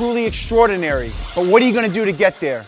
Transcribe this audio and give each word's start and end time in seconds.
truly 0.00 0.24
extraordinary. 0.24 1.10
But 1.34 1.44
what 1.44 1.60
are 1.60 1.66
you 1.66 1.74
going 1.74 1.86
to 1.86 1.92
do 1.92 2.06
to 2.06 2.12
get 2.12 2.40
there? 2.40 2.64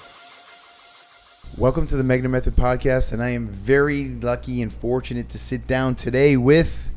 Welcome 1.56 1.86
to 1.86 1.96
the 1.96 2.04
Magna 2.04 2.28
Method 2.28 2.56
Podcast, 2.56 3.14
and 3.14 3.22
I 3.22 3.30
am 3.30 3.46
very 3.46 4.10
lucky 4.10 4.60
and 4.60 4.70
fortunate 4.70 5.30
to 5.30 5.38
sit 5.38 5.66
down 5.66 5.94
today 5.94 6.36
with 6.36 6.90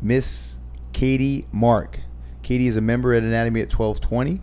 Miss 0.00 0.56
Katie 0.94 1.46
Mark. 1.52 2.00
Katie 2.42 2.68
is 2.68 2.78
a 2.78 2.80
member 2.80 3.12
at 3.12 3.22
Anatomy 3.22 3.60
at 3.60 3.70
1220. 3.70 4.40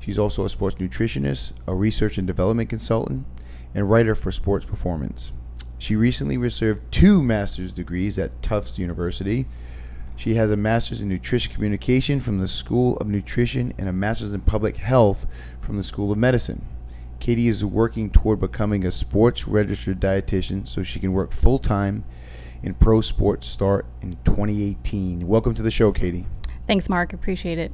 She's 0.00 0.18
also 0.18 0.46
a 0.46 0.48
sports 0.48 0.76
nutritionist, 0.76 1.52
a 1.66 1.74
research 1.74 2.16
and 2.16 2.26
development 2.26 2.70
consultant, 2.70 3.26
and 3.74 3.90
writer 3.90 4.14
for 4.14 4.32
sports 4.32 4.64
performance. 4.64 5.32
She 5.76 5.96
recently 5.96 6.38
received 6.38 6.80
two 6.90 7.22
master's 7.22 7.72
degrees 7.72 8.18
at 8.18 8.40
Tufts 8.40 8.78
University. 8.78 9.44
She 10.22 10.34
has 10.34 10.52
a 10.52 10.56
master's 10.56 11.00
in 11.00 11.08
nutrition 11.08 11.52
communication 11.52 12.20
from 12.20 12.38
the 12.38 12.46
School 12.46 12.96
of 12.98 13.08
Nutrition 13.08 13.74
and 13.76 13.88
a 13.88 13.92
master's 13.92 14.32
in 14.32 14.42
public 14.42 14.76
health 14.76 15.26
from 15.60 15.76
the 15.76 15.82
School 15.82 16.12
of 16.12 16.18
Medicine. 16.18 16.64
Katie 17.18 17.48
is 17.48 17.64
working 17.64 18.08
toward 18.08 18.38
becoming 18.38 18.86
a 18.86 18.92
sports 18.92 19.48
registered 19.48 19.98
dietitian 19.98 20.68
so 20.68 20.84
she 20.84 21.00
can 21.00 21.12
work 21.12 21.32
full 21.32 21.58
time 21.58 22.04
in 22.62 22.74
pro 22.74 23.00
sports 23.00 23.48
start 23.48 23.84
in 24.00 24.12
2018. 24.22 25.26
Welcome 25.26 25.54
to 25.54 25.62
the 25.62 25.72
show, 25.72 25.90
Katie. 25.90 26.28
Thanks, 26.68 26.88
Mark. 26.88 27.12
Appreciate 27.12 27.58
it. 27.58 27.72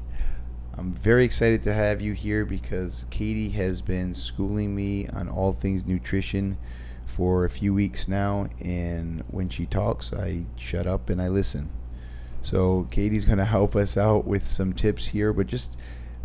I'm 0.73 0.95
very 0.95 1.27
excited 1.27 1.63
to 1.65 1.75
have 1.75 2.01
you 2.01 2.15
here 2.15 2.47
because 2.47 3.05
Katie 3.11 3.51
has 3.51 3.83
been 3.83 4.15
schooling 4.15 4.75
me 4.75 5.07
on 5.09 5.29
all 5.29 5.53
things 5.53 5.85
nutrition 5.85 6.57
for 7.05 7.45
a 7.45 7.51
few 7.51 7.75
weeks 7.75 8.09
now. 8.09 8.49
And 8.65 9.23
when 9.29 9.51
she 9.51 9.67
talks, 9.67 10.15
I 10.15 10.47
shut 10.57 10.87
up 10.87 11.11
and 11.11 11.21
I 11.21 11.29
listen. 11.29 11.69
So 12.43 12.87
Katie's 12.91 13.25
going 13.25 13.39
to 13.39 13.45
help 13.45 13.77
us 13.77 13.97
out 13.97 14.27
with 14.27 14.47
some 14.47 14.73
tips 14.73 15.07
here, 15.07 15.33
but 15.33 15.47
just 15.47 15.77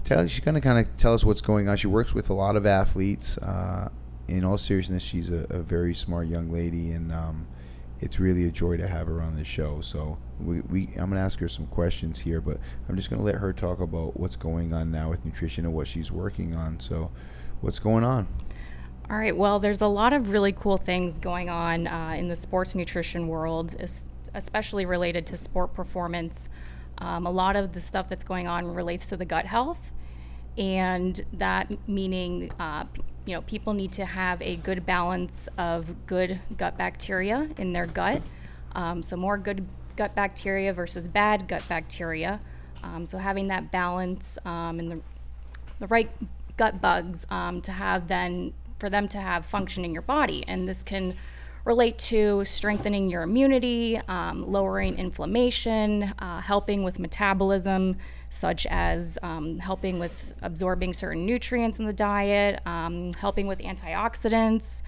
tell 0.04 0.26
she's 0.28 0.44
going 0.44 0.56
to 0.56 0.62
kind 0.62 0.86
of 0.86 0.98
tell 0.98 1.14
us 1.14 1.24
what's 1.24 1.42
going 1.42 1.68
on. 1.68 1.78
She 1.78 1.88
works 1.88 2.14
with 2.14 2.30
a 2.30 2.34
lot 2.34 2.56
of 2.56 2.66
athletes. 2.66 3.38
Uh, 3.38 3.90
in 4.28 4.44
all 4.44 4.58
seriousness, 4.58 5.04
she's 5.04 5.30
a, 5.30 5.46
a, 5.50 5.60
very 5.60 5.94
smart 5.94 6.28
young 6.28 6.50
lady, 6.50 6.92
and 6.92 7.12
um, 7.12 7.46
it's 8.00 8.20
really 8.20 8.46
a 8.46 8.52
joy 8.52 8.78
to 8.78 8.88
have 8.88 9.08
her 9.08 9.22
on 9.22 9.36
the 9.36 9.44
show. 9.44 9.82
So 9.82 10.18
we, 10.40 10.62
we 10.62 10.88
I'm 10.96 11.10
going 11.10 11.12
to 11.12 11.20
ask 11.20 11.40
her 11.40 11.50
some 11.50 11.68
questions 11.68 12.20
here, 12.20 12.40
but 12.40 12.58
I'm 12.88 12.96
just 12.96 13.10
going 13.10 13.20
to 13.20 13.26
let 13.26 13.36
her 13.36 13.52
talk 13.52 13.80
about 13.80 14.18
what's 14.18 14.36
going 14.36 14.74
on 14.74 14.92
now 14.92 15.10
with 15.10 15.26
nutrition 15.26 15.66
and 15.66 15.74
what 15.74 15.88
she's 15.88 16.12
working 16.12 16.56
on. 16.56 16.80
So, 16.80 17.12
what's 17.62 17.80
going 17.80 18.04
on? 18.04 18.28
All 19.10 19.18
right. 19.18 19.36
Well, 19.36 19.60
there's 19.60 19.82
a 19.82 19.88
lot 19.88 20.14
of 20.14 20.30
really 20.30 20.54
cool 20.54 20.78
things 20.78 21.20
going 21.20 21.50
on 21.50 21.88
uh, 21.88 22.16
in 22.18 22.30
the 22.30 22.36
sports 22.36 22.76
nutrition 22.76 23.28
world, 23.28 23.76
especially 24.34 24.86
related 24.86 25.26
to 25.28 25.38
sport 25.38 25.74
performance. 25.74 26.50
Um, 26.98 27.26
a 27.26 27.32
lot 27.32 27.56
of 27.56 27.74
the 27.74 27.82
stuff 27.82 28.08
that's 28.10 28.24
going 28.24 28.48
on 28.48 28.74
relates 28.74 29.08
to 29.08 29.18
the 29.18 29.26
gut 29.26 29.46
health, 29.46 29.92
and 30.58 31.20
that 31.34 31.72
meaning, 31.88 32.52
uh, 32.60 32.86
you 33.26 33.34
know, 33.34 33.42
people 33.42 33.74
need 33.74 33.92
to 33.94 34.06
have 34.06 34.42
a 34.42 34.58
good 34.58 34.86
balance 34.86 35.50
of 35.58 36.06
good 36.06 36.40
gut 36.58 36.78
bacteria 36.78 37.50
in 37.58 37.74
their 37.74 37.86
gut. 37.88 38.22
Um, 38.76 39.02
so 39.02 39.16
more 39.16 39.38
good 39.38 39.66
gut 39.96 40.16
bacteria 40.16 40.74
versus 40.74 41.08
bad 41.08 41.48
gut 41.48 41.64
bacteria. 41.68 42.40
Um, 42.84 43.06
so 43.06 43.18
having 43.18 43.48
that 43.48 43.72
balance 43.72 44.38
um, 44.46 44.80
and 44.80 44.92
the 44.92 45.00
the 45.80 45.88
right 45.88 46.12
gut 46.58 46.80
bugs 46.80 47.26
um, 47.30 47.62
to 47.62 47.72
have 47.72 48.08
then 48.08 48.54
for 48.80 48.90
them 48.90 49.08
to 49.10 49.18
have 49.18 49.46
function 49.46 49.84
in 49.84 49.94
your 49.94 50.02
body, 50.02 50.44
and 50.48 50.68
this 50.68 50.84
can 50.84 51.16
relate 51.66 51.98
to 51.98 52.44
strengthening 52.44 53.10
your 53.10 53.22
immunity, 53.24 54.00
um, 54.08 54.52
lowering 54.52 54.98
inflammation, 54.98 56.14
uh, 56.20 56.42
helping 56.42 56.84
with 56.84 57.00
metabolism, 57.00 57.96
such 58.30 58.66
as 58.66 59.18
um, 59.24 59.60
helping 59.60 60.00
with 60.00 60.34
absorbing 60.42 60.92
certain 60.92 61.26
nutrients 61.26 61.80
in 61.80 61.86
the 61.86 61.94
diet, 61.94 62.60
um, 62.66 63.14
helping 63.14 63.48
with 63.48 63.60
antioxidants. 63.60 64.82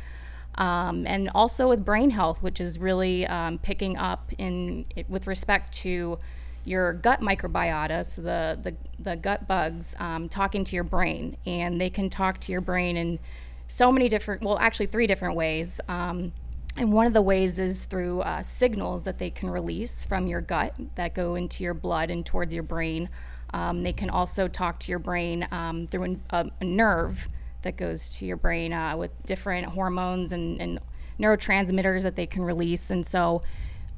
Um, 0.55 1.05
and 1.05 1.29
also 1.35 1.67
with 1.67 1.83
brain 1.83 2.09
health, 2.09 2.41
which 2.41 2.61
is 2.61 2.79
really 2.79 3.27
um, 3.27 3.57
picking 3.59 3.97
up 3.97 4.31
in 4.37 4.85
with 5.09 5.27
respect 5.27 5.73
to 5.79 6.17
your 6.63 6.93
gut 6.93 7.19
microbiota, 7.21 8.05
so 8.05 8.21
the 8.21 8.57
the, 8.63 8.75
the 8.97 9.15
gut 9.17 9.47
bugs 9.47 9.95
um, 9.99 10.29
talking 10.29 10.63
to 10.63 10.75
your 10.75 10.85
brain, 10.85 11.35
and 11.45 11.79
they 11.79 11.89
can 11.89 12.09
talk 12.09 12.39
to 12.39 12.51
your 12.53 12.61
brain 12.61 12.95
in 12.95 13.19
so 13.67 13.91
many 13.91 14.07
different, 14.07 14.43
well, 14.43 14.57
actually 14.59 14.85
three 14.87 15.07
different 15.07 15.35
ways. 15.35 15.81
Um, 15.87 16.31
and 16.77 16.91
one 16.91 17.05
of 17.05 17.13
the 17.13 17.21
ways 17.21 17.57
is 17.57 17.85
through 17.85 18.21
uh, 18.21 18.41
signals 18.41 19.03
that 19.03 19.17
they 19.17 19.29
can 19.29 19.49
release 19.49 20.05
from 20.05 20.27
your 20.27 20.41
gut 20.41 20.75
that 20.95 21.15
go 21.15 21.35
into 21.35 21.63
your 21.63 21.73
blood 21.73 22.09
and 22.09 22.25
towards 22.25 22.53
your 22.53 22.63
brain. 22.63 23.09
Um, 23.53 23.83
they 23.83 23.93
can 23.93 24.09
also 24.09 24.49
talk 24.49 24.79
to 24.81 24.91
your 24.91 24.99
brain 24.99 25.47
um, 25.51 25.87
through 25.87 26.03
an, 26.03 26.21
a, 26.31 26.65
nerve 26.65 27.29
that 27.61 27.77
goes 27.77 28.09
to 28.17 28.25
your 28.25 28.35
brain 28.35 28.73
uh, 28.73 28.97
with 28.97 29.11
different 29.25 29.67
hormones 29.67 30.31
and, 30.31 30.61
and, 30.61 30.79
neurotransmitters 31.17 32.01
that 32.01 32.17
they 32.17 32.25
can 32.25 32.43
release. 32.43 32.89
And 32.89 33.07
so 33.07 33.41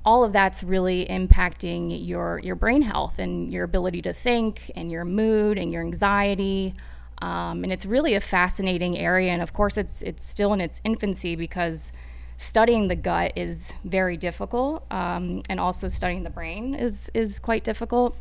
all 0.06 0.24
of 0.24 0.34
that's 0.34 0.64
really 0.64 1.04
impacting 1.08 2.08
your, 2.08 2.40
your 2.44 2.56
brain 2.56 2.84
health 2.84 3.18
and 3.18 3.52
your 3.52 3.64
ability 3.64 4.04
to 4.04 4.14
think 4.14 4.72
and 4.76 4.92
your 4.92 5.04
mood 5.04 5.58
and 5.58 5.74
your 5.74 5.82
anxiety. 5.82 6.76
Um, 7.24 7.64
and 7.64 7.74
it's 7.74 7.88
really 7.88 8.14
a 8.14 8.20
fascinating 8.20 9.00
area. 9.00 9.32
And 9.32 9.42
of 9.42 9.52
course, 9.52 9.78
it's, 9.78 10.04
it's 10.04 10.24
still 10.24 10.54
in 10.54 10.62
its 10.62 10.80
infancy 10.84 11.36
because 11.36 11.92
studying 12.38 12.88
the 12.88 12.96
gut 12.96 13.34
is 13.36 13.74
very 13.84 14.16
difficult, 14.18 14.86
um, 14.92 15.42
and 15.50 15.60
also 15.60 15.88
studying 15.88 16.24
the 16.24 16.30
brain 16.30 16.76
is 16.76 17.10
is 17.14 17.40
quite 17.40 17.64
difficult. 17.64 18.16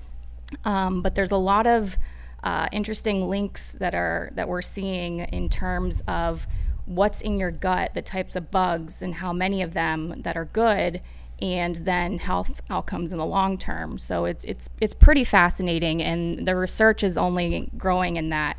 Um, 0.65 1.03
but 1.03 1.15
there's 1.15 1.33
a 1.33 1.37
lot 1.37 1.67
of 1.67 1.97
uh, 2.43 2.69
interesting 2.73 3.29
links 3.29 3.73
that 3.73 3.95
are 3.95 4.31
that 4.35 4.49
we're 4.49 4.63
seeing 4.63 5.21
in 5.21 5.49
terms 5.49 6.03
of 6.09 6.47
what's 6.87 7.21
in 7.21 7.39
your 7.39 7.51
gut, 7.51 7.95
the 7.95 8.03
types 8.03 8.37
of 8.37 8.51
bugs, 8.51 9.03
and 9.03 9.15
how 9.17 9.33
many 9.33 9.63
of 9.63 9.75
them 9.75 10.23
that 10.23 10.37
are 10.37 10.45
good, 10.45 11.01
and 11.43 11.77
then 11.77 12.19
health 12.19 12.63
outcomes 12.71 13.13
in 13.13 13.19
the 13.19 13.27
long 13.27 13.59
term. 13.59 13.99
So 13.99 14.25
it's 14.25 14.45
it's 14.45 14.71
it's 14.81 14.95
pretty 14.95 15.25
fascinating, 15.25 16.03
and 16.03 16.47
the 16.47 16.57
research 16.57 17.03
is 17.05 17.19
only 17.19 17.69
growing 17.77 18.17
in 18.17 18.31
that 18.31 18.57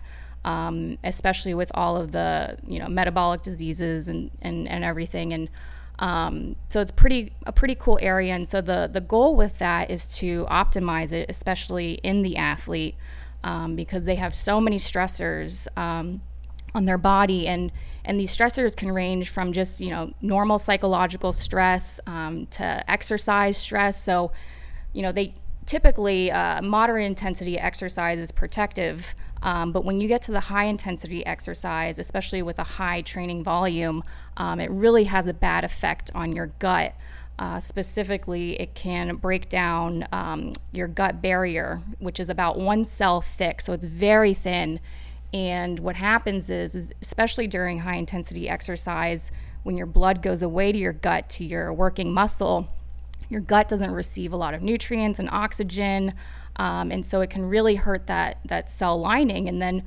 um, 0.48 0.98
especially 1.04 1.54
with 1.54 1.70
all 1.76 1.98
of 1.98 2.14
the 2.14 2.58
you 2.66 2.80
know 2.80 2.88
metabolic 2.88 3.44
diseases 3.44 4.08
and 4.08 4.32
and, 4.42 4.68
and 4.68 4.84
everything. 4.84 5.34
And 5.34 5.50
um, 6.00 6.56
so 6.70 6.80
it's 6.80 6.92
pretty 6.92 7.34
a 7.46 7.52
pretty 7.52 7.76
cool 7.76 8.00
area. 8.02 8.34
And 8.34 8.48
so 8.48 8.62
the 8.62 8.90
the 8.92 9.02
goal 9.02 9.36
with 9.36 9.58
that 9.58 9.92
is 9.92 10.08
to 10.20 10.46
optimize 10.46 11.12
it 11.12 11.30
especially 11.30 11.96
in 11.96 12.22
the 12.22 12.38
athlete 12.38 12.96
um, 13.44 13.76
because 13.76 14.06
they 14.06 14.16
have 14.16 14.34
so 14.34 14.62
many 14.62 14.78
stressors 14.78 15.68
um, 15.78 16.22
on 16.74 16.86
their 16.86 16.98
body. 16.98 17.46
And 17.46 17.70
and 18.06 18.18
these 18.18 18.36
stressors 18.36 18.74
can 18.74 18.94
range 18.94 19.28
from 19.28 19.52
just 19.52 19.82
you 19.82 19.90
know 19.90 20.14
normal 20.22 20.60
psychological 20.60 21.34
stress 21.34 22.00
um, 22.08 22.46
to 22.52 22.90
exercise 22.90 23.58
stress. 23.58 24.02
So 24.02 24.32
you 24.94 25.02
know 25.02 25.12
they 25.12 25.34
typically 25.66 26.32
uh, 26.32 26.62
moderate 26.62 27.06
intensity 27.06 27.60
exercise 27.60 28.18
is 28.18 28.32
protective 28.32 29.14
um, 29.42 29.72
but 29.72 29.86
when 29.86 30.02
you 30.02 30.08
get 30.08 30.22
to 30.24 30.32
the 30.32 30.40
high 30.40 30.66
intensity 30.66 31.26
exercise, 31.26 32.00
especially 32.00 32.42
with 32.42 32.60
a 32.60 32.64
high 32.64 33.02
training 33.02 33.44
volume, 33.44 34.04
um, 34.38 34.60
it 34.60 34.70
really 34.72 35.06
has 35.06 35.28
a 35.28 35.34
bad 35.34 35.64
effect 35.64 36.12
on 36.16 36.34
your 36.34 36.48
gut. 36.60 36.96
Uh, 37.40 37.60
specifically, 37.60 38.60
it 38.60 38.74
can 38.74 39.16
break 39.16 39.48
down 39.48 40.08
um, 40.12 40.54
your 40.72 40.88
gut 40.88 41.22
barrier, 41.22 41.82
which 42.00 42.20
is 42.20 42.30
about 42.30 42.58
one 42.58 42.84
cell 42.84 43.22
thick, 43.22 43.62
so 43.62 43.74
it's 43.74 43.86
very 43.86 44.34
thin. 44.34 44.80
And 45.34 45.80
what 45.80 45.96
happens 45.96 46.50
is, 46.50 46.76
is 46.76 46.92
especially 47.02 47.48
during 47.48 47.80
high 47.80 47.98
intensity 47.98 48.50
exercise, 48.50 49.32
when 49.64 49.78
your 49.78 49.86
blood 49.86 50.24
goes 50.24 50.42
away 50.42 50.72
to 50.72 50.78
your 50.78 50.94
gut 50.94 51.30
to 51.30 51.46
your 51.46 51.74
working 51.74 52.12
muscle, 52.12 52.70
your 53.30 53.42
gut 53.42 53.68
doesn't 53.68 53.92
receive 53.92 54.32
a 54.32 54.38
lot 54.38 54.54
of 54.54 54.62
nutrients 54.62 55.20
and 55.20 55.30
oxygen. 55.30 56.14
Um, 56.58 56.92
and 56.92 57.06
so 57.06 57.22
it 57.22 57.30
can 57.30 57.46
really 57.46 57.76
hurt 57.76 58.08
that 58.08 58.40
that 58.46 58.70
cell 58.70 59.00
lining. 59.00 59.48
And 59.48 59.62
then 59.62 59.84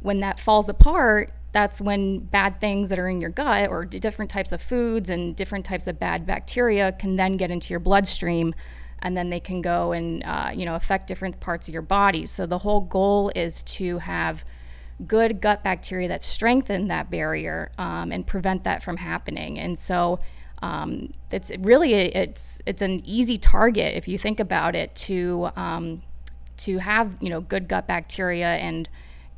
when 0.00 0.20
that 0.20 0.40
falls 0.40 0.68
apart, 0.68 1.32
that's 1.52 1.80
when 1.80 2.18
bad 2.18 2.60
things 2.60 2.88
that 2.88 2.98
are 2.98 3.08
in 3.08 3.20
your 3.20 3.30
gut 3.30 3.70
or 3.70 3.84
different 3.84 4.30
types 4.30 4.52
of 4.52 4.60
foods 4.60 5.08
and 5.08 5.36
different 5.36 5.64
types 5.64 5.86
of 5.86 5.98
bad 6.00 6.26
bacteria 6.26 6.92
can 6.92 7.16
then 7.16 7.36
get 7.36 7.50
into 7.50 7.70
your 7.72 7.80
bloodstream 7.80 8.54
and 9.02 9.16
then 9.16 9.30
they 9.30 9.38
can 9.38 9.60
go 9.60 9.92
and 9.92 10.24
uh, 10.24 10.50
you 10.52 10.66
know 10.66 10.74
affect 10.74 11.06
different 11.06 11.38
parts 11.38 11.68
of 11.68 11.74
your 11.74 11.82
body 11.82 12.26
so 12.26 12.44
the 12.44 12.58
whole 12.58 12.80
goal 12.80 13.30
is 13.36 13.62
to 13.62 13.98
have 13.98 14.44
good 15.06 15.40
gut 15.40 15.62
bacteria 15.62 16.08
that 16.08 16.22
strengthen 16.22 16.88
that 16.88 17.10
barrier 17.10 17.72
um, 17.78 18.12
and 18.12 18.26
prevent 18.26 18.64
that 18.64 18.82
from 18.82 18.96
happening. 18.96 19.58
And 19.58 19.78
so 19.78 20.20
um, 20.62 21.12
it's 21.30 21.52
really 21.58 21.92
it's 21.92 22.62
it's 22.64 22.80
an 22.80 23.02
easy 23.04 23.36
target 23.36 23.96
if 23.96 24.08
you 24.08 24.18
think 24.18 24.40
about 24.40 24.74
it 24.74 24.94
to 24.94 25.50
um, 25.56 26.02
to 26.58 26.78
have 26.78 27.16
you 27.20 27.28
know 27.28 27.40
good 27.40 27.68
gut 27.68 27.86
bacteria 27.86 28.54
and 28.54 28.88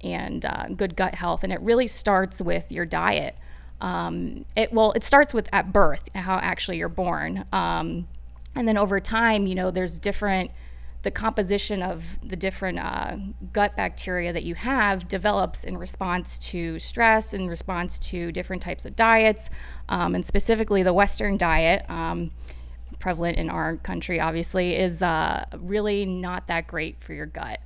and 0.02 0.44
uh, 0.44 0.66
good 0.76 0.96
gut 0.96 1.14
health. 1.14 1.42
And 1.42 1.52
it 1.52 1.60
really 1.60 1.86
starts 1.86 2.40
with 2.40 2.70
your 2.70 2.86
diet. 2.86 3.36
Um, 3.80 4.44
it 4.56 4.72
well, 4.72 4.92
it 4.92 5.04
starts 5.04 5.34
with 5.34 5.48
at 5.52 5.72
birth, 5.72 6.08
how 6.14 6.36
actually 6.36 6.78
you're 6.78 6.88
born, 6.88 7.44
um, 7.52 8.08
and 8.54 8.66
then 8.66 8.78
over 8.78 9.00
time, 9.00 9.46
you 9.46 9.54
know, 9.54 9.70
there's 9.70 9.98
different 9.98 10.50
the 11.02 11.10
composition 11.12 11.84
of 11.84 12.18
the 12.26 12.34
different 12.34 12.80
uh, 12.80 13.16
gut 13.52 13.76
bacteria 13.76 14.32
that 14.32 14.42
you 14.42 14.56
have 14.56 15.06
develops 15.06 15.62
in 15.62 15.78
response 15.78 16.36
to 16.36 16.80
stress, 16.80 17.32
in 17.32 17.46
response 17.46 17.98
to 18.00 18.32
different 18.32 18.60
types 18.60 18.84
of 18.84 18.96
diets, 18.96 19.48
um, 19.88 20.16
and 20.16 20.26
specifically 20.26 20.82
the 20.82 20.92
Western 20.92 21.36
diet, 21.36 21.88
um, 21.88 22.30
prevalent 22.98 23.38
in 23.38 23.50
our 23.50 23.76
country, 23.76 24.20
obviously, 24.20 24.76
is 24.76 25.02
uh, 25.02 25.44
really 25.58 26.04
not 26.04 26.46
that 26.48 26.66
great 26.66 27.02
for 27.02 27.12
your 27.12 27.26
gut. 27.26 27.60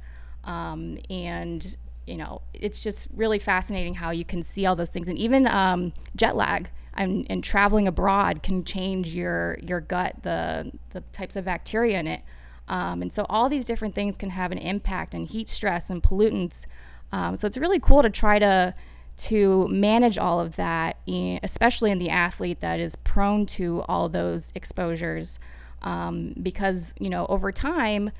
Um, 0.45 0.99
and 1.09 1.77
you 2.07 2.17
know, 2.17 2.43
it's 2.55 2.81
just 2.81 3.07
really 3.15 3.39
fascinating 3.39 3.95
how 3.95 4.11
you 4.11 4.25
can 4.25 4.43
see 4.43 4.67
all 4.67 4.75
those 4.75 4.91
things, 4.91 5.09
and 5.09 5.19
even 5.19 5.47
um, 5.47 5.93
jet 6.17 6.35
lag 6.35 6.71
and, 6.95 7.27
and 7.31 7.45
traveling 7.45 7.87
abroad 7.87 8.43
can 8.43 8.65
change 8.65 9.15
your 9.15 9.59
your 9.63 9.81
gut, 9.81 10.17
the 10.23 10.73
the 10.91 11.03
types 11.13 11.37
of 11.37 11.45
bacteria 11.45 11.99
in 11.99 12.07
it. 12.07 12.23
Um, 12.69 13.03
and 13.03 13.13
so 13.13 13.27
all 13.29 13.49
these 13.49 13.65
different 13.65 13.95
things 13.95 14.17
can 14.17 14.31
have 14.31 14.53
an 14.53 14.59
impact 14.59 15.15
and 15.15 15.27
heat 15.27 15.49
stress 15.49 15.91
and 15.91 16.03
pollutants. 16.03 16.67
Um, 17.13 17.37
so 17.37 17.47
it's 17.47 17.57
really 17.57 17.81
cool 17.81 18.03
to 18.03 18.11
try 18.11 18.39
to 18.39 18.75
to 19.21 19.67
manage 19.69 20.19
all 20.19 20.41
of 20.41 20.57
that, 20.57 20.99
especially 21.43 21.91
in 21.91 21.99
the 21.99 22.11
athlete 22.11 22.61
that 22.61 22.81
is 22.81 22.97
prone 22.97 23.47
to 23.47 23.83
all 23.89 24.09
those 24.09 24.53
exposures, 24.55 25.39
um, 25.83 26.35
because 26.43 26.95
you 26.99 27.11
know 27.11 27.27
over 27.27 27.53
time. 27.53 28.11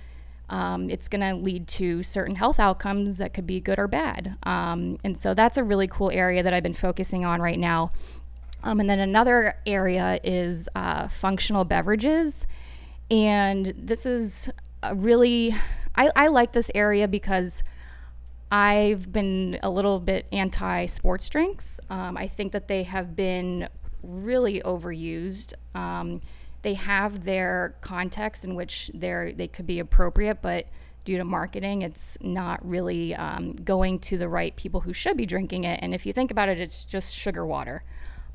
Um, 0.53 0.91
it's 0.91 1.07
going 1.07 1.21
to 1.21 1.41
lead 1.41 1.69
to 1.69 2.03
certain 2.03 2.35
health 2.35 2.59
outcomes 2.59 3.19
that 3.19 3.33
could 3.33 3.47
be 3.47 3.61
good 3.61 3.79
or 3.79 3.87
bad. 3.87 4.37
Um, 4.43 4.99
and 5.05 5.17
so 5.17 5.33
that's 5.33 5.57
a 5.57 5.63
really 5.63 5.87
cool 5.87 6.11
area 6.11 6.43
that 6.43 6.53
I've 6.53 6.65
been 6.65 6.75
focusing 6.75 7.25
on 7.25 7.41
right 7.41 7.57
now. 7.57 7.93
Um, 8.65 8.81
and 8.81 8.91
then 8.91 8.99
another 8.99 9.55
area 9.65 10.19
is 10.25 10.69
uh, 10.75 11.07
functional 11.07 11.65
beverages 11.65 12.49
and 13.11 13.75
this 13.77 14.07
is 14.07 14.49
really, 14.95 15.55
I, 15.97 16.11
I 16.15 16.29
like 16.29 16.53
this 16.53 16.71
area 16.75 17.09
because 17.09 17.63
I've 18.51 19.13
been 19.13 19.59
a 19.63 19.71
little 19.71 20.01
bit 20.01 20.27
anti 20.33 20.87
sports 20.87 21.29
drinks. 21.29 21.79
Um, 21.89 22.17
I 22.17 22.27
think 22.27 22.53
that 22.53 22.69
they 22.69 22.83
have 22.83 23.15
been 23.15 23.69
really 24.03 24.61
overused. 24.63 25.55
Um, 25.75 26.21
they 26.63 26.75
have 26.75 27.25
their 27.25 27.77
context 27.81 28.45
in 28.45 28.55
which 28.55 28.91
they're, 28.93 29.33
they 29.33 29.49
could 29.49 29.67
be 29.67 29.79
appropriate, 29.79 30.43
but 30.43 30.67
due 31.05 31.17
to 31.17 31.25
marketing, 31.25 31.83
it's 31.83 32.19
not 32.21 32.67
really 32.69 33.15
um, 33.15 33.53
going 33.53 33.99
to 33.99 34.19
the 34.19 34.29
right 34.29 34.55
people 34.57 34.81
who 34.81 34.93
should 34.93 35.17
be 35.17 35.27
drinking 35.27 35.65
it. 35.65 35.79
And 35.83 35.95
if 35.95 36.05
you 36.05 36.13
think 36.13 36.31
about 36.31 36.49
it, 36.49 36.61
it's 36.61 36.85
just 36.85 37.15
sugar 37.15 37.47
water. 37.47 37.83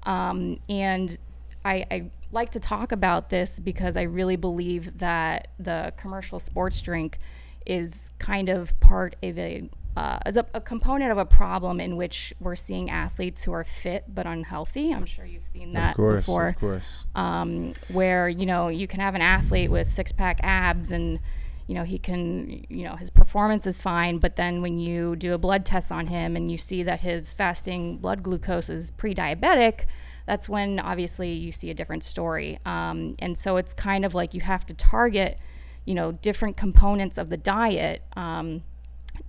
Um, 0.04 0.60
and 0.70 1.18
I, 1.64 1.86
I 1.92 2.12
like 2.32 2.52
to 2.52 2.60
talk 2.60 2.92
about 2.92 3.30
this 3.30 3.60
because 3.60 3.98
I 3.98 4.04
really 4.04 4.36
believe 4.36 4.98
that 5.00 5.50
the 5.60 5.94
commercial 5.98 6.40
sports 6.40 6.82
drink 6.82 7.20
is 7.66 8.12
kind 8.20 8.50
of 8.50 8.80
part 8.80 9.16
of 9.24 9.38
a 9.38 9.70
uh, 9.96 10.20
as 10.26 10.38
a, 10.38 10.46
a, 10.54 10.62
component 10.62 11.12
of 11.12 11.18
a 11.18 11.26
problem 11.26 11.80
in 11.80 11.96
which 11.96 12.34
we're 12.40 12.56
seeing 12.56 12.90
athletes 12.90 13.44
who 13.44 13.52
are 13.54 13.64
fit 13.64 14.04
but 14.14 14.26
unhealthy. 14.26 14.94
I'm 14.94 15.06
sure 15.06 15.26
you've 15.26 15.46
seen 15.46 15.74
that 15.74 15.92
of 15.92 15.98
course, 15.98 16.22
before. 16.22 16.48
Of 16.50 16.56
course. 16.58 16.84
Um, 17.16 17.74
where 17.90 18.28
you 18.28 18.46
know 18.46 18.68
you 18.68 18.88
can 18.88 19.00
have 19.00 19.16
an 19.16 19.22
athlete 19.22 19.72
with 19.72 19.88
six 19.88 20.12
pack 20.12 20.40
abs 20.44 20.92
and 20.92 21.20
you 21.68 21.76
know 21.76 21.84
he 21.84 21.98
can 21.98 22.66
you 22.70 22.84
know 22.84 22.96
his 22.96 23.10
performance 23.10 23.66
is 23.66 23.82
fine, 23.82 24.18
but 24.18 24.36
then 24.36 24.62
when 24.62 24.80
you 24.80 25.16
do 25.16 25.34
a 25.34 25.38
blood 25.38 25.66
test 25.66 25.92
on 25.92 26.08
him 26.08 26.36
and 26.36 26.52
you 26.52 26.58
see 26.58 26.84
that 26.84 27.02
his 27.02 27.34
fasting 27.34 27.98
blood 27.98 28.22
glucose 28.22 28.70
is 28.70 28.92
pre-diabetic 28.92 29.86
that's 30.26 30.50
when 30.50 30.80
obviously 30.80 31.32
you 31.32 31.52
see 31.52 31.70
a 31.70 31.74
different 31.74 32.04
story. 32.04 32.60
Um, 32.66 33.16
and 33.20 33.38
so 33.38 33.58
it's 33.58 33.74
kind 33.74 34.04
of 34.04 34.16
like 34.16 34.34
you 34.34 34.42
have 34.42 34.66
to 34.66 34.74
target, 34.74 35.38
you 35.86 35.94
know, 35.94 36.12
different 36.14 36.58
components 36.58 37.18
of 37.18 37.30
the 37.30 37.38
diet 37.38 38.04
um, 38.16 38.64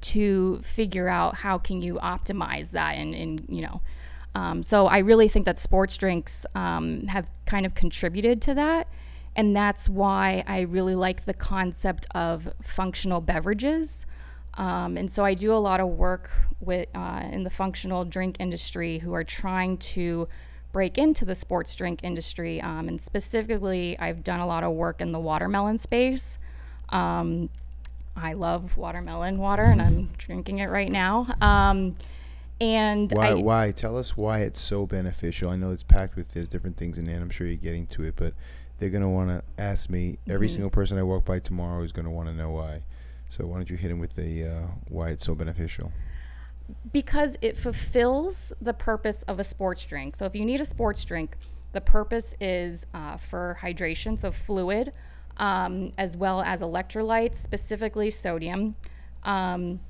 to 0.01 0.59
figure 0.63 1.09
out 1.09 1.37
how 1.37 1.59
can 1.59 1.83
you 1.83 1.95
optimize 1.95 2.71
that 2.73 2.93
and, 2.97 3.15
and 3.15 3.45
you 3.49 3.63
know. 3.63 3.81
Um, 4.35 4.63
so 4.63 4.87
I 4.87 4.99
really 4.99 5.29
think 5.29 5.47
that 5.47 5.59
sports 5.59 5.97
drinks 5.97 6.45
um, 6.55 7.07
have 7.07 7.29
kind 7.47 7.65
of 7.65 7.75
contributed 7.75 8.43
to 8.43 8.55
that. 8.55 8.87
And 9.35 9.57
that's 9.57 9.89
why 9.89 10.45
I 10.47 10.61
really 10.61 10.95
like 10.95 11.25
the 11.25 11.35
concept 11.35 12.07
of 12.15 12.53
functional 12.63 13.21
beverages. 13.21 14.05
Um, 14.55 14.97
and 14.97 15.11
so 15.11 15.25
I 15.25 15.35
do 15.35 15.53
a 15.53 15.57
lot 15.57 15.81
of 15.81 15.89
work 15.89 16.31
with 16.61 16.89
uh, 16.95 17.23
in 17.31 17.45
the 17.45 17.51
functional 17.51 18.05
drink 18.05 18.37
industry 18.39 18.99
who 18.99 19.15
are 19.15 19.25
trying 19.25 19.77
to 19.79 20.29
break 20.73 20.99
into 20.99 21.25
the 21.25 21.35
sports 21.35 21.75
drink 21.75 22.01
industry. 22.03 22.61
Um, 22.61 22.89
and 22.89 23.01
specifically, 23.01 23.99
I've 23.99 24.23
done 24.23 24.41
a 24.41 24.47
lot 24.47 24.65
of 24.65 24.73
work 24.73 25.01
in 25.01 25.13
the 25.13 25.19
watermelon 25.19 25.79
space. 25.79 26.39
Um, 26.91 27.49
I 28.17 28.33
love 28.33 28.77
watermelon 28.77 29.39
water, 29.39 29.65
and 29.65 29.81
I'm 29.81 30.07
drinking 30.19 30.59
it 30.59 30.67
right 30.67 30.91
now. 30.91 31.27
Um, 31.41 31.97
and 32.61 33.13
why? 33.13 33.29
I, 33.29 33.35
why? 33.35 33.71
Tell 33.73 33.99
us 33.99 34.17
why 34.17 34.41
it's 34.41 34.61
so 34.61 34.87
beneficial. 34.87 35.51
I 35.51 35.57
know 35.57 35.71
it's 35.71 35.83
packed 35.83 36.17
with 36.17 36.33
there's 36.33 36.49
different 36.49 36.77
things 36.77 36.99
in 36.99 37.05
there. 37.05 37.15
and 37.15 37.23
I'm 37.23 37.31
sure 37.31 37.47
you're 37.47 37.57
getting 37.57 37.87
to 37.89 38.05
it, 38.05 38.15
but 38.17 38.33
they're 38.79 38.91
gonna 38.91 39.11
want 39.11 39.29
to 39.29 39.43
ask 39.63 39.91
me. 39.91 40.19
Every 40.29 40.47
mm-hmm. 40.47 40.55
single 40.55 40.71
person 40.71 40.99
I 40.99 41.03
walk 41.03 41.25
by 41.25 41.39
tomorrow 41.39 41.83
is 41.83 41.93
gonna 41.93 42.11
want 42.11 42.29
to 42.29 42.35
know 42.35 42.51
why. 42.51 42.83
So 43.29 43.45
why 43.47 43.57
don't 43.57 43.69
you 43.69 43.77
hit 43.77 43.91
him 43.91 43.99
with 43.99 44.15
the 44.15 44.45
uh, 44.45 44.67
why 44.89 45.09
it's 45.11 45.27
so 45.27 45.35
beneficial? 45.35 45.93
because 46.93 47.37
it 47.41 47.57
fulfills 47.57 48.53
the 48.61 48.75
purpose 48.75 49.23
of 49.23 49.39
a 49.39 49.45
sports 49.45 49.85
drink. 49.85 50.17
So 50.17 50.25
if 50.25 50.35
you 50.35 50.45
need 50.45 50.61
a 50.61 50.65
sports 50.65 51.05
drink, 51.05 51.37
the 51.73 51.81
purpose 51.81 52.35
is 52.41 52.87
uh, 52.95 53.17
for 53.17 53.59
hydration, 53.61 54.19
so 54.19 54.31
fluid, 54.33 54.93
um, 55.39 55.93
as 55.99 56.17
well 56.17 56.41
as 56.43 56.63
electrolytes, 56.63 57.37
specifically 57.37 58.11
sodium, 58.11 58.75
um, 59.25 59.81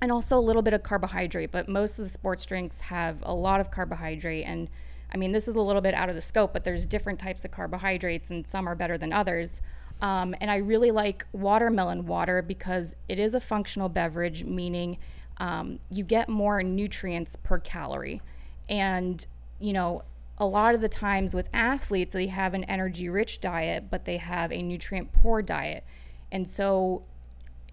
and 0.00 0.12
also 0.12 0.38
a 0.38 0.40
little 0.40 0.62
bit 0.62 0.74
of 0.74 0.82
carbohydrate. 0.82 1.50
But 1.50 1.68
most 1.68 1.98
of 1.98 2.04
the 2.04 2.08
sports 2.10 2.44
drinks 2.44 2.80
have 2.80 3.18
a 3.22 3.34
lot 3.34 3.60
of 3.60 3.70
carbohydrate. 3.70 4.44
And 4.46 4.68
I 5.12 5.16
mean, 5.16 5.32
this 5.32 5.48
is 5.48 5.54
a 5.54 5.60
little 5.60 5.82
bit 5.82 5.94
out 5.94 6.08
of 6.08 6.14
the 6.14 6.20
scope, 6.20 6.52
but 6.52 6.64
there's 6.64 6.86
different 6.86 7.18
types 7.18 7.44
of 7.44 7.50
carbohydrates, 7.50 8.30
and 8.30 8.46
some 8.46 8.68
are 8.68 8.74
better 8.74 8.98
than 8.98 9.12
others. 9.12 9.60
Um, 10.02 10.34
and 10.40 10.50
I 10.50 10.56
really 10.56 10.90
like 10.90 11.26
watermelon 11.32 12.06
water 12.06 12.42
because 12.42 12.94
it 13.08 13.18
is 13.18 13.34
a 13.34 13.40
functional 13.40 13.88
beverage, 13.88 14.44
meaning 14.44 14.98
um, 15.38 15.78
you 15.90 16.04
get 16.04 16.28
more 16.28 16.62
nutrients 16.62 17.36
per 17.36 17.58
calorie. 17.58 18.20
And, 18.68 19.24
you 19.58 19.72
know, 19.72 20.02
a 20.38 20.46
lot 20.46 20.74
of 20.74 20.80
the 20.80 20.88
times 20.88 21.34
with 21.34 21.48
athletes, 21.52 22.12
they 22.12 22.26
have 22.26 22.54
an 22.54 22.64
energy 22.64 23.08
rich 23.08 23.40
diet, 23.40 23.84
but 23.90 24.04
they 24.04 24.18
have 24.18 24.52
a 24.52 24.62
nutrient 24.62 25.12
poor 25.12 25.40
diet. 25.40 25.84
And 26.30 26.46
so, 26.46 27.04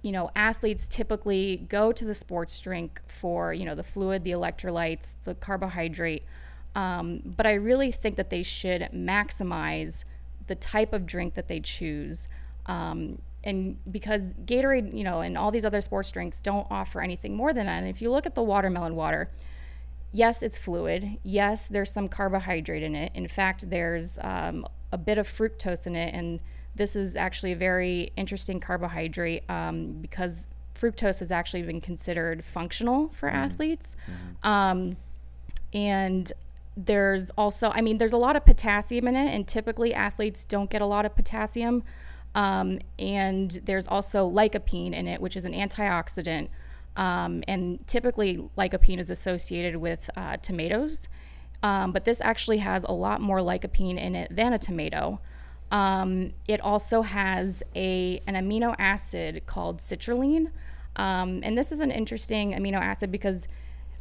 you 0.02 0.12
know, 0.12 0.32
athletes 0.36 0.88
typically 0.88 1.66
go 1.70 1.92
to 1.92 2.06
the 2.06 2.16
sports 2.16 2.60
drink 2.60 3.02
for, 3.08 3.54
you 3.54 3.66
know, 3.66 3.76
the 3.76 3.84
fluid, 3.84 4.24
the 4.24 4.32
electrolytes, 4.32 5.14
the 5.24 5.36
carbohydrate. 5.36 6.24
Um, 6.76 7.22
but 7.24 7.46
I 7.46 7.54
really 7.54 7.92
think 7.92 8.16
that 8.16 8.30
they 8.30 8.44
should 8.44 8.90
maximize 8.94 10.06
the 10.48 10.56
type 10.56 10.94
of 10.94 11.06
drink 11.06 11.36
that 11.36 11.48
they 11.48 11.60
choose. 11.60 12.28
Um, 12.66 13.20
and 13.44 13.78
because 13.92 14.30
Gatorade, 14.46 14.98
you 14.98 15.04
know, 15.04 15.20
and 15.20 15.38
all 15.38 15.52
these 15.52 15.66
other 15.66 15.82
sports 15.82 16.12
drinks 16.12 16.40
don't 16.40 16.66
offer 16.70 17.02
anything 17.02 17.36
more 17.36 17.54
than 17.54 17.66
that. 17.66 17.80
And 17.80 17.88
if 17.88 18.02
you 18.02 18.10
look 18.10 18.26
at 18.26 18.36
the 18.36 18.44
watermelon 18.44 18.96
water, 18.96 19.30
yes, 20.14 20.42
it's 20.42 20.58
fluid. 20.58 21.18
Yes, 21.24 21.68
there's 21.68 21.92
some 21.92 22.08
carbohydrate 22.08 22.84
in 22.84 22.96
it. 22.96 23.12
In 23.14 23.28
fact, 23.28 23.70
there's 23.70 24.18
um, 24.22 24.66
a 24.94 24.98
bit 24.98 25.18
of 25.18 25.28
fructose 25.28 25.86
in 25.86 25.96
it, 25.98 26.14
and 26.14 26.40
this 26.76 26.96
is 26.96 27.18
actually 27.18 27.52
a 27.52 27.58
very 27.58 28.14
interesting 28.16 28.60
carbohydrate 28.60 29.44
um, 29.50 29.94
because 30.02 30.48
fructose 30.76 31.20
has 31.20 31.32
actually 31.32 31.64
been 31.64 31.82
considered 31.82 32.46
functional 32.46 33.12
for 33.14 33.28
mm-hmm. 33.28 33.38
athletes. 33.38 33.96
Mm-hmm. 34.06 34.48
Um, 34.48 34.98
and 35.74 36.32
there's 36.78 37.30
also, 37.32 37.72
I 37.72 37.82
mean, 37.82 37.98
there's 37.98 38.14
a 38.14 38.18
lot 38.18 38.36
of 38.36 38.46
potassium 38.46 39.08
in 39.08 39.16
it, 39.16 39.34
and 39.34 39.48
typically 39.48 39.94
athletes 39.94 40.46
don't 40.46 40.70
get 40.70 40.82
a 40.82 40.86
lot 40.86 41.06
of 41.06 41.16
potassium. 41.16 41.84
Um, 42.36 42.80
and 42.98 43.52
there's 43.66 43.88
also 43.88 44.30
lycopene 44.30 44.94
in 44.94 45.08
it, 45.08 45.22
which 45.22 45.36
is 45.38 45.46
an 45.46 45.54
antioxidant. 45.54 46.50
Um, 46.96 47.44
and 47.48 47.86
typically, 47.88 48.50
lycopene 48.58 49.00
is 49.00 49.10
associated 49.10 49.78
with 49.78 50.10
uh, 50.16 50.38
tomatoes. 50.38 51.10
Um, 51.64 51.92
but 51.92 52.04
this 52.04 52.20
actually 52.22 52.58
has 52.58 52.84
a 52.84 52.92
lot 52.92 53.22
more 53.22 53.40
lycopene 53.40 53.98
in 53.98 54.16
it 54.16 54.36
than 54.36 54.54
a 54.54 54.60
tomato. 54.60 55.22
Um, 55.72 56.34
it 56.48 56.62
also 56.62 57.02
has 57.02 57.64
a, 57.76 58.22
an 58.28 58.36
amino 58.36 58.76
acid 58.78 59.44
called 59.46 59.80
citrulline. 59.80 60.52
Um, 60.98 61.40
and 61.44 61.58
this 61.58 61.72
is 61.72 61.80
an 61.80 61.90
interesting 61.90 62.54
amino 62.54 62.78
acid 62.78 63.12
because 63.12 63.48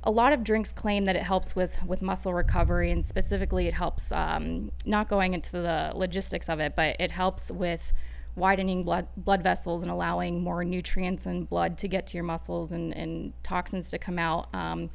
a 0.05 0.11
lot 0.11 0.33
of 0.33 0.43
drinks 0.43 0.73
claim 0.73 1.05
that 1.05 1.17
it 1.17 1.23
helps 1.23 1.55
with 1.55 1.81
with 1.85 2.03
muscle 2.03 2.35
recovery, 2.35 2.91
and 2.91 3.07
specifically, 3.07 3.69
it 3.69 3.75
helps. 3.75 4.11
Um, 4.11 4.73
not 4.85 5.09
going 5.09 5.33
into 5.33 5.53
the 5.53 5.93
logistics 5.95 6.49
of 6.49 6.59
it, 6.61 6.75
but 6.75 6.97
it 6.99 7.13
helps 7.13 7.51
with 7.51 7.93
widening 8.35 8.83
blood 8.83 9.07
blood 9.17 9.43
vessels 9.43 9.83
and 9.83 9.91
allowing 9.91 10.43
more 10.43 10.65
nutrients 10.65 11.27
and 11.27 11.49
blood 11.49 11.77
to 11.79 11.89
get 11.89 12.07
to 12.07 12.17
your 12.17 12.25
muscles 12.25 12.73
and, 12.73 12.97
and 12.97 13.33
toxins 13.43 13.91
to 13.91 13.99
come 13.99 14.19
out. 14.19 14.49
Um, 14.55 14.91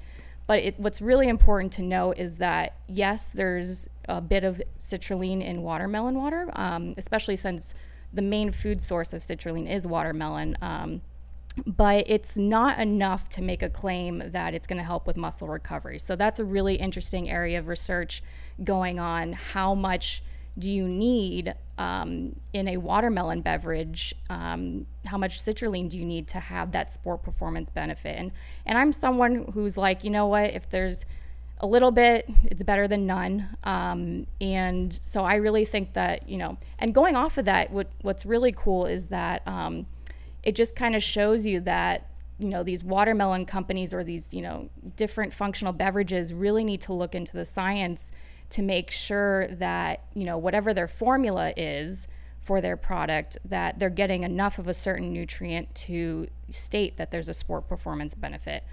but 0.47 0.59
it, 0.59 0.79
what's 0.79 1.01
really 1.01 1.27
important 1.27 1.73
to 1.73 1.81
know 1.81 2.13
is 2.13 2.37
that 2.37 2.77
yes, 2.87 3.27
there's 3.27 3.87
a 4.07 4.21
bit 4.21 4.43
of 4.43 4.61
citrulline 4.79 5.43
in 5.43 5.61
watermelon 5.61 6.15
water, 6.15 6.49
um, 6.53 6.93
especially 6.97 7.35
since 7.35 7.73
the 8.13 8.21
main 8.21 8.51
food 8.51 8.81
source 8.81 9.13
of 9.13 9.21
citrulline 9.21 9.69
is 9.69 9.85
watermelon. 9.85 10.57
Um, 10.61 11.01
but 11.65 12.05
it's 12.07 12.37
not 12.37 12.79
enough 12.79 13.29
to 13.29 13.41
make 13.41 13.63
a 13.63 13.69
claim 13.69 14.21
that 14.27 14.53
it's 14.53 14.67
going 14.67 14.77
to 14.77 14.83
help 14.83 15.07
with 15.07 15.17
muscle 15.17 15.47
recovery. 15.47 15.99
So 15.99 16.15
that's 16.15 16.39
a 16.39 16.45
really 16.45 16.75
interesting 16.75 17.29
area 17.29 17.57
of 17.57 17.67
research 17.67 18.21
going 18.63 18.99
on. 18.99 19.33
How 19.33 19.73
much 19.73 20.23
do 20.57 20.71
you 20.71 20.87
need 20.87 21.53
um, 21.77 22.35
in 22.53 22.67
a 22.67 22.77
watermelon 22.77 23.41
beverage? 23.41 24.13
Um, 24.29 24.85
how 25.05 25.17
much 25.17 25.39
citrulline 25.39 25.89
do 25.89 25.97
you 25.97 26.05
need 26.05 26.27
to 26.29 26.39
have 26.39 26.71
that 26.71 26.91
sport 26.91 27.23
performance 27.23 27.69
benefit? 27.69 28.17
And 28.17 28.31
and 28.65 28.77
I'm 28.77 28.91
someone 28.91 29.51
who's 29.53 29.77
like, 29.77 30.03
you 30.03 30.09
know 30.09 30.27
what, 30.27 30.53
if 30.53 30.69
there's 30.69 31.05
a 31.59 31.67
little 31.67 31.91
bit, 31.91 32.29
it's 32.45 32.61
better 32.63 32.87
than 32.87 33.07
none. 33.07 33.49
Um, 33.63 34.27
and 34.39 34.93
so 34.93 35.23
I 35.23 35.35
really 35.35 35.65
think 35.65 35.93
that 35.93 36.29
you 36.29 36.37
know, 36.37 36.57
and 36.79 36.93
going 36.93 37.15
off 37.15 37.37
of 37.37 37.45
that, 37.45 37.71
what 37.71 37.87
what's 38.01 38.25
really 38.25 38.51
cool 38.51 38.85
is 38.85 39.09
that 39.09 39.47
um, 39.47 39.85
it 40.43 40.55
just 40.55 40.75
kind 40.75 40.95
of 40.95 41.03
shows 41.03 41.45
you 41.45 41.59
that 41.61 42.09
you 42.39 42.49
know 42.49 42.63
these 42.63 42.83
watermelon 42.83 43.45
companies 43.45 43.93
or 43.93 44.03
these 44.03 44.33
you 44.33 44.41
know 44.41 44.69
different 44.95 45.33
functional 45.33 45.73
beverages 45.73 46.33
really 46.33 46.63
need 46.63 46.81
to 46.81 46.93
look 46.93 47.15
into 47.15 47.33
the 47.33 47.45
science 47.45 48.11
to 48.49 48.61
make 48.61 48.91
sure 48.91 49.47
that 49.47 50.03
you 50.13 50.23
know 50.23 50.37
whatever 50.37 50.73
their 50.73 50.87
formula 50.87 51.53
is 51.57 52.07
for 52.41 52.61
their 52.61 52.77
product 52.77 53.37
that 53.43 53.77
they're 53.77 53.89
getting 53.89 54.23
enough 54.23 54.57
of 54.57 54.67
a 54.67 54.73
certain 54.73 55.11
nutrient 55.11 55.73
to 55.75 56.27
state 56.49 56.95
that 56.97 57.11
there's 57.11 57.27
a 57.27 57.33
sport 57.33 57.67
performance 57.67 58.13
benefit. 58.13 58.63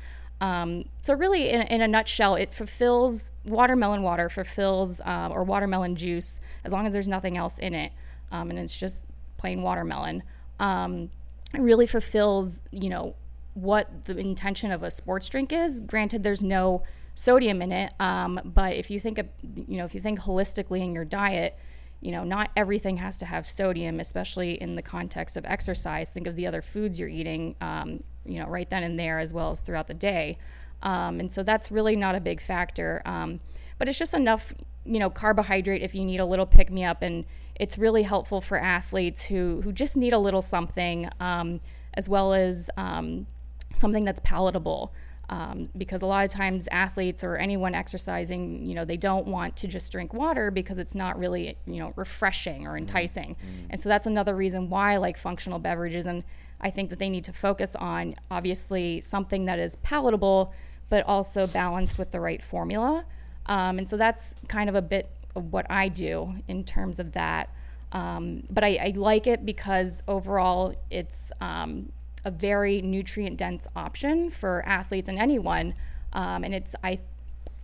Um, 0.41 0.85
so 1.03 1.15
really 1.15 1.49
in, 1.49 1.63
in, 1.63 1.81
a 1.81 1.89
nutshell 1.89 2.35
it 2.35 2.53
fulfills 2.53 3.31
watermelon 3.47 4.03
water 4.03 4.29
fulfills 4.29 5.01
uh, 5.01 5.29
or 5.31 5.45
watermelon 5.45 5.97
juice 5.97 6.41
as 6.65 6.73
long 6.73 6.87
as 6.87 6.93
there's 6.93 7.09
nothing 7.09 7.37
else 7.37 7.59
in 7.59 7.73
it 7.73 7.93
um, 8.33 8.51
and 8.51 8.59
it's 8.59 8.77
just 8.77 9.05
plain 9.37 9.63
watermelon. 9.63 10.23
Um, 10.59 11.11
it 11.53 11.61
really 11.61 11.87
fulfills 11.87 12.61
you 12.71 12.91
know 12.91 13.17
what 13.55 14.05
the 14.05 14.17
intention 14.19 14.71
of 14.71 14.83
a 14.83 14.91
sports 14.91 15.29
drink 15.29 15.53
is. 15.53 15.81
Granted 15.81 16.23
there's 16.23 16.43
no 16.43 16.83
sodium 17.15 17.63
in 17.63 17.73
it. 17.73 17.93
Um, 18.01 18.41
but 18.45 18.75
if 18.75 18.91
you 18.91 19.01
think 19.01 19.19
of, 19.19 19.27
you 19.43 19.79
know, 19.79 19.85
if 19.85 19.95
you 19.95 20.01
think 20.01 20.21
holistically 20.21 20.83
in 20.83 20.95
your 20.95 21.05
diet, 21.05 21.57
you 22.01 22.13
know, 22.13 22.23
not 22.23 22.51
everything 22.57 22.99
has 22.99 23.17
to 23.19 23.27
have 23.27 23.47
sodium, 23.47 23.99
especially 23.99 24.61
in 24.61 24.75
the 24.75 24.83
context 24.83 25.37
of 25.37 25.45
exercise. 25.47 26.11
Think 26.11 26.27
of 26.27 26.37
the 26.37 26.47
other 26.47 26.61
foods 26.61 27.01
you're 27.01 27.09
eating, 27.09 27.57
um, 27.63 28.03
you 28.27 28.39
know, 28.39 28.47
right 28.47 28.69
then 28.69 28.83
and 28.83 28.99
there, 28.99 29.21
as 29.21 29.33
well 29.33 29.53
as 29.53 29.61
throughout 29.61 29.87
the 29.87 29.95
day. 29.95 30.37
Um, 30.83 31.19
and 31.19 31.33
so 31.33 31.43
that's 31.43 31.71
really 31.71 31.97
not 31.97 32.15
a 32.15 32.21
big 32.21 32.43
factor. 32.43 33.01
Um, 33.07 33.41
but 33.79 33.89
it's 33.89 33.99
just 33.99 34.13
enough, 34.13 34.53
you 34.85 34.99
know, 34.99 35.09
carbohydrate 35.09 35.83
if 35.83 35.95
you 35.95 36.05
need 36.05 36.21
a 36.21 36.27
little 36.27 36.45
pick 36.45 36.71
me 36.71 36.85
up. 36.85 37.01
And 37.01 37.25
it's 37.55 37.79
really 37.79 38.03
helpful 38.03 38.43
for 38.43 38.59
athletes 38.59 39.25
who, 39.25 39.63
who 39.63 39.73
just 39.73 39.97
need 39.97 40.13
a 40.13 40.19
little 40.19 40.43
something, 40.43 41.09
um, 41.21 41.61
as 41.95 42.07
well 42.07 42.35
as 42.35 42.69
um, 42.77 43.27
something 43.75 44.05
that's 44.05 44.21
palatable 44.25 44.93
um, 45.31 45.69
because 45.77 46.03
a 46.03 46.07
lot 46.07 46.25
of 46.25 46.31
times 46.31 46.69
athletes 46.71 47.25
or 47.25 47.37
anyone 47.37 47.75
exercising, 47.75 48.65
you 48.65 48.75
know, 48.75 48.85
they 48.85 48.97
don't 48.97 49.27
want 49.27 49.57
to 49.57 49.69
just 49.69 49.91
drink 49.91 50.13
water 50.13 50.51
because 50.51 50.79
it's 50.79 50.95
not 50.95 51.19
really, 51.19 51.57
you 51.67 51.79
know, 51.79 51.93
refreshing 51.97 52.67
or 52.67 52.71
mm-hmm. 52.71 52.79
enticing. 52.79 53.35
Mm-hmm. 53.35 53.67
And 53.71 53.81
so 53.81 53.89
that's 53.89 54.07
another 54.07 54.35
reason 54.35 54.69
why 54.69 54.95
I 54.95 54.97
like 54.99 55.17
functional 55.17 55.59
beverages. 55.59 56.07
And 56.07 56.25
I 56.61 56.71
think 56.71 56.91
that 56.91 56.99
they 56.99 57.09
need 57.09 57.25
to 57.25 57.33
focus 57.33 57.75
on 57.77 58.17
obviously 58.31 59.01
something 59.01 59.47
that 59.47 59.59
is 59.59 59.77
palatable, 59.77 60.53
but 60.91 61.05
also 61.07 61.47
balanced 61.47 61.99
with 61.99 62.11
the 62.11 62.21
right 62.21 62.43
formula. 62.43 63.05
Um, 63.47 63.79
and 63.79 63.89
so 63.89 63.97
that's 63.97 64.35
kind 64.49 64.69
of 64.69 64.75
a 64.75 64.83
bit 64.83 65.11
of 65.35 65.53
what 65.53 65.67
I 65.71 65.89
do 65.89 66.35
in 66.49 66.65
terms 66.65 66.99
of 66.99 67.13
that. 67.13 67.51
Um, 67.93 68.45
but 68.51 68.65
I, 68.65 68.77
I, 68.77 68.93
like 68.97 69.29
it 69.29 69.47
because 69.47 70.03
overall 70.09 70.75
it's 70.91 71.31
um, 71.41 71.93
a 72.25 72.31
very 72.31 72.83
nutrient 72.83 73.37
dense 73.37 73.67
option 73.77 74.31
for 74.31 74.63
athletes 74.67 75.09
and 75.09 75.19
anyone. 75.19 75.75
Um, 76.13 76.45
and 76.45 76.55
it's, 76.55 76.75
I, 76.83 77.01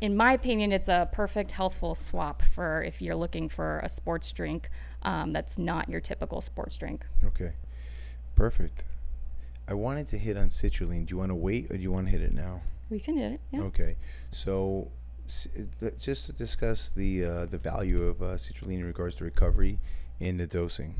in 0.00 0.17
my 0.17 0.33
opinion, 0.33 0.73
it's 0.73 0.88
a 0.88 1.09
perfect 1.12 1.52
healthful 1.52 1.95
swap 1.95 2.43
for 2.43 2.83
if 2.83 3.00
you're 3.00 3.17
looking 3.17 3.49
for 3.49 3.81
a 3.81 3.88
sports 3.88 4.33
drink 4.33 4.71
um, 5.02 5.33
that's 5.33 5.59
not 5.59 5.88
your 5.88 6.00
typical 6.00 6.40
sports 6.40 6.76
drink. 6.76 7.07
Okay, 7.25 7.52
perfect. 8.35 8.85
I 9.69 9.75
wanted 9.75 10.09
to 10.09 10.19
hit 10.19 10.37
on 10.37 10.49
citrulline. 10.49 11.07
Do 11.07 11.14
you 11.14 11.19
want 11.19 11.31
to 11.31 11.35
wait 11.35 11.71
or 11.71 11.76
do 11.76 11.83
you 11.83 11.93
want 11.93 12.07
to 12.07 12.11
hit 12.11 12.23
it 12.23 12.33
now? 12.33 12.61
We 12.90 12.99
can 12.99 13.17
hit 13.17 13.33
it. 13.33 13.40
Yeah. 13.52 13.61
Okay, 13.62 13.97
so 14.33 14.90
just 15.99 16.26
to 16.26 16.33
discuss 16.33 16.90
the 16.90 17.25
uh, 17.25 17.47
the 17.47 17.59
value 17.59 18.02
of 18.02 18.21
uh, 18.21 18.26
citrulline 18.35 18.81
in 18.81 18.85
regards 18.85 19.14
to 19.17 19.25
recovery 19.25 19.79
and 20.21 20.40
the 20.40 20.47
dosing. 20.47 20.95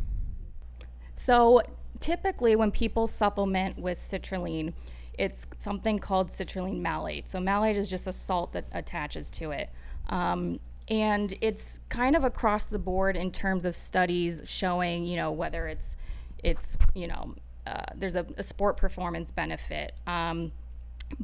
So 1.14 1.62
typically 2.00 2.57
when 2.57 2.71
people 2.71 3.07
supplement 3.07 3.78
with 3.78 3.99
citrulline, 3.99 4.73
it's 5.19 5.47
something 5.57 5.99
called 5.99 6.28
citrulline 6.28 6.80
malate. 6.80 7.28
So 7.28 7.38
malate 7.40 7.76
is 7.76 7.88
just 7.88 8.07
a 8.07 8.12
salt 8.12 8.52
that 8.52 8.66
attaches 8.73 9.30
to 9.30 9.50
it. 9.50 9.71
Um, 10.09 10.59
and 10.88 11.35
it's 11.40 11.80
kind 11.88 12.16
of 12.16 12.25
across 12.25 12.64
the 12.64 12.78
board 12.78 13.16
in 13.16 13.30
terms 13.30 13.64
of 13.64 13.76
studies 13.76 14.42
showing, 14.45 15.04
you 15.04 15.16
know, 15.16 15.30
whether 15.30 15.69
it's 15.69 15.97
it's 16.42 16.76
you 16.95 17.07
know 17.07 17.35
uh, 17.66 17.85
there's 17.95 18.16
a, 18.16 18.26
a, 18.37 18.42
sport 18.42 18.76
performance 18.76 19.30
benefit, 19.30 19.92
um, 20.07 20.50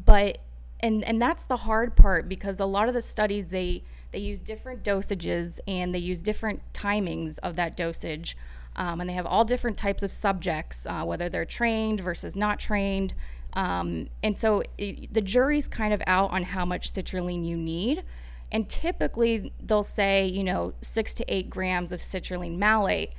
but 0.04 0.38
and 0.80 1.02
and 1.04 1.20
that's 1.20 1.44
the 1.44 1.56
hard 1.56 1.96
part 1.96 2.28
because 2.28 2.60
a 2.60 2.66
lot 2.66 2.86
of 2.86 2.94
the 2.94 3.00
studies 3.00 3.46
they 3.48 3.82
they 4.12 4.18
use 4.18 4.40
different 4.40 4.84
dosages 4.84 5.58
and 5.66 5.94
they 5.94 5.98
use 5.98 6.22
different 6.22 6.60
timings 6.72 7.38
of 7.42 7.56
that 7.56 7.76
dosage. 7.76 8.36
Um, 8.76 9.00
and 9.00 9.08
they 9.08 9.14
have 9.14 9.26
all 9.26 9.44
different 9.44 9.76
types 9.76 10.02
of 10.02 10.12
subjects, 10.12 10.86
uh, 10.86 11.02
whether 11.02 11.28
they're 11.28 11.44
trained 11.44 12.00
versus 12.00 12.36
not 12.36 12.58
trained. 12.60 13.14
Um, 13.54 14.08
and 14.22 14.38
so 14.38 14.62
it, 14.76 15.12
the 15.12 15.22
jury's 15.22 15.66
kind 15.66 15.94
of 15.94 16.02
out 16.06 16.30
on 16.30 16.42
how 16.44 16.64
much 16.64 16.92
citrulline 16.92 17.44
you 17.44 17.56
need. 17.56 18.04
And 18.52 18.68
typically 18.68 19.52
they'll 19.60 19.82
say, 19.82 20.26
you 20.26 20.44
know, 20.44 20.74
six 20.82 21.14
to 21.14 21.24
eight 21.26 21.50
grams 21.50 21.90
of 21.90 22.00
citrulline 22.00 22.58
malate. 22.58 23.12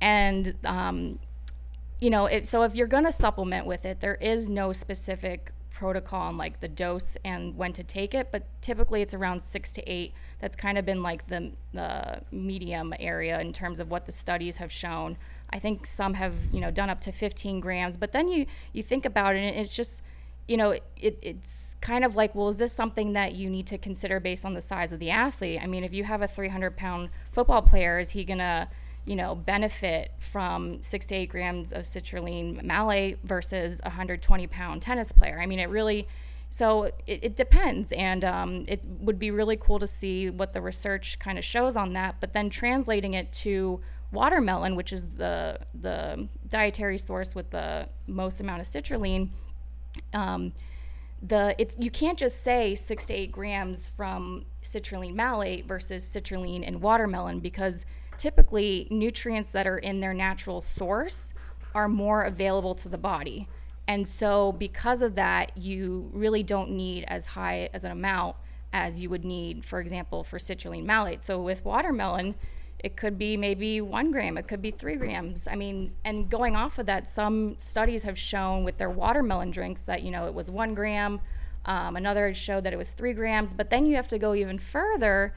And, 0.00 0.54
um, 0.64 1.18
you 2.00 2.10
know, 2.10 2.28
so 2.42 2.62
if 2.62 2.74
you're 2.74 2.88
going 2.88 3.04
to 3.04 3.12
supplement 3.12 3.66
with 3.66 3.84
it, 3.84 4.00
there 4.00 4.16
is 4.16 4.48
no 4.48 4.72
specific 4.72 5.52
protocol 5.70 6.22
on 6.22 6.36
like 6.36 6.60
the 6.60 6.68
dose 6.68 7.16
and 7.24 7.56
when 7.56 7.72
to 7.74 7.84
take 7.84 8.14
it, 8.14 8.30
but 8.32 8.44
typically 8.60 9.02
it's 9.02 9.14
around 9.14 9.42
six 9.42 9.72
to 9.72 9.82
eight. 9.90 10.12
That's 10.42 10.56
kind 10.56 10.76
of 10.76 10.84
been 10.84 11.04
like 11.04 11.28
the, 11.28 11.52
the 11.72 12.20
medium 12.32 12.92
area 12.98 13.40
in 13.40 13.52
terms 13.52 13.78
of 13.78 13.92
what 13.92 14.06
the 14.06 14.12
studies 14.12 14.56
have 14.56 14.72
shown. 14.72 15.16
I 15.50 15.60
think 15.60 15.86
some 15.86 16.14
have, 16.14 16.34
you 16.52 16.60
know, 16.60 16.72
done 16.72 16.90
up 16.90 17.00
to 17.02 17.12
15 17.12 17.60
grams, 17.60 17.96
but 17.96 18.10
then 18.10 18.26
you, 18.26 18.46
you 18.72 18.82
think 18.82 19.06
about 19.06 19.36
it 19.36 19.38
and 19.38 19.56
it's 19.56 19.74
just, 19.74 20.02
you 20.48 20.56
know, 20.56 20.72
it, 20.72 21.16
it's 21.22 21.76
kind 21.80 22.04
of 22.04 22.16
like, 22.16 22.34
well, 22.34 22.48
is 22.48 22.56
this 22.56 22.72
something 22.72 23.12
that 23.12 23.34
you 23.34 23.48
need 23.48 23.68
to 23.68 23.78
consider 23.78 24.18
based 24.18 24.44
on 24.44 24.54
the 24.54 24.60
size 24.60 24.92
of 24.92 24.98
the 24.98 25.10
athlete? 25.10 25.60
I 25.62 25.68
mean, 25.68 25.84
if 25.84 25.94
you 25.94 26.02
have 26.02 26.22
a 26.22 26.26
300 26.26 26.76
pound 26.76 27.10
football 27.30 27.62
player, 27.62 28.00
is 28.00 28.10
he 28.10 28.24
going 28.24 28.40
to, 28.40 28.68
you 29.04 29.14
know, 29.14 29.36
benefit 29.36 30.10
from 30.18 30.82
six 30.82 31.06
to 31.06 31.14
eight 31.14 31.28
grams 31.28 31.72
of 31.72 31.82
citrulline 31.82 32.64
malate 32.64 33.18
versus 33.22 33.78
a 33.84 33.90
120 33.90 34.48
pound 34.48 34.82
tennis 34.82 35.12
player. 35.12 35.40
I 35.40 35.46
mean, 35.46 35.60
it 35.60 35.68
really, 35.68 36.08
so 36.52 36.84
it, 36.84 36.94
it 37.06 37.34
depends. 37.34 37.92
And 37.92 38.26
um, 38.26 38.66
it 38.68 38.84
would 39.00 39.18
be 39.18 39.30
really 39.30 39.56
cool 39.56 39.78
to 39.78 39.86
see 39.86 40.28
what 40.28 40.52
the 40.52 40.60
research 40.60 41.18
kind 41.18 41.38
of 41.38 41.44
shows 41.44 41.78
on 41.78 41.94
that, 41.94 42.16
but 42.20 42.34
then 42.34 42.50
translating 42.50 43.14
it 43.14 43.32
to 43.44 43.80
watermelon, 44.12 44.76
which 44.76 44.92
is 44.92 45.12
the, 45.12 45.58
the 45.80 46.28
dietary 46.50 46.98
source 46.98 47.34
with 47.34 47.48
the 47.50 47.88
most 48.06 48.38
amount 48.38 48.60
of 48.60 48.66
citrulline. 48.66 49.30
Um, 50.12 50.52
the 51.22 51.54
it's 51.56 51.74
you 51.78 51.90
can't 51.90 52.18
just 52.18 52.42
say 52.42 52.74
six 52.74 53.06
to 53.06 53.14
eight 53.14 53.32
grams 53.32 53.88
from 53.88 54.44
citrulline 54.62 55.14
malate 55.14 55.66
versus 55.66 56.04
citrulline 56.04 56.64
in 56.64 56.80
watermelon 56.80 57.38
because 57.38 57.86
typically 58.18 58.88
nutrients 58.90 59.52
that 59.52 59.66
are 59.66 59.78
in 59.78 60.00
their 60.00 60.12
natural 60.12 60.60
source 60.60 61.32
are 61.74 61.88
more 61.88 62.22
available 62.22 62.74
to 62.74 62.88
the 62.88 62.98
body. 62.98 63.48
And 63.88 64.06
so, 64.06 64.52
because 64.52 65.02
of 65.02 65.16
that, 65.16 65.56
you 65.56 66.10
really 66.12 66.42
don't 66.42 66.70
need 66.70 67.04
as 67.08 67.26
high 67.26 67.68
as 67.74 67.84
an 67.84 67.90
amount 67.90 68.36
as 68.72 69.02
you 69.02 69.10
would 69.10 69.24
need, 69.24 69.64
for 69.64 69.80
example, 69.80 70.24
for 70.24 70.38
citrulline 70.38 70.84
malate. 70.84 71.22
So, 71.22 71.40
with 71.42 71.64
watermelon, 71.64 72.34
it 72.78 72.96
could 72.96 73.18
be 73.18 73.36
maybe 73.36 73.80
one 73.80 74.10
gram, 74.10 74.38
it 74.38 74.48
could 74.48 74.62
be 74.62 74.70
three 74.70 74.96
grams. 74.96 75.46
I 75.46 75.54
mean, 75.56 75.96
and 76.04 76.28
going 76.30 76.56
off 76.56 76.78
of 76.78 76.86
that, 76.86 77.06
some 77.08 77.56
studies 77.58 78.02
have 78.04 78.18
shown 78.18 78.64
with 78.64 78.76
their 78.78 78.90
watermelon 78.90 79.50
drinks 79.50 79.82
that, 79.82 80.02
you 80.02 80.10
know, 80.10 80.26
it 80.26 80.34
was 80.34 80.50
one 80.50 80.74
gram 80.74 81.20
Um, 81.64 81.96
another 81.96 82.34
showed 82.34 82.64
that 82.64 82.72
it 82.72 82.76
was 82.76 82.92
three 82.92 83.12
grams, 83.12 83.54
but 83.54 83.70
then 83.70 83.86
you 83.86 83.94
have 83.96 84.08
to 84.08 84.18
go 84.18 84.34
even 84.34 84.58
further 84.58 85.32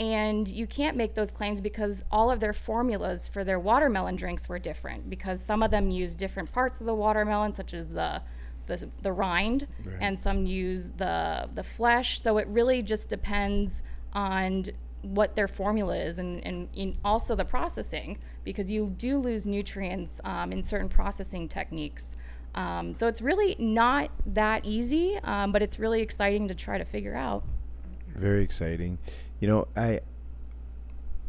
and 0.00 0.48
you 0.48 0.66
can't 0.66 0.96
make 0.96 1.14
those 1.14 1.30
claims 1.32 1.60
because 1.60 2.04
all 2.10 2.30
of 2.30 2.38
their 2.40 2.52
formulas 2.52 3.26
for 3.26 3.42
their 3.42 3.58
watermelon 3.58 4.14
drinks 4.16 4.48
were 4.48 4.58
different 4.58 5.10
because 5.10 5.42
some 5.42 5.62
of 5.62 5.70
them 5.70 5.90
use 5.90 6.14
different 6.14 6.52
parts 6.52 6.80
of 6.80 6.86
the 6.86 6.94
watermelon 6.94 7.52
such 7.52 7.74
as 7.74 7.88
the 7.88 8.22
the, 8.66 8.88
the 9.02 9.12
rind 9.12 9.66
Right. 9.84 9.96
and 10.00 10.18
some 10.18 10.44
use 10.46 10.90
the 10.90 11.48
the 11.54 11.64
flesh 11.64 12.20
so 12.20 12.36
it 12.38 12.46
really 12.48 12.82
just 12.82 13.08
depends 13.08 13.82
on 14.12 14.64
what 15.02 15.36
their 15.36 15.48
formula 15.48 15.96
is 15.96 16.18
and, 16.18 16.44
and 16.44 16.68
in 16.74 16.98
also 17.04 17.34
the 17.34 17.44
processing 17.44 18.18
because 18.44 18.70
you 18.70 18.90
do 18.96 19.16
lose 19.18 19.46
nutrients 19.46 20.20
um, 20.24 20.52
in 20.52 20.62
certain 20.62 20.88
processing 20.88 21.48
techniques 21.48 22.14
um, 22.54 22.92
so 22.94 23.06
it's 23.06 23.22
really 23.22 23.56
not 23.58 24.10
that 24.26 24.66
easy 24.66 25.18
um, 25.24 25.50
but 25.50 25.62
it's 25.62 25.78
really 25.78 26.02
exciting 26.02 26.46
to 26.48 26.54
try 26.54 26.76
to 26.78 26.84
figure 26.84 27.14
out 27.16 27.44
Very 28.14 28.42
exciting. 28.42 28.98
You 29.40 29.48
know, 29.48 29.68
I 29.76 30.00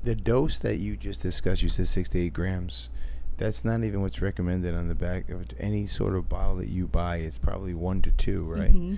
the 0.04 0.16
dose 0.16 0.58
that 0.60 0.78
you 0.78 0.96
just 0.96 1.22
discussed, 1.22 1.62
you 1.62 1.70
said 1.70 1.88
six 1.88 2.10
to 2.10 2.20
eight 2.20 2.34
grams. 2.34 2.90
That's 3.38 3.64
not 3.64 3.84
even 3.84 4.02
what's 4.02 4.22
recommended 4.22 4.76
on 4.76 4.88
the 4.88 4.96
back 4.96 5.30
of 5.30 5.46
any 5.60 5.88
sort 5.88 6.16
of 6.16 6.28
bottle 6.28 6.58
that 6.58 6.68
you 6.68 6.88
buy. 6.88 7.18
It's 7.18 7.38
probably 7.38 7.74
one 7.74 8.02
to 8.02 8.12
two, 8.12 8.44
right? 8.44 8.74
Mhm. 8.74 8.98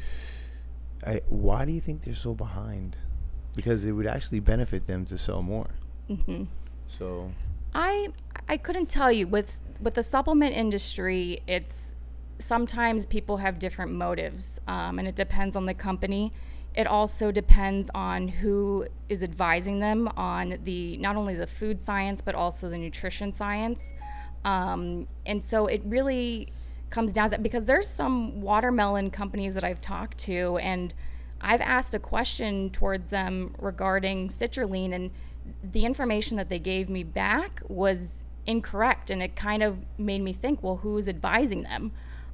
I, 1.06 1.22
why 1.30 1.66
do 1.66 1.72
you 1.72 1.82
think 1.82 2.04
they're 2.04 2.14
so 2.14 2.34
behind? 2.34 2.96
Because 3.56 3.86
it 3.86 3.92
would 3.92 4.08
actually 4.08 4.40
benefit 4.40 4.88
them 4.88 5.06
to 5.06 5.18
sell 5.18 5.42
more. 5.42 5.72
Mhm. 6.10 6.48
So 6.88 7.32
I 7.74 8.10
I 8.48 8.58
couldn't 8.58 8.90
tell 8.90 9.12
you 9.12 9.28
with 9.28 9.62
with 9.82 9.96
the 9.96 10.04
supplement 10.04 10.56
industry. 10.56 11.42
It's 11.48 11.96
sometimes 12.40 13.06
people 13.06 13.38
have 13.38 13.60
different 13.60 13.92
motives, 13.92 14.60
um, 14.68 14.98
and 15.00 15.08
it 15.08 15.16
depends 15.16 15.56
on 15.56 15.66
the 15.66 15.74
company. 15.74 16.32
It 16.76 16.88
also 16.88 17.32
depends 17.32 17.90
on 17.94 18.28
who 18.28 18.88
is 19.10 19.24
advising 19.24 19.80
them 19.80 20.08
on 20.16 20.58
the 20.64 20.98
not 20.98 21.16
only 21.16 21.36
the 21.36 21.48
food 21.48 21.82
science 21.82 22.22
but 22.22 22.34
also 22.34 22.70
the 22.70 22.78
nutrition 22.78 23.34
science. 23.34 23.94
Um, 24.46 25.08
and 25.26 25.44
so 25.44 25.68
it 25.68 25.82
really 25.86 26.52
comes 26.90 27.14
down 27.14 27.28
to 27.28 27.32
that 27.32 27.44
because 27.44 27.66
there's 27.66 27.90
some 27.90 28.42
watermelon 28.42 29.12
companies 29.12 29.54
that 29.56 29.64
I've 29.64 29.82
talked 29.82 30.18
to 30.20 30.58
and 30.58 30.94
I've 31.42 31.62
asked 31.62 31.94
a 31.94 32.00
question 32.00 32.70
towards 32.70 33.10
them 33.10 33.56
regarding 33.60 34.28
citrulline 34.28 34.94
and 34.94 35.12
the 35.64 35.86
information 35.86 36.38
that 36.38 36.50
they 36.50 36.60
gave 36.60 36.90
me 36.90 37.04
back 37.04 37.62
was 37.68 38.26
incorrect 38.46 39.10
and 39.10 39.22
it 39.22 39.36
kind 39.36 39.64
of 39.64 39.78
made 39.98 40.22
me 40.22 40.34
think 40.34 40.62
well 40.64 40.78
who's 40.78 41.08
advising 41.08 41.64
them 41.64 41.92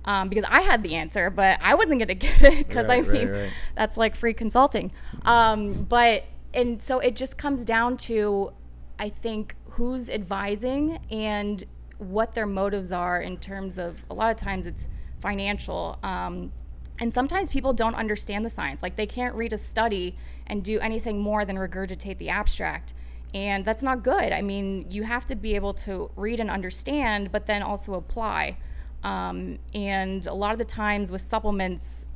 um, 0.08 0.30
because 0.30 0.44
i 0.50 0.62
had 0.62 0.82
the 0.82 0.96
answer 0.96 1.30
but 1.30 1.60
i 1.62 1.76
wasn't 1.76 2.00
going 2.00 2.08
to 2.08 2.16
give 2.16 2.42
it 2.44 2.68
because 2.68 2.90
i 2.90 2.98
Right, 3.00 3.08
right, 3.08 3.14
mean 3.14 3.30
right. 3.30 3.50
that's 3.76 3.98
like 3.98 4.16
free 4.16 4.34
consulting. 4.34 4.92
Um, 5.24 5.74
but 5.74 6.24
and 6.54 6.82
so 6.82 6.98
it 7.00 7.16
just 7.16 7.38
comes 7.38 7.64
down 7.64 7.98
to 7.98 8.52
i 8.98 9.10
think 9.10 9.56
who's 9.72 10.10
advising 10.10 10.98
and 11.12 11.64
what 12.00 12.34
their 12.34 12.48
motives 12.48 12.92
are 12.92 13.22
in 13.22 13.38
terms 13.38 13.78
of 13.78 14.04
a 14.10 14.14
lot 14.14 14.32
of 14.32 14.38
times 14.38 14.66
it's 14.66 14.88
financial 15.22 16.00
um, 16.04 16.52
and 17.00 17.14
sometimes 17.14 17.50
people 17.50 17.74
don't 17.74 17.94
understand 17.94 18.44
the 18.44 18.50
science. 18.50 18.82
Like 18.82 18.96
they 18.96 19.06
can't 19.06 19.36
read 19.36 19.54
a 19.54 19.58
study 19.60 20.18
and 20.48 20.64
do 20.64 20.80
anything 20.80 21.20
more 21.20 21.46
than 21.46 21.56
regurgitate 21.58 22.18
the 22.18 22.30
abstract 22.30 22.94
and 23.36 23.64
that's 23.66 23.84
not 23.84 24.04
good. 24.04 24.32
I 24.32 24.42
mean 24.42 24.90
you 24.90 25.04
have 25.04 25.26
to 25.28 25.36
be 25.36 25.54
able 25.56 25.74
to 25.86 26.10
read 26.16 26.40
and 26.40 26.50
understand 26.50 27.32
but 27.32 27.46
then 27.46 27.62
also 27.62 27.94
apply 27.94 28.58
um, 29.04 29.58
and 29.74 30.26
a 30.26 30.34
lot 30.34 30.52
of 30.54 30.58
the 30.58 30.66
times 30.66 31.12
with 31.12 31.22
supplements 31.22 32.08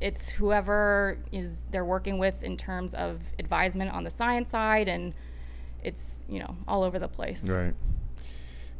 it's 0.00 0.28
whoever 0.28 1.18
is 1.32 1.64
they're 1.72 1.84
working 1.84 2.18
with 2.18 2.44
in 2.44 2.56
terms 2.56 2.94
of 2.94 3.20
advisement 3.38 3.90
on 3.90 4.04
the 4.04 4.10
science 4.10 4.50
side 4.50 4.86
and 4.88 5.12
it's 5.82 6.22
you 6.28 6.38
know 6.38 6.56
all 6.68 6.82
over 6.82 6.98
the 6.98 7.08
place 7.08 7.42
Right. 7.48 7.74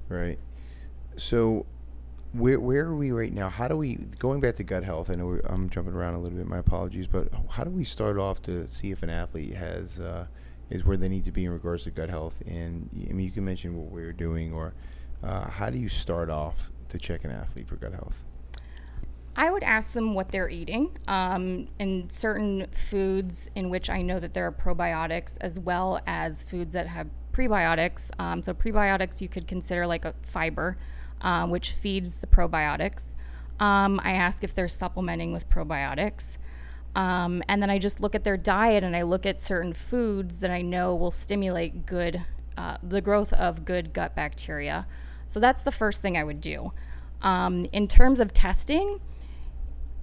Right. 0.08 0.38
So, 1.16 1.66
where 2.32 2.58
where 2.58 2.86
are 2.86 2.94
we 2.94 3.10
right 3.10 3.32
now? 3.32 3.48
How 3.48 3.68
do 3.68 3.76
we 3.76 3.96
going 4.18 4.40
back 4.40 4.56
to 4.56 4.64
gut 4.64 4.84
health? 4.84 5.10
I 5.10 5.14
know 5.14 5.38
I'm 5.44 5.68
jumping 5.68 5.94
around 5.94 6.14
a 6.14 6.18
little 6.18 6.38
bit. 6.38 6.46
My 6.46 6.58
apologies, 6.58 7.06
but 7.06 7.28
how 7.50 7.64
do 7.64 7.70
we 7.70 7.84
start 7.84 8.18
off 8.18 8.40
to 8.42 8.66
see 8.68 8.90
if 8.90 9.02
an 9.02 9.10
athlete 9.10 9.54
has 9.54 9.98
uh, 10.00 10.26
is 10.70 10.84
where 10.84 10.96
they 10.96 11.08
need 11.08 11.24
to 11.26 11.32
be 11.32 11.44
in 11.44 11.50
regards 11.50 11.84
to 11.84 11.90
gut 11.90 12.08
health? 12.08 12.42
And 12.46 12.88
I 12.94 13.12
mean, 13.12 13.26
you 13.26 13.30
can 13.30 13.44
mention 13.44 13.76
what 13.76 13.90
we're 13.90 14.12
doing, 14.12 14.52
or 14.52 14.74
uh, 15.22 15.48
how 15.50 15.68
do 15.68 15.78
you 15.78 15.88
start 15.88 16.30
off 16.30 16.70
to 16.88 16.98
check 16.98 17.24
an 17.24 17.30
athlete 17.30 17.68
for 17.68 17.76
gut 17.76 17.92
health? 17.92 18.24
I 19.36 19.52
would 19.52 19.62
ask 19.62 19.92
them 19.92 20.14
what 20.14 20.30
they're 20.30 20.48
eating. 20.48 20.98
Um, 21.06 21.68
and 21.78 22.10
certain 22.10 22.66
foods 22.72 23.48
in 23.54 23.70
which 23.70 23.88
I 23.88 24.02
know 24.02 24.18
that 24.18 24.34
there 24.34 24.46
are 24.46 24.52
probiotics, 24.52 25.38
as 25.40 25.60
well 25.60 26.00
as 26.06 26.42
foods 26.42 26.74
that 26.74 26.88
have 26.88 27.06
prebiotics. 27.32 28.10
Um, 28.18 28.42
so, 28.42 28.52
prebiotics 28.52 29.20
you 29.20 29.28
could 29.28 29.46
consider 29.46 29.86
like 29.86 30.04
a 30.04 30.14
fiber, 30.22 30.76
uh, 31.20 31.46
which 31.46 31.70
feeds 31.70 32.18
the 32.18 32.26
probiotics. 32.26 33.14
Um, 33.60 34.00
I 34.02 34.12
ask 34.12 34.42
if 34.42 34.54
they're 34.54 34.66
supplementing 34.66 35.32
with 35.32 35.48
probiotics. 35.48 36.36
Um, 36.96 37.44
and 37.48 37.62
then 37.62 37.70
I 37.70 37.78
just 37.78 38.00
look 38.00 38.16
at 38.16 38.24
their 38.24 38.36
diet 38.36 38.82
and 38.82 38.96
I 38.96 39.02
look 39.02 39.24
at 39.24 39.38
certain 39.38 39.72
foods 39.72 40.40
that 40.40 40.50
I 40.50 40.62
know 40.62 40.96
will 40.96 41.12
stimulate 41.12 41.86
good, 41.86 42.24
uh, 42.56 42.78
the 42.82 43.00
growth 43.00 43.32
of 43.34 43.64
good 43.64 43.92
gut 43.92 44.16
bacteria. 44.16 44.86
So 45.28 45.38
that's 45.38 45.62
the 45.62 45.70
first 45.70 46.02
thing 46.02 46.16
I 46.16 46.24
would 46.24 46.40
do. 46.40 46.72
Um, 47.22 47.66
in 47.72 47.86
terms 47.86 48.20
of 48.20 48.32
testing, 48.32 49.00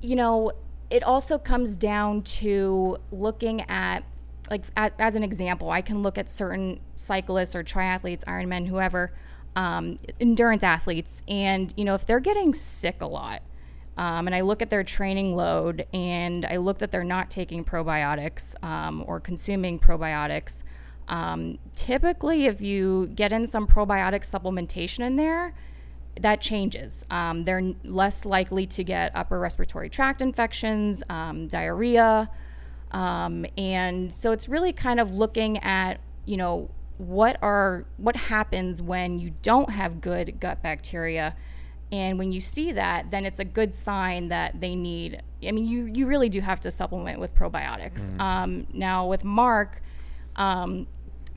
you 0.02 0.16
know, 0.16 0.52
it 0.90 1.04
also 1.04 1.38
comes 1.38 1.76
down 1.76 2.22
to 2.22 2.98
looking 3.12 3.62
at, 3.70 4.04
like, 4.50 4.64
at, 4.78 4.94
as 5.00 5.16
an 5.16 5.24
example, 5.24 5.72
I 5.72 5.82
can 5.82 6.02
look 6.02 6.18
at 6.18 6.30
certain 6.30 6.80
cyclists 6.96 7.56
or 7.56 7.64
triathletes, 7.64 8.24
Ironmen, 8.26 8.68
whoever, 8.68 9.12
um, 9.56 9.98
endurance 10.20 10.64
athletes, 10.64 11.24
and, 11.28 11.74
you 11.76 11.86
know, 11.86 11.96
if 11.96 12.06
they're 12.06 12.20
getting 12.20 12.54
sick 12.54 13.02
a 13.02 13.08
lot, 13.08 13.42
um, 13.98 14.28
and 14.28 14.36
I 14.36 14.42
look 14.42 14.62
at 14.62 14.70
their 14.70 14.84
training 14.84 15.36
load 15.36 15.86
and 15.94 16.46
I 16.46 16.58
look 16.58 16.80
that 16.80 16.92
they're 16.92 17.04
not 17.04 17.32
taking 17.32 17.64
probiotics 17.64 18.62
um, 18.64 19.04
or 19.08 19.22
consuming 19.22 19.80
probiotics. 19.80 20.64
Um, 21.08 21.60
typically, 21.76 22.46
if 22.46 22.62
you 22.62 23.08
get 23.08 23.32
in 23.32 23.48
some 23.48 23.68
probiotic 23.68 24.22
supplementation 24.22 25.02
in 25.06 25.16
there, 25.16 25.54
that 26.22 26.42
changes. 26.42 27.04
Um, 27.10 27.44
they're 27.44 27.74
less 27.84 28.26
likely 28.26 28.66
to 28.68 28.84
get 28.84 29.12
upper 29.16 29.40
respiratory 29.40 29.90
tract 29.90 30.22
infections, 30.22 31.04
um, 31.10 31.48
diarrhea. 31.48 32.30
Um, 32.92 33.46
and 33.58 34.14
so 34.14 34.32
it's 34.32 34.48
really 34.48 34.72
kind 34.72 35.00
of 35.00 35.14
looking 35.14 35.58
at, 35.60 36.00
you 36.26 36.38
know, 36.38 36.70
what 36.98 37.38
are 37.42 37.86
what 37.98 38.16
happens 38.16 38.82
when 38.82 39.20
you 39.20 39.34
don't 39.42 39.70
have 39.70 40.00
good 40.00 40.40
gut 40.40 40.62
bacteria 40.64 41.36
and 41.92 42.18
when 42.18 42.32
you 42.32 42.40
see 42.40 42.72
that 42.72 43.12
then 43.12 43.26
it's 43.26 43.40
a 43.40 43.44
good 43.44 43.76
sign 43.76 44.30
that 44.30 44.62
they 44.62 44.76
need 44.76 45.22
i 45.46 45.52
mean 45.52 45.66
you 45.66 45.86
you 45.86 46.08
really 46.08 46.30
do 46.30 46.40
have 46.40 46.58
to 46.58 46.72
supplement 46.72 47.20
with 47.20 47.36
probiotics 47.36 48.18
um, 48.20 48.66
now 48.72 49.06
with 49.06 49.26
mark 49.26 49.82
um, 50.38 50.88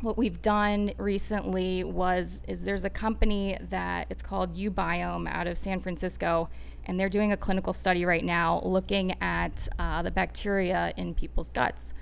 what 0.00 0.16
we've 0.16 0.40
done 0.42 0.92
recently 0.96 1.82
was 1.82 2.42
is 2.46 2.64
there's 2.64 2.84
a 2.84 2.90
company 2.90 3.58
that 3.68 4.06
it's 4.10 4.22
called 4.22 4.54
uBiome 4.56 5.28
out 5.28 5.46
of 5.46 5.58
san 5.58 5.80
francisco 5.80 6.48
and 6.86 6.98
they're 6.98 7.08
doing 7.08 7.32
a 7.32 7.36
clinical 7.36 7.72
study 7.72 8.04
right 8.04 8.24
now 8.24 8.60
looking 8.64 9.14
at 9.20 9.68
uh, 9.78 10.00
the 10.02 10.10
bacteria 10.10 10.92
in 10.96 11.14
people's 11.14 11.50
guts. 11.50 11.92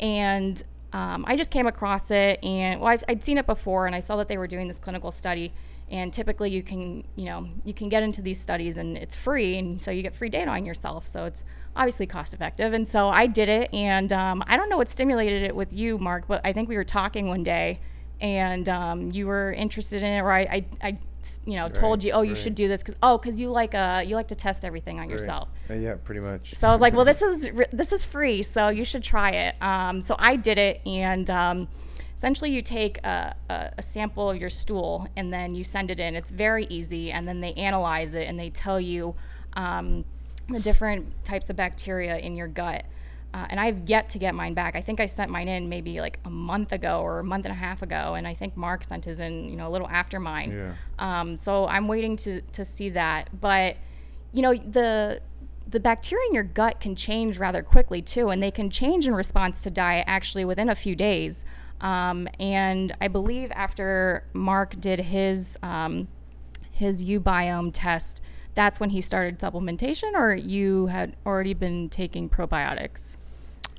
And 0.00 0.62
um, 0.92 1.24
i 1.26 1.36
just 1.36 1.50
came 1.50 1.66
across 1.66 2.10
it 2.10 2.42
and 2.44 2.80
well 2.80 2.90
I've, 2.90 3.04
i'd 3.08 3.24
seen 3.24 3.38
it 3.38 3.46
before 3.46 3.86
and 3.86 3.96
i 3.96 4.00
saw 4.00 4.16
that 4.16 4.28
they 4.28 4.36
were 4.36 4.46
doing 4.46 4.68
this 4.68 4.76
clinical 4.78 5.10
study 5.10 5.54
and 5.92 6.12
typically 6.12 6.50
you 6.50 6.62
can 6.62 7.04
you 7.16 7.26
know 7.26 7.46
you 7.64 7.74
can 7.74 7.88
get 7.88 8.02
into 8.02 8.22
these 8.22 8.40
studies 8.40 8.78
and 8.78 8.96
it's 8.96 9.14
free 9.14 9.58
and 9.58 9.80
so 9.80 9.90
you 9.90 10.02
get 10.02 10.14
free 10.14 10.30
data 10.30 10.50
on 10.50 10.64
yourself. 10.64 11.06
So 11.06 11.26
it's 11.26 11.44
obviously 11.76 12.06
cost 12.06 12.34
effective 12.34 12.72
and 12.72 12.86
so 12.86 13.08
i 13.08 13.26
did 13.26 13.48
it 13.48 13.72
and 13.72 14.12
um, 14.12 14.42
i 14.46 14.56
don't 14.56 14.68
know 14.68 14.76
what 14.76 14.88
stimulated 14.88 15.42
it 15.42 15.54
with 15.56 15.72
you 15.72 15.98
mark 15.98 16.24
but 16.26 16.40
i 16.44 16.52
think 16.52 16.68
we 16.68 16.76
were 16.76 16.84
talking 16.84 17.28
one 17.28 17.42
day 17.42 17.80
and 18.20 18.68
um, 18.68 19.10
you 19.10 19.26
were 19.26 19.52
interested 19.52 20.02
in 20.02 20.08
it 20.08 20.20
or 20.20 20.30
i, 20.32 20.40
I, 20.40 20.66
I 20.82 20.98
you 21.44 21.56
know 21.56 21.68
told 21.68 22.02
you 22.02 22.12
oh 22.12 22.22
you 22.22 22.32
right. 22.32 22.36
should 22.36 22.54
do 22.54 22.68
this 22.68 22.82
because 22.82 22.96
oh 23.02 23.16
because 23.16 23.38
you 23.38 23.48
like 23.48 23.74
uh 23.74 24.02
you 24.04 24.16
like 24.16 24.28
to 24.28 24.34
test 24.34 24.64
everything 24.64 24.98
on 24.98 25.08
yourself 25.08 25.48
Uh, 25.70 25.74
yeah, 25.74 25.94
pretty 25.94 26.20
much. 26.20 26.54
so 26.54 26.68
I 26.68 26.72
was 26.72 26.80
like, 26.80 26.94
well, 26.94 27.04
this 27.04 27.22
is 27.30 27.48
this 27.72 27.92
is 27.92 28.04
free, 28.04 28.42
so 28.42 28.68
you 28.68 28.84
should 28.84 29.02
try 29.04 29.30
it. 29.30 29.54
Um, 29.62 30.00
so 30.00 30.16
I 30.18 30.36
did 30.36 30.58
it, 30.58 30.80
and 30.84 31.30
um, 31.30 31.68
essentially 32.16 32.50
you 32.50 32.60
take 32.60 32.98
a, 33.04 33.34
a, 33.48 33.70
a 33.78 33.82
sample 33.82 34.30
of 34.30 34.36
your 34.36 34.50
stool 34.50 35.06
and 35.16 35.32
then 35.32 35.54
you 35.54 35.64
send 35.64 35.90
it 35.90 36.00
in. 36.00 36.14
It's 36.16 36.30
very 36.30 36.66
easy, 36.66 37.12
and 37.12 37.26
then 37.26 37.40
they 37.40 37.52
analyze 37.54 38.14
it 38.14 38.28
and 38.28 38.38
they 38.38 38.50
tell 38.50 38.80
you 38.80 39.14
um, 39.54 40.04
the 40.48 40.60
different 40.60 41.24
types 41.24 41.50
of 41.50 41.56
bacteria 41.56 42.18
in 42.18 42.36
your 42.36 42.48
gut. 42.48 42.84
Uh, 43.34 43.46
and 43.48 43.58
I've 43.58 43.88
yet 43.88 44.10
to 44.10 44.18
get 44.18 44.34
mine 44.34 44.52
back. 44.52 44.76
I 44.76 44.82
think 44.82 45.00
I 45.00 45.06
sent 45.06 45.30
mine 45.30 45.48
in 45.48 45.68
maybe 45.68 46.00
like 46.00 46.18
a 46.26 46.30
month 46.30 46.72
ago 46.72 47.00
or 47.00 47.20
a 47.20 47.24
month 47.24 47.46
and 47.46 47.52
a 47.52 47.56
half 47.56 47.80
ago, 47.80 48.14
and 48.14 48.28
I 48.28 48.34
think 48.34 48.56
Mark 48.58 48.84
sent 48.84 49.06
his 49.06 49.20
in, 49.20 49.48
you 49.48 49.56
know, 49.56 49.68
a 49.68 49.70
little 49.70 49.88
after 49.88 50.20
mine. 50.20 50.52
Yeah. 50.52 50.74
Um, 50.98 51.38
so 51.38 51.66
I'm 51.66 51.88
waiting 51.88 52.16
to 52.18 52.42
to 52.42 52.64
see 52.64 52.90
that. 52.90 53.30
But 53.40 53.76
you 54.32 54.42
know, 54.42 54.54
the 54.54 55.22
the 55.66 55.80
bacteria 55.80 56.26
in 56.28 56.34
your 56.34 56.44
gut 56.44 56.80
can 56.80 56.94
change 56.94 57.38
rather 57.38 57.62
quickly 57.62 58.02
too, 58.02 58.28
and 58.28 58.42
they 58.42 58.50
can 58.50 58.68
change 58.68 59.06
in 59.08 59.14
response 59.14 59.62
to 59.62 59.70
diet 59.70 60.04
actually 60.06 60.44
within 60.44 60.68
a 60.68 60.74
few 60.74 60.94
days. 60.94 61.46
Um, 61.80 62.28
and 62.38 62.94
I 63.00 63.08
believe 63.08 63.50
after 63.54 64.24
Mark 64.34 64.78
did 64.78 65.00
his 65.00 65.56
um, 65.62 66.08
his 66.70 67.04
uBiome 67.06 67.70
test, 67.72 68.20
that's 68.54 68.80
when 68.80 68.90
he 68.90 69.00
started 69.00 69.38
supplementation, 69.38 70.14
or 70.14 70.34
you 70.34 70.86
had 70.86 71.16
already 71.24 71.54
been 71.54 71.88
taking 71.88 72.28
probiotics. 72.28 73.16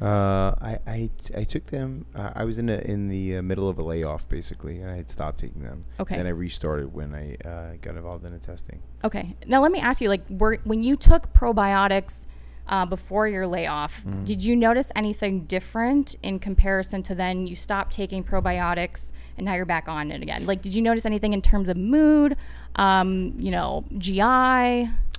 Uh, 0.02 0.56
I, 0.60 0.80
I, 0.88 1.10
I 1.38 1.44
took 1.44 1.68
them. 1.68 2.06
Uh, 2.16 2.32
I 2.36 2.44
was 2.44 2.58
in 2.58 2.68
a, 2.68 2.78
in 2.80 3.08
the 3.08 3.38
uh, 3.38 3.42
middle 3.42 3.70
of 3.70 3.78
a 3.78 3.84
layoff 3.84 4.28
basically, 4.28 4.80
and 4.80 4.90
I 4.90 4.96
had 4.96 5.10
stopped 5.10 5.40
taking 5.40 5.62
them. 5.62 5.86
Okay. 6.00 6.18
Then 6.18 6.26
I 6.26 6.32
restarted 6.32 6.94
when 6.94 7.14
I 7.14 7.36
uh, 7.48 7.74
got 7.82 7.96
involved 7.96 8.26
in 8.26 8.34
the 8.34 8.40
testing. 8.40 8.82
Okay. 9.04 9.36
Now 9.46 9.62
let 9.62 9.72
me 9.72 9.80
ask 9.80 10.02
you, 10.02 10.10
like, 10.10 10.24
were, 10.30 10.58
when 10.64 10.84
you 10.84 10.96
took 10.96 11.32
probiotics 11.34 12.26
uh, 12.68 12.86
before 12.86 13.28
your 13.28 13.46
layoff, 13.48 14.04
Mm-hmm. 14.04 14.24
did 14.24 14.44
you 14.44 14.56
notice 14.56 14.92
anything 14.96 15.46
different 15.46 16.16
in 16.24 16.40
comparison 16.40 17.04
to 17.04 17.16
then 17.16 17.46
you 17.48 17.56
stopped 17.56 17.94
taking 17.94 18.24
probiotics 18.24 19.12
and 19.38 19.46
now 19.46 19.54
you're 19.54 19.66
back 19.66 19.88
on 19.88 20.12
it 20.12 20.22
again? 20.22 20.46
Like, 20.46 20.62
did 20.62 20.74
you 20.76 20.82
notice 20.82 21.06
anything 21.06 21.34
in 21.34 21.42
terms 21.42 21.70
of 21.70 21.78
mood, 21.78 22.38
um, 22.76 23.34
you 23.38 23.52
know, 23.52 23.84
GI? 23.98 24.22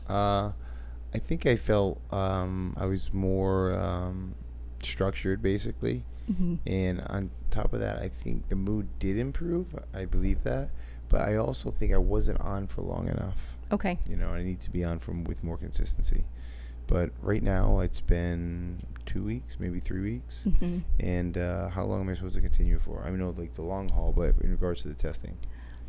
Uh, 0.08 0.52
I 1.16 1.18
think 1.18 1.46
I 1.46 1.56
felt 1.56 2.00
um, 2.12 2.74
I 2.78 2.86
was 2.86 3.12
more 3.12 3.72
um, 3.78 4.34
structured, 4.82 5.42
basically. 5.42 6.02
Mm-hmm. 6.30 6.54
And 6.66 7.00
on 7.02 7.30
top 7.50 7.72
of 7.74 7.80
that, 7.80 7.98
I 7.98 8.08
think 8.08 8.48
the 8.48 8.56
mood 8.56 8.88
did 8.98 9.18
improve. 9.18 9.78
I 9.92 10.06
believe 10.06 10.42
that, 10.44 10.70
but 11.10 11.20
I 11.20 11.36
also 11.36 11.70
think 11.70 11.92
I 11.92 11.98
wasn't 11.98 12.40
on 12.40 12.66
for 12.66 12.80
long 12.82 13.08
enough. 13.08 13.54
Okay. 13.70 13.98
You 14.08 14.16
know, 14.16 14.28
I 14.28 14.42
need 14.42 14.60
to 14.62 14.70
be 14.70 14.82
on 14.84 14.98
from 14.98 15.24
with 15.24 15.44
more 15.44 15.56
consistency. 15.58 16.24
But 16.86 17.10
right 17.22 17.42
now, 17.42 17.80
it's 17.80 18.00
been 18.00 18.82
two 19.06 19.22
weeks, 19.24 19.56
maybe 19.58 19.80
three 19.80 20.00
weeks. 20.02 20.44
hmm 20.58 20.78
And 21.00 21.36
uh, 21.38 21.68
how 21.68 21.84
long 21.84 22.00
am 22.02 22.08
I 22.08 22.14
supposed 22.14 22.34
to 22.36 22.40
continue 22.40 22.78
for? 22.78 23.02
I 23.04 23.10
know 23.10 23.34
like 23.36 23.54
the 23.54 23.62
long 23.62 23.88
haul, 23.88 24.12
but 24.12 24.34
in 24.42 24.50
regards 24.50 24.82
to 24.82 24.88
the 24.88 24.94
testing, 24.94 25.36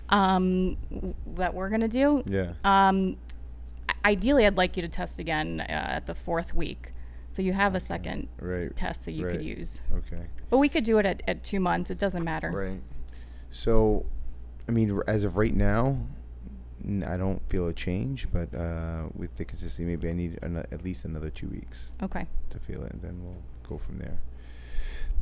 Um, 0.10 0.78
w- 0.90 1.14
that 1.36 1.54
we're 1.54 1.70
gonna 1.70 1.88
do. 1.88 2.24
yeah. 2.28 2.54
Um, 2.64 3.18
ideally, 4.06 4.46
I'd 4.46 4.58
like 4.58 4.76
you 4.78 4.84
to 4.84 4.90
test 4.90 5.20
again 5.20 5.62
uh, 5.62 5.64
at 5.98 6.06
the 6.06 6.16
fourth 6.16 6.54
week, 6.54 6.94
so 7.28 7.42
you 7.42 7.54
have 7.54 7.76
a 7.76 7.80
second 7.80 8.28
Right. 8.40 8.74
test 8.76 9.06
that 9.06 9.12
you 9.14 9.26
could 9.26 9.42
use. 9.42 9.82
Okay. 9.94 10.24
But 10.50 10.60
we 10.60 10.70
could 10.70 10.84
do 10.86 10.98
it 11.00 11.06
at, 11.06 11.24
at 11.28 11.44
two 11.44 11.60
months. 11.60 11.90
It 11.90 11.98
doesn't 12.00 12.24
matter. 12.24 12.52
Right. 12.52 12.82
So, 13.50 14.06
I 14.68 14.72
mean, 14.72 14.92
r- 14.92 15.04
as 15.08 15.24
of 15.24 15.38
right 15.38 15.54
now, 15.56 15.98
I 17.06 17.18
don't 17.18 17.42
feel 17.50 17.68
a 17.68 17.74
change, 17.74 18.28
but 18.32 18.54
uh, 18.54 19.04
with 19.16 19.36
the 19.38 19.46
consistency, 19.46 19.86
maybe 19.86 20.10
I 20.10 20.14
need 20.14 20.40
an- 20.42 20.58
at 20.58 20.84
least 20.84 21.06
another 21.06 21.30
two 21.30 21.48
weeks 21.48 21.92
Okay. 22.04 22.28
to 22.50 22.60
feel 22.60 22.84
it, 22.84 22.92
and 22.92 23.02
then 23.02 23.24
we'll 23.24 23.42
go 23.68 23.78
from 23.78 23.98
there. 24.00 24.20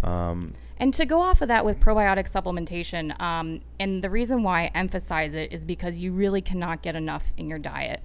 Um, 0.03 0.55
And 0.79 0.93
to 0.95 1.05
go 1.05 1.21
off 1.21 1.41
of 1.41 1.47
that 1.49 1.63
with 1.63 1.79
probiotic 1.79 2.29
supplementation, 2.29 3.19
um, 3.21 3.61
and 3.79 4.03
the 4.03 4.09
reason 4.09 4.43
why 4.43 4.63
I 4.63 4.71
emphasize 4.75 5.33
it 5.33 5.53
is 5.53 5.63
because 5.65 5.99
you 5.99 6.11
really 6.11 6.41
cannot 6.41 6.81
get 6.81 6.95
enough 6.95 7.31
in 7.37 7.47
your 7.47 7.59
diet. 7.59 8.01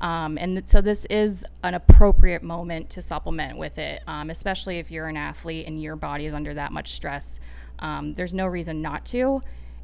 Um, 0.00 0.38
and 0.38 0.56
th- 0.56 0.66
so 0.66 0.80
this 0.80 1.04
is 1.06 1.44
an 1.62 1.74
appropriate 1.74 2.42
moment 2.42 2.88
to 2.90 3.02
supplement 3.02 3.58
with 3.58 3.78
it, 3.78 4.02
um, 4.06 4.30
especially 4.30 4.78
if 4.78 4.90
you're 4.90 5.08
an 5.08 5.16
athlete 5.16 5.66
and 5.66 5.80
your 5.80 5.96
body 5.96 6.26
is 6.26 6.34
under 6.34 6.54
that 6.54 6.72
much 6.72 6.92
stress. 6.92 7.40
Um, 7.80 8.14
there's 8.14 8.32
no 8.34 8.46
reason 8.46 8.80
not 8.82 9.04
to. 9.06 9.42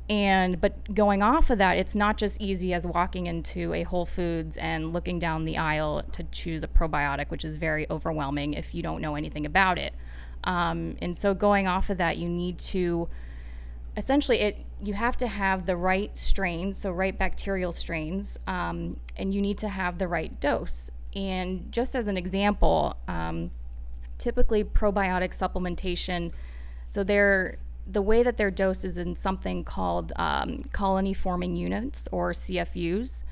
And 0.08 0.60
but 0.60 0.94
going 0.94 1.22
off 1.22 1.50
of 1.50 1.58
that, 1.58 1.78
it's 1.78 1.94
not 1.94 2.16
just 2.16 2.40
easy 2.40 2.72
as 2.72 2.86
walking 2.86 3.26
into 3.26 3.74
a 3.74 3.82
Whole 3.82 4.06
Foods 4.06 4.56
and 4.56 4.92
looking 4.92 5.18
down 5.18 5.44
the 5.44 5.58
aisle 5.58 6.04
to 6.12 6.22
choose 6.24 6.62
a 6.62 6.68
probiotic, 6.68 7.30
which 7.30 7.44
is 7.44 7.56
very 7.56 7.86
overwhelming 7.90 8.54
if 8.54 8.74
you 8.74 8.82
don't 8.82 9.00
know 9.00 9.16
anything 9.16 9.44
about 9.44 9.78
it. 9.78 9.94
Um, 10.44 10.96
and 11.02 11.16
so 11.16 11.34
going 11.34 11.66
off 11.66 11.90
of 11.90 11.98
that, 11.98 12.18
you 12.18 12.28
need 12.28 12.58
to 12.58 13.08
essentially 13.96 14.38
it 14.40 14.64
you 14.82 14.94
have 14.94 15.16
to 15.16 15.26
have 15.26 15.66
the 15.66 15.76
right 15.76 16.16
strains, 16.16 16.78
so 16.78 16.90
right 16.92 17.18
bacterial 17.18 17.72
strains, 17.72 18.38
um, 18.46 19.00
and 19.16 19.34
you 19.34 19.40
need 19.40 19.58
to 19.58 19.68
have 19.68 19.98
the 19.98 20.06
right 20.06 20.38
dose. 20.38 20.90
And 21.14 21.72
just 21.72 21.94
as 21.94 22.06
an 22.06 22.18
example, 22.18 22.94
um, 23.08 23.50
typically 24.18 24.62
probiotic 24.62 25.36
supplementation, 25.36 26.32
so 26.88 27.02
they're 27.02 27.56
the 27.86 28.02
way 28.02 28.22
that 28.22 28.36
they're 28.36 28.50
dosed 28.50 28.84
is 28.84 28.98
in 28.98 29.14
something 29.14 29.64
called 29.64 30.12
um, 30.16 30.62
colony 30.72 31.14
forming 31.14 31.56
units 31.56 32.08
or 32.10 32.32
CFUs. 32.32 33.22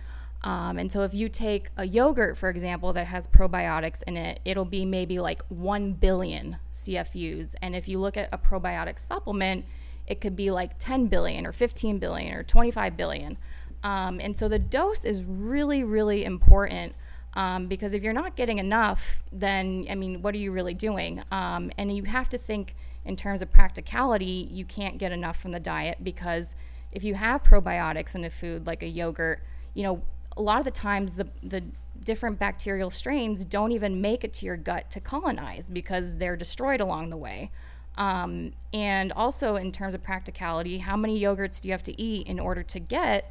Um, 0.43 0.79
and 0.79 0.93
so 0.93 1.03
if 1.03 1.15
you 1.15 1.29
take 1.29 1.71
a 1.77 1.87
yogurt, 1.87 2.37
for 2.37 2.51
example, 2.51 2.93
that 2.93 3.07
has 3.07 3.27
probiotics 3.27 4.03
in 4.07 4.17
it, 4.17 4.41
it'll 4.45 4.67
be 4.67 4.85
maybe 4.85 5.19
like 5.19 5.43
1 5.49 5.95
billion 5.95 6.59
CFUs. 6.73 7.55
And 7.63 7.75
if 7.75 7.89
you 7.89 7.99
look 7.99 8.17
at 8.17 8.29
a 8.31 8.39
probiotic 8.39 8.99
supplement, 8.99 9.65
it 10.07 10.21
could 10.21 10.37
be 10.37 10.51
like 10.51 10.79
10 10.79 11.07
billion 11.07 11.47
or 11.47 11.53
15 11.53 11.99
billion 11.99 12.35
or 12.35 12.43
25 12.43 12.97
billion. 12.97 13.39
Um, 13.83 14.21
and 14.21 14.37
so 14.37 14.49
the 14.49 14.59
dose 14.59 15.05
is 15.05 15.23
really, 15.25 15.83
really 15.83 16.25
important 16.25 16.95
um, 17.35 17.67
because 17.67 17.95
if 17.95 18.03
you're 18.03 18.13
not 18.13 18.37
getting 18.37 18.59
enough, 18.59 19.25
then, 19.33 19.87
I 19.91 19.95
mean, 19.95 20.23
what 20.23 20.35
are 20.35 20.39
you 20.39 20.53
really 20.53 20.75
doing? 20.75 21.23
Um, 21.33 21.73
and 21.79 21.95
you 21.95 22.05
have 22.05 22.29
to 22.29 22.39
think 22.39 22.77
in 23.05 23.17
terms 23.17 23.43
of 23.43 23.53
practicality, 23.53 24.49
you 24.51 24.65
can't 24.65 24.99
get 24.99 25.13
enough 25.13 25.41
from 25.41 25.53
the 25.53 25.61
diet 25.61 25.99
because 26.03 26.55
if 26.93 27.05
you 27.05 27.15
have 27.15 27.43
probiotics 27.43 28.15
in 28.15 28.25
a 28.25 28.31
food 28.31 28.67
like 28.67 28.83
a 28.83 28.89
yogurt, 28.89 29.43
you 29.75 29.83
know, 29.83 30.03
a 30.37 30.43
lot 30.43 30.59
of 30.59 30.65
the 30.65 30.71
times 30.71 31.13
the, 31.13 31.29
the 31.43 31.63
different 32.03 32.39
bacterial 32.39 32.91
strains 32.91 33.45
don't 33.45 33.73
even 33.73 34.01
make 34.01 34.25
it 34.25 34.33
to 34.35 34.47
your 34.47 34.57
gut 34.57 34.91
to 34.91 35.01
colonize 35.01 35.69
because 35.71 36.15
they're 36.17 36.37
destroyed 36.37 36.81
along 36.81 37.11
the 37.11 37.17
way. 37.17 37.51
Um, 37.97 38.53
and 38.73 39.13
also, 39.13 39.57
in 39.57 39.71
terms 39.71 39.95
of 39.95 40.03
practicality, 40.03 40.79
how 40.79 40.97
many 40.97 41.21
yogurts 41.21 41.61
do 41.61 41.69
you 41.69 41.73
have 41.73 41.85
to 41.85 42.01
eat 42.01 42.27
in 42.27 42.41
order 42.41 42.63
to 42.65 42.81
get? 42.81 43.31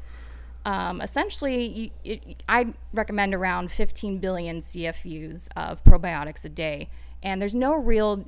Um, 0.64 1.02
essentially, 1.02 1.66
you, 1.66 1.90
it, 2.04 2.42
I 2.48 2.72
recommend 2.94 3.34
around 3.34 3.70
15 3.70 4.18
billion 4.18 4.60
CFUs 4.60 5.48
of 5.56 5.84
probiotics 5.84 6.44
a 6.44 6.48
day. 6.48 6.88
And 7.24 7.40
there's 7.40 7.54
no 7.54 7.74
real 7.74 8.24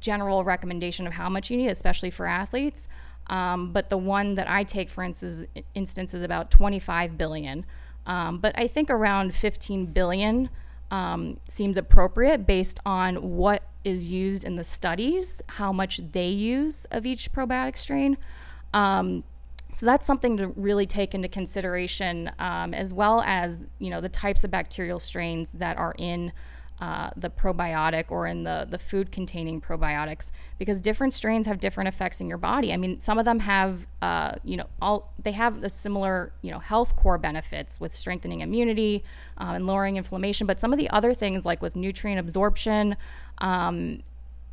general 0.00 0.44
recommendation 0.44 1.06
of 1.06 1.14
how 1.14 1.30
much 1.30 1.50
you 1.50 1.56
need, 1.56 1.68
especially 1.68 2.10
for 2.10 2.26
athletes. 2.26 2.88
Um, 3.28 3.72
but 3.72 3.88
the 3.88 3.96
one 3.96 4.34
that 4.34 4.50
I 4.50 4.64
take, 4.64 4.90
for 4.90 5.04
instance, 5.04 5.44
instance 5.74 6.12
is 6.12 6.22
about 6.22 6.50
25 6.50 7.16
billion. 7.16 7.64
Um, 8.06 8.38
but 8.38 8.52
I 8.58 8.66
think 8.66 8.90
around 8.90 9.34
15 9.34 9.86
billion 9.86 10.50
um, 10.90 11.38
seems 11.48 11.76
appropriate 11.76 12.44
based 12.44 12.80
on 12.84 13.36
what 13.36 13.62
is 13.84 14.12
used 14.12 14.44
in 14.44 14.56
the 14.56 14.64
studies, 14.64 15.40
how 15.46 15.72
much 15.72 16.00
they 16.10 16.28
use 16.28 16.84
of 16.90 17.06
each 17.06 17.32
probiotic 17.32 17.78
strain. 17.78 18.18
Um, 18.74 19.22
so 19.72 19.86
that's 19.86 20.04
something 20.04 20.36
to 20.38 20.48
really 20.48 20.86
take 20.86 21.14
into 21.14 21.28
consideration, 21.28 22.30
um, 22.40 22.74
as 22.74 22.92
well 22.92 23.22
as 23.24 23.64
you 23.78 23.90
know 23.90 24.00
the 24.00 24.08
types 24.08 24.42
of 24.42 24.50
bacterial 24.50 24.98
strains 24.98 25.52
that 25.52 25.76
are 25.76 25.94
in 25.96 26.32
uh, 26.80 27.10
the 27.14 27.28
probiotic 27.28 28.10
or 28.10 28.26
in 28.26 28.42
the 28.44 28.66
the 28.68 28.78
food 28.78 29.12
containing 29.12 29.60
probiotics, 29.60 30.30
because 30.58 30.80
different 30.80 31.12
strains 31.12 31.46
have 31.46 31.60
different 31.60 31.88
effects 31.88 32.20
in 32.20 32.28
your 32.28 32.38
body. 32.38 32.72
I 32.72 32.78
mean, 32.78 32.98
some 33.00 33.18
of 33.18 33.26
them 33.26 33.40
have 33.40 33.86
uh, 34.00 34.36
you 34.44 34.56
know 34.56 34.66
all 34.80 35.12
they 35.22 35.32
have 35.32 35.60
the 35.60 35.68
similar 35.68 36.32
you 36.40 36.50
know 36.50 36.58
health 36.58 36.96
core 36.96 37.18
benefits 37.18 37.78
with 37.80 37.94
strengthening 37.94 38.40
immunity 38.40 39.04
um, 39.36 39.56
and 39.56 39.66
lowering 39.66 39.96
inflammation, 39.96 40.46
but 40.46 40.58
some 40.58 40.72
of 40.72 40.78
the 40.78 40.88
other 40.90 41.12
things 41.12 41.44
like 41.44 41.60
with 41.60 41.76
nutrient 41.76 42.18
absorption. 42.18 42.96
Um, 43.38 44.02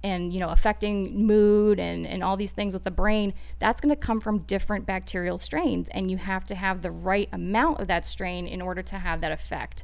and 0.03 0.31
you 0.31 0.39
know 0.39 0.49
affecting 0.49 1.25
mood 1.25 1.79
and, 1.79 2.05
and 2.05 2.23
all 2.23 2.37
these 2.37 2.51
things 2.51 2.73
with 2.73 2.83
the 2.83 2.91
brain 2.91 3.33
that's 3.57 3.81
going 3.81 3.93
to 3.93 3.99
come 3.99 4.19
from 4.19 4.39
different 4.39 4.85
bacterial 4.85 5.39
strains 5.39 5.89
and 5.89 6.11
you 6.11 6.17
have 6.17 6.45
to 6.45 6.53
have 6.53 6.83
the 6.83 6.91
right 6.91 7.27
amount 7.33 7.79
of 7.79 7.87
that 7.87 8.05
strain 8.05 8.45
in 8.45 8.61
order 8.61 8.83
to 8.83 8.99
have 8.99 9.21
that 9.21 9.31
effect 9.31 9.83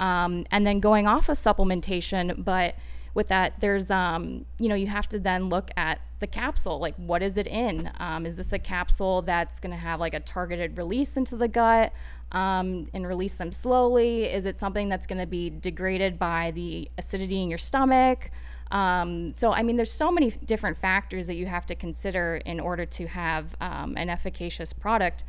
um, 0.00 0.44
and 0.50 0.66
then 0.66 0.80
going 0.80 1.06
off 1.06 1.28
of 1.28 1.36
supplementation 1.36 2.44
but 2.44 2.74
with 3.14 3.28
that 3.28 3.60
there's 3.60 3.90
um, 3.90 4.44
you 4.58 4.68
know 4.68 4.74
you 4.74 4.88
have 4.88 5.08
to 5.08 5.18
then 5.18 5.48
look 5.48 5.70
at 5.76 6.00
the 6.20 6.26
capsule 6.26 6.78
like 6.78 6.94
what 6.96 7.22
is 7.22 7.36
it 7.38 7.46
in? 7.46 7.90
Um, 7.98 8.26
is 8.26 8.36
this 8.36 8.52
a 8.52 8.58
capsule 8.58 9.22
that's 9.22 9.58
going 9.58 9.72
to 9.72 9.78
have 9.78 9.98
like 9.98 10.14
a 10.14 10.20
targeted 10.20 10.76
release 10.78 11.16
into 11.16 11.36
the 11.36 11.48
gut 11.48 11.92
um, 12.32 12.88
and 12.94 13.06
release 13.06 13.34
them 13.34 13.50
slowly? 13.50 14.24
Is 14.24 14.46
it 14.46 14.58
something 14.58 14.88
that's 14.88 15.06
going 15.06 15.18
to 15.18 15.26
be 15.26 15.50
degraded 15.50 16.18
by 16.18 16.52
the 16.52 16.88
acidity 16.98 17.42
in 17.42 17.48
your 17.48 17.58
stomach? 17.58 18.30
Um, 18.70 19.32
so, 19.34 19.52
I 19.52 19.62
mean, 19.62 19.76
there's 19.76 19.90
so 19.90 20.12
many 20.12 20.30
different 20.30 20.78
factors 20.78 21.26
that 21.26 21.34
you 21.34 21.46
have 21.46 21.66
to 21.66 21.74
consider 21.74 22.40
in 22.46 22.60
order 22.60 22.86
to 22.86 23.06
have 23.08 23.56
um, 23.60 23.94
an 23.96 24.08
efficacious 24.08 24.72
product. 24.72 25.24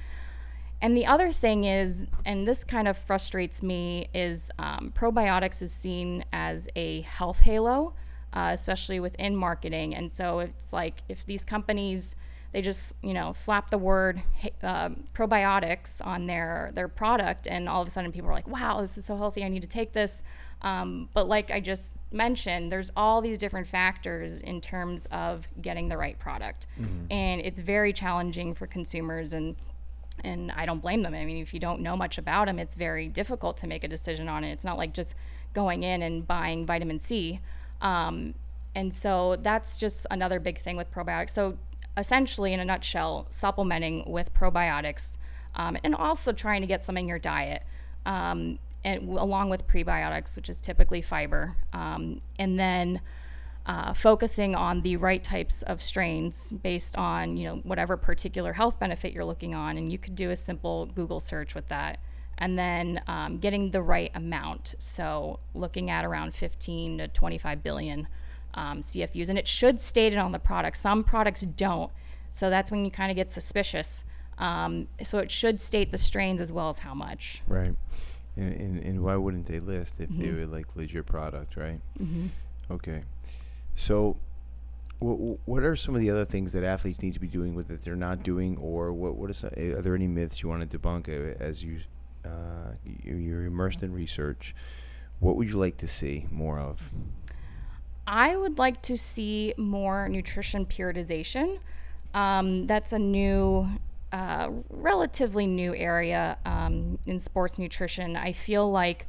And 0.82 0.98
the 0.98 1.06
other 1.06 1.32
thing 1.32 1.64
is, 1.64 2.08
and 2.26 2.48
this 2.48 2.64
kind 2.64 2.88
of 2.88 2.98
frustrates 2.98 3.62
me, 3.62 4.10
is 4.14 4.50
um, 4.58 4.92
probiotics 4.96 5.62
is 5.62 5.72
seen 5.72 6.26
as 6.34 6.68
a 6.76 7.02
health 7.02 7.40
halo, 7.40 7.94
uh, 8.34 8.50
especially 8.54 9.00
within 9.00 9.36
marketing. 9.36 9.94
And 9.94 10.12
so 10.12 10.40
it's 10.40 10.74
like 10.74 11.04
if 11.08 11.26
these 11.26 11.46
companies 11.46 12.16
they 12.52 12.62
just 12.62 12.94
you 13.02 13.14
know 13.14 13.32
slap 13.32 13.70
the 13.70 13.78
word 13.78 14.22
um, 14.64 15.06
probiotics 15.14 16.06
on 16.06 16.28
their 16.28 16.72
their 16.74 16.88
product, 16.88 17.48
and 17.48 17.70
all 17.70 17.82
of 17.82 17.88
a 17.88 17.92
sudden 17.92 18.12
people 18.12 18.30
are 18.30 18.34
like, 18.34 18.48
"Wow, 18.48 18.82
this 18.82 18.98
is 18.98 19.06
so 19.06 19.16
healthy! 19.18 19.44
I 19.44 19.48
need 19.48 19.62
to 19.62 19.68
take 19.68 19.94
this." 19.94 20.22
Um, 20.62 21.10
but 21.14 21.28
like 21.28 21.50
I 21.50 21.60
just 21.60 21.96
mentioned, 22.12 22.72
there's 22.72 22.92
all 22.96 23.22
these 23.22 23.38
different 23.38 23.68
factors 23.68 24.42
in 24.42 24.62
terms 24.62 25.08
of 25.12 25.48
getting 25.62 25.88
the 25.88 25.98
right 25.98 26.20
product, 26.20 26.68
and 27.10 27.42
it's 27.42 27.60
very 27.60 27.94
challenging 27.94 28.54
for 28.54 28.68
consumers 28.68 29.34
and. 29.34 29.56
And 30.24 30.52
I 30.52 30.66
don't 30.66 30.82
blame 30.82 31.02
them. 31.02 31.14
I 31.14 31.26
mean, 31.26 31.38
if 31.38 31.54
you 31.54 31.60
don't 31.60 31.82
know 31.82 31.96
much 31.96 32.18
about 32.18 32.46
them, 32.46 32.60
it's 32.60 32.76
very 32.76 33.08
difficult 33.08 33.58
to 33.58 33.68
make 33.68 33.84
a 33.84 33.88
decision 33.88 34.30
on 34.30 34.44
it. 34.44 34.52
It's 34.52 34.66
not 34.66 34.78
like 34.78 34.94
just 34.94 35.16
going 35.54 35.84
in 35.84 36.02
and 36.02 36.28
buying 36.28 36.66
vitamin 36.66 37.00
C. 37.00 37.40
Um, 37.82 38.36
and 38.76 38.94
so 38.94 39.38
that's 39.42 39.78
just 39.78 40.06
another 40.12 40.40
big 40.40 40.60
thing 40.60 40.78
with 40.78 40.92
probiotics. 40.92 41.32
So 41.32 41.58
essentially, 41.98 42.54
in 42.54 42.60
a 42.60 42.66
nutshell, 42.66 43.28
supplementing 43.30 44.04
with 44.06 44.34
probiotics 44.34 45.18
um, 45.56 45.78
and 45.84 45.96
also 45.96 46.32
trying 46.32 46.62
to 46.62 46.68
get 46.68 46.84
some 46.84 46.98
in 46.98 47.08
your 47.08 47.20
diet, 47.20 47.64
um, 48.06 48.60
and 48.84 49.10
along 49.10 49.50
with 49.50 49.68
prebiotics, 49.68 50.36
which 50.36 50.50
is 50.50 50.60
typically 50.60 51.02
fiber, 51.02 51.56
um, 51.74 52.22
and 52.40 52.60
then 52.60 53.02
uh, 53.66 53.94
focusing 53.94 54.56
on 54.56 54.82
the 54.82 54.98
right 54.98 55.24
types 55.24 55.62
of 55.64 55.82
strains 55.82 56.52
based 56.52 56.98
on 56.98 57.38
you 57.38 57.48
know 57.48 57.56
whatever 57.58 57.96
particular 57.98 58.54
health 58.54 58.80
benefit 58.80 59.14
you're 59.14 59.26
looking 59.26 59.54
on, 59.56 59.78
and 59.78 59.92
you 59.92 59.98
could 59.98 60.16
do 60.16 60.32
a 60.32 60.36
simple 60.36 60.88
Google 60.88 61.20
search 61.20 61.54
with 61.56 61.68
that. 61.70 62.00
And 62.38 62.58
then 62.58 63.02
um, 63.08 63.38
getting 63.38 63.70
the 63.70 63.84
right 63.84 64.10
amount. 64.16 64.74
So, 64.80 65.40
looking 65.54 65.92
at 65.92 66.04
around 66.06 66.34
15 66.34 66.98
to 66.98 67.08
25 67.10 67.62
billion 67.62 68.08
um, 68.56 68.82
CFUs, 68.82 69.30
and 69.30 69.38
it 69.38 69.48
should 69.48 69.80
state 69.80 70.12
it 70.14 70.18
on 70.18 70.32
the 70.32 70.40
product. 70.40 70.78
Some 70.78 71.04
products 71.04 71.42
don't, 71.42 71.92
so 72.32 72.50
that's 72.50 72.72
when 72.72 72.84
you 72.84 72.90
kind 72.90 73.12
of 73.12 73.16
get 73.16 73.30
suspicious. 73.30 74.04
Um, 74.40 74.88
so 75.04 75.20
it 75.20 75.30
should 75.30 75.62
state 75.62 75.92
the 75.92 76.00
strains 76.00 76.42
as 76.42 76.52
well 76.52 76.70
as 76.70 76.80
how 76.80 76.96
much. 76.96 77.44
Right. 77.48 77.76
And, 78.36 78.54
and, 78.56 78.80
and 78.80 79.04
why 79.04 79.16
wouldn't 79.18 79.46
they 79.46 79.60
list 79.60 80.00
if 80.00 80.10
they 80.10 80.26
Mhm. 80.26 80.40
were 80.40 80.46
like 80.48 80.76
legit 80.76 81.06
product, 81.06 81.58
right? 81.58 81.80
Mm-hmm. 82.02 82.26
Okay. 82.72 83.04
So, 83.76 84.18
what 85.00 85.40
what 85.46 85.64
are 85.64 85.76
some 85.76 85.96
of 85.96 86.02
the 86.02 86.10
other 86.12 86.26
things 86.26 86.52
that 86.54 86.64
athletes 86.64 87.02
need 87.02 87.14
to 87.14 87.20
be 87.20 87.28
doing 87.28 87.56
with 87.56 87.72
it 87.72 87.82
they're 87.82 87.96
not 87.96 88.24
doing, 88.24 88.58
or 88.58 88.94
what 88.94 89.16
what 89.16 89.30
is 89.32 89.44
eh, 89.58 89.72
are 89.74 89.82
there 89.82 89.96
any 89.96 90.08
myths 90.08 90.42
you 90.44 90.50
want 90.50 90.70
to 90.70 90.78
debunk 90.78 91.10
uh, 91.10 91.36
as 91.44 91.64
you 91.64 91.80
uh, 92.26 92.74
you- 92.86 93.16
you're 93.16 93.46
immersed 93.46 93.82
in 93.84 93.92
research? 93.94 94.54
What 95.20 95.36
would 95.38 95.48
you 95.48 95.58
like 95.58 95.78
to 95.78 95.88
see 95.88 96.28
more 96.32 96.60
of? 96.60 96.92
I 98.08 98.36
would 98.36 98.58
like 98.58 98.82
to 98.84 98.98
see 98.98 99.54
more 99.58 100.10
nutrition 100.10 100.66
periodization. 100.66 101.60
Um, 102.14 102.68
that's 102.68 102.92
a 102.94 103.00
new, 103.00 103.68
uh, 104.12 104.50
relatively 104.70 105.48
new 105.48 105.74
area 105.76 106.38
um, 106.46 106.98
in 107.06 107.20
sports 107.20 107.58
nutrition. 107.60 108.16
I 108.18 108.34
feel 108.34 108.70
like 108.70 109.08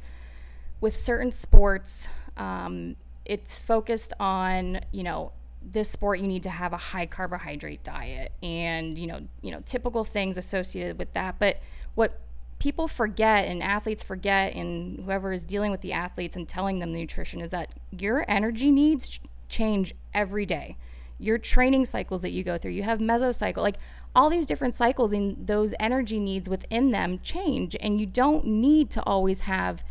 with 0.79 0.95
certain 0.95 1.31
sports, 1.31 2.07
um, 2.37 2.95
it's 3.25 3.59
focused 3.59 4.13
on 4.19 4.81
you 4.91 5.03
know 5.03 5.31
this 5.61 5.89
sport 5.89 6.19
you 6.19 6.27
need 6.27 6.43
to 6.43 6.49
have 6.49 6.73
a 6.73 6.77
high 6.77 7.05
carbohydrate 7.05 7.83
diet 7.83 8.33
and 8.41 8.97
you 8.97 9.07
know 9.07 9.21
you 9.41 9.51
know 9.51 9.61
typical 9.65 10.03
things 10.03 10.37
associated 10.37 10.97
with 10.97 11.13
that. 11.13 11.39
But 11.39 11.59
what 11.95 12.19
people 12.59 12.87
forget 12.87 13.45
and 13.45 13.61
athletes 13.61 14.03
forget 14.03 14.53
and 14.53 14.99
whoever 15.03 15.33
is 15.33 15.43
dealing 15.43 15.71
with 15.71 15.81
the 15.81 15.93
athletes 15.93 16.35
and 16.35 16.47
telling 16.47 16.79
them 16.79 16.93
the 16.93 16.99
nutrition 16.99 17.41
is 17.41 17.51
that 17.51 17.73
your 17.91 18.25
energy 18.29 18.71
needs 18.71 19.19
change 19.49 19.93
every 20.13 20.45
day 20.45 20.77
your 21.19 21.37
training 21.37 21.85
cycles 21.85 22.21
that 22.21 22.31
you 22.31 22.43
go 22.43 22.57
through 22.57 22.71
you 22.71 22.83
have 22.83 22.99
mesocycle 22.99 23.57
like 23.57 23.75
all 24.15 24.29
these 24.29 24.45
different 24.45 24.73
cycles 24.73 25.11
and 25.11 25.45
those 25.45 25.73
energy 25.79 26.19
needs 26.19 26.47
within 26.47 26.91
them 26.91 27.19
change 27.21 27.75
and 27.81 27.99
you 27.99 28.05
don't 28.05 28.45
need 28.45 28.89
to 28.89 29.01
always 29.03 29.41
have 29.41 29.83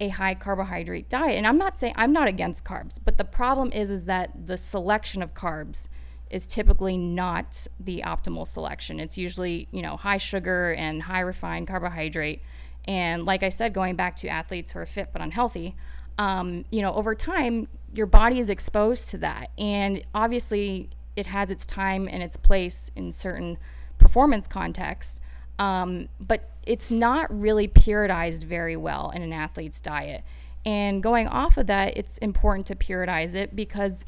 a 0.00 0.08
high 0.08 0.34
carbohydrate 0.34 1.08
diet 1.08 1.36
and 1.36 1.46
i'm 1.46 1.58
not 1.58 1.76
saying 1.76 1.94
i'm 1.96 2.12
not 2.12 2.26
against 2.28 2.64
carbs 2.64 2.98
but 3.04 3.16
the 3.16 3.24
problem 3.24 3.70
is 3.72 3.90
is 3.90 4.04
that 4.04 4.46
the 4.46 4.56
selection 4.56 5.22
of 5.22 5.34
carbs 5.34 5.88
is 6.34 6.48
typically 6.48 6.98
not 6.98 7.66
the 7.78 8.02
optimal 8.04 8.44
selection. 8.44 8.98
It's 8.98 9.16
usually, 9.16 9.68
you 9.70 9.82
know, 9.82 9.96
high 9.96 10.18
sugar 10.18 10.72
and 10.72 11.00
high 11.00 11.20
refined 11.20 11.68
carbohydrate. 11.68 12.42
And 12.86 13.24
like 13.24 13.44
I 13.44 13.50
said, 13.50 13.72
going 13.72 13.94
back 13.94 14.16
to 14.16 14.28
athletes 14.28 14.72
who 14.72 14.80
are 14.80 14.86
fit 14.86 15.10
but 15.12 15.22
unhealthy, 15.22 15.76
um, 16.18 16.64
you 16.70 16.82
know, 16.82 16.92
over 16.94 17.14
time, 17.14 17.68
your 17.94 18.06
body 18.06 18.40
is 18.40 18.50
exposed 18.50 19.10
to 19.10 19.18
that. 19.18 19.50
And 19.58 20.02
obviously, 20.12 20.90
it 21.14 21.26
has 21.26 21.50
its 21.50 21.64
time 21.64 22.08
and 22.10 22.20
its 22.20 22.36
place 22.36 22.90
in 22.96 23.12
certain 23.12 23.56
performance 23.98 24.48
contexts. 24.48 25.20
Um, 25.60 26.08
but 26.18 26.50
it's 26.66 26.90
not 26.90 27.28
really 27.38 27.68
periodized 27.68 28.44
very 28.44 28.76
well 28.76 29.10
in 29.10 29.22
an 29.22 29.32
athlete's 29.32 29.80
diet. 29.80 30.24
And 30.66 31.02
going 31.02 31.28
off 31.28 31.56
of 31.56 31.66
that, 31.66 31.96
it's 31.96 32.18
important 32.18 32.66
to 32.68 32.76
periodize 32.76 33.34
it 33.34 33.54
because 33.54 34.04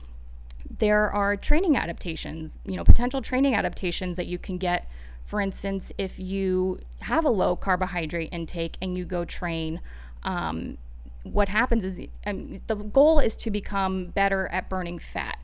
there 0.78 1.10
are 1.10 1.36
training 1.36 1.76
adaptations, 1.76 2.58
you 2.64 2.76
know, 2.76 2.84
potential 2.84 3.22
training 3.22 3.54
adaptations 3.54 4.16
that 4.16 4.26
you 4.26 4.38
can 4.38 4.58
get. 4.58 4.88
For 5.24 5.40
instance, 5.40 5.92
if 5.98 6.18
you 6.18 6.80
have 7.00 7.24
a 7.24 7.30
low 7.30 7.56
carbohydrate 7.56 8.30
intake 8.32 8.76
and 8.80 8.96
you 8.96 9.04
go 9.04 9.24
train, 9.24 9.80
um, 10.22 10.78
what 11.24 11.48
happens 11.48 11.84
is 11.84 12.00
um, 12.26 12.60
the 12.66 12.76
goal 12.76 13.18
is 13.18 13.36
to 13.36 13.50
become 13.50 14.06
better 14.06 14.48
at 14.48 14.68
burning 14.68 14.98
fat 14.98 15.38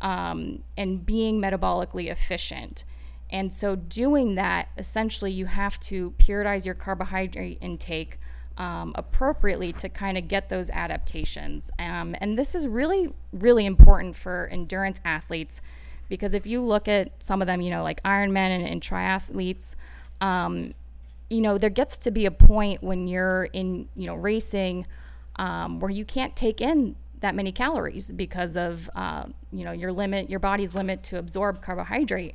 um, 0.00 0.62
and 0.76 1.04
being 1.04 1.40
metabolically 1.40 2.10
efficient. 2.10 2.84
And 3.30 3.52
so, 3.52 3.76
doing 3.76 4.36
that, 4.36 4.68
essentially, 4.78 5.30
you 5.30 5.46
have 5.46 5.78
to 5.80 6.14
periodize 6.18 6.64
your 6.64 6.74
carbohydrate 6.74 7.58
intake 7.60 8.18
um, 8.56 8.92
appropriately 8.96 9.72
to 9.74 9.88
kind 9.88 10.18
of 10.18 10.28
get 10.28 10.48
those 10.48 10.70
adaptations. 10.70 11.70
Um, 11.78 12.16
and 12.20 12.38
this 12.38 12.54
is 12.54 12.66
really, 12.66 13.12
really 13.32 13.66
important 13.66 14.16
for 14.16 14.48
endurance 14.50 15.00
athletes 15.04 15.60
because 16.08 16.34
if 16.34 16.46
you 16.46 16.62
look 16.62 16.88
at 16.88 17.12
some 17.22 17.40
of 17.40 17.46
them, 17.46 17.60
you 17.60 17.70
know, 17.70 17.82
like 17.82 18.02
Ironmen 18.02 18.36
and, 18.36 18.66
and 18.66 18.82
triathletes, 18.82 19.74
um, 20.20 20.74
you 21.30 21.40
know, 21.40 21.58
there 21.58 21.70
gets 21.70 21.98
to 21.98 22.10
be 22.10 22.26
a 22.26 22.30
point 22.30 22.82
when 22.82 23.06
you're 23.06 23.44
in, 23.52 23.88
you 23.94 24.06
know, 24.06 24.14
racing 24.14 24.86
um, 25.36 25.78
where 25.78 25.90
you 25.90 26.04
can't 26.04 26.34
take 26.34 26.60
in 26.60 26.96
that 27.20 27.34
many 27.34 27.52
calories 27.52 28.10
because 28.10 28.56
of, 28.56 28.88
uh, 28.94 29.24
you 29.52 29.64
know, 29.64 29.72
your 29.72 29.92
limit, 29.92 30.30
your 30.30 30.40
body's 30.40 30.74
limit 30.74 31.02
to 31.02 31.18
absorb 31.18 31.60
carbohydrate. 31.60 32.34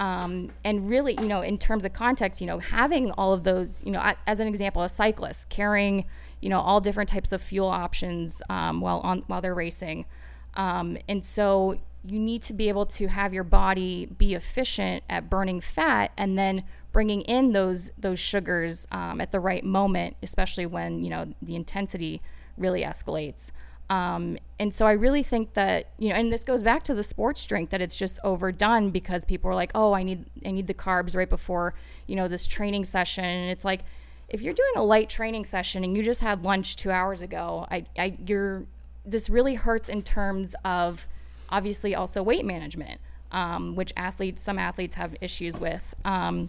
Um, 0.00 0.50
and 0.64 0.90
really, 0.90 1.14
you 1.14 1.28
know, 1.28 1.42
in 1.42 1.56
terms 1.56 1.84
of 1.84 1.92
context, 1.92 2.40
you 2.40 2.46
know, 2.46 2.58
having 2.58 3.10
all 3.12 3.32
of 3.32 3.44
those, 3.44 3.84
you 3.84 3.92
know, 3.92 4.12
as 4.26 4.40
an 4.40 4.48
example, 4.48 4.82
a 4.82 4.88
cyclist 4.88 5.48
carrying, 5.48 6.06
you 6.40 6.48
know, 6.48 6.60
all 6.60 6.80
different 6.80 7.08
types 7.08 7.32
of 7.32 7.40
fuel 7.40 7.68
options 7.68 8.42
um, 8.50 8.80
while 8.80 9.00
on 9.00 9.22
while 9.28 9.40
they're 9.40 9.54
racing, 9.54 10.06
um, 10.54 10.98
and 11.08 11.24
so 11.24 11.78
you 12.06 12.18
need 12.18 12.42
to 12.42 12.52
be 12.52 12.68
able 12.68 12.84
to 12.84 13.08
have 13.08 13.32
your 13.32 13.44
body 13.44 14.06
be 14.06 14.34
efficient 14.34 15.02
at 15.08 15.30
burning 15.30 15.60
fat 15.60 16.12
and 16.18 16.36
then 16.36 16.62
bringing 16.92 17.22
in 17.22 17.52
those 17.52 17.90
those 17.96 18.18
sugars 18.18 18.86
um, 18.92 19.20
at 19.20 19.32
the 19.32 19.40
right 19.40 19.64
moment, 19.64 20.16
especially 20.22 20.66
when 20.66 21.02
you 21.02 21.10
know 21.10 21.32
the 21.40 21.56
intensity 21.56 22.20
really 22.56 22.82
escalates. 22.82 23.50
Um, 23.90 24.38
and 24.58 24.72
so 24.72 24.86
I 24.86 24.92
really 24.92 25.22
think 25.22 25.54
that 25.54 25.88
you 25.98 26.08
know, 26.08 26.14
and 26.14 26.32
this 26.32 26.44
goes 26.44 26.62
back 26.62 26.84
to 26.84 26.94
the 26.94 27.02
sports 27.02 27.44
drink 27.44 27.70
that 27.70 27.82
it's 27.82 27.96
just 27.96 28.18
overdone 28.24 28.90
because 28.90 29.24
people 29.24 29.50
are 29.50 29.54
like, 29.54 29.72
oh, 29.74 29.92
I 29.92 30.02
need 30.02 30.24
I 30.46 30.52
need 30.52 30.66
the 30.66 30.74
carbs 30.74 31.14
right 31.14 31.28
before 31.28 31.74
you 32.06 32.16
know 32.16 32.28
this 32.28 32.46
training 32.46 32.84
session, 32.84 33.24
and 33.24 33.50
it's 33.50 33.64
like 33.64 33.80
if 34.28 34.40
you're 34.40 34.54
doing 34.54 34.72
a 34.76 34.82
light 34.82 35.08
training 35.08 35.44
session 35.44 35.84
and 35.84 35.96
you 35.96 36.02
just 36.02 36.20
had 36.20 36.44
lunch 36.44 36.76
two 36.76 36.90
hours 36.90 37.20
ago, 37.20 37.66
I, 37.70 37.84
I 37.98 38.16
you're 38.26 38.64
this 39.04 39.28
really 39.28 39.54
hurts 39.54 39.88
in 39.88 40.02
terms 40.02 40.54
of 40.64 41.06
obviously 41.50 41.94
also 41.94 42.22
weight 42.22 42.44
management, 42.44 43.00
um, 43.32 43.76
which 43.76 43.92
athletes 43.96 44.42
some 44.42 44.58
athletes 44.58 44.94
have 44.94 45.14
issues 45.20 45.60
with. 45.60 45.94
Um, 46.04 46.48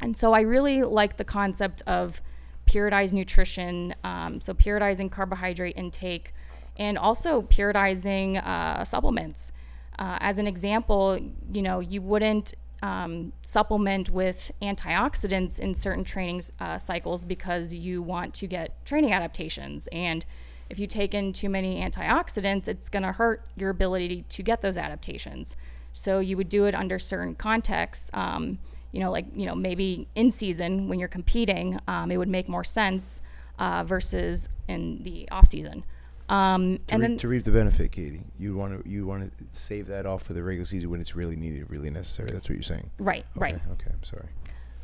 and 0.00 0.16
so 0.16 0.32
I 0.32 0.40
really 0.40 0.82
like 0.82 1.16
the 1.16 1.24
concept 1.24 1.80
of 1.86 2.20
periodized 2.66 3.12
nutrition, 3.12 3.94
um, 4.02 4.40
so 4.40 4.52
periodizing 4.52 5.10
carbohydrate 5.10 5.76
intake, 5.76 6.34
and 6.76 6.98
also 6.98 7.42
periodizing 7.42 8.44
uh, 8.44 8.84
supplements. 8.84 9.52
Uh, 9.98 10.18
as 10.20 10.38
an 10.38 10.46
example, 10.46 11.18
you 11.52 11.62
know, 11.62 11.80
you 11.80 12.00
wouldn't 12.00 12.54
um, 12.82 13.32
supplement 13.42 14.10
with 14.10 14.50
antioxidants 14.60 15.60
in 15.60 15.74
certain 15.74 16.04
training 16.04 16.42
uh, 16.58 16.78
cycles 16.78 17.24
because 17.24 17.74
you 17.74 18.02
want 18.02 18.34
to 18.34 18.46
get 18.46 18.84
training 18.84 19.12
adaptations. 19.12 19.88
And 19.92 20.24
if 20.68 20.78
you 20.78 20.86
take 20.86 21.14
in 21.14 21.32
too 21.32 21.48
many 21.48 21.80
antioxidants, 21.80 22.66
it's 22.66 22.88
going 22.88 23.02
to 23.04 23.12
hurt 23.12 23.44
your 23.56 23.70
ability 23.70 24.22
to 24.22 24.42
get 24.42 24.62
those 24.62 24.76
adaptations. 24.76 25.54
So 25.92 26.18
you 26.18 26.36
would 26.36 26.48
do 26.48 26.64
it 26.64 26.74
under 26.74 26.98
certain 26.98 27.34
contexts. 27.34 28.10
Um, 28.14 28.58
you 28.90 29.00
know, 29.00 29.10
like 29.10 29.26
you 29.34 29.46
know, 29.46 29.54
maybe 29.54 30.08
in 30.14 30.30
season 30.30 30.88
when 30.88 30.98
you're 30.98 31.08
competing, 31.08 31.78
um, 31.86 32.10
it 32.10 32.16
would 32.16 32.28
make 32.28 32.48
more 32.48 32.64
sense 32.64 33.20
uh, 33.58 33.84
versus 33.84 34.48
in 34.68 35.02
the 35.02 35.28
off 35.30 35.46
season. 35.46 35.84
Um, 36.32 36.78
To, 36.78 36.94
and 36.94 37.02
re- 37.02 37.08
then 37.08 37.16
to 37.18 37.28
reap 37.28 37.44
the 37.44 37.50
benefit, 37.50 37.92
Katie, 37.92 38.22
you 38.38 38.56
want 38.56 38.82
to 38.82 38.88
you 38.88 39.06
want 39.06 39.36
to 39.36 39.44
save 39.52 39.86
that 39.88 40.06
off 40.06 40.22
for 40.22 40.32
the 40.32 40.42
regular 40.42 40.64
season 40.64 40.88
when 40.88 40.98
it's 40.98 41.14
really 41.14 41.36
needed, 41.36 41.70
really 41.70 41.90
necessary. 41.90 42.30
That's 42.32 42.48
what 42.48 42.54
you're 42.54 42.62
saying. 42.62 42.90
right, 42.98 43.26
right. 43.36 43.54
Okay, 43.54 43.64
okay. 43.72 43.90
I'm 43.92 44.04
sorry. 44.04 44.28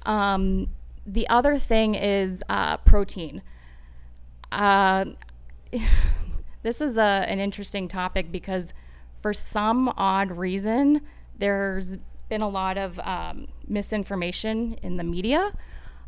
Um, 0.05 0.69
the 1.07 1.27
other 1.29 1.57
thing 1.57 1.95
is 1.95 2.43
uh, 2.51 2.77
protein. 2.79 3.41
Uh, 4.53 5.07
this 6.63 6.83
is 6.83 6.99
a, 6.99 7.03
an 7.03 7.39
interesting 7.39 7.89
topic 7.89 8.31
because 8.31 8.75
for 9.23 9.33
some 9.33 9.89
odd 9.97 10.31
reason, 10.31 11.01
there's 11.39 11.97
been 12.29 12.43
a 12.43 12.49
lot 12.49 12.77
of 12.77 12.99
um, 13.01 13.49
misinformation 13.67 14.75
in 14.83 14.99
the 14.99 15.05
media 15.05 15.51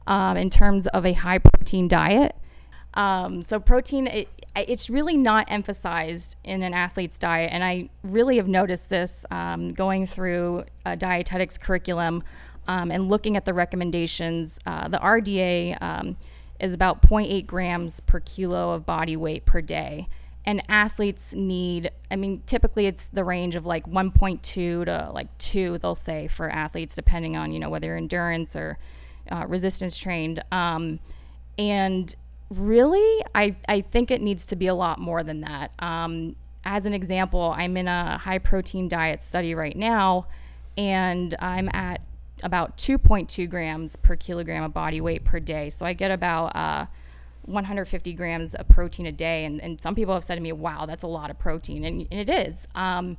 um, 0.07 0.37
in 0.37 0.51
terms 0.51 0.87
of 0.89 1.07
a 1.07 1.15
high 1.15 1.39
protein 1.39 1.89
diet. 1.89 2.37
Um, 2.95 3.43
so 3.43 3.61
protein, 3.61 4.07
it, 4.07 4.29
it's 4.57 4.91
really 4.91 5.17
not 5.17 5.51
emphasized 5.51 6.37
in 6.45 6.63
an 6.63 6.75
athlete's 6.75 7.19
diet, 7.19 7.51
and 7.53 7.63
I 7.63 7.89
really 8.03 8.37
have 8.37 8.49
noticed 8.49 8.91
this 8.91 9.25
um, 9.31 9.73
going 9.73 10.07
through 10.07 10.65
a 10.85 10.97
dietetics 10.97 11.57
curriculum 11.57 12.23
um, 12.67 12.91
and 12.91 13.09
looking 13.09 13.37
at 13.37 13.45
the 13.45 13.55
recommendations. 13.55 14.59
Uh, 14.67 14.89
the 14.89 14.99
RDA 14.99 15.81
um, 15.81 16.17
is 16.59 16.73
about 16.73 17.03
0.8 17.03 17.47
grams 17.47 18.01
per 18.01 18.21
kilo 18.21 18.73
of 18.73 18.85
body 18.85 19.17
weight 19.17 19.45
per 19.45 19.61
day, 19.61 20.09
and 20.45 20.61
athletes 20.69 21.33
need. 21.35 21.91
I 22.11 22.17
mean, 22.17 22.43
typically 22.47 22.87
it's 22.87 23.09
the 23.09 23.25
range 23.25 23.55
of 23.55 23.67
like 23.67 23.87
1.2 23.87 24.43
to 24.43 25.11
like 25.15 25.37
two. 25.39 25.79
They'll 25.79 25.95
say 25.95 26.27
for 26.27 26.51
athletes, 26.51 26.95
depending 26.97 27.37
on 27.37 27.53
you 27.53 27.61
know 27.61 27.71
whether 27.71 27.97
endurance 27.97 28.57
or 28.57 28.79
uh, 29.31 29.45
resistance 29.47 29.97
trained. 29.97 30.43
Um, 30.51 30.99
and 31.57 32.15
really, 32.51 33.25
I, 33.35 33.57
I 33.69 33.81
think 33.81 34.11
it 34.11 34.21
needs 34.21 34.47
to 34.47 34.57
be 34.57 34.67
a 34.67 34.75
lot 34.75 34.99
more 34.99 35.23
than 35.23 35.41
that. 35.43 35.73
Um, 35.79 36.37
as 36.65 36.85
an 36.85 36.93
example, 36.93 37.55
I'm 37.57 37.77
in 37.77 37.89
a 37.89 38.19
high 38.19 38.39
protein 38.39 38.89
diet 38.89 39.23
study 39.23 39.55
right 39.55 39.77
now, 39.77 40.27
and 40.77 41.35
I'm 41.39 41.69
at 41.73 42.03
about 42.43 42.77
2.2 42.77 43.49
grams 43.49 43.97
per 43.97 44.17
kilogram 44.17 44.65
of 44.65 44.73
body 44.73 45.01
weight 45.01 45.25
per 45.25 45.41
day. 45.41 45.71
So 45.71 45.87
I 45.87 45.93
get 45.93 46.11
about 46.11 46.57
uh, 46.57 46.87
150 47.45 48.13
grams 48.15 48.55
of 48.55 48.69
protein 48.69 49.07
a 49.07 49.13
day. 49.13 49.45
And, 49.45 49.61
and 49.61 49.81
some 49.81 49.95
people 49.95 50.15
have 50.15 50.25
said 50.25 50.37
to 50.37 50.41
me, 50.41 50.53
wow, 50.53 50.87
that's 50.87 51.03
a 51.03 51.09
lot 51.09 51.31
of 51.31 51.39
protein. 51.39 51.85
And, 51.85 52.07
and 52.11 52.29
it 52.29 52.31
is. 52.31 52.67
Um, 52.75 53.19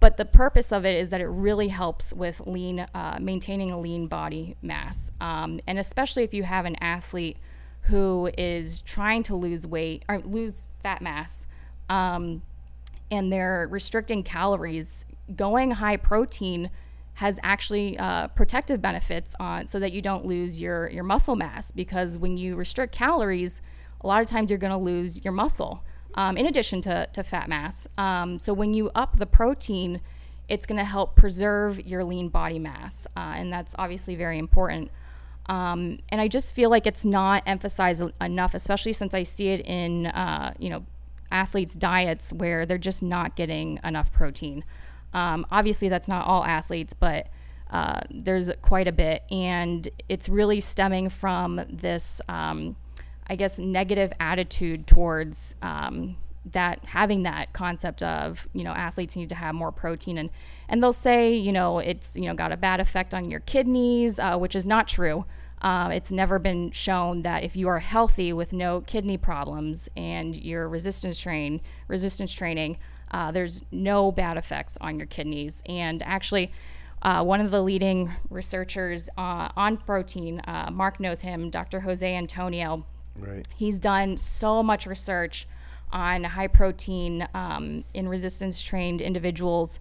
but 0.00 0.16
the 0.16 0.24
purpose 0.24 0.72
of 0.72 0.84
it 0.84 0.96
is 0.96 1.10
that 1.10 1.20
it 1.20 1.28
really 1.28 1.68
helps 1.68 2.12
with 2.12 2.40
lean, 2.46 2.80
uh, 2.80 3.18
maintaining 3.20 3.70
a 3.70 3.80
lean 3.80 4.08
body 4.08 4.56
mass. 4.60 5.12
Um, 5.20 5.60
and 5.66 5.78
especially 5.78 6.24
if 6.24 6.34
you 6.34 6.42
have 6.42 6.64
an 6.64 6.76
athlete 6.80 7.36
who 7.82 8.30
is 8.38 8.80
trying 8.80 9.22
to 9.24 9.34
lose 9.34 9.66
weight 9.66 10.04
or 10.08 10.18
lose 10.20 10.66
fat 10.82 11.02
mass 11.02 11.46
um, 11.88 12.42
and 13.10 13.32
they're 13.32 13.68
restricting 13.70 14.22
calories, 14.22 15.04
going 15.36 15.72
high 15.72 15.96
protein 15.96 16.70
has 17.14 17.38
actually 17.42 17.98
uh, 17.98 18.28
protective 18.28 18.80
benefits 18.80 19.34
on 19.38 19.66
so 19.66 19.78
that 19.78 19.92
you 19.92 20.00
don't 20.00 20.24
lose 20.24 20.60
your, 20.60 20.88
your 20.90 21.04
muscle 21.04 21.36
mass 21.36 21.70
because 21.70 22.16
when 22.16 22.36
you 22.36 22.56
restrict 22.56 22.94
calories, 22.94 23.60
a 24.00 24.06
lot 24.06 24.22
of 24.22 24.28
times 24.28 24.50
you're 24.50 24.58
going 24.58 24.72
to 24.72 24.78
lose 24.78 25.22
your 25.24 25.32
muscle 25.32 25.84
um, 26.14 26.36
in 26.36 26.46
addition 26.46 26.80
to, 26.80 27.06
to 27.12 27.22
fat 27.22 27.48
mass. 27.48 27.86
Um, 27.98 28.38
so 28.38 28.52
when 28.52 28.74
you 28.74 28.90
up 28.94 29.18
the 29.18 29.26
protein, 29.26 30.00
it's 30.48 30.66
going 30.66 30.78
to 30.78 30.84
help 30.84 31.14
preserve 31.14 31.80
your 31.86 32.04
lean 32.04 32.28
body 32.28 32.58
mass, 32.58 33.06
uh, 33.16 33.34
and 33.36 33.52
that's 33.52 33.74
obviously 33.78 34.14
very 34.16 34.38
important. 34.38 34.90
Um, 35.46 35.98
and 36.08 36.20
I 36.20 36.28
just 36.28 36.54
feel 36.54 36.70
like 36.70 36.86
it's 36.86 37.04
not 37.04 37.42
emphasized 37.46 38.02
enough, 38.20 38.54
especially 38.54 38.92
since 38.92 39.14
I 39.14 39.22
see 39.24 39.48
it 39.48 39.66
in 39.66 40.06
uh, 40.06 40.54
you 40.58 40.70
know 40.70 40.84
athletes' 41.30 41.74
diets 41.74 42.32
where 42.32 42.66
they're 42.66 42.78
just 42.78 43.02
not 43.02 43.36
getting 43.36 43.80
enough 43.82 44.12
protein. 44.12 44.64
Um, 45.14 45.46
obviously, 45.50 45.88
that's 45.88 46.08
not 46.08 46.26
all 46.26 46.44
athletes, 46.44 46.94
but 46.94 47.28
uh, 47.70 48.00
there's 48.10 48.50
quite 48.60 48.86
a 48.86 48.92
bit, 48.92 49.22
and 49.30 49.88
it's 50.08 50.28
really 50.28 50.60
stemming 50.60 51.08
from 51.08 51.60
this, 51.68 52.20
um, 52.28 52.76
I 53.26 53.36
guess, 53.36 53.58
negative 53.58 54.12
attitude 54.20 54.86
towards 54.86 55.54
um, 55.62 56.16
that 56.44 56.84
having 56.86 57.22
that 57.22 57.52
concept 57.52 58.02
of 58.02 58.48
you 58.52 58.64
know 58.64 58.72
athletes 58.72 59.16
need 59.16 59.28
to 59.28 59.34
have 59.34 59.54
more 59.54 59.72
protein. 59.72 60.18
And 60.18 60.30
and 60.68 60.82
they'll 60.82 60.92
say 60.92 61.34
you 61.34 61.52
know 61.52 61.78
it's 61.78 62.16
you 62.16 62.24
know 62.24 62.34
got 62.34 62.52
a 62.52 62.56
bad 62.56 62.80
effect 62.80 63.14
on 63.14 63.30
your 63.30 63.40
kidneys 63.40 64.18
uh, 64.18 64.36
which 64.36 64.54
is 64.54 64.66
not 64.66 64.88
true. 64.88 65.24
Uh, 65.60 65.90
it's 65.92 66.10
never 66.10 66.40
been 66.40 66.72
shown 66.72 67.22
that 67.22 67.44
if 67.44 67.54
you 67.54 67.68
are 67.68 67.78
healthy 67.78 68.32
with 68.32 68.52
no 68.52 68.80
kidney 68.80 69.16
problems 69.16 69.88
and 69.96 70.36
your 70.36 70.68
resistance 70.68 71.20
train 71.20 71.60
resistance 71.86 72.32
training 72.32 72.76
uh, 73.12 73.30
there's 73.30 73.62
no 73.70 74.10
bad 74.10 74.36
effects 74.36 74.76
on 74.80 74.98
your 74.98 75.06
kidneys. 75.06 75.62
And 75.66 76.02
actually 76.02 76.52
uh, 77.02 77.22
one 77.24 77.40
of 77.40 77.50
the 77.50 77.62
leading 77.62 78.12
researchers 78.30 79.08
uh, 79.18 79.48
on 79.56 79.76
protein 79.76 80.40
uh, 80.46 80.70
mark 80.72 80.98
knows 81.00 81.20
him 81.20 81.50
dr 81.50 81.80
jose 81.80 82.16
antonio. 82.16 82.84
Right. 83.20 83.46
he's 83.54 83.78
done 83.78 84.16
so 84.16 84.62
much 84.62 84.86
research 84.86 85.46
on 85.92 86.24
high 86.24 86.46
protein 86.46 87.28
um, 87.34 87.84
in 87.94 88.08
resistance 88.08 88.60
trained 88.60 89.00
individuals. 89.00 89.78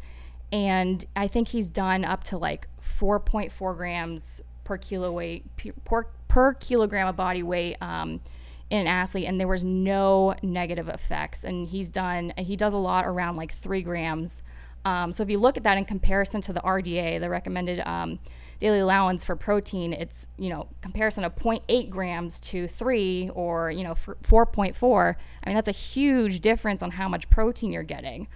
And 0.52 1.04
I 1.15 1.28
think 1.28 1.50
he's 1.50 1.69
done 1.69 2.04
up 2.04 2.24
to 2.26 2.38
like 2.38 2.67
4.4 2.82 3.76
grams 3.76 4.41
per 4.63 4.78
kilo 4.78 5.12
weight 5.12 5.45
per, 5.86 6.08
per 6.28 6.54
kilogram 6.56 7.08
of 7.08 7.15
body 7.15 7.43
weight 7.43 7.78
um, 7.82 8.21
in 8.69 8.82
an 8.82 8.88
athlete, 8.88 9.28
and 9.28 9.39
there 9.39 9.47
was 9.47 9.63
no 9.63 10.36
negative 10.41 10.88
effects. 10.88 11.43
And 11.43 11.67
he's 11.67 11.89
done 11.89 12.34
he 12.38 12.56
does 12.56 12.74
a 12.74 12.78
lot 12.78 13.06
around 13.06 13.36
like 13.36 13.54
three 13.54 13.82
grams. 13.82 14.43
Um, 14.84 15.13
so 15.13 15.24
if 15.24 15.30
you 15.30 15.38
look 15.38 15.58
at 15.58 15.63
that 15.63 15.78
in 15.78 15.86
comparison 15.86 16.41
to 16.41 16.54
the 16.54 16.62
RDA, 16.62 17.19
the 17.19 17.30
recommended 17.30 17.82
um, 17.88 18.19
daily 18.62 18.80
allowance 18.80 19.26
for 19.26 19.36
protein, 19.36 19.91
it's 19.91 20.28
you 20.38 20.50
know 20.50 20.67
comparison 20.82 21.26
of 21.26 21.36
0.8 21.36 21.89
grams 21.89 22.39
to 22.39 22.67
three 22.67 23.30
or 23.34 23.71
you 23.71 23.84
know 23.84 23.95
4.4. 23.95 25.15
I 25.43 25.50
mean 25.50 25.56
that's 25.56 25.67
a 25.67 25.74
huge 25.74 26.39
difference 26.39 26.82
on 26.82 26.91
how 26.91 27.10
much 27.10 27.30
protein 27.30 27.74
you're 27.74 27.84
getting. 27.84 28.28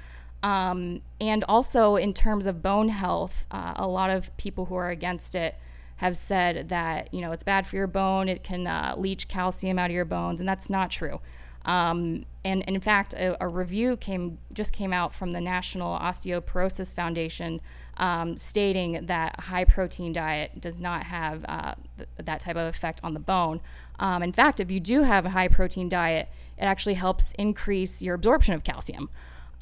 Um, 0.43 1.01
and 1.21 1.43
also 1.47 1.95
in 1.95 2.13
terms 2.13 2.45
of 2.47 2.61
bone 2.61 2.89
health, 2.89 3.45
uh, 3.51 3.73
a 3.77 3.87
lot 3.87 4.09
of 4.09 4.35
people 4.35 4.65
who 4.65 4.75
are 4.75 4.89
against 4.89 5.35
it 5.35 5.55
have 5.97 6.17
said 6.17 6.69
that 6.69 7.13
you 7.13 7.21
know 7.21 7.31
it's 7.31 7.43
bad 7.43 7.65
for 7.65 7.75
your 7.75 7.87
bone. 7.87 8.27
It 8.27 8.43
can 8.43 8.67
uh, 8.67 8.95
leach 8.97 9.27
calcium 9.27 9.79
out 9.79 9.91
of 9.91 9.95
your 9.95 10.05
bones, 10.05 10.41
and 10.41 10.49
that's 10.49 10.69
not 10.69 10.89
true. 10.89 11.21
Um, 11.65 12.25
and, 12.43 12.63
and, 12.67 12.75
in 12.75 12.81
fact, 12.81 13.15
a, 13.15 13.43
a, 13.43 13.47
review 13.47 13.97
came 13.97 14.37
just 14.53 14.71
came 14.71 14.93
out 14.93 15.15
from 15.15 15.31
the 15.31 15.41
National 15.41 15.97
Osteoporosis 15.97 16.93
Foundation 16.93 17.59
um, 17.97 18.37
stating 18.37 19.05
that 19.05 19.39
high 19.39 19.65
protein 19.65 20.13
diet 20.13 20.59
does 20.59 20.79
not 20.79 21.03
have 21.03 21.45
uh, 21.47 21.75
th- 21.97 22.09
that 22.17 22.39
type 22.41 22.55
of 22.55 22.67
effect 22.67 22.99
on 23.03 23.13
the 23.13 23.19
bone. 23.19 23.61
Um, 23.99 24.23
in 24.23 24.33
fact, 24.33 24.59
if 24.59 24.69
you 24.69 24.79
do 24.79 25.03
have 25.03 25.25
a 25.25 25.29
high 25.29 25.47
protein 25.47 25.87
diet, 25.87 26.27
it 26.57 26.63
actually 26.63 26.95
helps 26.95 27.31
increase 27.33 28.01
your 28.01 28.15
absorption 28.15 28.53
of 28.53 28.63
calcium. 28.63 29.09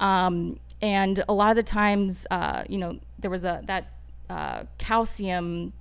Um, 0.00 0.58
and 0.82 1.22
a 1.28 1.32
lot 1.32 1.50
of 1.50 1.56
the 1.56 1.62
times, 1.62 2.26
uh, 2.30 2.64
you 2.68 2.78
know, 2.78 2.98
there 3.18 3.30
was 3.30 3.44
a 3.44 3.62
that 3.66 3.92
uh, 4.28 4.64
calcium, 4.78 5.72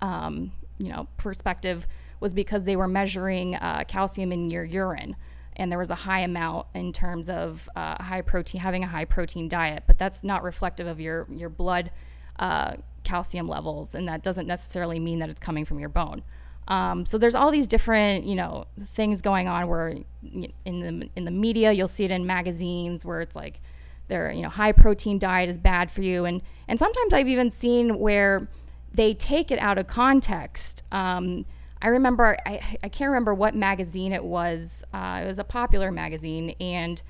um, 0.00 0.52
you 0.78 0.90
know, 0.90 1.08
perspective 1.16 1.86
was 2.20 2.34
because 2.34 2.64
they 2.64 2.76
were 2.76 2.88
measuring 2.88 3.54
uh, 3.56 3.84
calcium 3.86 4.32
in 4.32 4.50
your 4.50 4.64
urine 4.64 5.16
and 5.58 5.70
there 5.70 5.78
was 5.78 5.90
a 5.90 5.96
high 5.96 6.20
amount 6.20 6.66
in 6.74 6.92
terms 6.92 7.28
of 7.28 7.68
uh, 7.74 8.02
high 8.02 8.22
protein, 8.22 8.60
having 8.60 8.84
a 8.84 8.86
high 8.86 9.04
protein 9.04 9.48
diet, 9.48 9.84
but 9.86 9.98
that's 9.98 10.22
not 10.22 10.42
reflective 10.42 10.86
of 10.86 11.00
your 11.00 11.26
your 11.30 11.48
blood 11.48 11.90
uh, 12.38 12.76
calcium 13.04 13.48
levels, 13.48 13.94
and 13.94 14.06
that 14.08 14.22
doesn't 14.22 14.46
necessarily 14.46 15.00
mean 15.00 15.18
that 15.18 15.28
it's 15.28 15.40
coming 15.40 15.64
from 15.64 15.78
your 15.78 15.88
bone. 15.88 16.22
Um, 16.68 17.06
so 17.06 17.16
there's 17.16 17.34
all 17.34 17.50
these 17.50 17.66
different, 17.66 18.24
you 18.24 18.34
know, 18.34 18.66
things 18.88 19.22
going 19.22 19.48
on 19.48 19.68
where 19.68 19.96
in 20.22 20.52
the 20.64 21.08
in 21.16 21.24
the 21.24 21.30
media 21.30 21.72
you'll 21.72 21.88
see 21.88 22.04
it 22.04 22.10
in 22.10 22.26
magazines 22.26 23.04
where 23.04 23.20
it's 23.20 23.34
like 23.34 23.60
their 24.08 24.30
you 24.30 24.42
know 24.42 24.48
high 24.48 24.72
protein 24.72 25.18
diet 25.18 25.48
is 25.48 25.58
bad 25.58 25.90
for 25.90 26.02
you, 26.02 26.24
and 26.24 26.42
and 26.68 26.78
sometimes 26.78 27.12
I've 27.12 27.28
even 27.28 27.50
seen 27.50 27.98
where 27.98 28.48
they 28.92 29.14
take 29.14 29.50
it 29.50 29.58
out 29.58 29.78
of 29.78 29.86
context. 29.86 30.82
Um, 30.92 31.44
I 31.80 31.88
remember, 31.88 32.36
I, 32.44 32.78
I 32.82 32.88
can't 32.88 33.10
remember 33.10 33.34
what 33.34 33.54
magazine 33.54 34.12
it 34.12 34.24
was. 34.24 34.84
Uh, 34.92 35.20
it 35.22 35.26
was 35.26 35.38
a 35.38 35.44
popular 35.44 35.92
magazine, 35.92 36.54
and 36.60 37.00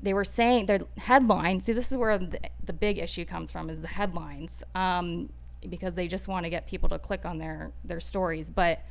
they 0.00 0.14
were 0.14 0.24
saying 0.24 0.66
their 0.66 0.80
headline. 0.98 1.60
See, 1.60 1.72
this 1.72 1.90
is 1.90 1.96
where 1.96 2.18
the, 2.18 2.38
the 2.62 2.72
big 2.72 2.98
issue 2.98 3.24
comes 3.24 3.50
from: 3.50 3.70
is 3.70 3.80
the 3.80 3.88
headlines, 3.88 4.62
um, 4.74 5.30
because 5.68 5.94
they 5.94 6.06
just 6.06 6.28
want 6.28 6.44
to 6.44 6.50
get 6.50 6.66
people 6.66 6.88
to 6.90 6.98
click 6.98 7.24
on 7.24 7.38
their 7.38 7.72
their 7.84 8.00
stories. 8.00 8.50
But 8.50 8.84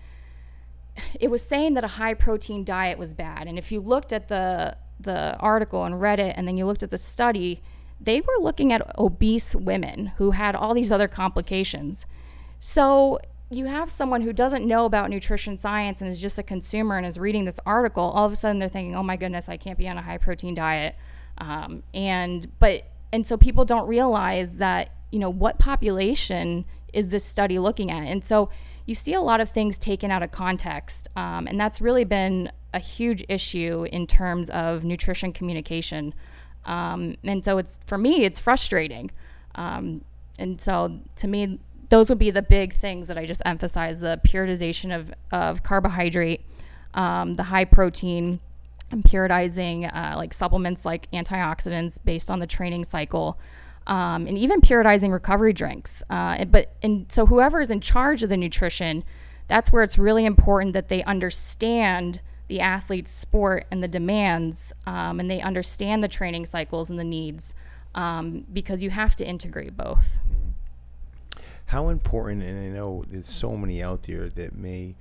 it 1.20 1.30
was 1.32 1.42
saying 1.42 1.76
that 1.76 1.84
a 1.84 1.90
high 1.90 2.14
protein 2.14 2.64
diet 2.64 2.98
was 2.98 3.14
bad, 3.14 3.48
and 3.48 3.58
if 3.58 3.72
you 3.72 3.80
looked 3.80 4.12
at 4.12 4.28
the 4.28 4.76
the 5.00 5.38
article 5.40 5.86
and 5.86 6.02
read 6.02 6.20
it, 6.20 6.36
and 6.38 6.48
then 6.48 6.58
you 6.58 6.66
looked 6.66 6.84
at 6.84 6.92
the 6.92 6.98
study, 6.98 7.62
they 8.00 8.20
were 8.22 8.42
looking 8.42 8.74
at 8.74 8.98
obese 8.98 9.56
women 9.56 10.08
who 10.18 10.32
had 10.32 10.56
all 10.56 10.74
these 10.74 10.92
other 10.92 11.08
complications. 11.08 12.06
So 12.60 13.20
you 13.54 13.66
have 13.66 13.90
someone 13.90 14.22
who 14.22 14.34
doesn't 14.34 14.66
know 14.66 14.86
about 14.86 15.10
nutrition 15.10 15.58
science 15.58 16.02
and 16.02 16.10
is 16.10 16.20
just 16.20 16.38
a 16.40 16.44
consumer 16.44 16.98
and 16.98 17.06
is 17.06 17.18
reading 17.20 17.46
this 17.46 17.60
article, 17.66 18.04
all 18.04 18.26
of 18.26 18.32
a 18.32 18.36
sudden 18.36 18.60
they're 18.60 18.70
thinking, 18.70 18.96
"Oh 18.96 19.04
my 19.04 19.16
goodness, 19.16 19.50
I 19.50 19.58
can't 19.58 19.78
be 19.78 19.88
on 19.88 19.98
a 19.98 20.02
high 20.02 20.18
protein 20.18 20.54
diet," 20.54 20.96
um, 21.38 21.84
and 21.94 22.48
but 22.60 22.84
and 23.12 23.26
so 23.26 23.38
people 23.38 23.66
don't 23.66 23.88
realize 23.88 24.58
that 24.58 24.92
you 25.12 25.20
know 25.20 25.30
what 25.30 25.60
population 25.60 26.66
is 26.94 27.10
this 27.10 27.24
study 27.24 27.60
looking 27.60 27.92
at, 27.92 28.08
and 28.08 28.24
so 28.24 28.50
you 28.86 28.96
see 28.96 29.14
a 29.14 29.22
lot 29.22 29.40
of 29.40 29.50
things 29.50 29.78
taken 29.78 30.12
out 30.12 30.24
of 30.24 30.32
context. 30.32 31.08
Um, 31.16 31.48
and 31.48 31.60
that's 31.60 31.80
really 31.80 32.04
been 32.04 32.52
a 32.74 32.80
huge 32.80 33.24
issue 33.30 33.88
in 33.92 34.08
terms 34.08 34.50
of 34.50 34.84
nutrition 34.84 35.32
communication. 35.32 36.14
Um, 36.66 37.16
and 37.24 37.44
so 37.44 37.58
it's, 37.58 37.80
for 37.86 37.98
me, 37.98 38.24
it's 38.24 38.40
frustrating. 38.40 39.12
Um, 39.56 40.04
and 40.40 40.60
so 40.60 41.00
to 41.18 41.28
me, 41.28 41.60
those 41.94 42.10
would 42.10 42.18
be 42.18 42.32
the 42.32 42.42
big 42.42 42.74
things 42.74 43.08
that 43.08 43.20
I 43.20 43.28
just 43.28 43.44
emphasize 43.46 44.00
the 44.00 44.20
periodization 44.28 45.00
of, 45.00 45.14
of 45.32 45.62
carbohydrate, 45.62 46.42
um, 46.96 47.36
the 47.36 47.44
high 47.44 47.66
protein, 47.66 48.40
and 48.90 49.04
periodizing 49.04 49.96
uh, 49.96 50.18
like 50.18 50.34
supplements 50.34 50.86
like 50.86 51.08
antioxidants 51.12 52.00
based 52.04 52.32
on 52.32 52.40
the 52.40 52.48
training 52.48 52.84
cycle. 52.84 53.38
Um, 53.86 54.26
and 54.26 54.40
even 54.40 54.60
periodizing 54.60 55.12
recovery 55.12 55.54
drinks. 55.54 56.02
Uh, 56.10 56.46
but 56.46 56.74
and 56.82 57.12
so 57.12 57.28
whoever 57.28 57.62
is 57.62 57.70
in 57.70 57.80
charge 57.80 58.24
of 58.24 58.30
the 58.30 58.38
nutrition, 58.38 59.04
that's 59.48 59.72
where 59.72 59.84
it's 59.84 60.00
really 60.00 60.26
important 60.26 60.74
that 60.74 60.90
they 60.90 61.04
understand 61.04 62.22
the 62.48 62.60
athlete's 62.60 63.12
sport 63.12 63.68
and 63.70 63.84
the 63.84 63.88
demands, 63.88 64.74
um, 64.88 65.20
and 65.20 65.30
they 65.30 65.42
understand 65.42 66.04
the 66.04 66.08
training 66.08 66.46
cycles 66.48 66.90
and 66.90 66.98
the 66.98 67.04
needs, 67.04 67.54
um, 67.94 68.48
because 68.52 68.82
you 68.82 68.90
have 68.90 69.16
to 69.18 69.24
integrate 69.24 69.78
both. 69.78 70.18
How 71.74 71.90
important, 71.90 72.44
and 72.44 72.60
I 72.60 72.68
know 72.68 73.04
there's 73.08 73.26
so 73.26 73.58
many 73.58 73.82
out 73.82 74.04
there 74.04 74.30
that 74.30 74.56
may 74.56 74.94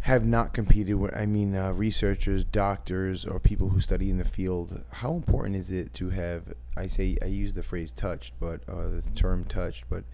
have 0.00 0.24
not 0.24 0.54
competed 0.54 0.94
with, 0.94 1.14
I 1.14 1.26
mean, 1.26 1.54
uh, 1.54 1.72
researchers, 1.72 2.42
doctors, 2.42 3.26
or 3.26 3.38
people 3.38 3.68
who 3.68 3.82
study 3.82 4.08
in 4.08 4.16
the 4.16 4.24
field. 4.24 4.82
How 4.92 5.12
important 5.12 5.56
is 5.56 5.70
it 5.70 5.92
to 5.92 6.08
have, 6.08 6.54
I 6.74 6.86
say, 6.86 7.18
I 7.20 7.26
use 7.26 7.52
the 7.52 7.62
phrase 7.62 7.92
touched, 7.92 8.32
but 8.40 8.66
uh, 8.66 8.88
the 8.88 9.02
term 9.14 9.44
touched, 9.44 9.90
but 9.90 10.04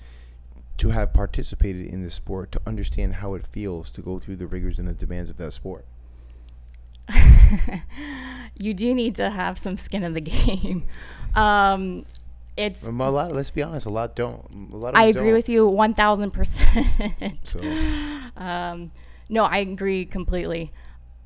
to 0.79 0.89
have 0.89 1.13
participated 1.13 1.87
in 1.87 2.03
the 2.03 2.11
sport, 2.11 2.51
to 2.51 2.61
understand 2.67 3.15
how 3.15 3.35
it 3.35 3.47
feels 3.47 3.89
to 3.91 4.01
go 4.01 4.19
through 4.19 4.37
the 4.37 4.49
rigors 4.49 4.81
and 4.81 4.89
the 4.89 4.93
demands 4.93 5.31
of 5.31 5.37
that 5.37 5.53
sport? 5.53 5.85
you 8.59 8.75
do 8.75 8.93
need 8.93 9.15
to 9.15 9.31
have 9.31 9.57
some 9.57 9.77
skin 9.77 10.03
in 10.03 10.15
the 10.15 10.21
game. 10.21 10.83
Um, 11.37 12.07
it's 12.57 12.87
a 12.87 12.91
lot. 12.91 13.33
Let's 13.33 13.51
be 13.51 13.63
honest. 13.63 13.87
A 13.87 13.91
lot 13.91 14.17
don't. 14.17 14.71
A 14.73 14.77
lot 14.77 14.95
of 14.95 15.01
I 15.01 15.05
agree 15.05 15.25
don't. 15.25 15.33
with 15.35 15.49
you 15.49 15.67
1000%. 15.67 17.39
So, 17.45 17.61
Um, 18.37 18.93
no, 19.29 19.45
I 19.45 19.59
agree 19.59 20.05
completely. 20.05 20.73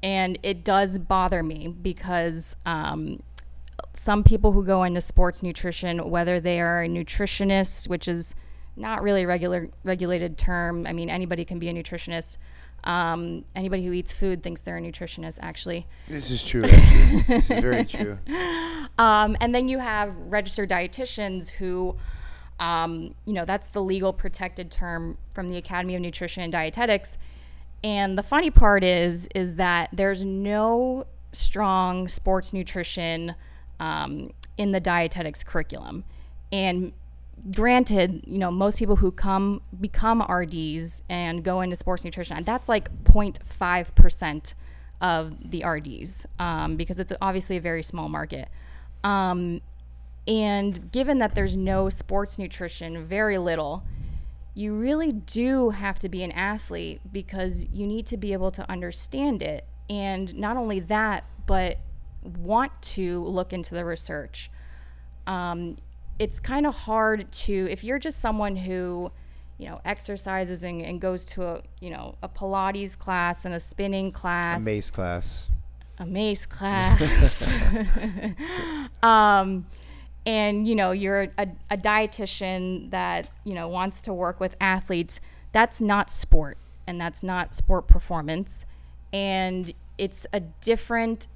And 0.03 0.39
it 0.43 0.65
does 0.65 0.99
bother 0.99 1.43
me 1.43 1.69
because 1.69 2.57
um, 2.65 3.23
some 3.95 4.23
people 4.25 4.53
who 4.53 4.65
go 4.65 4.85
into 4.85 5.01
sports 5.01 5.43
nutrition, 5.43 6.09
whether 6.09 6.41
they 6.41 6.61
are 6.61 6.83
a 6.83 6.89
nutritionist, 6.89 7.89
which 7.89 8.09
is 8.09 8.35
not 8.77 9.03
really 9.03 9.25
a 9.25 9.27
regular 9.27 9.69
regulated 9.85 10.39
term. 10.39 10.87
I 10.87 10.93
mean, 10.93 11.11
anybody 11.11 11.45
can 11.45 11.59
be 11.59 11.69
a 11.69 11.73
nutritionist. 11.73 12.39
Um, 12.85 13.45
anybody 13.55 13.85
who 13.85 13.93
eats 13.93 14.13
food 14.13 14.43
thinks 14.43 14.63
they're 14.63 14.79
a 14.79 14.81
nutritionist, 14.81 15.39
actually. 15.43 15.87
this 16.09 16.31
is 16.31 16.45
true. 16.45 16.65
Actually, 16.65 17.23
this 17.29 17.51
is 17.51 17.61
very 17.61 17.85
true. 17.87 18.19
Um, 18.99 19.37
and 19.41 19.55
then 19.55 19.69
you 19.69 19.79
have 19.79 20.15
registered 20.17 20.71
dietitians 20.71 21.51
who, 21.51 21.97
um, 22.59 23.15
you 23.27 23.33
know, 23.33 23.45
that's 23.45 23.69
the 23.69 23.83
legal 23.83 24.13
protected 24.13 24.71
term 24.71 25.19
from 25.33 25.49
the 25.49 25.57
Academy 25.57 25.95
of 25.95 26.03
Nutrition 26.03 26.43
and 26.43 26.53
Dietetics. 26.53 27.19
And 27.83 28.17
the 28.17 28.23
funny 28.23 28.51
part 28.51 28.85
is, 28.85 29.29
is 29.35 29.57
that 29.57 29.91
there's 29.93 30.25
no 30.25 31.07
strong 31.33 32.09
sports 32.09 32.53
nutrition 32.53 33.35
um, 33.79 34.33
in 34.59 34.73
the 34.73 34.81
dietetics 34.81 35.45
curriculum. 35.45 36.05
And 36.53 36.93
granted, 37.55 38.25
you 38.27 38.39
know, 38.39 38.51
most 38.51 38.79
people 38.79 38.97
who 38.97 39.11
come 39.11 39.63
become 39.81 40.23
RDs 40.23 41.03
and 41.09 41.43
go 41.43 41.61
into 41.61 41.77
sports 41.77 42.05
nutrition, 42.05 42.37
and 42.37 42.47
that's 42.47 42.69
like 42.69 42.93
0.5 43.05 43.95
percent 43.95 44.55
of 45.01 45.51
the 45.51 45.65
RDs 45.65 46.27
um, 46.39 46.77
because 46.77 47.01
it's 47.01 47.13
obviously 47.21 47.57
a 47.57 47.61
very 47.61 47.83
small 47.83 48.09
market. 48.09 48.49
Um, 49.03 49.63
and 50.29 50.93
given 50.93 51.19
that 51.19 51.35
there's 51.35 51.57
no 51.57 51.89
sports 51.89 52.39
nutrition, 52.39 53.07
very 53.07 53.39
little, 53.39 53.83
you 54.55 54.75
really 54.75 55.13
do 55.13 55.71
have 55.71 55.99
to 56.01 56.09
be 56.09 56.23
an 56.23 56.33
athlete 56.33 57.01
because 57.11 57.65
you 57.73 57.87
need 57.87 58.07
to 58.07 58.17
be 58.17 58.33
able 58.33 58.51
to 58.53 58.71
understand 58.71 59.43
it. 59.43 59.67
And 59.89 60.35
not 60.37 60.57
only 60.57 60.81
that, 60.81 61.25
but 61.47 61.79
want 62.23 62.71
to 62.83 63.25
look 63.25 63.53
into 63.53 63.75
the 63.75 63.85
research. 63.85 64.51
Um, 65.27 65.79
it's 66.21 66.39
kind 66.39 66.67
of 66.67 66.75
hard 66.75 67.33
to, 67.33 67.67
if 67.71 67.83
you're 67.83 67.99
just 67.99 68.21
someone 68.21 68.55
who, 68.55 69.11
you 69.57 69.67
know, 69.67 69.81
exercises 69.87 70.63
and, 70.63 70.83
and 70.83 71.01
goes 71.01 71.25
to 71.25 71.43
a, 71.43 71.63
you 71.81 71.89
know, 71.89 72.15
a 72.23 72.29
Pilates 72.29 72.97
class 72.97 73.47
and 73.47 73.55
a 73.55 73.59
spinning 73.61 74.13
class 74.13 74.61
A 74.61 74.65
mace 74.65 74.91
class. 74.91 75.51
a 75.99 76.05
mace 76.05 76.45
class. 76.45 77.51
um, 79.03 79.65
and 80.27 80.69
you 80.69 80.75
know, 80.75 80.91
you're 80.91 81.23
a, 81.39 81.49
a 81.71 81.79
dietitian 81.79 82.91
that 82.91 83.29
you 83.45 83.55
know 83.55 83.69
wants 83.69 84.03
to 84.03 84.13
work 84.13 84.39
with 84.41 84.55
athletes. 84.61 85.21
That's 85.53 85.81
not 85.81 86.11
sport, 86.11 86.59
and 86.87 87.01
that's 87.01 87.23
not 87.23 87.55
sport 87.55 87.87
performance, 87.89 88.67
and 89.15 89.73
it's 89.97 90.27
a 90.35 90.41
different, 90.41 91.27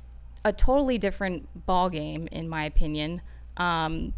a 0.45 0.53
totally 0.53 0.99
different 0.99 1.65
ball 1.65 1.89
game, 1.89 2.29
in 2.31 2.47
my 2.47 2.67
opinion. 2.67 3.23
Um, 3.57 4.13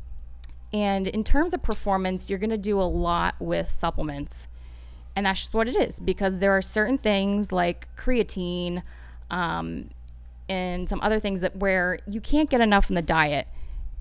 and 0.77 1.09
in 1.09 1.25
terms 1.25 1.55
of 1.55 1.63
performance, 1.63 2.29
you're 2.29 2.39
going 2.39 2.51
to 2.51 2.59
do 2.59 2.79
a 2.79 2.85
lot 2.85 3.35
with 3.41 3.67
supplements. 3.67 4.47
And 5.17 5.25
that's 5.25 5.41
just 5.41 5.55
what 5.55 5.69
it 5.69 5.75
is 5.75 5.99
because 5.99 6.39
there 6.39 6.53
are 6.53 6.61
certain 6.61 6.99
things 6.99 7.51
like 7.51 7.89
creatine 7.97 8.83
um, 9.31 9.89
and 10.51 10.87
some 10.87 11.01
other 11.01 11.19
things 11.19 11.41
that 11.41 11.57
where 11.57 11.99
you 12.07 12.21
can't 12.21 12.51
get 12.51 12.61
enough 12.61 12.91
in 12.91 12.95
the 12.95 13.01
diet. 13.01 13.49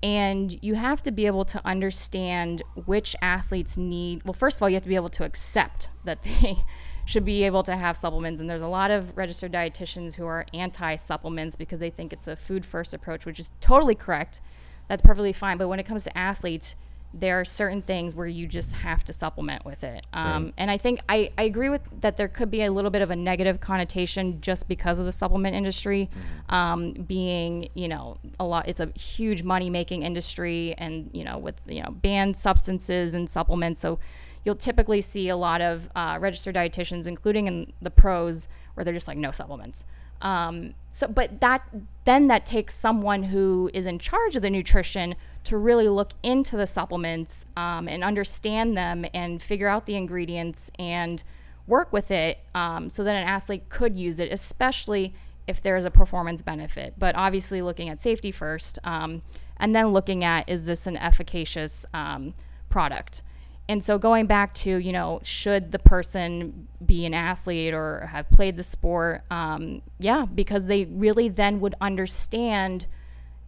And 0.04 0.62
you 0.62 0.76
have 0.76 1.02
to 1.04 1.12
be 1.12 1.26
able 1.28 1.46
to 1.46 1.66
understand 1.66 2.62
which 2.86 3.16
athletes 3.22 3.78
need. 3.78 4.24
Well, 4.26 4.34
first 4.34 4.58
of 4.58 4.62
all, 4.64 4.70
you 4.70 4.76
have 4.76 4.84
to 4.84 4.90
be 4.90 4.96
able 4.96 5.10
to 5.10 5.24
accept 5.24 5.88
that 6.04 6.24
they 6.42 6.66
should 7.06 7.24
be 7.24 7.44
able 7.44 7.64
to 7.64 7.78
have 7.78 7.96
supplements. 7.96 8.42
And 8.42 8.50
there's 8.50 8.62
a 8.62 8.68
lot 8.68 8.92
of 8.92 9.16
registered 9.16 9.54
dietitians 9.54 10.16
who 10.16 10.26
are 10.26 10.46
anti 10.54 10.98
supplements 10.98 11.56
because 11.56 11.80
they 11.80 11.90
think 11.90 12.12
it's 12.12 12.28
a 12.28 12.36
food 12.36 12.66
first 12.66 12.94
approach, 12.94 13.26
which 13.26 13.40
is 13.40 13.54
totally 13.62 13.96
correct 13.96 14.42
that's 14.88 15.02
perfectly 15.02 15.34
fine. 15.34 15.58
But 15.58 15.68
when 15.68 15.80
it 15.80 15.84
comes 15.84 16.04
to 16.04 16.18
athletes, 16.18 16.76
there 17.18 17.40
are 17.40 17.46
certain 17.46 17.82
things 17.82 18.14
where 18.14 18.28
you 18.28 18.46
just 18.46 18.74
have 18.74 19.04
to 19.06 19.14
supplement 19.14 19.64
with 19.64 19.86
it. 19.86 20.06
Um, 20.12 20.46
Right. 20.46 20.54
And 20.58 20.72
I 20.72 20.78
think 20.78 21.00
I, 21.08 21.32
I 21.38 21.44
agree 21.44 21.70
with 21.70 21.82
that 22.02 22.18
there 22.18 22.28
could 22.28 22.52
be 22.52 22.64
a 22.64 22.72
little 22.72 22.92
bit 22.92 23.02
of 23.02 23.10
a 23.10 23.16
negative 23.16 23.62
connotation 23.62 24.42
just 24.42 24.68
because 24.68 25.00
of 25.00 25.06
the 25.06 25.14
supplement 25.14 25.56
industry 25.56 26.10
um, 26.50 26.92
being, 26.92 27.70
you 27.74 27.88
know, 27.88 28.18
a 28.38 28.44
lot, 28.44 28.68
it's 28.68 28.82
a 28.82 28.92
huge 29.00 29.44
money 29.44 29.70
making 29.70 30.04
industry 30.04 30.76
and, 30.78 31.10
you 31.14 31.24
know, 31.24 31.38
with, 31.38 31.62
you 31.68 31.82
know, 31.82 31.92
banned 31.92 32.36
substances 32.36 33.14
and 33.14 33.30
supplements. 33.30 33.80
So 33.80 33.98
you'll 34.44 34.56
typically 34.56 35.00
see 35.00 35.30
a 35.30 35.38
lot 35.38 35.62
of 35.62 35.90
uh, 35.96 36.18
registered 36.20 36.56
dietitians, 36.56 37.08
including 37.08 37.48
in 37.48 37.72
the 37.82 37.92
pros, 37.92 38.50
where 38.74 38.84
they're 38.84 38.94
just 38.94 39.08
like, 39.08 39.18
no 39.18 39.32
supplements. 39.32 39.86
Um, 40.22 40.74
so, 40.92 41.08
but 41.08 41.42
that 41.42 41.68
then 42.06 42.28
that 42.28 42.46
takes 42.46 42.74
someone 42.74 43.24
who 43.24 43.70
is 43.74 43.86
in 43.86 44.00
charge 44.00 44.36
of 44.36 44.42
the 44.42 44.50
nutrition 44.50 45.16
to 45.44 45.58
really 45.58 45.90
look 45.90 46.14
into 46.24 46.56
the 46.56 46.68
supplements 46.68 47.46
um, 47.58 47.88
and 47.88 48.04
understand 48.04 48.78
them 48.78 49.06
and 49.14 49.42
figure 49.42 49.68
out 49.68 49.86
the 49.86 49.96
ingredients 49.96 50.72
and 50.80 51.24
work 51.68 51.92
with 51.92 52.12
it 52.12 52.40
um, 52.54 52.90
so 52.90 53.04
that 53.04 53.16
an 53.16 53.28
athlete 53.28 53.68
could 53.70 53.98
use 53.98 54.20
it, 54.20 54.32
especially 54.32 55.14
if 55.48 55.62
there 55.62 55.78
is 55.78 55.86
a 55.86 55.92
performance 55.92 56.42
benefit. 56.42 56.94
But 56.98 57.16
obviously, 57.16 57.62
looking 57.62 57.90
at 57.90 58.02
safety 58.02 58.32
first, 58.32 58.80
um, 58.84 59.22
and 59.58 59.76
then 59.76 59.88
looking 59.88 60.24
at 60.24 60.50
is 60.50 60.66
this 60.66 60.88
an 60.88 60.98
efficacious 60.98 61.86
um, 61.94 62.34
product. 62.70 63.22
And 63.68 63.84
so 63.84 63.98
going 63.98 64.28
back 64.28 64.54
to, 64.56 64.78
you 64.78 64.92
know, 64.92 65.20
should 65.24 65.72
the 65.72 65.80
person 65.80 66.68
be 66.86 67.06
an 67.06 67.14
athlete 67.14 67.74
or 67.74 68.08
have 68.12 68.30
played 68.30 68.58
the 68.58 68.64
sport? 68.64 69.24
Um, 69.32 69.82
yeah, 69.98 70.26
because 70.26 70.68
they 70.68 70.86
really 70.86 71.30
then 71.30 71.60
would 71.62 71.74
understand 71.82 72.86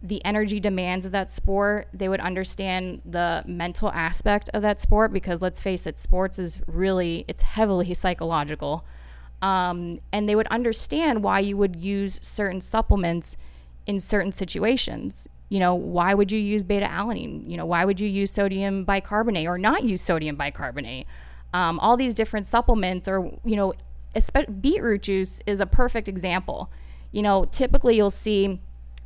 the 0.02 0.24
energy 0.24 0.58
demands 0.58 1.06
of 1.06 1.12
that 1.12 1.30
sport. 1.30 1.88
They 1.92 2.08
would 2.08 2.20
understand 2.20 3.02
the 3.04 3.44
mental 3.46 3.90
aspect 3.92 4.50
of 4.54 4.62
that 4.62 4.80
sport 4.80 5.12
because 5.12 5.40
let's 5.40 5.60
face 5.60 5.86
it, 5.86 5.98
sports 5.98 6.38
is 6.38 6.60
really, 6.66 7.24
it's 7.28 7.42
heavily 7.42 7.94
psychological. 7.94 8.84
Um, 9.40 10.00
and 10.12 10.28
they 10.28 10.34
would 10.34 10.48
understand 10.48 11.22
why 11.22 11.40
you 11.40 11.56
would 11.56 11.76
use 11.76 12.18
certain 12.22 12.60
supplements 12.60 13.36
in 13.86 14.00
certain 14.00 14.32
situations. 14.32 15.28
You 15.48 15.60
know, 15.60 15.74
why 15.74 16.14
would 16.14 16.30
you 16.30 16.38
use 16.38 16.62
beta 16.64 16.86
alanine? 16.86 17.48
You 17.48 17.56
know, 17.56 17.66
why 17.66 17.84
would 17.84 18.00
you 18.00 18.08
use 18.08 18.30
sodium 18.30 18.84
bicarbonate 18.84 19.46
or 19.46 19.58
not 19.58 19.84
use 19.84 20.02
sodium 20.02 20.36
bicarbonate? 20.36 21.06
Um, 21.54 21.78
all 21.80 21.96
these 21.96 22.14
different 22.14 22.46
supplements, 22.46 23.08
or, 23.08 23.32
you 23.44 23.56
know, 23.56 23.72
beetroot 24.60 25.02
juice 25.02 25.40
is 25.46 25.60
a 25.60 25.66
perfect 25.66 26.08
example. 26.08 26.70
You 27.12 27.22
know, 27.22 27.46
typically 27.46 27.96
you'll 27.96 28.10
see 28.10 28.60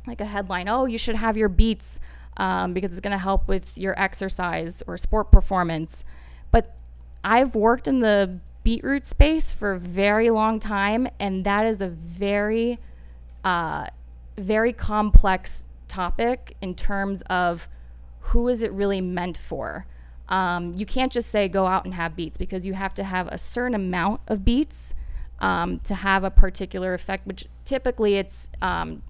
like 0.05 0.19
a 0.19 0.25
headline, 0.25 0.67
oh, 0.67 0.85
you 0.85 0.97
should 0.97 1.15
have 1.15 1.37
your 1.37 1.47
beets 1.47 1.99
um, 2.35 2.73
because 2.73 2.91
it's 2.91 2.99
going 2.99 3.11
to 3.11 3.17
help 3.17 3.47
with 3.47 3.77
your 3.77 3.97
exercise 3.97 4.83
or 4.85 4.97
sport 4.97 5.31
performance. 5.31 6.03
But 6.51 6.75
I've 7.23 7.55
worked 7.55 7.87
in 7.87 8.01
the 8.01 8.39
beetroot 8.63 9.05
space 9.05 9.53
for 9.53 9.73
a 9.73 9.79
very 9.79 10.29
long 10.29 10.59
time, 10.59 11.07
and 11.19 11.45
that 11.45 11.65
is 11.65 11.79
a 11.79 11.87
very, 11.87 12.79
uh, 13.45 13.87
very 14.37 14.73
complex 14.73 15.65
topic 15.93 16.55
in 16.61 16.73
terms 16.75 17.21
of 17.23 17.67
who 18.19 18.47
is 18.47 18.63
it 18.63 18.71
really 18.71 19.01
meant 19.01 19.37
for. 19.37 19.85
Um, 20.29 20.73
you 20.75 20.85
can't 20.85 21.11
just 21.11 21.29
say 21.29 21.47
go 21.47 21.67
out 21.67 21.85
and 21.85 21.93
have 21.93 22.15
beets 22.15 22.37
because 22.37 22.65
you 22.65 22.73
have 22.73 22.93
to 22.95 23.03
have 23.03 23.27
a 23.27 23.37
certain 23.37 23.75
amount 23.75 24.21
of 24.27 24.43
beets 24.43 24.93
um, 25.39 25.79
to 25.81 25.93
have 25.93 26.23
a 26.23 26.31
particular 26.31 26.93
effect, 26.93 27.27
which 27.27 27.45
typically 27.65 28.15
it's 28.15 28.49
um, 28.61 29.03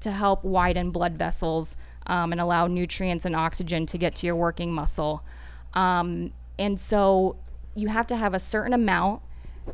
to 0.00 0.10
help 0.12 0.44
widen 0.44 0.90
blood 0.90 1.18
vessels 1.18 1.74
um, 2.06 2.32
and 2.32 2.40
allow 2.40 2.66
nutrients 2.66 3.24
and 3.24 3.34
oxygen 3.34 3.86
to 3.86 3.98
get 3.98 4.14
to 4.16 4.26
your 4.26 4.36
working 4.36 4.72
muscle. 4.72 5.24
Um, 5.74 6.32
and 6.58 6.78
so 6.78 7.36
you 7.74 7.88
have 7.88 8.06
to 8.08 8.16
have 8.16 8.34
a 8.34 8.38
certain 8.38 8.72
amount. 8.72 9.22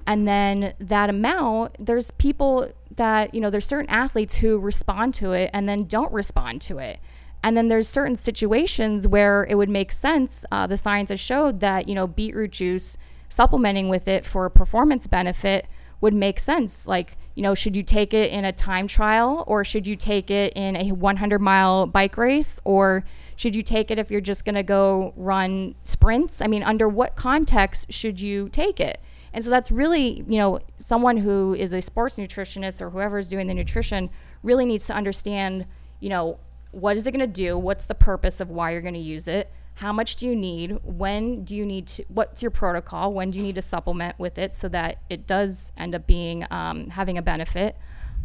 And 0.07 0.27
then 0.27 0.75
that 0.81 1.11
amount, 1.11 1.77
there's 1.79 2.11
people 2.13 2.73
that, 2.97 3.35
you 3.35 3.41
know, 3.41 3.51
there's 3.51 3.67
certain 3.67 3.91
athletes 3.91 4.37
who 4.37 4.59
respond 4.59 5.15
to 5.15 5.33
it 5.33 5.51
and 5.53 5.69
then 5.69 5.85
don't 5.85 6.13
respond 6.13 6.61
to 6.63 6.79
it. 6.79 6.99
And 7.43 7.57
then 7.57 7.69
there's 7.69 7.89
certain 7.89 8.17
situations 8.17 9.07
where 9.07 9.47
it 9.49 9.57
would 9.57 9.69
make 9.69 9.93
sense. 9.93 10.47
Uh, 10.51 10.67
the 10.67 10.79
science 10.79 11.11
has 11.11 11.21
showed 11.21 11.61
that, 11.61 11.89
you 11.89 11.95
know, 11.95 12.07
beetroot 12.07 12.53
juice, 12.53 12.97
supplementing 13.29 13.89
with 13.89 14.09
it 14.09 14.25
for 14.25 14.47
a 14.47 14.51
performance 14.51 15.07
benefit 15.07 15.67
would 16.01 16.15
make 16.15 16.39
sense. 16.39 16.87
Like, 16.87 17.17
you 17.35 17.43
know, 17.43 17.55
should 17.55 17.77
you 17.77 17.83
take 17.83 18.15
it 18.15 18.31
in 18.31 18.45
a 18.45 18.53
time 18.53 18.87
trial 18.87 19.45
or 19.47 19.65
should 19.65 19.87
you 19.87 19.97
take 19.97 20.31
it 20.31 20.53
in 20.55 20.77
a 20.77 20.93
100 20.93 21.39
mile 21.41 21.87
bike 21.87 22.17
race 22.17 22.61
or 22.65 23.05
should 23.37 23.57
you 23.57 23.63
take 23.63 23.91
it 23.91 23.99
if 23.99 24.11
you're 24.11 24.21
just 24.21 24.45
going 24.45 24.55
to 24.55 24.63
go 24.63 25.13
run 25.17 25.75
sprints? 25.83 26.41
I 26.41 26.47
mean, 26.47 26.63
under 26.63 26.89
what 26.89 27.17
context 27.17 27.93
should 27.93 28.21
you 28.21 28.49
take 28.49 28.81
it? 28.81 29.01
And 29.35 29.43
so 29.43 29.51
that's 29.51 29.73
really, 29.73 30.25
you 30.29 30.39
know, 30.39 30.61
someone 30.79 31.17
who 31.17 31.55
is 31.55 31.73
a 31.73 31.83
sports 31.83 32.17
nutritionist 32.17 32.81
or 32.81 32.89
whoever 32.89 33.19
is 33.19 33.29
doing 33.29 33.49
the 33.49 33.55
nutrition 33.55 34.09
really 34.45 34.65
needs 34.65 34.87
to 34.87 34.95
understand, 34.95 35.67
you 35.99 36.09
know, 36.09 36.39
what 36.71 36.97
is 36.97 37.07
it 37.09 37.11
going 37.11 37.21
to 37.21 37.27
do? 37.27 37.59
What's 37.59 37.85
the 37.85 37.97
purpose 37.97 38.41
of 38.41 38.49
why 38.49 38.71
you're 38.71 38.81
going 38.81 38.95
to 38.95 39.01
use 39.01 39.27
it? 39.27 39.51
How 39.75 39.93
much 39.93 40.15
do 40.15 40.27
you 40.27 40.37
need? 40.37 40.79
When 40.85 41.43
do 41.43 41.57
you 41.57 41.67
need 41.67 41.89
to? 41.89 42.05
What's 42.07 42.43
your 42.43 42.53
protocol? 42.53 43.13
When 43.13 43.33
do 43.33 43.41
you 43.41 43.45
need 43.45 43.57
to 43.57 43.63
supplement 43.63 44.17
with 44.21 44.39
it 44.39 44.55
so 44.55 44.69
that 44.69 45.03
it 45.11 45.27
does 45.27 45.73
end 45.77 45.97
up 45.97 46.07
being 46.07 46.47
um, 46.53 46.91
having 46.91 47.19
a 47.19 47.23
benefit? 47.23 47.77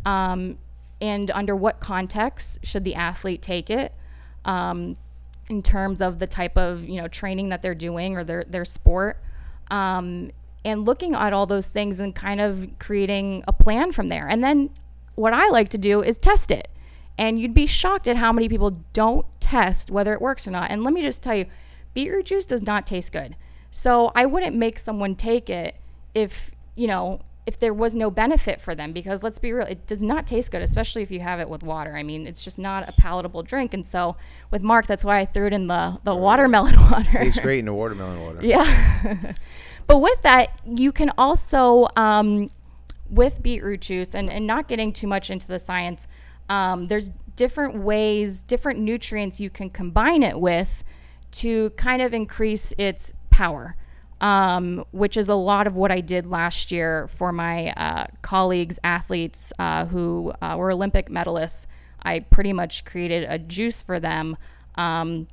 Um, 0.05 0.60
and 1.01 1.32
under 1.32 1.55
what 1.55 1.80
context 1.80 2.60
should 2.64 2.84
the 2.84 2.93
athlete 2.93 3.41
take 3.41 3.72
it? 3.72 3.93
Um, 4.45 4.95
in 5.49 5.64
terms 5.64 6.01
of 6.01 6.20
the 6.20 6.28
type 6.28 6.55
of 6.55 6.88
you 6.88 7.01
know 7.01 7.07
training 7.07 7.49
that 7.49 7.64
they're 7.64 7.74
doing 7.74 8.16
or 8.16 8.24
their 8.24 8.43
their 8.43 8.66
sport, 8.66 9.20
um, 9.72 10.30
and 10.66 10.86
looking 10.86 11.16
at 11.16 11.34
all 11.34 11.45
those 11.45 11.68
things 11.68 11.99
and 11.99 12.14
kind 12.14 12.41
of 12.41 12.68
creating 12.80 13.43
a 13.47 13.53
plan 13.53 13.91
from 13.91 14.10
there. 14.10 14.28
And 14.28 14.43
then 14.43 14.70
what 15.16 15.34
I 15.34 15.49
like 15.49 15.70
to 15.70 15.78
do 15.78 16.01
is 16.01 16.18
test 16.18 16.51
it. 16.51 16.68
And 17.18 17.39
you'd 17.39 17.53
be 17.53 17.66
shocked 17.66 18.07
at 18.07 18.18
how 18.18 18.32
many 18.32 18.47
people 18.47 18.84
don't 18.93 19.26
test 19.39 19.91
whether 19.91 20.14
it 20.14 20.22
works 20.22 20.47
or 20.47 20.51
not. 20.51 20.72
And 20.72 20.84
let 20.84 20.93
me 20.93 21.01
just 21.01 21.22
tell 21.22 21.36
you, 21.36 21.45
beetroot 21.93 22.28
juice 22.28 22.45
does 22.45 22.62
not 22.62 22.88
taste 22.88 23.12
good. 23.12 23.36
So 23.72 24.12
I 24.16 24.26
wouldn't 24.26 24.55
make 24.55 24.80
someone 24.80 25.16
take 25.16 25.49
it 25.49 25.76
if, 26.14 26.51
you 26.76 26.88
know, 26.88 27.22
if 27.45 27.57
there 27.57 27.74
was 27.74 27.95
no 27.95 28.12
benefit 28.12 28.62
for 28.62 28.76
them 28.76 28.93
because 28.93 29.24
let's 29.24 29.39
be 29.39 29.51
real, 29.51 29.66
it 29.66 29.88
does 29.88 30.01
not 30.01 30.28
taste 30.28 30.51
good, 30.51 30.62
especially 30.62 31.01
if 31.01 31.10
you 31.10 31.20
have 31.20 31.39
it 31.39 31.49
with 31.49 31.64
water. 31.64 31.95
I 31.95 32.03
mean, 32.03 32.28
it's 32.28 32.43
just 32.43 32.60
not 32.60 32.88
a 32.88 32.91
palatable 32.93 33.43
drink. 33.43 33.74
And 33.74 33.86
so 33.86 34.16
with 34.51 34.62
Mark, 34.62 34.86
that's 34.86 35.03
why 35.03 35.20
I 35.20 35.26
threw 35.26 35.47
it 35.47 35.53
in 35.53 35.68
the, 35.68 35.99
the 36.03 36.16
watermelon 36.16 36.76
water. 36.91 37.10
Tastes 37.12 37.39
great 37.39 37.60
in 37.60 37.66
the 37.66 37.74
watermelon 37.74 38.22
water. 38.22 38.39
Yeah. 38.41 39.34
but 39.89 39.97
with 39.97 40.21
that, 40.21 40.51
you 40.65 40.91
can 40.91 41.09
also, 41.17 41.87
um, 41.95 42.51
with 43.09 43.41
beetroot 43.41 43.81
juice, 43.81 44.13
and, 44.13 44.29
and 44.29 44.45
not 44.45 44.67
getting 44.67 44.93
too 44.93 45.07
much 45.07 45.31
into 45.31 45.47
the 45.47 45.57
science, 45.57 46.07
um, 46.47 46.85
there's 46.85 47.09
different 47.35 47.73
ways, 47.73 48.43
different 48.43 48.79
nutrients 48.79 49.39
you 49.39 49.49
can 49.49 49.71
combine 49.71 50.21
it 50.21 50.39
with 50.39 50.83
to 51.31 51.71
kind 51.71 52.03
of 52.03 52.13
increase 52.13 52.71
its 52.77 53.13
power, 53.31 53.75
um, 54.21 54.85
which 54.91 55.17
is 55.17 55.27
a 55.27 55.33
lot 55.33 55.65
of 55.65 55.75
what 55.75 55.91
I 55.91 56.01
did 56.01 56.27
last 56.27 56.71
year 56.71 57.07
for 57.07 57.31
my 57.31 57.71
uh, 57.71 58.05
colleagues, 58.21 58.77
athletes 58.83 59.51
uh, 59.57 59.85
who 59.85 60.31
uh, 60.39 60.53
were 60.55 60.71
Olympic 60.71 61.09
medalists. 61.09 61.65
I 62.03 62.19
pretty 62.19 62.53
much 62.53 62.85
created 62.85 63.25
a 63.27 63.39
juice 63.39 63.81
for 63.81 63.99
them 63.99 64.37
um, 64.75 65.27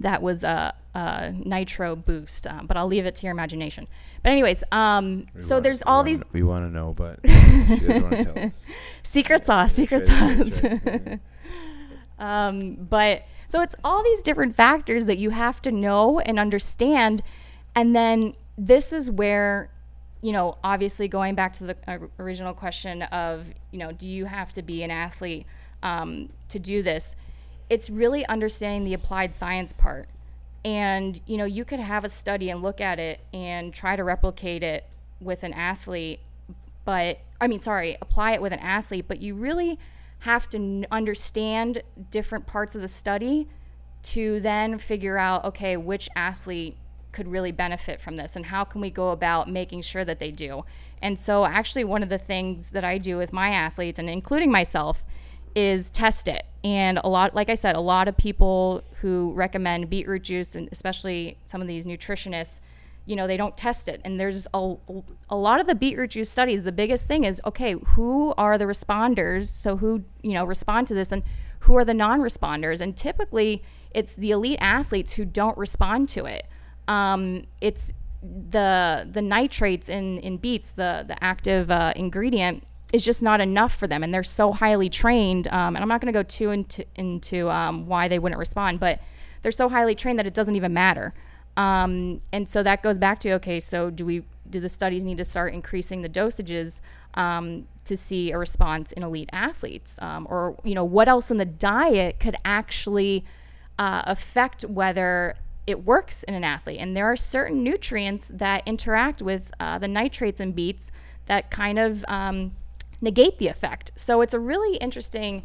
that 0.00 0.22
was 0.22 0.44
a, 0.44 0.74
a 0.94 1.32
nitro 1.32 1.96
boost, 1.96 2.46
uh, 2.46 2.60
but 2.64 2.76
I'll 2.76 2.86
leave 2.86 3.04
it 3.06 3.14
to 3.16 3.22
your 3.26 3.32
imagination. 3.32 3.86
But 4.22 4.30
anyways, 4.30 4.62
um, 4.72 5.26
so 5.38 5.56
wanna- 5.56 5.62
there's 5.62 5.82
all 5.82 5.98
wanna- 5.98 6.08
these 6.10 6.22
We 6.32 6.42
want 6.42 6.62
to 6.62 6.70
know, 6.70 6.94
but 6.94 7.20
she 7.26 7.30
doesn't 7.30 8.02
want 8.02 8.14
to 8.16 8.24
tell 8.24 8.44
us. 8.46 8.64
secret 9.02 9.44
sauce, 9.46 9.72
secret 9.74 10.08
right, 10.08 10.44
sauce. 10.46 10.62
right. 10.62 11.20
Um, 12.18 12.74
but 12.74 13.22
so 13.46 13.60
it's 13.60 13.76
all 13.84 14.02
these 14.02 14.22
different 14.22 14.54
factors 14.56 15.06
that 15.06 15.18
you 15.18 15.30
have 15.30 15.62
to 15.62 15.70
know 15.70 16.18
and 16.18 16.38
understand. 16.38 17.22
And 17.76 17.94
then 17.94 18.34
this 18.56 18.92
is 18.92 19.08
where, 19.08 19.70
you 20.20 20.32
know, 20.32 20.58
obviously 20.64 21.06
going 21.06 21.36
back 21.36 21.52
to 21.54 21.64
the 21.64 21.76
uh, 21.86 21.98
original 22.18 22.54
question 22.54 23.02
of, 23.04 23.46
you 23.70 23.78
know, 23.78 23.92
do 23.92 24.08
you 24.08 24.24
have 24.24 24.52
to 24.54 24.62
be 24.62 24.82
an 24.82 24.90
athlete 24.90 25.46
um, 25.82 26.30
to 26.48 26.58
do 26.58 26.82
this? 26.82 27.14
It's 27.70 27.90
really 27.90 28.26
understanding 28.26 28.84
the 28.84 28.94
applied 28.94 29.34
science 29.34 29.72
part. 29.72 30.08
And, 30.64 31.20
you 31.26 31.36
know, 31.36 31.44
you 31.44 31.64
could 31.64 31.80
have 31.80 32.04
a 32.04 32.08
study 32.08 32.50
and 32.50 32.62
look 32.62 32.80
at 32.80 32.98
it 32.98 33.20
and 33.32 33.72
try 33.72 33.96
to 33.96 34.04
replicate 34.04 34.62
it 34.62 34.84
with 35.20 35.42
an 35.42 35.52
athlete 35.52 36.20
but 36.88 37.18
I 37.38 37.48
mean, 37.48 37.60
sorry, 37.60 37.98
apply 38.00 38.32
it 38.32 38.40
with 38.40 38.50
an 38.50 38.60
athlete, 38.60 39.04
but 39.08 39.20
you 39.20 39.34
really 39.34 39.78
have 40.20 40.48
to 40.48 40.86
understand 40.90 41.82
different 42.10 42.46
parts 42.46 42.74
of 42.74 42.80
the 42.80 42.88
study 42.88 43.46
to 44.04 44.40
then 44.40 44.78
figure 44.78 45.18
out, 45.18 45.44
okay, 45.44 45.76
which 45.76 46.08
athlete 46.16 46.78
could 47.12 47.28
really 47.28 47.52
benefit 47.52 48.00
from 48.00 48.16
this 48.16 48.36
and 48.36 48.46
how 48.46 48.64
can 48.64 48.80
we 48.80 48.88
go 48.88 49.10
about 49.10 49.50
making 49.50 49.82
sure 49.82 50.02
that 50.02 50.18
they 50.18 50.30
do. 50.30 50.64
And 51.02 51.20
so, 51.20 51.44
actually, 51.44 51.84
one 51.84 52.02
of 52.02 52.08
the 52.08 52.16
things 52.16 52.70
that 52.70 52.84
I 52.84 52.96
do 52.96 53.18
with 53.18 53.34
my 53.34 53.50
athletes 53.50 53.98
and 53.98 54.08
including 54.08 54.50
myself 54.50 55.04
is 55.54 55.90
test 55.90 56.26
it. 56.26 56.46
And 56.64 56.98
a 57.04 57.08
lot, 57.08 57.34
like 57.34 57.50
I 57.50 57.54
said, 57.54 57.76
a 57.76 57.80
lot 57.80 58.08
of 58.08 58.16
people 58.16 58.82
who 59.00 59.32
recommend 59.32 59.88
beetroot 59.88 60.22
juice, 60.22 60.54
and 60.54 60.68
especially 60.72 61.38
some 61.46 61.60
of 61.60 61.68
these 61.68 61.86
nutritionists, 61.86 62.60
you 63.06 63.16
know, 63.16 63.26
they 63.26 63.36
don't 63.36 63.56
test 63.56 63.88
it. 63.88 64.00
And 64.04 64.20
there's 64.20 64.46
a, 64.52 64.74
a 65.30 65.36
lot 65.36 65.60
of 65.60 65.66
the 65.66 65.74
beetroot 65.74 66.10
juice 66.10 66.28
studies. 66.28 66.64
The 66.64 66.72
biggest 66.72 67.06
thing 67.06 67.24
is, 67.24 67.40
okay, 67.46 67.72
who 67.72 68.34
are 68.36 68.58
the 68.58 68.66
responders? 68.66 69.46
So 69.46 69.76
who, 69.76 70.04
you 70.22 70.32
know, 70.32 70.44
respond 70.44 70.88
to 70.88 70.94
this 70.94 71.10
and 71.10 71.22
who 71.60 71.76
are 71.76 71.84
the 71.84 71.94
non-responders? 71.94 72.80
And 72.80 72.96
typically 72.96 73.62
it's 73.92 74.14
the 74.14 74.32
elite 74.32 74.58
athletes 74.60 75.12
who 75.14 75.24
don't 75.24 75.56
respond 75.56 76.08
to 76.10 76.26
it. 76.26 76.46
Um, 76.86 77.44
it's 77.60 77.92
the, 78.22 79.08
the 79.10 79.22
nitrates 79.22 79.88
in, 79.88 80.18
in 80.18 80.36
beets, 80.36 80.70
the, 80.70 81.04
the 81.06 81.22
active 81.22 81.70
uh, 81.70 81.92
ingredient 81.96 82.64
is 82.92 83.04
just 83.04 83.22
not 83.22 83.40
enough 83.40 83.74
for 83.74 83.86
them. 83.86 84.02
And 84.02 84.12
they're 84.12 84.22
so 84.22 84.52
highly 84.52 84.88
trained. 84.88 85.46
Um, 85.48 85.76
and 85.76 85.78
I'm 85.78 85.88
not 85.88 86.00
going 86.00 86.12
to 86.12 86.18
go 86.18 86.22
too 86.22 86.50
into, 86.50 86.84
into 86.94 87.50
um, 87.50 87.86
why 87.86 88.08
they 88.08 88.18
wouldn't 88.18 88.38
respond, 88.38 88.80
but 88.80 89.00
they're 89.42 89.52
so 89.52 89.68
highly 89.68 89.94
trained 89.94 90.18
that 90.18 90.26
it 90.26 90.34
doesn't 90.34 90.56
even 90.56 90.72
matter. 90.72 91.14
Um, 91.56 92.20
and 92.32 92.48
so 92.48 92.62
that 92.62 92.82
goes 92.82 92.98
back 92.98 93.18
to 93.20 93.32
okay, 93.32 93.58
so 93.58 93.90
do 93.90 94.06
we 94.06 94.22
do 94.48 94.60
the 94.60 94.68
studies 94.68 95.04
need 95.04 95.18
to 95.18 95.24
start 95.24 95.52
increasing 95.52 96.02
the 96.02 96.08
dosages 96.08 96.80
um, 97.14 97.66
to 97.84 97.96
see 97.96 98.30
a 98.30 98.38
response 98.38 98.92
in 98.92 99.02
elite 99.02 99.28
athletes, 99.32 99.98
um, 100.00 100.26
or 100.30 100.56
you 100.62 100.74
know 100.74 100.84
what 100.84 101.08
else 101.08 101.32
in 101.32 101.36
the 101.36 101.44
diet 101.44 102.20
could 102.20 102.36
actually 102.44 103.24
uh, 103.76 104.02
affect 104.06 104.62
whether 104.66 105.36
it 105.66 105.84
works 105.84 106.22
in 106.22 106.34
an 106.34 106.44
athlete? 106.44 106.78
And 106.80 106.96
there 106.96 107.06
are 107.06 107.16
certain 107.16 107.64
nutrients 107.64 108.30
that 108.32 108.62
interact 108.64 109.20
with 109.20 109.50
uh, 109.58 109.78
the 109.78 109.88
nitrates 109.88 110.38
and 110.38 110.54
beets 110.54 110.92
that 111.26 111.50
kind 111.50 111.78
of 111.78 112.04
um, 112.06 112.52
negate 113.00 113.38
the 113.38 113.48
effect. 113.48 113.92
So 113.96 114.20
it's 114.20 114.34
a 114.34 114.40
really 114.40 114.76
interesting, 114.78 115.44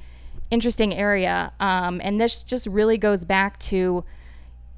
interesting 0.50 0.94
area, 0.94 1.54
um, 1.60 2.02
and 2.04 2.20
this 2.20 2.44
just 2.44 2.68
really 2.68 2.98
goes 2.98 3.26
back 3.26 3.60
to 3.60 4.04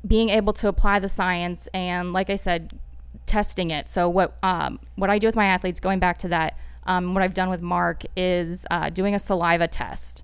being 0.05 0.30
able 0.30 0.53
to 0.53 0.67
apply 0.67 0.99
the 0.99 1.09
science 1.09 1.67
and 1.73 2.13
like 2.13 2.30
i 2.30 2.36
said 2.36 2.78
testing 3.26 3.71
it. 3.71 3.89
So 3.89 4.07
what 4.07 4.38
um, 4.43 4.80
what 4.95 5.09
i 5.09 5.17
do 5.17 5.28
with 5.28 5.36
my 5.36 5.45
athletes 5.45 5.80
going 5.80 5.99
back 5.99 6.19
to 6.19 6.28
that 6.30 6.57
um, 6.86 7.13
what 7.13 7.23
i've 7.23 7.34
done 7.34 7.49
with 7.49 7.61
mark 7.61 8.03
is 8.15 8.65
uh, 8.69 8.89
doing 8.89 9.15
a 9.15 9.19
saliva 9.19 9.67
test. 9.67 10.23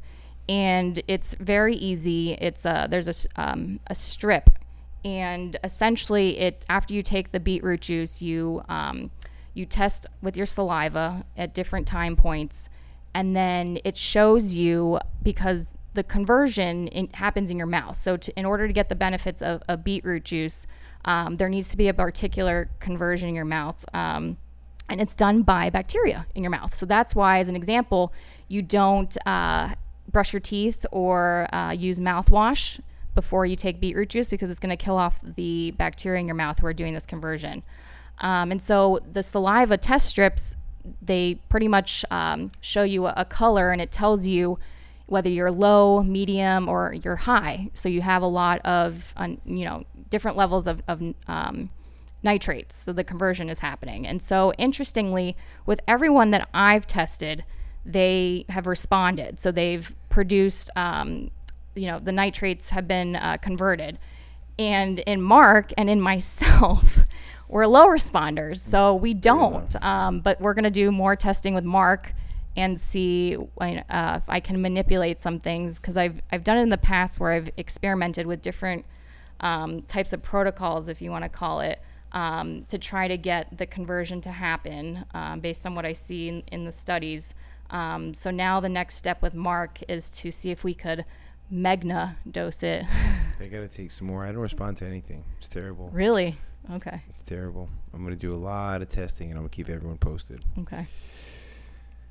And 0.50 1.02
it's 1.08 1.34
very 1.36 1.76
easy. 1.76 2.34
It's 2.34 2.66
a 2.66 2.88
there's 2.90 3.08
a, 3.08 3.42
um, 3.42 3.80
a 3.88 3.96
strip. 3.96 4.50
And 5.04 5.58
essentially 5.64 6.38
it 6.38 6.66
after 6.70 6.94
you 6.94 7.02
take 7.02 7.32
the 7.32 7.40
beetroot 7.40 7.82
juice 7.82 8.22
you 8.22 8.62
um, 8.70 9.10
you 9.54 9.66
test 9.66 10.08
with 10.22 10.38
your 10.38 10.46
saliva 10.46 11.26
at 11.38 11.54
different 11.54 11.88
time 11.88 12.16
points 12.16 12.70
and 13.14 13.36
then 13.36 13.78
it 13.84 13.98
shows 13.98 14.56
you 14.56 15.00
because 15.22 15.78
the 15.94 16.04
conversion 16.04 16.88
in, 16.88 17.10
happens 17.14 17.52
in 17.52 17.58
your 17.58 17.68
mouth. 17.68 17.98
So, 17.98 18.18
to, 18.18 18.40
in 18.40 18.46
order 18.46 18.68
to 18.68 18.74
get 18.74 18.90
the 18.90 18.96
benefits 18.96 19.42
of, 19.42 19.62
beetroot 19.84 20.24
juice, 20.24 20.66
um, 21.06 21.38
there 21.38 21.50
needs 21.50 21.68
to 21.70 21.78
be 21.78 21.88
a 21.88 21.94
particular 21.94 22.70
conversion 22.80 23.30
in 23.30 23.36
your 23.36 23.46
mouth. 23.46 23.84
Um, 23.94 24.38
and 24.88 25.02
it's 25.02 25.16
done 25.16 25.42
by 25.42 25.70
bacteria 25.70 26.26
in 26.36 26.44
your 26.44 26.50
mouth. 26.50 26.76
So 26.76 26.86
that's 26.86 27.16
why, 27.16 27.40
as 27.40 27.48
an 27.48 27.56
example, 27.56 28.14
you 28.48 28.62
don't 28.62 29.16
uh, 29.26 29.76
brush 30.10 30.34
your 30.34 30.40
teeth 30.42 30.86
or 30.92 31.48
uh, 31.54 31.72
use 31.72 32.00
mouthwash 32.00 32.80
before 33.16 33.46
you 33.46 33.56
take 33.56 33.80
beetroot 33.80 34.10
juice 34.10 34.30
because 34.30 34.52
it's 34.52 34.60
going 34.60 34.76
to 34.76 34.82
kill 34.82 34.98
off 34.98 35.20
the 35.24 35.72
bacteria 35.72 36.20
in 36.20 36.28
your 36.28 36.36
mouth 36.36 36.60
who 36.60 36.68
are 36.68 36.74
doing 36.74 36.94
this 36.94 37.06
conversion. 37.06 37.64
Um, 38.20 38.52
and 38.52 38.62
so 38.62 39.00
the 39.12 39.24
saliva 39.24 39.78
test 39.78 40.06
strips, 40.08 40.56
they 41.02 41.36
pretty 41.50 41.68
much 41.68 42.06
um, 42.12 42.52
show 42.62 42.84
you 42.84 43.08
a, 43.08 43.26
color 43.26 43.72
and 43.72 43.82
it 43.82 43.92
tells 43.92 44.28
you 44.28 44.60
whether 45.08 45.30
you're 45.30 45.52
low, 45.52 46.04
medium, 46.04 46.70
or 46.70 46.94
you're 47.04 47.18
high. 47.18 47.70
So 47.74 47.90
you 47.90 48.02
have 48.02 48.22
a 48.22 48.28
lot 48.28 48.62
of, 48.62 49.14
you 49.46 49.66
know, 49.66 49.84
different 50.10 50.38
levels 50.38 50.68
of, 50.68 50.82
of 50.88 51.02
um, 51.28 51.70
nitrates. 52.24 52.76
So 52.76 52.94
the 52.94 53.04
conversion 53.04 53.50
is 53.50 53.60
happening. 53.60 54.08
And 54.08 54.22
so 54.22 54.54
interestingly, 54.54 55.36
with 55.66 55.82
everyone 55.88 56.32
that 56.32 56.48
I've 56.54 56.88
tested, 56.88 57.44
they 57.86 58.46
have 58.50 58.68
responded. 58.68 59.40
So 59.40 59.52
they've 59.52 59.94
produced, 60.10 60.70
um, 60.76 61.32
you 61.76 61.88
know, 61.88 62.00
the 62.00 62.12
nitrates 62.12 62.70
have 62.70 62.88
been 62.88 63.16
uh, 63.16 63.38
converted. 63.42 63.98
And 64.60 65.00
in 65.00 65.22
Mark 65.22 65.72
and 65.78 65.90
in 65.90 66.00
myself, 66.12 67.00
we're 67.52 67.68
low 67.68 67.88
responders. 67.88 68.58
So 68.58 68.96
we 68.96 69.14
don't. 69.14 69.76
Um, 69.84 70.22
but 70.22 70.40
we're 70.42 70.54
going 70.54 70.64
to 70.64 70.72
do 70.72 70.92
more 70.92 71.16
testing 71.16 71.54
with 71.54 71.66
Mark 71.66 72.14
and 72.56 72.80
see 72.80 73.38
uh, 73.60 74.14
if 74.18 74.24
I 74.28 74.40
can 74.40 74.62
manipulate 74.62 75.20
some 75.20 75.40
things 75.40 75.80
because 75.80 75.98
I've, 75.98 76.22
I've 76.32 76.44
done 76.44 76.58
it 76.58 76.64
in 76.64 76.70
the 76.70 76.78
past 76.78 77.20
where 77.20 77.32
I've 77.32 77.50
experimented 77.58 78.26
with 78.26 78.42
different 78.42 78.86
um, 79.42 79.82
types 79.84 80.14
of 80.14 80.22
protocols, 80.22 80.88
if 80.88 81.02
you 81.02 81.12
want 81.12 81.24
to 81.24 81.30
call 81.30 81.62
it, 81.62 81.82
um, 82.14 82.66
to 82.70 82.78
try 82.78 83.08
to 83.08 83.18
get 83.18 83.58
the 83.58 83.66
conversion 83.66 84.22
to 84.22 84.32
happen 84.32 85.06
um, 85.14 85.40
based 85.40 85.66
on 85.66 85.76
what 85.76 85.86
I 85.86 85.94
see 85.94 86.30
in, 86.30 86.44
in 86.52 86.66
the 86.66 86.72
studies. 86.72 87.34
Um, 87.70 88.14
so 88.14 88.32
now 88.32 88.60
the 88.60 88.70
next 88.70 88.96
step 88.96 89.22
with 89.22 89.34
Mark 89.34 89.80
is 89.88 90.12
to 90.12 90.32
see 90.32 90.52
if 90.52 90.64
we 90.64 90.74
could 90.74 91.06
megna 91.52 92.16
dose 92.30 92.64
it. 92.64 92.86
I 93.40 93.48
gotta 93.48 93.68
take 93.68 93.92
some 93.92 94.08
more. 94.08 94.26
I 94.26 94.32
don't 94.32 94.42
respond 94.42 94.78
to 94.78 94.86
anything. 94.86 95.24
It's 95.40 95.48
terrible. 95.48 95.90
Really? 95.92 96.38
Okay. 96.70 97.02
It's 97.10 97.24
terrible. 97.24 97.70
I'm 97.94 98.04
gonna 98.04 98.16
do 98.16 98.34
a 98.34 98.38
lot 98.38 98.82
of 98.82 98.90
testing 98.90 99.30
and 99.30 99.38
I'm 99.38 99.44
gonna 99.44 99.50
keep 99.50 99.70
everyone 99.70 99.98
posted. 99.98 100.44
Okay. 100.60 100.86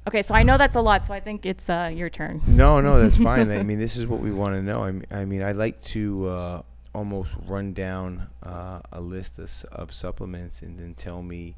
Okay, 0.09 0.23
so 0.23 0.35
I 0.35 0.43
know 0.43 0.57
that's 0.57 0.77
a 0.77 0.81
lot, 0.81 1.07
so 1.07 1.13
I 1.13 1.21
think 1.21 1.45
it's 1.45 1.69
uh, 1.69 1.91
your 1.93 2.09
turn. 2.09 2.41
No, 2.47 2.81
no, 2.81 3.01
that's 3.01 3.19
fine. 3.19 3.51
I 3.51 3.63
mean, 3.65 3.79
this 3.79 3.97
is 3.97 4.07
what 4.07 4.21
we 4.21 4.33
want 4.33 4.55
to 4.55 4.63
know. 4.63 4.83
I 4.83 4.93
mean, 4.93 5.07
I 5.11 5.25
mean, 5.27 5.43
I 5.43 5.53
like 5.53 5.83
to 5.85 6.27
uh, 6.29 6.63
almost 6.95 7.37
run 7.47 7.75
down 7.75 8.29
uh, 8.43 8.81
a 8.93 9.01
list 9.01 9.39
of, 9.39 9.65
of, 9.73 9.93
supplements 9.93 10.63
and 10.63 10.79
then 10.79 10.95
tell 10.95 11.23
me 11.23 11.55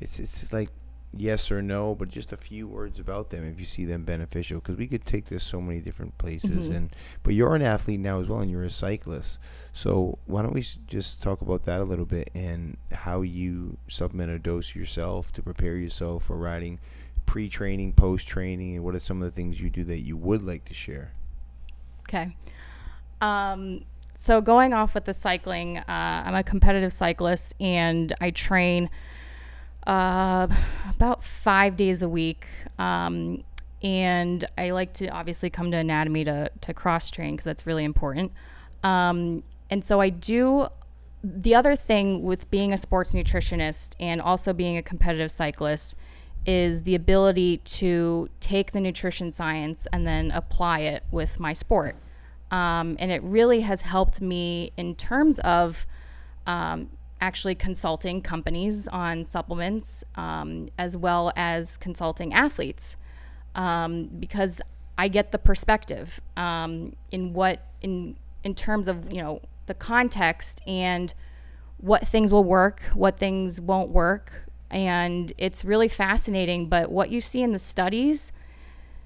it's 0.00 0.18
it's 0.18 0.52
like 0.52 0.70
yes 1.16 1.50
or 1.50 1.62
no, 1.62 1.94
but 1.94 2.08
just 2.08 2.32
a 2.32 2.36
few 2.36 2.66
words 2.66 2.98
about 2.98 3.30
them 3.30 3.44
if 3.44 3.58
you 3.58 3.66
see 3.66 3.84
them 3.84 4.04
beneficial. 4.04 4.60
Because 4.60 4.76
we 4.76 4.86
could 4.86 5.04
take 5.04 5.26
this 5.26 5.44
so 5.44 5.60
many 5.60 5.80
different 5.80 6.16
places, 6.18 6.66
mm-hmm. 6.68 6.76
and 6.76 6.96
but 7.22 7.34
you're 7.34 7.54
an 7.54 7.62
athlete 7.62 8.00
now 8.00 8.20
as 8.20 8.28
well, 8.28 8.40
and 8.40 8.50
you're 8.50 8.64
a 8.64 8.70
cyclist. 8.70 9.38
So 9.72 10.18
why 10.26 10.42
don't 10.42 10.54
we 10.54 10.66
just 10.86 11.22
talk 11.22 11.40
about 11.40 11.64
that 11.64 11.80
a 11.80 11.84
little 11.84 12.04
bit 12.04 12.30
and 12.34 12.76
how 12.92 13.22
you 13.22 13.76
supplement 13.88 14.30
or 14.30 14.38
dose 14.38 14.74
yourself 14.74 15.32
to 15.32 15.42
prepare 15.42 15.76
yourself 15.76 16.24
for 16.24 16.36
riding 16.36 16.80
pre-training, 17.26 17.92
post-training, 17.94 18.76
and 18.76 18.84
what 18.84 18.94
are 18.94 19.00
some 19.00 19.22
of 19.22 19.24
the 19.24 19.34
things 19.34 19.60
you 19.60 19.70
do 19.70 19.84
that 19.84 20.00
you 20.00 20.16
would 20.16 20.42
like 20.42 20.64
to 20.66 20.74
share? 20.74 21.12
Okay. 22.08 22.36
Um, 23.20 23.84
so 24.16 24.40
going 24.40 24.72
off 24.72 24.94
with 24.94 25.06
the 25.06 25.12
cycling, 25.12 25.78
uh, 25.78 25.84
I'm 25.88 26.34
a 26.34 26.42
competitive 26.42 26.92
cyclist 26.92 27.54
and 27.60 28.12
I 28.20 28.30
train 28.30 28.90
uh, 29.86 30.48
about 30.90 31.22
five 31.22 31.76
days 31.76 32.02
a 32.02 32.08
week. 32.08 32.46
Um, 32.78 33.44
and 33.82 34.44
I 34.56 34.70
like 34.70 34.94
to 34.94 35.08
obviously 35.08 35.50
come 35.50 35.70
to 35.70 35.76
anatomy 35.76 36.24
to, 36.24 36.50
to 36.62 36.74
cross 36.74 37.10
train 37.10 37.34
because 37.34 37.44
that's 37.44 37.66
really 37.66 37.84
important. 37.84 38.32
Um, 38.82 39.42
and 39.70 39.84
so 39.84 40.00
I 40.00 40.08
do 40.08 40.68
the 41.22 41.54
other 41.54 41.74
thing 41.74 42.22
with 42.22 42.50
being 42.50 42.72
a 42.72 42.78
sports 42.78 43.14
nutritionist 43.14 43.94
and 43.98 44.20
also 44.20 44.52
being 44.52 44.76
a 44.76 44.82
competitive 44.82 45.30
cyclist 45.30 45.96
is 46.46 46.82
the 46.82 46.94
ability 46.94 47.58
to 47.58 48.28
take 48.40 48.72
the 48.72 48.80
nutrition 48.80 49.32
science 49.32 49.86
and 49.92 50.06
then 50.06 50.30
apply 50.30 50.80
it 50.80 51.02
with 51.10 51.40
my 51.40 51.54
sport. 51.54 51.96
Um, 52.50 52.96
and 52.98 53.10
it 53.10 53.22
really 53.22 53.62
has 53.62 53.82
helped 53.82 54.20
me 54.20 54.72
in 54.76 54.94
terms 54.94 55.38
of 55.40 55.86
um, 56.46 56.90
actually 57.24 57.54
consulting 57.54 58.20
companies 58.20 58.86
on 58.88 59.24
supplements 59.24 60.04
um, 60.14 60.68
as 60.78 60.94
well 60.94 61.32
as 61.36 61.78
consulting 61.78 62.34
athletes 62.34 62.96
um, 63.54 64.10
because 64.20 64.60
I 64.98 65.08
get 65.08 65.32
the 65.32 65.38
perspective 65.38 66.20
um, 66.36 66.92
in 67.10 67.32
what 67.32 67.66
in 67.80 68.16
in 68.44 68.54
terms 68.54 68.88
of 68.88 69.10
you 69.10 69.22
know 69.22 69.40
the 69.66 69.74
context 69.74 70.60
and 70.66 71.14
what 71.78 72.06
things 72.06 72.30
will 72.30 72.44
work, 72.44 72.82
what 72.92 73.18
things 73.18 73.58
won't 73.58 73.88
work, 73.88 74.44
and 74.70 75.32
it's 75.38 75.64
really 75.64 75.88
fascinating. 75.88 76.68
But 76.68 76.92
what 76.92 77.08
you 77.08 77.22
see 77.22 77.42
in 77.42 77.52
the 77.52 77.58
studies, 77.58 78.32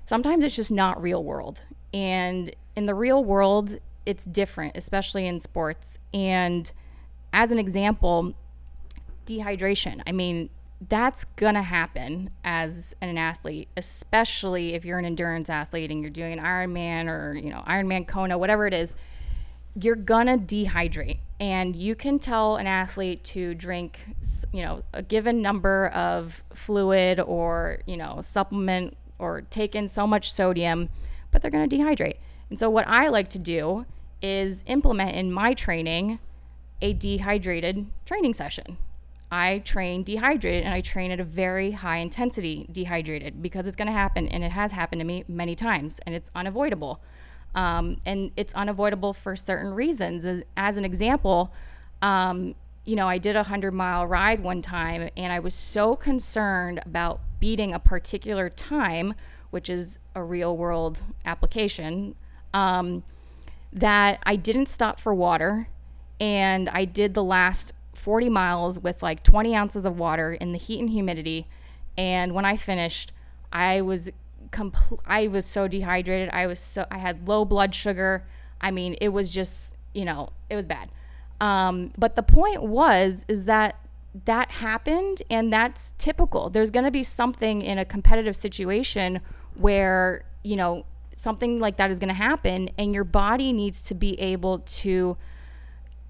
sometimes 0.07 0.45
it's 0.45 0.57
just 0.57 0.73
not 0.73 1.01
real 1.01 1.23
world. 1.23 1.61
And 1.95 2.55
in 2.75 2.87
the 2.87 2.95
real 2.95 3.25
world, 3.25 3.79
it's 4.05 4.25
different, 4.25 4.77
especially 4.77 5.27
in 5.27 5.39
sports. 5.39 5.99
And 6.13 6.71
as 7.39 7.53
an 7.53 7.59
example, 7.61 8.35
dehydration. 9.25 10.03
I 10.09 10.11
mean, 10.11 10.51
that's 10.89 11.25
gonna 11.37 11.63
happen 11.63 12.31
as 12.43 12.97
an 13.01 13.17
athlete, 13.17 13.69
especially 13.77 14.75
if 14.75 14.85
you're 14.85 14.99
an 14.99 15.05
endurance 15.05 15.49
athlete 15.49 15.93
and 15.93 16.01
you're 16.01 16.11
doing 16.11 16.33
an 16.33 16.41
Ironman 16.41 17.07
or 17.07 17.35
you 17.35 17.51
know 17.51 17.63
Ironman 17.65 18.09
Kona, 18.09 18.37
whatever 18.37 18.67
it 18.67 18.75
is. 18.75 18.97
You're 19.81 19.95
gonna 19.95 20.37
dehydrate, 20.37 21.21
and 21.39 21.77
you 21.77 21.95
can 21.95 22.19
tell 22.19 22.57
an 22.57 22.67
athlete 22.67 23.23
to 23.25 23.55
drink 23.55 24.01
you 24.53 24.63
know 24.63 24.83
a 24.93 25.05
given 25.05 25.41
number 25.41 25.87
of 25.95 26.43
fluid 26.53 27.21
or 27.21 27.83
you 27.87 27.97
know 27.97 28.19
supplement 28.21 28.97
or 29.21 29.43
take 29.43 29.77
in 29.77 29.87
so 29.87 30.09
much 30.09 30.33
sodium 30.33 30.89
but 31.31 31.41
they're 31.41 31.51
going 31.53 31.69
to 31.69 31.77
dehydrate 31.77 32.17
and 32.51 32.59
so 32.59 32.71
what 32.71 32.87
i 32.87 33.09
like 33.09 33.29
to 33.29 33.39
do 33.39 33.85
is 34.23 34.63
implement 34.67 35.15
in 35.15 35.31
my 35.33 35.55
training 35.55 36.19
a 36.81 36.93
dehydrated 36.93 37.87
training 38.05 38.35
session. 38.35 38.79
I 39.31 39.59
train 39.59 40.05
dehydrated 40.05 40.65
and 40.65 40.73
i 40.73 40.81
train 40.81 41.11
at 41.11 41.21
a 41.21 41.25
very 41.25 41.73
high 41.73 41.99
intensity 41.99 42.67
dehydrated 42.73 43.43
because 43.43 43.67
it's 43.67 43.77
going 43.77 43.89
to 43.89 43.93
happen 43.93 44.27
and 44.29 44.43
it 44.43 44.53
has 44.53 44.73
happened 44.73 45.01
to 45.01 45.05
me 45.05 45.25
many 45.29 45.55
times 45.55 46.01
and 46.07 46.15
it's 46.15 46.31
unavoidable. 46.35 47.01
Um, 47.55 47.99
and 48.07 48.31
it's 48.37 48.55
unavoidable 48.55 49.13
for 49.13 49.37
certain 49.37 49.75
reasons. 49.75 50.45
As, 50.57 50.77
an 50.77 50.85
example 50.85 51.53
um, 52.01 52.55
you 52.89 52.97
know, 52.97 53.07
I 53.07 53.19
did 53.19 53.37
a 53.37 53.41
100 53.41 53.73
mile 53.73 54.07
ride 54.07 54.43
one 54.43 54.63
time 54.63 55.11
and 55.15 55.31
I 55.31 55.41
was 55.41 55.55
so 55.55 55.95
concerned 55.95 56.81
about 56.87 57.21
beating 57.39 57.75
a 57.75 57.79
particular 57.79 58.49
time, 58.49 59.13
which 59.51 59.69
is 59.69 59.99
a 60.15 60.23
real 60.23 60.57
world 60.57 61.03
application, 61.27 62.15
um, 62.55 63.03
that 63.75 64.21
I 64.25 64.37
didn't 64.37 64.71
stop 64.71 64.99
for 65.01 65.15
water. 65.15 65.69
And 66.21 66.69
I 66.69 66.85
did 66.85 67.15
the 67.15 67.25
last 67.25 67.73
40 67.95 68.29
miles 68.29 68.79
with 68.81 69.03
like 69.03 69.23
20 69.23 69.55
ounces 69.55 69.85
of 69.85 69.99
water 69.99 70.33
in 70.33 70.53
the 70.53 70.59
heat 70.59 70.81
and 70.81 70.91
humidity. 70.91 71.47
And 71.97 72.33
when 72.33 72.45
I 72.45 72.57
finished, 72.57 73.13
I 73.53 73.81
was 73.81 74.11
compl- 74.51 75.01
I 75.07 75.27
was 75.27 75.45
so 75.45 75.69
dehydrated. 75.69 76.31
I 76.33 76.47
was 76.47 76.61
so 76.61 76.87
I 76.91 76.99
had 76.99 77.29
low 77.29 77.45
blood 77.45 77.75
sugar. 77.75 78.25
I 78.61 78.71
mean, 78.71 78.97
it 79.01 79.11
was 79.11 79.31
just, 79.31 79.77
you 79.95 80.05
know, 80.05 80.31
it 80.49 80.57
was 80.57 80.67
bad. 80.67 80.91
Um, 81.41 81.93
but 81.97 82.17
the 82.17 82.23
point 82.23 82.63
was 82.63 83.25
is 83.29 83.45
that 83.45 83.77
that 84.25 84.51
happened 84.51 85.23
and 85.31 85.53
that's 85.53 85.93
typical. 85.99 86.51
There's 86.51 86.71
going 86.71 86.85
to 86.85 86.91
be 86.91 87.03
something 87.03 87.63
in 87.63 87.79
a 87.79 87.85
competitive 87.85 88.35
situation 88.35 89.21
where, 89.55 90.25
you 90.43 90.57
know, 90.57 90.85
something 91.15 91.59
like 91.59 91.77
that 91.77 91.91
is 91.91 91.99
going 91.99 92.09
to 92.09 92.15
happen 92.15 92.71
and 92.79 92.95
your 92.95 93.05
body 93.05 93.53
needs 93.53 93.83
to 93.83 93.95
be 93.95 94.19
able 94.21 94.61
to 94.61 95.17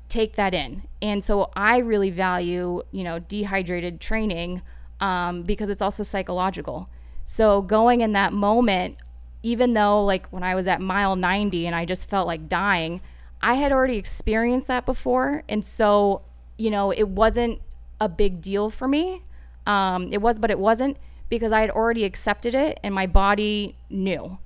take 0.09 0.35
that 0.37 0.55
in. 0.55 0.83
And 1.03 1.23
so 1.23 1.51
I 1.55 1.79
really 1.79 2.11
value, 2.11 2.83
you 2.91 3.05
know, 3.05 3.19
dehydrated 3.19 4.01
training 4.01 4.63
um, 5.01 5.43
because 5.43 5.69
it's 5.69 5.83
also 5.83 6.03
psychological. 6.03 6.89
So 7.25 7.63
going 7.63 8.01
in 8.01 8.13
that 8.13 8.33
moment, 8.33 8.97
even 9.43 9.75
though 9.75 10.05
like 10.05 10.27
when 10.29 10.43
I 10.43 10.55
was 10.55 10.67
at 10.67 10.81
mile 10.81 11.15
90 11.15 11.67
and 11.67 11.77
I 11.77 11.85
just 11.85 12.09
felt 12.09 12.27
like 12.27 12.49
dying, 12.49 13.01
I 13.41 13.55
had 13.55 13.71
already 13.71 13.97
experienced 13.97 14.67
that 14.69 14.87
before. 14.87 15.45
And 15.49 15.65
so, 15.65 16.23
you 16.57 16.71
know, 16.71 16.91
it 16.91 17.09
wasn't 17.09 17.61
a 18.01 18.09
big 18.09 18.41
deal 18.41 18.71
for 18.71 18.89
me. 18.89 19.23
Um, 19.67 20.13
it 20.13 20.21
was, 20.21 20.39
but 20.39 20.51
it 20.51 20.59
wasn't 20.59 20.97
because 21.29 21.53
I 21.53 21.61
had 21.61 21.71
already 21.71 22.05
accepted 22.05 22.55
it 22.55 22.81
and 22.83 22.95
my 22.95 23.07
body 23.07 23.77
knew. 23.91 24.39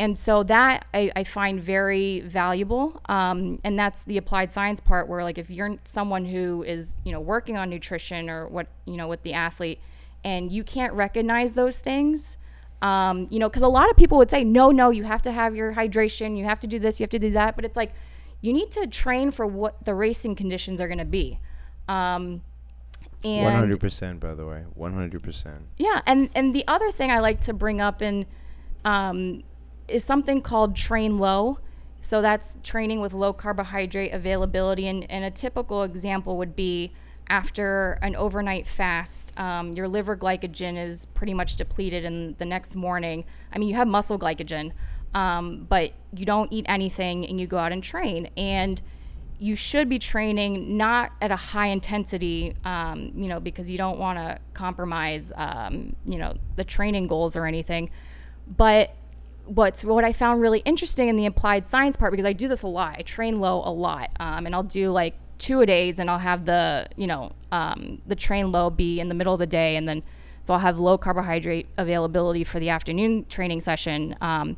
And 0.00 0.18
so 0.18 0.42
that 0.44 0.86
I, 0.94 1.12
I 1.14 1.24
find 1.24 1.60
very 1.60 2.20
valuable. 2.20 3.00
Um, 3.06 3.60
and 3.62 3.78
that's 3.78 4.02
the 4.04 4.16
applied 4.16 4.50
science 4.50 4.80
part 4.80 5.08
where, 5.08 5.22
like, 5.22 5.36
if 5.36 5.50
you're 5.50 5.76
someone 5.84 6.24
who 6.24 6.62
is, 6.62 6.96
you 7.04 7.12
know, 7.12 7.20
working 7.20 7.58
on 7.58 7.68
nutrition 7.68 8.30
or 8.30 8.48
what, 8.48 8.66
you 8.86 8.96
know, 8.96 9.08
with 9.08 9.22
the 9.22 9.34
athlete, 9.34 9.78
and 10.24 10.50
you 10.50 10.64
can't 10.64 10.94
recognize 10.94 11.52
those 11.52 11.78
things, 11.80 12.38
um, 12.80 13.26
you 13.30 13.38
know, 13.38 13.50
because 13.50 13.62
a 13.62 13.68
lot 13.68 13.90
of 13.90 13.96
people 13.96 14.16
would 14.16 14.30
say, 14.30 14.42
no, 14.42 14.70
no, 14.70 14.88
you 14.88 15.04
have 15.04 15.20
to 15.22 15.32
have 15.32 15.54
your 15.54 15.74
hydration, 15.74 16.36
you 16.38 16.44
have 16.46 16.60
to 16.60 16.66
do 16.66 16.78
this, 16.78 16.98
you 16.98 17.04
have 17.04 17.10
to 17.10 17.18
do 17.18 17.32
that. 17.32 17.54
But 17.54 17.66
it's 17.66 17.76
like, 17.76 17.92
you 18.40 18.54
need 18.54 18.70
to 18.70 18.86
train 18.86 19.30
for 19.30 19.46
what 19.46 19.84
the 19.84 19.94
racing 19.94 20.34
conditions 20.34 20.80
are 20.80 20.88
going 20.88 20.98
to 20.98 21.04
be. 21.04 21.38
Um, 21.88 22.40
and 23.22 23.44
One 23.44 23.54
hundred 23.54 23.80
percent, 23.80 24.18
by 24.18 24.32
the 24.32 24.46
way, 24.46 24.64
one 24.74 24.94
hundred 24.94 25.22
percent. 25.22 25.60
yeah, 25.76 26.00
and 26.06 26.30
and 26.34 26.54
the 26.54 26.64
other 26.66 26.90
thing 26.90 27.10
I 27.10 27.18
like 27.18 27.42
to 27.42 27.52
bring 27.52 27.82
up 27.82 28.00
in 28.00 28.24
um, 28.86 29.42
is 29.90 30.04
something 30.04 30.40
called 30.40 30.76
train 30.76 31.18
low. 31.18 31.58
So 32.00 32.22
that's 32.22 32.56
training 32.62 33.00
with 33.00 33.12
low 33.12 33.32
carbohydrate 33.32 34.12
availability, 34.14 34.88
and, 34.88 35.10
and 35.10 35.24
a 35.24 35.30
typical 35.30 35.82
example 35.82 36.38
would 36.38 36.56
be 36.56 36.92
after 37.28 37.98
an 38.02 38.16
overnight 38.16 38.66
fast, 38.66 39.38
um, 39.38 39.74
your 39.74 39.86
liver 39.86 40.16
glycogen 40.16 40.76
is 40.76 41.06
pretty 41.14 41.34
much 41.34 41.56
depleted, 41.56 42.04
and 42.04 42.36
the 42.38 42.44
next 42.44 42.74
morning, 42.74 43.24
I 43.52 43.58
mean, 43.58 43.68
you 43.68 43.76
have 43.76 43.86
muscle 43.86 44.18
glycogen, 44.18 44.72
um, 45.14 45.66
but 45.68 45.92
you 46.12 46.24
don't 46.24 46.52
eat 46.52 46.66
anything 46.68 47.26
and 47.26 47.40
you 47.40 47.46
go 47.46 47.58
out 47.58 47.70
and 47.70 47.84
train, 47.84 48.30
and 48.36 48.80
you 49.38 49.54
should 49.54 49.88
be 49.88 49.98
training 49.98 50.76
not 50.76 51.12
at 51.20 51.30
a 51.30 51.36
high 51.36 51.68
intensity, 51.68 52.56
um, 52.64 53.12
you 53.14 53.28
know, 53.28 53.40
because 53.40 53.70
you 53.70 53.78
don't 53.78 53.98
want 53.98 54.18
to 54.18 54.38
compromise, 54.54 55.32
um, 55.36 55.94
you 56.04 56.18
know, 56.18 56.34
the 56.56 56.64
training 56.64 57.06
goals 57.06 57.36
or 57.36 57.46
anything. 57.46 57.90
But 58.56 58.94
what's 59.50 59.84
what 59.84 60.04
I 60.04 60.12
found 60.12 60.40
really 60.40 60.60
interesting 60.60 61.08
in 61.08 61.16
the 61.16 61.26
applied 61.26 61.66
science 61.66 61.96
part, 61.96 62.12
because 62.12 62.24
I 62.24 62.32
do 62.32 62.46
this 62.46 62.62
a 62.62 62.68
lot, 62.68 62.96
I 62.98 63.02
train 63.02 63.40
low 63.40 63.62
a 63.64 63.72
lot, 63.72 64.10
um, 64.20 64.46
and 64.46 64.54
I'll 64.54 64.62
do 64.62 64.90
like 64.90 65.14
two 65.38 65.60
a 65.60 65.66
days, 65.66 65.98
and 65.98 66.08
I'll 66.08 66.18
have 66.18 66.44
the, 66.44 66.86
you 66.96 67.06
know, 67.06 67.32
um, 67.50 68.00
the 68.06 68.14
train 68.14 68.52
low 68.52 68.70
be 68.70 69.00
in 69.00 69.08
the 69.08 69.14
middle 69.14 69.34
of 69.34 69.40
the 69.40 69.46
day, 69.46 69.76
and 69.76 69.88
then 69.88 70.02
so 70.42 70.54
I'll 70.54 70.60
have 70.60 70.78
low 70.78 70.96
carbohydrate 70.96 71.66
availability 71.76 72.44
for 72.44 72.60
the 72.60 72.68
afternoon 72.70 73.26
training 73.26 73.60
session. 73.60 74.16
Um, 74.20 74.56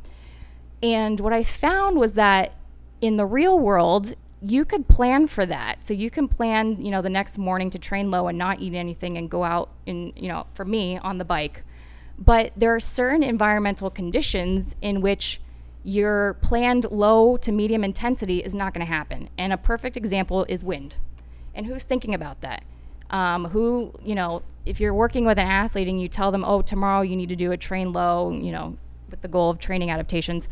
and 0.81 1.19
what 1.19 1.33
I 1.33 1.43
found 1.43 1.97
was 1.97 2.13
that 2.13 2.53
in 3.01 3.17
the 3.17 3.25
real 3.25 3.57
world, 3.59 4.13
you 4.41 4.63
could 4.63 4.87
plan 4.87 5.27
for 5.27 5.45
that. 5.45 5.85
So 5.85 5.93
you 5.93 6.09
can 6.09 6.27
plan, 6.27 6.81
you 6.81 6.91
know, 6.91 7.01
the 7.01 7.09
next 7.09 7.37
morning 7.37 7.69
to 7.71 7.79
train 7.79 8.11
low 8.11 8.27
and 8.27 8.37
not 8.37 8.59
eat 8.59 8.73
anything 8.73 9.17
and 9.17 9.29
go 9.29 9.43
out 9.43 9.69
and, 9.87 10.13
you 10.15 10.27
know, 10.27 10.45
for 10.53 10.65
me 10.65 10.97
on 10.97 11.17
the 11.17 11.25
bike. 11.25 11.63
But 12.17 12.53
there 12.55 12.73
are 12.73 12.79
certain 12.79 13.23
environmental 13.23 13.89
conditions 13.89 14.75
in 14.81 15.01
which 15.01 15.41
your 15.83 16.35
planned 16.35 16.85
low 16.91 17.37
to 17.37 17.51
medium 17.51 17.83
intensity 17.83 18.39
is 18.39 18.53
not 18.53 18.73
going 18.73 18.85
to 18.85 18.91
happen. 18.91 19.29
And 19.37 19.51
a 19.51 19.57
perfect 19.57 19.97
example 19.97 20.45
is 20.47 20.63
wind. 20.63 20.95
And 21.53 21.65
who's 21.65 21.83
thinking 21.83 22.13
about 22.13 22.41
that? 22.41 22.63
Um, 23.09 23.45
who, 23.45 23.93
you 24.03 24.15
know, 24.15 24.41
if 24.65 24.79
you're 24.79 24.93
working 24.93 25.25
with 25.25 25.37
an 25.37 25.45
athlete 25.45 25.87
and 25.87 26.01
you 26.01 26.07
tell 26.07 26.31
them, 26.31 26.43
oh, 26.45 26.61
tomorrow 26.61 27.01
you 27.01 27.15
need 27.15 27.29
to 27.29 27.35
do 27.35 27.51
a 27.51 27.57
train 27.57 27.91
low, 27.91 28.31
you 28.31 28.51
know, 28.51 28.77
with 29.09 29.21
the 29.21 29.27
goal 29.27 29.49
of 29.49 29.59
training 29.59 29.91
adaptations. 29.91 30.47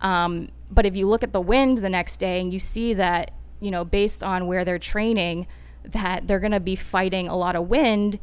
Um, 0.00 0.48
but 0.70 0.86
if 0.86 0.96
you 0.96 1.06
look 1.06 1.22
at 1.22 1.32
the 1.32 1.40
wind 1.40 1.78
the 1.78 1.90
next 1.90 2.16
day 2.18 2.40
and 2.40 2.52
you 2.52 2.58
see 2.58 2.94
that, 2.94 3.32
you 3.60 3.70
know, 3.70 3.84
based 3.84 4.22
on 4.22 4.46
where 4.46 4.64
they're 4.64 4.78
training, 4.78 5.46
that 5.84 6.26
they're 6.26 6.40
going 6.40 6.52
to 6.52 6.60
be 6.60 6.76
fighting 6.76 7.28
a 7.28 7.36
lot 7.36 7.56
of 7.56 7.68
wind, 7.68 8.18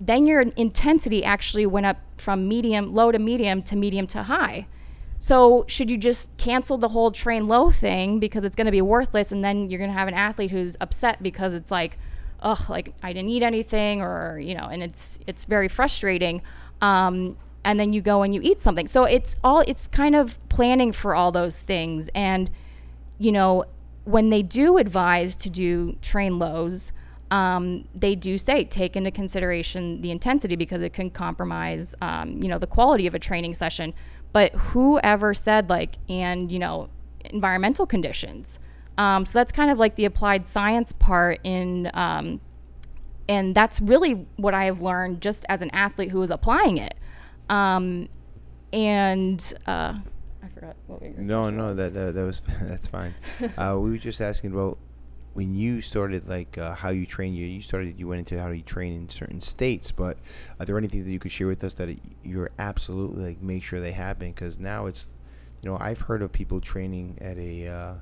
then 0.00 0.26
your 0.26 0.42
intensity 0.42 1.24
actually 1.24 1.66
went 1.66 1.86
up 1.86 1.98
from 2.16 2.48
medium, 2.48 2.94
low 2.94 3.10
to 3.10 3.18
medium 3.18 3.62
to 3.62 3.76
medium 3.76 4.06
to 4.08 4.24
high. 4.24 4.66
So 5.18 5.64
should 5.66 5.90
you 5.90 5.98
just 5.98 6.36
cancel 6.38 6.78
the 6.78 6.90
whole 6.90 7.10
train 7.10 7.48
low 7.48 7.70
thing 7.70 8.20
because 8.20 8.44
it's 8.44 8.54
going 8.54 8.66
to 8.66 8.72
be 8.72 8.82
worthless, 8.82 9.32
and 9.32 9.44
then 9.44 9.68
you're 9.68 9.78
going 9.78 9.90
to 9.90 9.98
have 9.98 10.08
an 10.08 10.14
athlete 10.14 10.52
who's 10.52 10.76
upset 10.80 11.22
because 11.22 11.52
it's 11.54 11.70
like, 11.70 11.98
oh, 12.42 12.64
like 12.68 12.94
I 13.02 13.12
didn't 13.12 13.30
eat 13.30 13.42
anything, 13.42 14.00
or 14.00 14.38
you 14.38 14.54
know, 14.54 14.68
and 14.70 14.82
it's 14.82 15.18
it's 15.26 15.44
very 15.44 15.68
frustrating. 15.68 16.42
Um, 16.80 17.36
and 17.64 17.80
then 17.80 17.92
you 17.92 18.00
go 18.00 18.22
and 18.22 18.32
you 18.32 18.40
eat 18.42 18.60
something. 18.60 18.86
So 18.86 19.04
it's 19.04 19.34
all 19.42 19.60
it's 19.66 19.88
kind 19.88 20.14
of 20.14 20.38
planning 20.48 20.92
for 20.92 21.16
all 21.16 21.32
those 21.32 21.58
things, 21.58 22.08
and 22.14 22.48
you 23.18 23.32
know, 23.32 23.64
when 24.04 24.30
they 24.30 24.42
do 24.42 24.76
advise 24.76 25.34
to 25.36 25.50
do 25.50 25.96
train 26.00 26.38
lows, 26.38 26.92
um, 27.30 27.86
they 27.94 28.14
do 28.14 28.38
say 28.38 28.64
take 28.64 28.96
into 28.96 29.10
consideration 29.10 30.00
the 30.00 30.10
intensity 30.10 30.56
because 30.56 30.82
it 30.82 30.92
can 30.92 31.10
compromise, 31.10 31.94
um, 32.00 32.42
you 32.42 32.48
know, 32.48 32.58
the 32.58 32.66
quality 32.66 33.06
of 33.06 33.14
a 33.14 33.18
training 33.18 33.54
session. 33.54 33.92
But 34.32 34.52
whoever 34.54 35.34
said 35.34 35.68
like, 35.68 35.96
and 36.08 36.50
you 36.50 36.58
know, 36.58 36.88
environmental 37.24 37.86
conditions. 37.86 38.58
Um, 38.96 39.24
so 39.24 39.38
that's 39.38 39.52
kind 39.52 39.70
of 39.70 39.78
like 39.78 39.94
the 39.94 40.04
applied 40.04 40.46
science 40.46 40.92
part 40.92 41.38
in, 41.44 41.90
um, 41.94 42.40
and 43.28 43.54
that's 43.54 43.80
really 43.80 44.26
what 44.36 44.54
I 44.54 44.64
have 44.64 44.82
learned 44.82 45.20
just 45.20 45.46
as 45.48 45.62
an 45.62 45.70
athlete 45.70 46.10
who 46.10 46.20
is 46.22 46.30
applying 46.30 46.78
it. 46.78 46.94
Um, 47.48 48.08
and 48.72 49.40
uh, 49.66 49.94
I 50.42 50.48
forgot 50.52 50.76
what 50.86 51.00
we 51.00 51.10
were. 51.10 51.20
No, 51.20 51.50
no, 51.50 51.74
that 51.74 51.94
that, 51.94 52.14
that 52.14 52.24
was 52.24 52.42
that's 52.62 52.88
fine. 52.88 53.14
uh, 53.56 53.76
we 53.78 53.90
were 53.90 53.98
just 53.98 54.20
asking 54.20 54.52
about 54.52 54.78
when 55.34 55.54
you 55.54 55.80
started, 55.80 56.28
like 56.28 56.58
uh, 56.58 56.74
how 56.74 56.90
you 56.90 57.06
train. 57.06 57.34
You 57.34 57.46
you 57.46 57.60
started. 57.60 57.98
You 57.98 58.08
went 58.08 58.20
into 58.20 58.40
how 58.40 58.48
you 58.50 58.62
train 58.62 58.94
in 58.94 59.08
certain 59.08 59.40
states. 59.40 59.92
But 59.92 60.18
are 60.58 60.66
there 60.66 60.78
anything 60.78 61.04
that 61.04 61.10
you 61.10 61.18
could 61.18 61.32
share 61.32 61.46
with 61.46 61.62
us 61.64 61.74
that 61.74 61.96
you're 62.24 62.50
absolutely 62.58 63.24
like 63.24 63.42
make 63.42 63.62
sure 63.62 63.80
they 63.80 63.92
happen? 63.92 64.32
Because 64.32 64.58
now 64.58 64.86
it's, 64.86 65.06
you 65.62 65.70
know, 65.70 65.78
I've 65.80 66.00
heard 66.00 66.22
of 66.22 66.32
people 66.32 66.60
training 66.60 67.18
at 67.20 67.36
a. 67.38 67.68
Uh, 67.68 67.94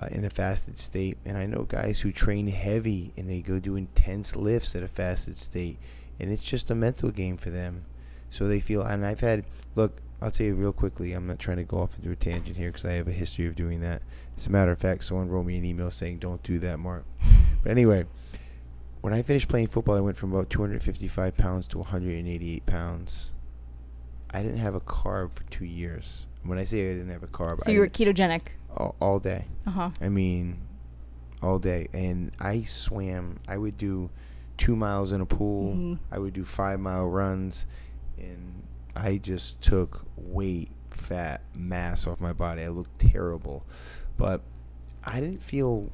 uh, 0.00 0.06
in 0.12 0.24
a 0.24 0.30
fasted 0.30 0.78
state, 0.78 1.18
and 1.24 1.36
I 1.36 1.46
know 1.46 1.64
guys 1.64 1.98
who 1.98 2.12
train 2.12 2.46
heavy 2.46 3.12
and 3.16 3.28
they 3.28 3.40
go 3.40 3.58
do 3.58 3.74
intense 3.74 4.36
lifts 4.36 4.76
at 4.76 4.84
a 4.84 4.86
fasted 4.86 5.36
state, 5.36 5.78
and 6.20 6.30
it's 6.30 6.42
just 6.42 6.70
a 6.70 6.74
mental 6.74 7.10
game 7.10 7.36
for 7.36 7.50
them. 7.50 7.84
So 8.30 8.46
they 8.46 8.60
feel, 8.60 8.82
and 8.82 9.04
I've 9.04 9.20
had, 9.20 9.44
look, 9.74 10.00
I'll 10.20 10.30
tell 10.32 10.46
you 10.46 10.54
real 10.54 10.72
quickly. 10.72 11.12
I'm 11.12 11.26
not 11.26 11.38
trying 11.38 11.58
to 11.58 11.64
go 11.64 11.78
off 11.78 11.96
into 11.96 12.10
a 12.10 12.16
tangent 12.16 12.56
here 12.56 12.70
because 12.70 12.84
I 12.84 12.92
have 12.94 13.06
a 13.08 13.12
history 13.12 13.46
of 13.46 13.54
doing 13.54 13.80
that. 13.82 14.02
As 14.36 14.46
a 14.46 14.50
matter 14.50 14.72
of 14.72 14.78
fact, 14.78 15.04
someone 15.04 15.28
wrote 15.28 15.44
me 15.46 15.56
an 15.56 15.64
email 15.64 15.90
saying, 15.90 16.18
"Don't 16.18 16.42
do 16.42 16.58
that, 16.58 16.78
Mark." 16.78 17.04
but 17.62 17.70
anyway, 17.70 18.04
when 19.00 19.12
I 19.12 19.22
finished 19.22 19.48
playing 19.48 19.68
football, 19.68 19.96
I 19.96 20.00
went 20.00 20.16
from 20.16 20.32
about 20.32 20.50
255 20.50 21.36
pounds 21.36 21.66
to 21.68 21.78
188 21.78 22.66
pounds. 22.66 23.32
I 24.30 24.42
didn't 24.42 24.58
have 24.58 24.74
a 24.74 24.80
carb 24.80 25.32
for 25.32 25.44
two 25.44 25.64
years. 25.64 26.26
When 26.42 26.58
I 26.58 26.64
say 26.64 26.90
I 26.90 26.94
didn't 26.94 27.10
have 27.10 27.22
a 27.22 27.28
carb, 27.28 27.60
So 27.62 27.70
I 27.70 27.74
you 27.74 27.80
were 27.80 27.88
ketogenic. 27.88 28.42
all, 28.76 28.94
all 29.00 29.18
day. 29.20 29.46
Uh 29.66 29.70
huh. 29.70 29.90
I 30.00 30.08
mean, 30.08 30.58
all 31.42 31.58
day. 31.58 31.86
And 31.92 32.32
I 32.40 32.62
swam. 32.62 33.38
I 33.48 33.56
would 33.56 33.78
do 33.78 34.10
two 34.56 34.74
miles 34.74 35.12
in 35.12 35.20
a 35.20 35.26
pool. 35.26 35.74
Mhm. 35.74 35.98
I 36.10 36.18
would 36.18 36.32
do 36.34 36.44
five 36.44 36.80
mile 36.80 37.06
runs, 37.06 37.66
and 38.18 38.62
I 38.96 39.16
just 39.18 39.60
took 39.62 40.04
weight, 40.24 40.70
fat, 40.90 41.42
mass 41.54 42.06
off 42.06 42.20
my 42.20 42.32
body. 42.32 42.62
I 42.62 42.68
looked 42.68 42.98
terrible, 43.00 43.64
but 44.16 44.42
I 45.04 45.20
didn't 45.20 45.42
feel 45.42 45.90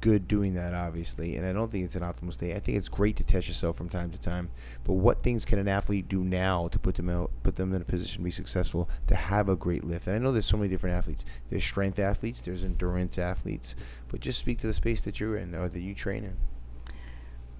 good 0.00 0.28
doing 0.28 0.54
that 0.54 0.72
obviously 0.72 1.34
and 1.34 1.44
i 1.44 1.52
don't 1.52 1.68
think 1.68 1.84
it's 1.84 1.96
an 1.96 2.02
optimal 2.02 2.32
state. 2.32 2.54
I 2.54 2.60
think 2.60 2.78
it's 2.78 2.88
great 2.88 3.16
to 3.16 3.24
test 3.24 3.48
yourself 3.48 3.76
from 3.76 3.88
time 3.88 4.12
to 4.12 4.18
time 4.18 4.50
but 4.84 4.92
what 4.92 5.24
things 5.24 5.44
can 5.44 5.58
an 5.58 5.66
athlete 5.66 6.08
do 6.08 6.22
now 6.22 6.68
to 6.68 6.78
put 6.78 6.94
them 6.94 7.08
out 7.08 7.32
put 7.42 7.56
them 7.56 7.74
in 7.74 7.82
a 7.82 7.84
position 7.84 8.18
to 8.18 8.24
be 8.24 8.30
successful 8.30 8.88
to 9.08 9.16
have 9.16 9.48
a 9.48 9.56
great 9.56 9.82
lift? 9.82 10.06
And 10.06 10.14
i 10.14 10.20
know 10.20 10.30
there's 10.30 10.46
so 10.46 10.56
many 10.56 10.68
different 10.68 10.94
athletes. 10.96 11.24
There's 11.48 11.64
strength 11.64 11.98
athletes 11.98 12.40
there's 12.40 12.62
endurance 12.62 13.18
athletes 13.18 13.74
but 14.06 14.20
just 14.20 14.38
speak 14.38 14.58
to 14.60 14.68
the 14.68 14.74
space 14.74 15.00
that 15.00 15.18
you're 15.18 15.36
in 15.36 15.56
or 15.56 15.68
that 15.68 15.80
you 15.80 15.92
train 15.92 16.22
in. 16.22 16.36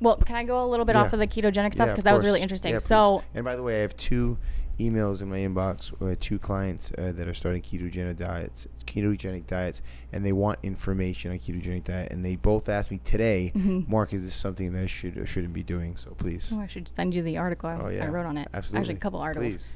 Well, 0.01 0.16
can 0.16 0.36
I 0.36 0.44
go 0.44 0.64
a 0.64 0.68
little 0.68 0.86
bit 0.86 0.94
Yeah. 0.94 1.03
off 1.03 1.12
of 1.12 1.18
the 1.18 1.26
ketogenic 1.26 1.74
stuff? 1.74 1.88
because 1.88 1.98
of 1.98 2.05
that 2.05 2.14
was 2.14 2.22
really 2.22 2.40
interesting. 2.40 2.72
Yeah, 2.72 2.78
so 2.78 3.22
and 3.34 3.44
by 3.44 3.57
the 3.57 3.62
way, 3.64 3.78
I 3.78 3.80
have 3.80 3.96
two 3.96 4.38
emails 4.81 5.20
in 5.22 5.28
my 5.28 5.39
inbox 5.39 5.93
with 6.01 6.18
two 6.20 6.39
clients 6.39 6.91
uh, 6.97 7.12
that 7.14 7.28
are 7.28 7.35
starting 7.35 7.61
ketogenic 7.62 8.16
diets, 8.16 8.66
ketogenic 8.87 9.47
diets, 9.47 9.83
and 10.12 10.24
they 10.24 10.33
want 10.33 10.59
information 10.62 11.31
on 11.31 11.39
ketogenic 11.39 11.85
diet. 11.85 12.11
And 12.11 12.24
they 12.24 12.37
both 12.37 12.68
asked 12.68 12.91
me 12.91 12.99
today, 13.05 13.53
Mhm. 13.55 13.89
Mark, 13.89 14.12
is 14.12 14.22
this 14.22 14.35
something 14.35 14.72
that 14.72 14.83
I 14.83 14.87
should 14.87 15.16
or 15.18 15.26
shouldn't 15.26 15.53
be 15.53 15.62
doing? 15.62 15.97
So 15.97 16.11
please. 16.12 16.51
oh, 16.55 16.61
I 16.61 16.66
should 16.66 16.89
send 16.89 17.14
you 17.14 17.22
the 17.22 17.37
article 17.39 17.68
I, 17.68 17.76
Oh, 17.81 17.89
yeah. 17.89 18.05
I 18.05 18.09
wrote 18.09 18.26
on 18.26 18.37
it. 18.39 18.49
Absolutely. 18.55 18.81
Actually, 18.81 18.95
a 18.97 18.99
couple 18.99 19.20
articles. 19.20 19.53
Please. 19.55 19.72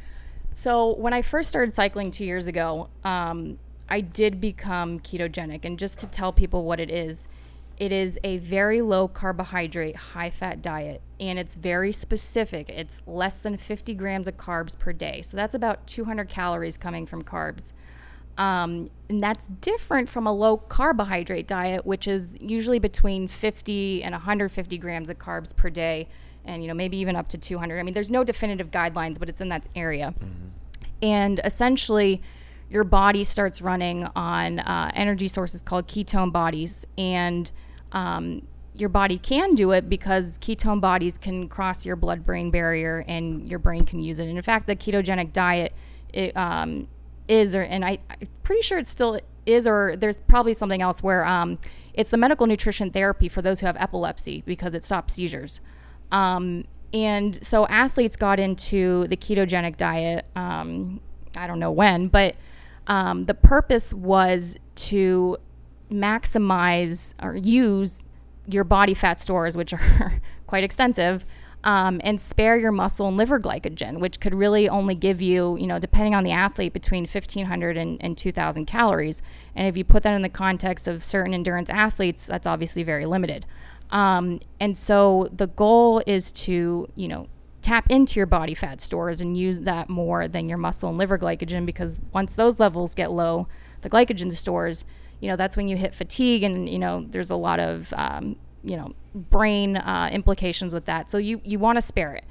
So 0.53 0.95
when 0.97 1.13
I 1.13 1.23
first 1.23 1.49
started 1.49 1.73
cycling 1.75 2.11
two 2.11 2.25
years 2.25 2.47
ago, 2.47 2.89
um, 3.05 3.59
I 3.89 4.01
did 4.01 4.41
become 4.41 5.01
ketogenic, 5.01 5.65
and 5.65 5.79
just 5.79 5.99
to 5.99 6.07
tell 6.07 6.33
people 6.33 6.65
what 6.65 6.81
it 6.81 6.91
is, 6.91 7.29
it 7.77 7.91
is 7.91 8.19
a 8.23 8.39
very 8.39 8.81
low 8.81 9.09
carbohydrate, 9.09 9.97
high 9.97 10.31
fat 10.31 10.63
diet, 10.63 11.03
and 11.19 11.39
it's 11.39 11.55
very 11.55 11.91
specific. 11.91 12.69
It's 12.69 13.03
less 13.07 13.39
than 13.39 13.57
50 13.57 13.95
grams 13.95 14.29
of 14.29 14.37
carbs 14.37 14.79
per 14.79 14.93
day, 14.93 15.23
so 15.23 15.37
that's 15.37 15.55
about 15.55 15.87
200 15.87 16.29
calories 16.29 16.77
coming 16.77 17.05
from 17.05 17.25
carbs. 17.25 17.73
Um, 18.37 18.89
and 19.09 19.23
that's 19.23 19.47
different 19.61 20.09
from 20.09 20.27
a 20.27 20.33
low 20.33 20.57
carbohydrate 20.57 21.47
diet, 21.47 21.87
which 21.87 22.09
is 22.09 22.37
usually 22.41 22.79
between 22.79 23.29
50 23.29 24.03
and 24.03 24.13
150 24.13 24.79
grams 24.79 25.11
of 25.11 25.19
carbs 25.19 25.55
per 25.55 25.71
day, 25.71 26.09
and 26.45 26.63
you 26.63 26.69
know 26.69 26.75
maybe 26.75 26.97
even 26.99 27.17
up 27.17 27.29
to 27.29 27.39
200. 27.39 27.79
I 27.79 27.83
mean, 27.83 27.95
there's 27.95 28.11
no 28.11 28.25
definitive 28.25 28.71
guidelines, 28.71 29.19
but 29.19 29.29
it's 29.29 29.41
in 29.41 29.49
that 29.51 29.69
area. 29.75 30.15
And 31.03 31.41
essentially, 31.45 32.23
your 32.71 32.85
body 32.85 33.25
starts 33.25 33.61
running 33.61 34.09
on 34.17 34.59
uh, 34.61 34.91
energy 34.95 35.29
sources 35.29 35.63
called 35.63 35.87
ketone 35.87 36.33
bodies, 36.33 36.87
and 36.97 37.51
um, 37.95 38.47
your 38.75 38.89
body 38.89 39.17
can 39.17 39.55
do 39.55 39.71
it 39.71 39.89
because 39.89 40.37
ketone 40.39 40.81
bodies 40.81 41.17
can 41.17 41.49
cross 41.49 41.87
your 41.87 41.97
blood 41.97 42.27
brain 42.27 42.51
barrier 42.51 43.05
and 43.07 43.49
your 43.49 43.61
brain 43.61 43.87
can 43.87 44.01
use 44.01 44.19
it. 44.19 44.29
And 44.29 44.37
in 44.37 44.43
fact, 44.43 44.67
the 44.67 44.77
ketogenic 44.77 45.33
diet 45.33 45.73
it, 46.13 46.37
um, 46.37 46.89
is, 47.29 47.55
or, 47.55 47.63
and 47.63 47.85
I, 47.85 47.99
I'm 48.11 48.29
pretty 48.43 48.63
sure 48.63 48.79
it 48.79 48.89
still 48.89 49.19
is, 49.47 49.67
or 49.67 49.95
there's 49.97 50.21
probably 50.21 50.55
something 50.55 50.83
else 50.83 51.03
where 51.03 51.25
um, 51.25 51.59
it's 51.95 52.11
the 52.11 52.17
medical 52.17 52.47
nutrition 52.47 52.91
therapy 52.91 53.29
for 53.29 53.43
those 53.43 53.61
who 53.61 53.67
have 53.67 53.77
epilepsy 53.77 54.43
because 54.45 54.75
it 54.75 54.83
stops 54.83 55.15
seizures. 55.15 55.61
Um, 56.11 56.65
and 56.93 57.45
so 57.45 57.67
athletes 57.67 58.17
got 58.17 58.41
into 58.41 59.07
the 59.07 59.17
ketogenic 59.17 59.77
diet. 59.77 60.27
Um, 60.35 61.01
I 61.37 61.47
don't 61.47 61.61
know 61.61 61.73
when, 61.73 62.09
but 62.09 62.35
um, 62.87 63.25
the 63.25 63.35
purpose 63.35 63.95
was 63.95 64.57
to 64.77 65.39
maximize 65.91 67.15
or 67.23 67.37
use 67.37 68.03
your 68.47 68.65
body 68.65 68.95
fat 68.95 69.21
stores, 69.21 69.57
which 69.57 69.73
are 69.73 70.21
quite 70.47 70.65
extensive, 70.65 71.25
um, 71.65 72.01
and 72.05 72.21
spare 72.21 72.59
your 72.59 72.73
muscle 72.73 73.09
and 73.09 73.17
liver 73.17 73.41
glycogen, 73.41 73.99
which 73.99 74.21
could 74.21 74.35
really 74.35 74.69
only 74.69 74.95
give 74.95 75.23
you, 75.23 75.57
you 75.57 75.67
know, 75.67 75.79
depending 75.79 76.15
on 76.15 76.23
the 76.23 76.31
athlete, 76.31 76.75
between 76.75 77.05
1,500 77.05 77.77
and, 77.77 78.03
and 78.03 78.19
2,000 78.19 78.67
calories. 78.67 79.23
And 79.57 79.67
if 79.67 79.77
you 79.77 79.85
put 79.85 80.03
that 80.03 80.15
in 80.15 80.23
the 80.23 80.29
context 80.29 80.87
of 80.87 81.03
certain 81.03 81.33
endurance 81.33 81.71
athletes, 81.71 82.27
that's 82.27 82.47
obviously 82.47 82.83
very 82.83 83.07
limited. 83.07 83.47
Um, 83.91 84.41
and 84.61 84.77
so 84.77 85.31
the 85.33 85.47
goal 85.47 86.03
is 86.07 86.31
to, 86.33 86.87
you 86.95 87.09
know, 87.09 87.29
tap 87.63 87.91
into 87.91 88.21
your 88.21 88.27
body 88.27 88.53
fat 88.53 88.83
stores 88.83 89.23
and 89.23 89.39
use 89.39 89.61
that 89.61 89.89
more 89.89 90.29
than 90.29 90.51
your 90.51 90.59
muscle 90.59 90.91
and 90.91 90.99
liver 90.99 91.17
glycogen 91.17 91.65
because 91.65 91.97
once 92.13 92.37
those 92.37 92.61
levels 92.61 92.95
get 92.95 93.11
low, 93.11 93.49
the 93.81 93.89
glycogen 93.89 94.31
stores, 94.31 94.85
you 95.25 95.31
know, 95.31 95.37
that's 95.37 95.57
when 95.57 95.69
you 95.69 95.77
hit 95.79 95.95
fatigue 95.95 96.43
and, 96.43 96.69
you 96.69 96.79
know, 96.79 97.07
there's 97.09 97.31
a 97.31 97.37
lot 97.37 97.59
of, 97.59 97.95
um, 97.97 98.37
you 98.63 98.77
know, 98.77 98.93
brain 99.15 99.79
uh, 99.79 100.11
implications 100.13 100.75
with 100.75 100.85
that. 100.85 101.09
So 101.09 101.17
you, 101.17 101.41
you 101.45 101.59
want 101.59 101.77
to 101.77 101.81
spare 101.81 102.13
it. 102.13 102.25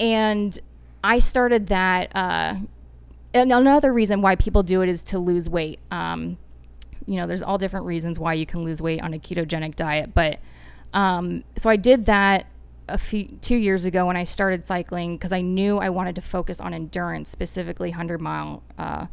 And 0.00 0.58
I 1.04 1.18
started 1.18 1.66
that. 1.66 2.16
Uh, 2.16 2.54
and 3.34 3.52
another 3.52 3.92
reason 3.92 4.22
why 4.22 4.36
people 4.36 4.62
do 4.62 4.80
it 4.80 4.88
is 4.88 5.02
to 5.04 5.18
lose 5.18 5.50
weight. 5.50 5.80
Um, 5.90 6.38
you 7.06 7.16
know, 7.16 7.26
there's 7.26 7.42
all 7.42 7.58
different 7.58 7.84
reasons 7.84 8.18
why 8.18 8.32
you 8.32 8.46
can 8.46 8.64
lose 8.64 8.80
weight 8.80 9.02
on 9.02 9.12
a 9.12 9.18
ketogenic 9.18 9.76
diet. 9.76 10.14
But 10.14 10.38
um, 10.94 11.44
so 11.56 11.68
I 11.68 11.76
did 11.76 12.06
that 12.06 12.46
a 12.88 12.96
few 12.96 13.26
two 13.26 13.56
years 13.56 13.84
ago 13.84 14.06
when 14.06 14.16
I 14.16 14.24
started 14.24 14.64
cycling 14.64 15.16
because 15.16 15.32
I 15.32 15.42
knew 15.42 15.76
I 15.76 15.90
wanted 15.90 16.14
to 16.14 16.22
focus 16.22 16.58
on 16.58 16.72
endurance, 16.72 17.28
specifically 17.28 17.90
hundred 17.90 18.22
mile 18.22 18.62
uh, 18.78 19.08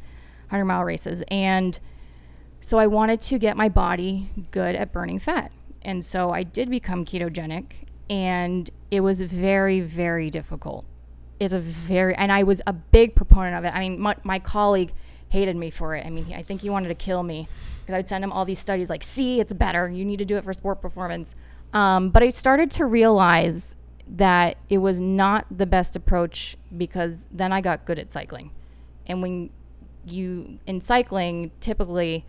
hundred 0.47 0.65
mile 0.65 0.85
races, 0.85 1.23
and 1.27 1.77
so 2.61 2.77
I 2.77 2.87
wanted 2.87 3.19
to 3.21 3.39
get 3.39 3.57
my 3.57 3.67
body 3.67 4.29
good 4.51 4.75
at 4.75 4.93
burning 4.93 5.19
fat, 5.19 5.51
and 5.81 6.05
so 6.05 6.31
I 6.31 6.43
did 6.43 6.69
become 6.69 7.03
ketogenic, 7.03 7.87
and 8.09 8.69
it 8.89 9.01
was 9.01 9.21
very 9.21 9.81
very 9.81 10.29
difficult. 10.29 10.85
It's 11.39 11.53
a 11.53 11.59
very 11.59 12.15
and 12.15 12.31
I 12.31 12.43
was 12.43 12.61
a 12.67 12.73
big 12.73 13.15
proponent 13.15 13.55
of 13.55 13.65
it. 13.65 13.75
I 13.75 13.79
mean, 13.79 13.99
my, 13.99 14.15
my 14.23 14.39
colleague 14.39 14.93
hated 15.29 15.55
me 15.55 15.69
for 15.69 15.95
it. 15.95 16.05
I 16.05 16.09
mean, 16.09 16.31
I 16.33 16.43
think 16.43 16.61
he 16.61 16.69
wanted 16.69 16.89
to 16.89 16.95
kill 16.95 17.23
me 17.23 17.47
because 17.81 17.95
I'd 17.97 18.07
send 18.07 18.23
him 18.23 18.31
all 18.31 18.45
these 18.45 18.59
studies 18.59 18.89
like, 18.89 19.03
"See, 19.03 19.39
it's 19.39 19.53
better. 19.53 19.89
You 19.89 20.05
need 20.05 20.19
to 20.19 20.25
do 20.25 20.37
it 20.37 20.43
for 20.43 20.53
sport 20.53 20.81
performance." 20.81 21.35
Um, 21.73 22.09
but 22.09 22.21
I 22.21 22.29
started 22.29 22.69
to 22.71 22.85
realize 22.85 23.75
that 24.07 24.57
it 24.69 24.79
was 24.79 24.99
not 24.99 25.45
the 25.49 25.65
best 25.65 25.95
approach 25.95 26.57
because 26.75 27.27
then 27.31 27.53
I 27.53 27.61
got 27.61 27.85
good 27.85 27.97
at 27.97 28.11
cycling. 28.11 28.51
And 29.07 29.21
when 29.21 29.49
you, 30.05 30.59
in 30.67 30.81
cycling, 30.81 31.51
typically, 31.61 32.25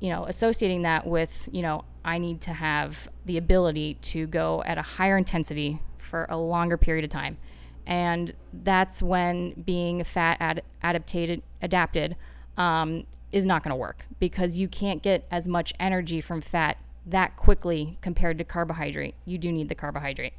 you 0.00 0.10
know, 0.10 0.26
associating 0.26 0.82
that 0.82 1.06
with, 1.06 1.48
you 1.52 1.62
know, 1.62 1.84
I 2.04 2.18
need 2.18 2.40
to 2.42 2.52
have 2.52 3.08
the 3.24 3.36
ability 3.36 3.94
to 4.02 4.26
go 4.26 4.62
at 4.64 4.78
a 4.78 4.82
higher 4.82 5.16
intensity 5.16 5.80
for 5.98 6.26
a 6.28 6.36
longer 6.36 6.76
period 6.76 7.04
of 7.04 7.10
time. 7.10 7.38
And 7.86 8.32
that's 8.52 9.02
when 9.02 9.52
being 9.64 10.02
fat 10.04 10.38
ad- 10.40 10.62
adapted, 10.82 11.42
adapted 11.62 12.16
um, 12.56 13.06
is 13.32 13.46
not 13.46 13.62
going 13.62 13.70
to 13.70 13.76
work 13.76 14.06
because 14.18 14.58
you 14.58 14.68
can't 14.68 15.02
get 15.02 15.26
as 15.30 15.46
much 15.46 15.72
energy 15.78 16.20
from 16.20 16.40
fat 16.40 16.78
that 17.06 17.36
quickly 17.36 17.98
compared 18.00 18.38
to 18.38 18.44
carbohydrate. 18.44 19.14
You 19.24 19.38
do 19.38 19.52
need 19.52 19.68
the 19.68 19.74
carbohydrate. 19.74 20.32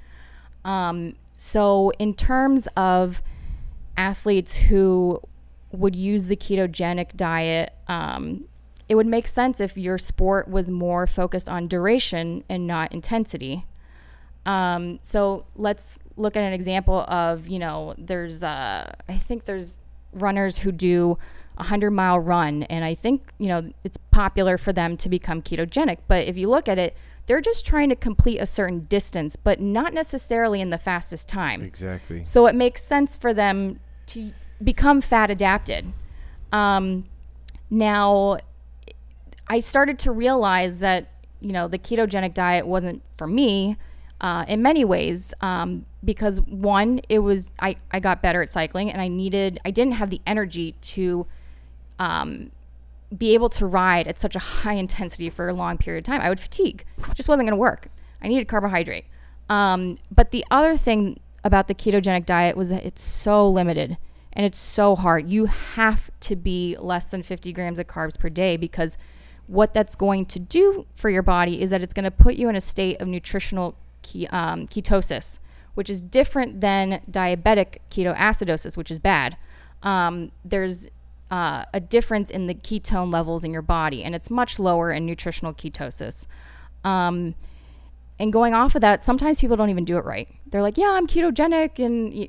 Um, 0.66 1.16
so, 1.34 1.92
in 1.98 2.14
terms 2.14 2.68
of 2.76 3.22
athletes 3.96 4.56
who 4.56 5.22
would 5.72 5.96
use 5.96 6.28
the 6.28 6.36
ketogenic 6.36 7.16
diet, 7.16 7.74
um, 7.88 8.46
it 8.90 8.96
would 8.96 9.08
make 9.08 9.28
sense 9.28 9.60
if 9.60 9.78
your 9.78 9.98
sport 9.98 10.48
was 10.48 10.70
more 10.70 11.08
focused 11.08 11.50
on 11.50 11.68
duration 11.68 12.44
and 12.50 12.66
not 12.66 12.92
intensity. 12.94 13.66
Um, 14.46 15.00
so 15.02 15.46
let's 15.56 16.00
look 16.16 16.38
at 16.38 16.44
an 16.44 16.54
example 16.54 17.02
of, 17.02 17.50
you 17.50 17.60
know, 17.60 17.96
there's, 17.98 18.44
uh, 18.44 18.94
I 19.10 19.18
think 19.18 19.46
there's 19.46 19.80
runners 20.14 20.60
who 20.60 20.72
do 20.72 21.18
a 21.58 21.64
100 21.64 21.92
mile 21.92 22.20
run. 22.20 22.64
And 22.64 22.86
I 22.86 22.96
think, 22.96 23.30
you 23.40 23.50
know, 23.50 23.72
it's 23.84 23.98
popular 24.12 24.58
for 24.58 24.72
them 24.72 24.96
to 24.98 25.10
become 25.10 25.42
ketogenic. 25.42 25.98
But 26.08 26.28
if 26.28 26.38
you 26.38 26.50
look 26.50 26.70
at 26.70 26.80
it, 26.80 26.96
they're 27.26 27.42
just 27.42 27.66
trying 27.66 27.90
to 27.90 27.96
complete 27.96 28.38
a 28.38 28.46
certain 28.46 28.86
distance, 28.86 29.36
but 29.36 29.60
not 29.60 29.94
necessarily 29.94 30.62
in 30.62 30.70
the 30.70 30.78
fastest 30.78 31.28
time. 31.28 31.62
Exactly. 31.62 32.24
So 32.24 32.48
it 32.48 32.56
makes 32.56 32.82
sense 32.82 33.18
for 33.18 33.34
them 33.34 33.82
to 34.08 34.32
become 34.64 35.02
fat 35.02 35.30
adapted. 35.30 35.92
Um, 36.54 37.06
now, 37.70 38.38
I 39.50 39.60
started 39.60 40.00
to 40.00 40.12
realize 40.12 40.80
that, 40.80 41.10
you 41.40 41.52
know, 41.52 41.68
the 41.68 41.78
ketogenic 41.78 42.34
diet 42.34 42.68
wasn't 42.68 43.02
for 43.16 43.28
me 43.28 43.78
uh, 44.20 44.46
in 44.48 44.62
many 44.62 44.84
ways 44.84 45.34
um, 45.42 45.86
because 46.04 46.42
one, 46.42 47.02
it 47.10 47.20
was, 47.20 47.52
I, 47.60 47.78
I 47.92 48.00
got 48.00 48.22
better 48.22 48.42
at 48.42 48.50
cycling 48.50 48.92
and 48.92 49.02
I 49.02 49.08
needed, 49.08 49.60
I 49.64 49.72
didn't 49.72 49.94
have 49.94 50.10
the 50.10 50.22
energy 50.26 50.74
to 50.82 51.28
um, 52.00 52.52
be 53.16 53.34
able 53.34 53.50
to 53.50 53.66
ride 53.66 54.08
at 54.08 54.20
such 54.20 54.36
a 54.36 54.40
high 54.64 54.74
intensity 54.74 55.30
for 55.30 55.48
a 55.48 55.54
long 55.54 55.78
period 55.78 56.00
of 56.00 56.12
time. 56.12 56.22
I 56.22 56.30
would 56.30 56.40
fatigue. 56.40 56.86
It 56.98 57.16
just 57.16 57.30
wasn't 57.30 57.48
going 57.48 57.58
to 57.58 57.62
work. 57.62 57.90
I 58.22 58.28
needed 58.28 58.48
carbohydrate. 58.48 59.06
Um, 59.50 59.98
but 60.12 60.32
the 60.32 60.44
other 60.52 60.76
thing 60.76 61.20
about 61.44 61.68
the 61.68 61.76
ketogenic 61.76 62.26
diet 62.26 62.58
was 62.58 62.70
that 62.70 62.84
it's 62.84 63.02
so 63.02 63.50
limited 63.50 63.98
and 64.34 64.46
it's 64.46 64.60
so 64.60 64.96
hard. 64.96 65.30
You 65.30 65.46
have 65.46 66.12
to 66.22 66.36
be 66.36 66.76
less 66.80 67.06
than 67.06 67.24
50 67.24 67.54
grams 67.54 67.80
of 67.80 67.88
carbs 67.88 68.20
per 68.20 68.30
day 68.30 68.58
because 68.58 68.98
what 69.48 69.74
that's 69.74 69.96
going 69.96 70.26
to 70.26 70.40
do 70.40 70.86
for 70.94 71.10
your 71.10 71.24
body 71.24 71.62
is 71.62 71.70
that 71.70 71.82
it's 71.82 71.94
going 71.94 72.04
to 72.04 72.12
put 72.12 72.36
you 72.36 72.50
in 72.50 72.56
a 72.56 72.62
state 72.62 73.00
of 73.02 73.08
nutritional 73.08 73.76
ke- 74.04 74.32
um, 74.32 74.68
ketosis, 74.68 75.40
which 75.74 75.90
is 75.90 76.02
different 76.02 76.62
than 76.62 77.02
diabetic 77.10 77.78
ketoacidosis, 77.90 78.78
which 78.78 78.92
is 78.92 79.00
bad. 79.00 79.38
Um, 79.84 80.32
there's 80.44 80.88
uh, 81.32 81.66
a 81.74 81.80
difference 81.80 82.30
in 82.30 82.48
the 82.48 82.56
ketone 82.56 83.12
levels 83.12 83.44
in 83.44 83.52
your 83.52 83.62
body, 83.62 84.04
and 84.04 84.16
it's 84.16 84.30
much 84.30 84.60
lower 84.60 84.92
in 84.92 85.06
nutritional 85.06 85.54
ketosis. 85.54 86.28
Um, 86.84 87.36
and 88.20 88.34
going 88.34 88.54
off 88.54 88.76
of 88.76 88.82
that, 88.82 89.04
sometimes 89.04 89.40
people 89.40 89.58
don't 89.58 89.70
even 89.70 89.86
do 89.86 89.98
it 89.98 90.06
right. 90.06 90.28
They're 90.48 90.62
like, 90.62 90.78
"Yeah, 90.78 90.92
I'm 90.92 91.08
ketogenic," 91.08 91.84
and 91.84 92.28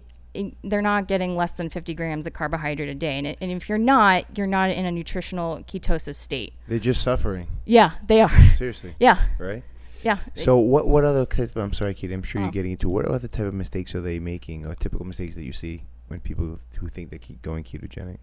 they're 0.64 0.82
not 0.82 1.08
getting 1.08 1.36
less 1.36 1.52
than 1.54 1.68
50 1.68 1.94
grams 1.94 2.26
of 2.26 2.32
carbohydrate 2.32 2.88
a 2.88 2.94
day. 2.94 3.18
And, 3.18 3.26
it, 3.26 3.38
and 3.40 3.50
if 3.50 3.68
you're 3.68 3.78
not, 3.78 4.24
you're 4.36 4.46
not 4.46 4.70
in 4.70 4.84
a 4.84 4.90
nutritional 4.92 5.58
ketosis 5.64 6.14
state. 6.16 6.52
They're 6.68 6.78
just 6.78 7.02
suffering. 7.02 7.48
Yeah, 7.64 7.92
they 8.06 8.20
are. 8.20 8.30
Seriously. 8.54 8.94
yeah, 9.00 9.20
Right. 9.38 9.62
yeah. 10.02 10.18
So 10.34 10.56
what 10.58 10.86
what 10.86 11.04
other 11.04 11.24
type, 11.26 11.56
I'm 11.56 11.72
sorry, 11.72 11.94
Katie. 11.94 12.14
I'm 12.14 12.22
sure 12.22 12.40
Oh. 12.40 12.44
you're 12.44 12.52
getting 12.52 12.72
into 12.72 12.88
what 12.88 13.04
other 13.06 13.28
type 13.28 13.46
of 13.46 13.54
mistakes 13.54 13.94
are 13.94 14.00
they 14.00 14.18
making, 14.18 14.64
or 14.66 14.74
typical 14.74 15.06
mistakes 15.06 15.34
that 15.36 15.44
you 15.44 15.52
see 15.52 15.84
when 16.08 16.20
people 16.20 16.58
who 16.78 16.88
think 16.88 17.10
they 17.10 17.18
keep 17.18 17.42
going 17.42 17.64
ketogenic? 17.64 18.18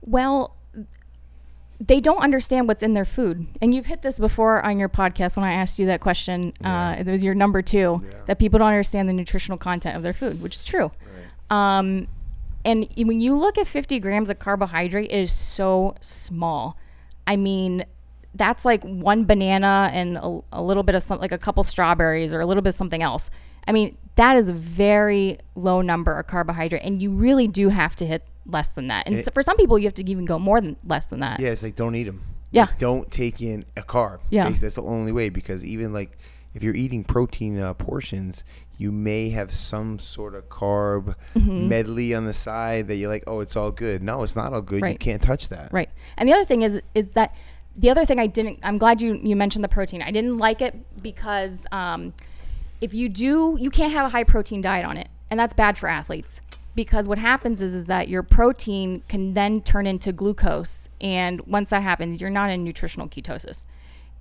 Well, 0.00 0.56
they 1.80 2.00
don't 2.00 2.22
understand 2.22 2.66
what's 2.66 2.82
in 2.82 2.92
their 2.92 3.04
food. 3.04 3.46
And 3.62 3.72
you've 3.74 3.86
hit 3.86 4.02
this 4.02 4.18
before 4.18 4.64
on 4.64 4.78
your 4.78 4.88
podcast 4.88 5.36
when 5.36 5.44
I 5.44 5.52
asked 5.52 5.78
you 5.78 5.86
that 5.86 6.00
question. 6.00 6.52
Yeah. 6.60 6.88
Uh, 6.90 6.94
it 6.96 7.06
was 7.06 7.22
your 7.22 7.34
number 7.36 7.62
two 7.62 8.02
Yeah. 8.04 8.14
that 8.26 8.38
people 8.40 8.58
don't 8.58 8.68
understand 8.68 9.08
the 9.08 9.12
nutritional 9.12 9.58
content 9.58 9.96
of 9.96 10.02
their 10.02 10.12
food, 10.12 10.42
which 10.42 10.56
is 10.56 10.64
true. 10.64 10.90
Um, 11.50 12.08
and 12.64 12.88
when 12.96 13.20
you 13.20 13.36
look 13.38 13.56
at 13.56 13.66
50 13.66 14.00
grams 14.00 14.28
of 14.28 14.38
carbohydrate, 14.38 15.10
it 15.10 15.18
is 15.20 15.32
so 15.32 15.94
small. 16.00 16.76
I 17.26 17.36
mean, 17.36 17.84
that's 18.34 18.64
like 18.64 18.82
one 18.82 19.24
banana 19.24 19.90
and 19.92 20.16
a, 20.18 20.40
a 20.52 20.62
little 20.62 20.82
bit 20.82 20.94
of 20.94 21.02
some, 21.02 21.18
like 21.20 21.32
a 21.32 21.38
couple 21.38 21.62
strawberries 21.64 22.32
or 22.34 22.40
a 22.40 22.46
little 22.46 22.62
bit 22.62 22.70
of 22.70 22.74
something 22.74 23.02
else. 23.02 23.30
I 23.66 23.72
mean, 23.72 23.96
that 24.16 24.36
is 24.36 24.48
a 24.48 24.52
very 24.52 25.38
low 25.54 25.80
number 25.80 26.18
of 26.18 26.26
carbohydrate, 26.26 26.82
and 26.84 27.00
you 27.00 27.10
really 27.10 27.46
do 27.48 27.68
have 27.68 27.94
to 27.96 28.06
hit 28.06 28.24
less 28.48 28.68
than 28.68 28.88
that. 28.88 29.06
And 29.06 29.14
It- 29.16 29.24
so 29.24 29.30
for 29.32 29.42
some 29.42 29.56
people, 29.56 29.78
you 29.78 29.84
have 29.86 29.94
to 29.94 30.10
even 30.10 30.24
go 30.24 30.38
more 30.38 30.60
than 30.60 30.76
less 30.84 31.06
than 31.06 31.20
that. 31.20 31.38
Yeah, 31.40 31.50
it's 31.50 31.62
like 31.62 31.76
don't 31.76 31.94
eat 31.94 32.04
them. 32.04 32.22
Yeah. 32.50 32.66
don't 32.78 33.10
take 33.10 33.42
in 33.42 33.66
a 33.76 33.82
carb. 33.82 34.20
Yeah. 34.30 34.44
Basically, 34.48 34.66
that's 34.66 34.76
the 34.76 34.82
only 34.82 35.12
way 35.12 35.28
because 35.28 35.62
even 35.64 35.92
like 35.92 36.16
if 36.54 36.62
you're 36.62 36.74
eating 36.74 37.04
protein 37.04 37.58
uh, 37.60 37.74
portions, 37.74 38.42
you 38.78 38.90
may 38.90 39.28
have 39.30 39.52
some 39.52 39.98
sort 39.98 40.34
of 40.34 40.48
carb 40.48 41.14
Mm-hmm. 41.36 41.68
medley 41.68 42.14
on 42.14 42.24
the 42.24 42.32
side 42.32 42.88
that 42.88 42.96
you're 42.96 43.10
like, 43.10 43.24
oh, 43.26 43.40
it's 43.40 43.54
all 43.54 43.70
good. 43.70 44.02
No, 44.02 44.22
it's 44.22 44.34
not 44.34 44.52
all 44.54 44.62
good. 44.62 44.82
You 44.82 44.96
can't 44.96 45.20
touch 45.20 45.50
that. 45.50 45.70
Right. 45.72 45.90
And 46.16 46.26
the 46.28 46.32
other 46.32 46.46
thing 46.46 46.62
is 46.62 46.80
is 46.94 47.10
that 47.10 47.34
the 47.76 47.90
other 47.90 48.04
thing 48.06 48.18
I 48.18 48.26
didn't, 48.26 48.58
I'm 48.64 48.76
glad 48.78 49.00
you, 49.02 49.20
you 49.22 49.36
mentioned 49.36 49.62
the 49.62 49.68
protein. 49.68 50.02
I 50.02 50.10
didn't 50.10 50.38
like 50.38 50.60
it 50.62 50.74
because 51.00 51.64
um, 51.70 52.12
if 52.80 52.92
you 52.94 53.08
do, 53.08 53.56
you 53.60 53.70
can't 53.70 53.92
have 53.92 54.06
a 54.06 54.08
high 54.08 54.24
protein 54.24 54.62
diet 54.62 54.84
on 54.84 54.96
it. 54.96 55.08
And 55.30 55.38
that's 55.38 55.52
bad 55.52 55.76
for 55.78 55.88
athletes 55.88 56.40
because 56.78 57.08
what 57.08 57.18
happens 57.18 57.60
is, 57.60 57.74
is 57.74 57.86
that 57.86 58.08
your 58.08 58.22
protein 58.22 59.02
can 59.08 59.34
then 59.34 59.60
turn 59.60 59.84
into 59.84 60.12
glucose. 60.12 60.88
And 61.00 61.40
once 61.40 61.70
that 61.70 61.82
happens, 61.82 62.20
you're 62.20 62.30
not 62.30 62.50
in 62.50 62.62
nutritional 62.62 63.08
ketosis. 63.08 63.64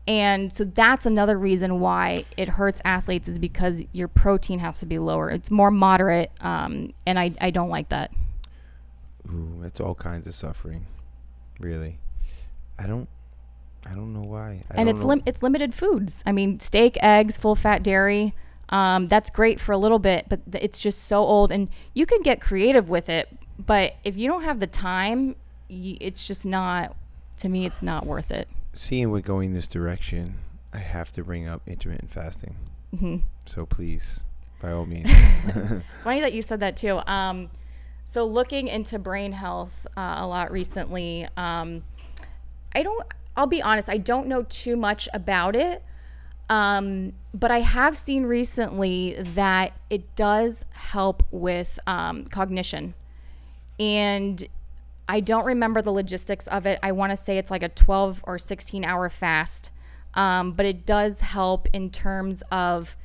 And 0.07 0.51
so 0.51 0.63
that's 0.63 1.05
another 1.05 1.37
reason 1.37 1.79
why 1.79 2.25
it 2.35 2.49
hurts 2.49 2.81
athletes 2.83 3.27
is 3.27 3.37
because 3.37 3.83
your 3.91 4.07
protein 4.07 4.57
has 4.57 4.79
to 4.79 4.87
be 4.87 4.97
lower. 4.97 5.29
It's 5.29 5.51
more 5.51 5.69
moderate. 5.69 6.31
Um, 6.41 6.93
and 7.05 7.19
I, 7.19 7.31
I 7.39 7.51
don't 7.51 7.69
like 7.69 7.89
that. 7.89 8.11
Ooh, 9.31 9.61
it's 9.63 9.79
all 9.79 9.93
kinds 9.93 10.25
of 10.25 10.33
suffering, 10.33 10.83
really. 11.59 11.99
I 12.79 12.87
don't, 12.87 13.07
I 13.85 13.93
don't 13.93 14.13
know 14.13 14.23
why. 14.23 14.63
I 14.71 14.81
and 14.81 14.89
it's 14.89 15.03
lim- 15.03 15.21
it's 15.27 15.43
limited 15.43 15.75
foods. 15.75 16.23
I 16.25 16.31
mean, 16.31 16.59
steak, 16.59 16.97
eggs, 17.03 17.37
full 17.37 17.53
fat 17.53 17.83
dairy. 17.83 18.33
Um, 18.69 19.07
that's 19.07 19.29
great 19.29 19.59
for 19.59 19.71
a 19.71 19.77
little 19.77 19.99
bit, 19.99 20.25
but 20.29 20.41
it's 20.53 20.79
just 20.79 21.03
so 21.05 21.19
old, 21.23 21.51
and 21.51 21.69
you 21.93 22.05
can 22.05 22.21
get 22.21 22.41
creative 22.41 22.89
with 22.89 23.07
it. 23.09 23.29
But 23.57 23.95
if 24.03 24.17
you 24.17 24.27
don't 24.27 24.43
have 24.43 24.59
the 24.59 24.67
time, 24.67 25.35
y- 25.69 25.97
it's 26.01 26.25
just 26.27 26.45
not. 26.45 26.95
To 27.39 27.49
me, 27.49 27.65
it's 27.67 27.81
not 27.83 28.05
worth 28.05 28.31
it. 28.31 28.47
Seeing 28.73 29.11
we're 29.11 29.21
going 29.21 29.53
this 29.53 29.67
direction, 29.67 30.35
I 30.73 30.79
have 30.79 31.11
to 31.13 31.23
bring 31.23 31.47
up 31.47 31.61
intermittent 31.67 32.09
fasting. 32.11 32.55
hmm 32.97 33.17
So 33.45 33.65
please, 33.65 34.23
by 34.61 34.71
all 34.71 34.85
means. 34.85 35.09
Funny 36.03 36.19
that 36.21 36.33
you 36.33 36.41
said 36.41 36.59
that 36.61 36.75
too. 36.77 36.99
Um, 37.07 37.49
so 38.03 38.25
looking 38.25 38.67
into 38.67 38.97
brain 38.99 39.33
health 39.33 39.85
uh, 39.95 40.15
a 40.19 40.27
lot 40.27 40.51
recently, 40.51 41.27
um, 41.37 41.83
I 42.75 42.83
don't. 42.83 43.05
I'll 43.35 43.47
be 43.47 43.61
honest. 43.61 43.87
I 43.89 43.97
don't 43.97 44.27
know 44.27 44.43
too 44.49 44.75
much 44.75 45.07
about 45.13 45.55
it, 45.55 45.83
um, 46.49 47.13
but 47.33 47.51
I 47.51 47.59
have 47.59 47.97
seen 47.97 48.23
recently 48.23 49.15
that 49.19 49.73
it 49.89 50.15
does 50.15 50.65
help 50.71 51.23
with 51.31 51.79
um, 51.87 52.25
cognition, 52.25 52.93
and 53.79 54.47
I 55.09 55.19
don't 55.19 55.45
remember 55.45 55.81
the 55.81 55.91
logistics 55.91 56.47
of 56.47 56.65
it. 56.65 56.79
I 56.83 56.91
want 56.91 57.11
to 57.11 57.17
say 57.17 57.37
it's 57.37 57.51
like 57.51 57.63
a 57.63 57.69
12 57.69 58.23
or 58.25 58.37
16 58.37 58.83
hour 58.83 59.09
fast, 59.09 59.71
um, 60.13 60.51
but 60.51 60.65
it 60.65 60.85
does 60.85 61.21
help 61.21 61.67
in 61.73 61.89
terms 61.89 62.43
of 62.51 62.95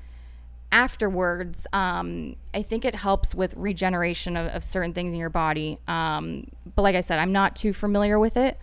afterwards, 0.73 1.67
um, 1.73 2.35
I 2.55 2.63
think 2.63 2.85
it 2.85 2.95
helps 2.95 3.35
with 3.35 3.55
regeneration 3.55 4.37
of, 4.37 4.47
of 4.49 4.65
certain 4.65 4.95
things 4.95 5.13
in 5.13 5.21
your 5.21 5.29
body. 5.29 5.79
Um, 5.87 6.49
but 6.75 6.83
like 6.83 6.97
I 6.97 7.03
said, 7.03 7.19
I'm 7.19 7.31
not 7.31 7.55
too 7.55 7.75
familiar 7.75 8.19
with 8.19 8.37
it. 8.37 8.59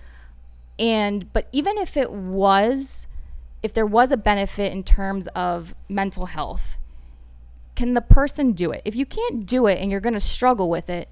And 0.79 1.31
but 1.31 1.47
even 1.51 1.77
if 1.77 1.95
it 1.95 2.11
was, 2.11 3.07
if 3.61 3.73
there 3.73 3.85
was 3.85 4.11
a 4.11 4.17
benefit 4.17 4.71
in 4.71 4.83
terms 4.83 5.27
of 5.27 5.75
mental 5.87 6.27
health, 6.27 6.77
can 7.75 7.93
the 7.93 8.01
person 8.01 8.53
do 8.53 8.71
it? 8.71 8.81
If 8.85 8.95
you 8.95 9.05
can't 9.05 9.45
do 9.45 9.67
it 9.67 9.79
and 9.79 9.91
you're 9.91 9.99
going 9.99 10.13
to 10.13 10.19
struggle 10.19 10.69
with 10.69 10.89
it, 10.89 11.09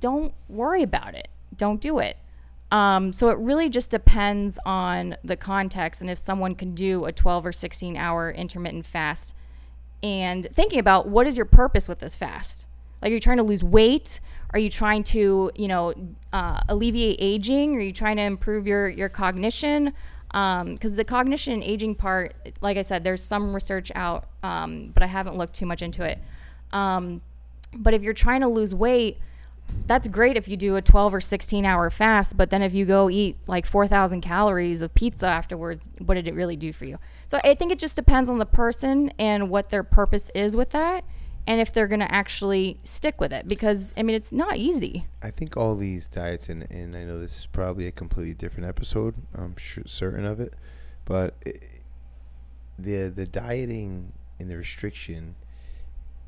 don't 0.00 0.34
worry 0.48 0.82
about 0.82 1.14
it. 1.14 1.28
Don't 1.56 1.80
do 1.80 1.98
it. 1.98 2.16
Um, 2.70 3.12
so 3.12 3.28
it 3.28 3.36
really 3.36 3.68
just 3.68 3.90
depends 3.90 4.58
on 4.64 5.16
the 5.22 5.36
context 5.36 6.00
and 6.00 6.08
if 6.08 6.16
someone 6.16 6.54
can 6.54 6.74
do 6.74 7.04
a 7.04 7.12
12 7.12 7.46
or 7.46 7.52
16 7.52 7.98
hour 7.98 8.30
intermittent 8.30 8.86
fast 8.86 9.34
and 10.02 10.46
thinking 10.50 10.78
about 10.78 11.06
what 11.06 11.26
is 11.26 11.36
your 11.36 11.44
purpose 11.44 11.86
with 11.86 11.98
this 11.98 12.16
fast 12.16 12.66
like 13.02 13.10
are 13.10 13.14
you 13.14 13.20
trying 13.20 13.36
to 13.36 13.42
lose 13.42 13.62
weight 13.62 14.20
are 14.54 14.58
you 14.58 14.70
trying 14.70 15.04
to 15.04 15.50
you 15.54 15.68
know 15.68 15.92
uh, 16.32 16.60
alleviate 16.70 17.18
aging 17.20 17.76
are 17.76 17.80
you 17.80 17.92
trying 17.92 18.16
to 18.16 18.22
improve 18.22 18.66
your 18.66 18.88
your 18.88 19.10
cognition 19.10 19.92
because 20.32 20.92
the 20.92 21.04
cognition 21.04 21.52
and 21.52 21.62
aging 21.62 21.94
part 21.94 22.34
like 22.60 22.76
i 22.76 22.82
said 22.82 23.04
there's 23.04 23.22
some 23.22 23.54
research 23.54 23.92
out 23.94 24.24
um, 24.42 24.90
but 24.94 25.02
i 25.02 25.06
haven't 25.06 25.36
looked 25.36 25.54
too 25.54 25.66
much 25.66 25.82
into 25.82 26.02
it. 26.02 26.18
Um, 26.72 27.20
but 27.74 27.92
if 27.92 28.02
you're 28.02 28.14
trying 28.14 28.40
to 28.40 28.48
lose 28.48 28.74
weight 28.74 29.18
that's 29.86 30.08
great 30.08 30.36
if 30.36 30.48
you 30.48 30.56
do 30.56 30.76
a 30.76 30.82
12 30.82 31.14
or 31.14 31.20
16 31.20 31.64
hour 31.64 31.90
fast 31.90 32.36
but 32.36 32.50
then 32.50 32.62
if 32.62 32.74
you 32.74 32.84
go 32.84 33.10
eat 33.10 33.36
like 33.46 33.66
4000 33.66 34.20
calories 34.20 34.82
of 34.82 34.94
pizza 34.94 35.26
afterwards 35.26 35.88
what 35.98 36.14
did 36.14 36.26
it 36.26 36.34
really 36.34 36.56
do 36.56 36.72
for 36.72 36.84
you? 36.84 36.98
So 37.28 37.38
i 37.44 37.54
think 37.54 37.72
it 37.72 37.78
just 37.78 37.96
depends 37.96 38.30
on 38.30 38.38
the 38.38 38.46
person 38.46 39.12
and 39.18 39.50
what 39.50 39.70
their 39.70 39.82
purpose 39.82 40.30
is 40.34 40.56
with 40.56 40.70
that 40.70 41.04
and 41.46 41.60
if 41.60 41.72
they're 41.72 41.88
going 41.88 42.00
to 42.00 42.12
actually 42.12 42.78
stick 42.84 43.20
with 43.20 43.32
it 43.32 43.48
because 43.48 43.92
i 43.96 44.02
mean 44.02 44.14
it's 44.14 44.32
not 44.32 44.56
easy 44.56 45.04
I 45.22 45.30
think 45.30 45.56
all 45.56 45.76
these 45.76 46.08
diets, 46.08 46.48
and, 46.48 46.68
and 46.70 46.96
I 46.96 47.04
know 47.04 47.20
this 47.20 47.38
is 47.38 47.46
probably 47.46 47.86
a 47.86 47.92
completely 47.92 48.34
different 48.34 48.68
episode. 48.68 49.14
I'm 49.34 49.56
sure, 49.56 49.84
certain 49.86 50.24
of 50.24 50.40
it, 50.40 50.54
but 51.04 51.36
it, 51.46 51.62
the 52.76 53.08
the 53.08 53.26
dieting 53.26 54.12
and 54.40 54.50
the 54.50 54.56
restriction 54.56 55.36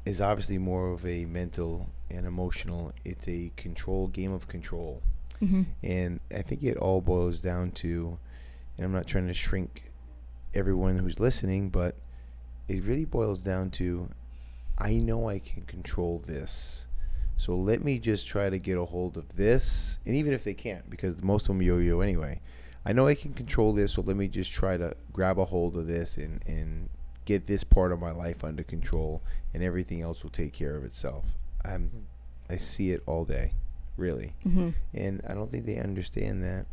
is 0.04 0.20
obviously 0.20 0.58
more 0.58 0.92
of 0.92 1.04
a 1.04 1.24
mental 1.24 1.88
and 2.08 2.24
emotional. 2.24 2.92
It's 3.04 3.26
a 3.28 3.50
control 3.56 4.06
game 4.06 4.32
of 4.32 4.46
control, 4.46 5.02
mm-hmm. 5.42 5.62
and 5.82 6.20
I 6.32 6.42
think 6.42 6.62
it 6.62 6.76
all 6.76 7.00
boils 7.00 7.40
down 7.40 7.72
to. 7.72 8.18
And 8.76 8.84
I'm 8.84 8.92
not 8.92 9.06
trying 9.06 9.26
to 9.26 9.34
shrink 9.34 9.90
everyone 10.54 10.98
who's 10.98 11.18
listening, 11.18 11.70
but 11.70 11.96
it 12.68 12.82
really 12.84 13.04
boils 13.04 13.40
down 13.40 13.70
to 13.72 14.08
I 14.78 14.94
know 14.94 15.28
I 15.28 15.38
can 15.38 15.62
control 15.62 16.22
this. 16.26 16.88
So 17.36 17.56
let 17.56 17.84
me 17.84 17.98
just 17.98 18.26
try 18.26 18.48
to 18.48 18.58
get 18.58 18.78
a 18.78 18.84
hold 18.84 19.16
of 19.16 19.36
this. 19.36 19.98
And 20.06 20.14
even 20.14 20.32
if 20.32 20.44
they 20.44 20.54
can't, 20.54 20.88
because 20.88 21.22
most 21.22 21.42
of 21.42 21.48
them 21.48 21.62
yo 21.62 21.78
yo 21.78 22.00
anyway, 22.00 22.40
I 22.84 22.92
know 22.92 23.06
I 23.06 23.14
can 23.14 23.34
control 23.34 23.72
this. 23.72 23.92
So 23.92 24.02
let 24.02 24.16
me 24.16 24.28
just 24.28 24.52
try 24.52 24.76
to 24.76 24.94
grab 25.12 25.38
a 25.38 25.44
hold 25.44 25.76
of 25.76 25.86
this 25.86 26.16
and, 26.16 26.42
and 26.46 26.88
get 27.24 27.46
this 27.46 27.64
part 27.64 27.92
of 27.92 28.00
my 28.00 28.10
life 28.10 28.44
under 28.44 28.62
control, 28.62 29.22
and 29.52 29.62
everything 29.62 30.02
else 30.02 30.22
will 30.22 30.30
take 30.30 30.52
care 30.52 30.76
of 30.76 30.84
itself. 30.84 31.24
I'm, 31.64 32.06
I 32.50 32.56
see 32.56 32.90
it 32.90 33.02
all 33.06 33.24
day, 33.24 33.52
really. 33.96 34.34
Mm-hmm. 34.46 34.70
And 34.92 35.22
I 35.28 35.34
don't 35.34 35.50
think 35.50 35.66
they 35.66 35.78
understand 35.78 36.42
that. 36.44 36.66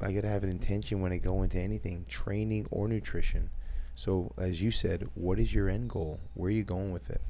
I 0.00 0.12
got 0.12 0.22
to 0.22 0.28
have 0.28 0.42
an 0.42 0.50
intention 0.50 1.00
when 1.00 1.12
I 1.12 1.18
go 1.18 1.42
into 1.42 1.58
anything, 1.58 2.06
training 2.08 2.66
or 2.70 2.88
nutrition. 2.88 3.50
So, 3.94 4.32
as 4.38 4.62
you 4.62 4.70
said, 4.70 5.08
what 5.14 5.38
is 5.38 5.54
your 5.54 5.68
end 5.68 5.90
goal? 5.90 6.18
Where 6.34 6.48
are 6.48 6.50
you 6.50 6.64
going 6.64 6.92
with 6.92 7.10
it? 7.10 7.20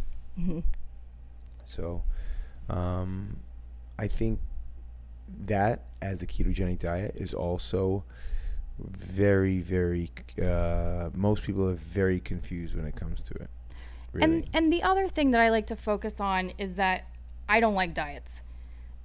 So, 1.66 2.02
um, 2.68 3.38
I 3.98 4.08
think 4.08 4.40
that 5.46 5.84
as 6.00 6.18
the 6.18 6.26
ketogenic 6.26 6.78
diet 6.78 7.14
is 7.16 7.32
also 7.34 8.04
very, 8.78 9.58
very. 9.58 10.10
Uh, 10.42 11.10
most 11.14 11.42
people 11.42 11.68
are 11.68 11.74
very 11.74 12.20
confused 12.20 12.74
when 12.76 12.86
it 12.86 12.96
comes 12.96 13.22
to 13.22 13.34
it. 13.34 13.50
Really, 14.12 14.24
And 14.24 14.50
and 14.54 14.72
the 14.72 14.82
other 14.82 15.08
thing 15.08 15.30
that 15.30 15.40
I 15.40 15.50
like 15.50 15.66
to 15.68 15.76
focus 15.76 16.20
on 16.20 16.52
is 16.58 16.76
that 16.76 17.06
I 17.48 17.60
don't 17.60 17.74
like 17.74 17.94
diets 17.94 18.42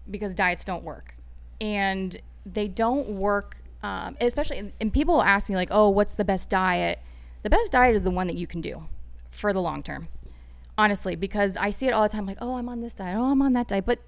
because 0.10 0.34
diets 0.34 0.64
don't 0.66 0.84
work, 0.84 1.16
and 1.62 2.20
they 2.46 2.68
don't 2.68 3.10
work. 3.10 3.58
Um, 3.84 4.18
especially, 4.20 4.74
and 4.82 4.92
people 4.92 5.16
will 5.16 5.24
ask 5.24 5.50
me 5.50 5.56
like, 5.56 5.70
"Oh, 5.72 5.90
what's 5.90 6.16
the 6.16 6.26
best 6.26 6.50
diet?" 6.50 7.00
The 7.44 7.50
best 7.50 7.72
diet 7.72 7.96
is 7.96 8.04
the 8.04 8.12
one 8.12 8.28
that 8.28 8.36
you 8.36 8.48
can 8.48 8.62
do 8.62 8.88
for 9.32 9.54
the 9.54 9.62
long 9.62 9.84
term, 9.84 10.08
honestly, 10.78 11.16
because 11.16 11.58
I 11.58 11.70
see 11.70 11.88
it 11.88 11.92
all 11.92 12.04
the 12.04 12.10
time. 12.10 12.26
Like, 12.26 12.38
"Oh, 12.42 12.56
I'm 12.56 12.70
on 12.70 12.82
this 12.82 12.94
diet. 12.94 13.18
Oh, 13.18 13.32
I'm 13.32 13.42
on 13.42 13.54
that 13.54 13.68
diet," 13.68 13.86
but 13.86 14.00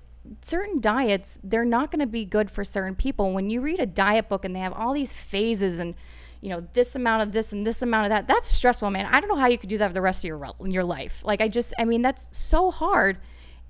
certain 0.41 0.79
diets 0.79 1.39
they're 1.43 1.65
not 1.65 1.91
going 1.91 1.99
to 1.99 2.07
be 2.07 2.25
good 2.25 2.51
for 2.51 2.63
certain 2.63 2.95
people. 2.95 3.33
When 3.33 3.49
you 3.49 3.61
read 3.61 3.79
a 3.79 3.85
diet 3.85 4.29
book 4.29 4.45
and 4.45 4.55
they 4.55 4.59
have 4.59 4.73
all 4.73 4.93
these 4.93 5.13
phases 5.13 5.79
and 5.79 5.95
you 6.41 6.49
know 6.49 6.65
this 6.73 6.95
amount 6.95 7.23
of 7.23 7.31
this 7.31 7.51
and 7.51 7.65
this 7.65 7.81
amount 7.81 8.05
of 8.05 8.09
that 8.09 8.27
that's 8.27 8.49
stressful 8.49 8.89
man. 8.91 9.05
I 9.05 9.19
don't 9.19 9.29
know 9.29 9.35
how 9.35 9.47
you 9.47 9.57
could 9.57 9.69
do 9.69 9.77
that 9.79 9.87
for 9.87 9.93
the 9.93 10.01
rest 10.01 10.23
of 10.23 10.27
your 10.27 10.53
your 10.65 10.83
life. 10.83 11.21
Like 11.23 11.41
i 11.41 11.47
just 11.47 11.73
i 11.77 11.85
mean 11.85 12.01
that's 12.01 12.29
so 12.37 12.71
hard. 12.71 13.17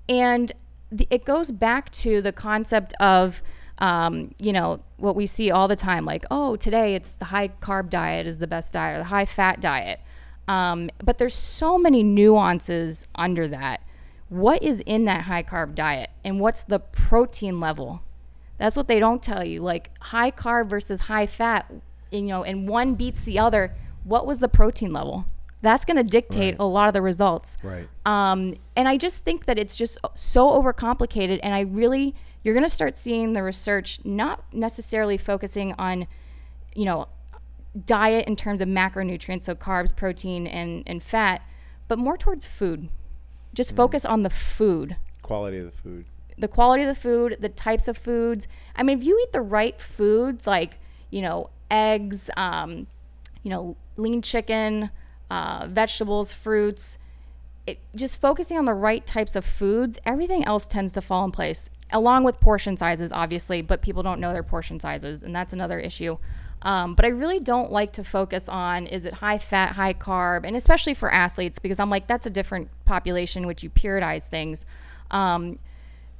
And 0.08 0.52
the, 0.90 1.06
it 1.10 1.24
goes 1.24 1.52
back 1.52 1.90
to 1.92 2.20
the 2.20 2.32
concept 2.32 2.94
of 3.00 3.42
um, 3.78 4.34
you 4.38 4.52
know 4.52 4.80
what 4.98 5.16
we 5.16 5.24
see 5.24 5.50
all 5.50 5.66
the 5.66 5.76
time 5.76 6.04
like 6.04 6.26
oh 6.30 6.54
today 6.56 6.94
it's 6.94 7.12
the 7.12 7.24
high 7.24 7.48
carb 7.48 7.88
diet 7.88 8.26
is 8.26 8.36
the 8.36 8.46
best 8.46 8.74
diet 8.74 8.96
or 8.96 8.98
the 8.98 9.04
high 9.04 9.24
fat 9.24 9.60
diet 9.60 10.00
um, 10.48 10.90
but 11.04 11.18
there's 11.18 11.34
so 11.34 11.78
many 11.78 12.02
nuances 12.02 13.06
under 13.14 13.46
that 13.48 13.80
what 14.28 14.62
is 14.62 14.80
in 14.86 15.04
that 15.04 15.22
high 15.22 15.42
carb 15.42 15.74
diet 15.74 16.10
and 16.24 16.38
what's 16.40 16.62
the 16.62 16.78
protein 16.78 17.58
level 17.60 18.02
that's 18.58 18.76
what 18.76 18.88
they 18.88 18.98
don't 19.00 19.22
tell 19.22 19.44
you 19.44 19.60
like 19.60 19.90
high 20.00 20.30
carb 20.30 20.68
versus 20.68 21.02
high 21.02 21.26
fat 21.26 21.70
you 22.10 22.22
know 22.22 22.42
and 22.44 22.68
one 22.68 22.94
beats 22.94 23.22
the 23.24 23.38
other 23.38 23.74
what 24.04 24.26
was 24.26 24.38
the 24.38 24.48
protein 24.48 24.92
level 24.92 25.26
that's 25.62 25.84
going 25.84 25.96
to 25.96 26.02
dictate 26.02 26.54
Right. 26.54 26.60
a 26.60 26.64
lot 26.64 26.88
of 26.88 26.94
the 26.94 27.02
results 27.02 27.56
right. 27.62 27.86
um, 28.06 28.54
and 28.76 28.88
I 28.88 28.96
just 28.96 29.18
think 29.18 29.44
that 29.44 29.58
it's 29.58 29.76
just 29.76 29.98
so 30.14 30.48
overcomplicated. 30.48 31.38
And 31.42 31.52
I 31.52 31.60
really, 31.60 32.14
you're 32.42 32.54
going 32.54 32.64
to 32.64 32.70
start 32.72 32.96
seeing 32.96 33.34
the 33.34 33.42
research 33.42 34.00
not 34.02 34.42
necessarily 34.54 35.18
focusing 35.18 35.74
on, 35.78 36.06
you 36.74 36.86
know, 36.86 37.08
diet 37.86 38.26
in 38.26 38.36
terms 38.36 38.60
of 38.62 38.68
macronutrients, 38.68 39.44
so 39.44 39.54
carbs, 39.54 39.94
protein, 39.94 40.46
and, 40.46 40.82
and 40.86 41.02
fat, 41.02 41.42
but 41.88 41.98
more 41.98 42.16
towards 42.16 42.46
food. 42.46 42.88
Just 43.54 43.74
focus 43.76 44.04
on 44.04 44.22
the 44.22 44.30
food 44.30 44.96
Quality 45.22 45.58
of 45.58 45.64
the 45.64 45.70
food. 45.70 46.04
the 46.38 46.48
quality 46.48 46.82
of 46.82 46.88
the 46.88 47.00
food, 47.00 47.36
the 47.40 47.48
types 47.48 47.88
of 47.88 47.96
foods. 47.96 48.46
I 48.74 48.82
mean, 48.82 48.98
if 48.98 49.06
you 49.06 49.18
eat 49.22 49.32
the 49.32 49.40
right 49.40 49.80
foods, 49.80 50.46
like, 50.46 50.78
you 51.10 51.22
know, 51.22 51.50
eggs, 51.70 52.30
um, 52.36 52.86
you 53.42 53.50
know, 53.50 53.76
lean 53.96 54.22
chicken, 54.22 54.90
uh, 55.30 55.66
vegetables, 55.68 56.32
fruits. 56.32 56.98
It, 57.66 57.78
just 57.94 58.20
focusing 58.20 58.58
on 58.58 58.64
the 58.64 58.74
right 58.74 59.06
types 59.06 59.36
of 59.36 59.44
foods, 59.44 59.98
everything 60.04 60.44
else 60.44 60.66
tends 60.66 60.92
to 60.94 61.00
fall 61.00 61.24
in 61.24 61.30
place, 61.30 61.70
along 61.92 62.24
with 62.24 62.40
portion 62.40 62.76
sizes, 62.76 63.12
obviously, 63.12 63.62
but 63.62 63.82
people 63.82 64.02
don't 64.02 64.18
know 64.20 64.32
their 64.32 64.42
portion 64.42 64.80
sizes, 64.80 65.22
and 65.22 65.34
that's 65.34 65.52
another 65.52 65.78
issue. 65.78 66.16
Um, 66.62 66.94
but 66.94 67.04
I 67.04 67.08
really 67.08 67.40
don't 67.40 67.72
like 67.72 67.92
to 67.92 68.04
focus 68.04 68.48
on 68.48 68.86
is 68.86 69.04
it 69.06 69.14
high 69.14 69.38
fat, 69.38 69.72
high 69.72 69.94
carb, 69.94 70.44
and 70.44 70.54
especially 70.54 70.94
for 70.94 71.12
athletes, 71.12 71.58
because 71.58 71.80
I'm 71.80 71.88
like, 71.88 72.06
that's 72.06 72.26
a 72.26 72.30
different 72.30 72.68
population, 72.84 73.46
which 73.46 73.62
you 73.62 73.70
periodize 73.70 74.26
things. 74.26 74.66
Um, 75.10 75.58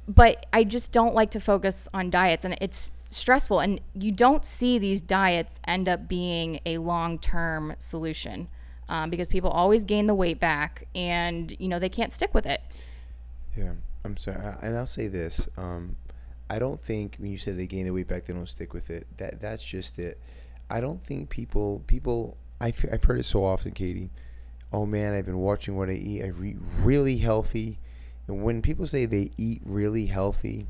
but 0.07 0.45
I 0.51 0.63
just 0.63 0.91
don't 0.91 1.13
like 1.13 1.31
to 1.31 1.39
focus 1.39 1.87
on 1.93 2.09
diets, 2.09 2.43
and 2.43 2.57
it's 2.59 2.91
stressful. 3.07 3.59
And 3.59 3.79
you 3.93 4.11
don't 4.11 4.43
see 4.43 4.79
these 4.79 4.99
diets 4.99 5.59
end 5.65 5.87
up 5.87 6.07
being 6.07 6.59
a 6.65 6.79
long 6.79 7.19
term 7.19 7.75
solution 7.77 8.47
um, 8.89 9.09
because 9.09 9.29
people 9.29 9.49
always 9.49 9.85
gain 9.85 10.07
the 10.07 10.15
weight 10.15 10.39
back, 10.39 10.87
and 10.95 11.55
you 11.59 11.67
know 11.67 11.77
they 11.77 11.89
can't 11.89 12.11
stick 12.11 12.33
with 12.33 12.45
it. 12.45 12.61
Yeah, 13.55 13.73
I'm 14.03 14.17
sorry, 14.17 14.37
and 14.61 14.75
I'll 14.75 14.87
say 14.87 15.07
this: 15.07 15.47
um, 15.55 15.95
I 16.51 16.59
don't 16.59 16.81
think 16.81 17.15
when 17.17 17.31
you 17.31 17.37
said 17.37 17.57
they 17.57 17.65
gain 17.65 17.85
the 17.85 17.93
weight 17.93 18.09
back, 18.09 18.25
they 18.25 18.33
don't 18.33 18.49
stick 18.49 18.73
with 18.73 18.89
it. 18.89 19.07
That 19.15 19.39
that's 19.39 19.63
just 19.63 19.97
it. 19.99 20.19
I 20.69 20.81
don't 20.81 21.01
think 21.01 21.29
people 21.29 21.81
people. 21.87 22.35
I've 22.59 22.83
I've 22.91 23.01
heard 23.05 23.21
it 23.21 23.25
so 23.25 23.45
often, 23.45 23.71
Katie. 23.71 24.09
Oh 24.73 24.85
man, 24.85 25.13
I've 25.13 25.25
been 25.25 25.37
watching 25.37 25.77
what 25.77 25.87
I 25.87 25.93
eat. 25.93 26.23
I 26.23 26.31
eat 26.43 26.57
really 26.79 27.19
healthy, 27.19 27.79
and 28.27 28.43
when 28.43 28.61
people 28.61 28.85
say 28.85 29.05
they 29.05 29.31
eat 29.37 29.61
really 29.63 30.07
healthy, 30.07 30.67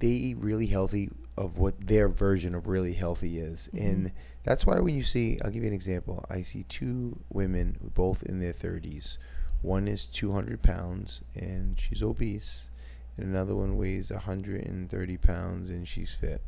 they 0.00 0.08
eat 0.08 0.38
really 0.38 0.66
healthy 0.66 1.10
of 1.36 1.58
what 1.58 1.86
their 1.86 2.08
version 2.08 2.56
of 2.56 2.66
really 2.66 2.94
healthy 2.94 3.38
is. 3.38 3.68
Mm-hmm. 3.72 3.86
And 3.86 4.12
that's 4.42 4.66
why 4.66 4.80
when 4.80 4.96
you 4.96 5.04
see, 5.04 5.38
I'll 5.44 5.50
give 5.52 5.62
you 5.62 5.68
an 5.68 5.74
example. 5.74 6.24
I 6.28 6.42
see 6.42 6.64
two 6.64 7.20
women, 7.32 7.78
both 7.94 8.24
in 8.24 8.40
their 8.40 8.52
30s. 8.52 9.18
One 9.62 9.86
is 9.86 10.06
200 10.06 10.62
pounds 10.62 11.20
and 11.34 11.78
she's 11.78 12.02
obese, 12.02 12.65
and 13.16 13.26
another 13.26 13.54
one 13.54 13.76
weighs 13.76 14.10
130 14.10 15.16
pounds 15.18 15.70
and 15.70 15.86
she's 15.88 16.12
fit. 16.12 16.42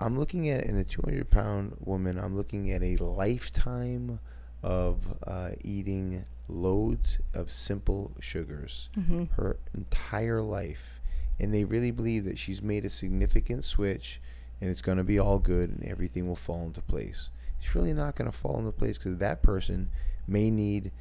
I'm 0.00 0.18
looking 0.18 0.48
at 0.50 0.64
in 0.64 0.76
a 0.76 0.84
200 0.84 1.30
pound 1.30 1.76
woman, 1.80 2.18
I'm 2.18 2.36
looking 2.36 2.70
at 2.72 2.82
a 2.82 2.96
lifetime 2.96 4.18
of 4.62 4.98
uh, 5.26 5.50
eating 5.62 6.24
loads 6.48 7.18
of 7.34 7.50
simple 7.50 8.12
sugars 8.20 8.88
her 9.36 9.56
entire 9.74 10.42
life. 10.42 11.00
And 11.40 11.52
they 11.54 11.64
really 11.64 11.90
believe 11.90 12.24
that 12.24 12.38
she's 12.38 12.60
made 12.62 12.84
a 12.84 12.90
significant 12.90 13.64
switch 13.64 14.20
and 14.60 14.70
it's 14.70 14.82
going 14.82 14.98
to 14.98 15.04
be 15.04 15.18
all 15.18 15.38
good 15.38 15.70
and 15.70 15.84
everything 15.84 16.28
will 16.28 16.36
fall 16.36 16.62
into 16.62 16.80
place. 16.82 17.30
It's 17.60 17.74
really 17.74 17.92
not 17.92 18.16
going 18.16 18.30
to 18.30 18.36
fall 18.36 18.58
into 18.58 18.72
place 18.72 18.98
because 18.98 19.18
that 19.18 19.42
person 19.42 19.90
may 20.28 20.50
need, 20.50 20.92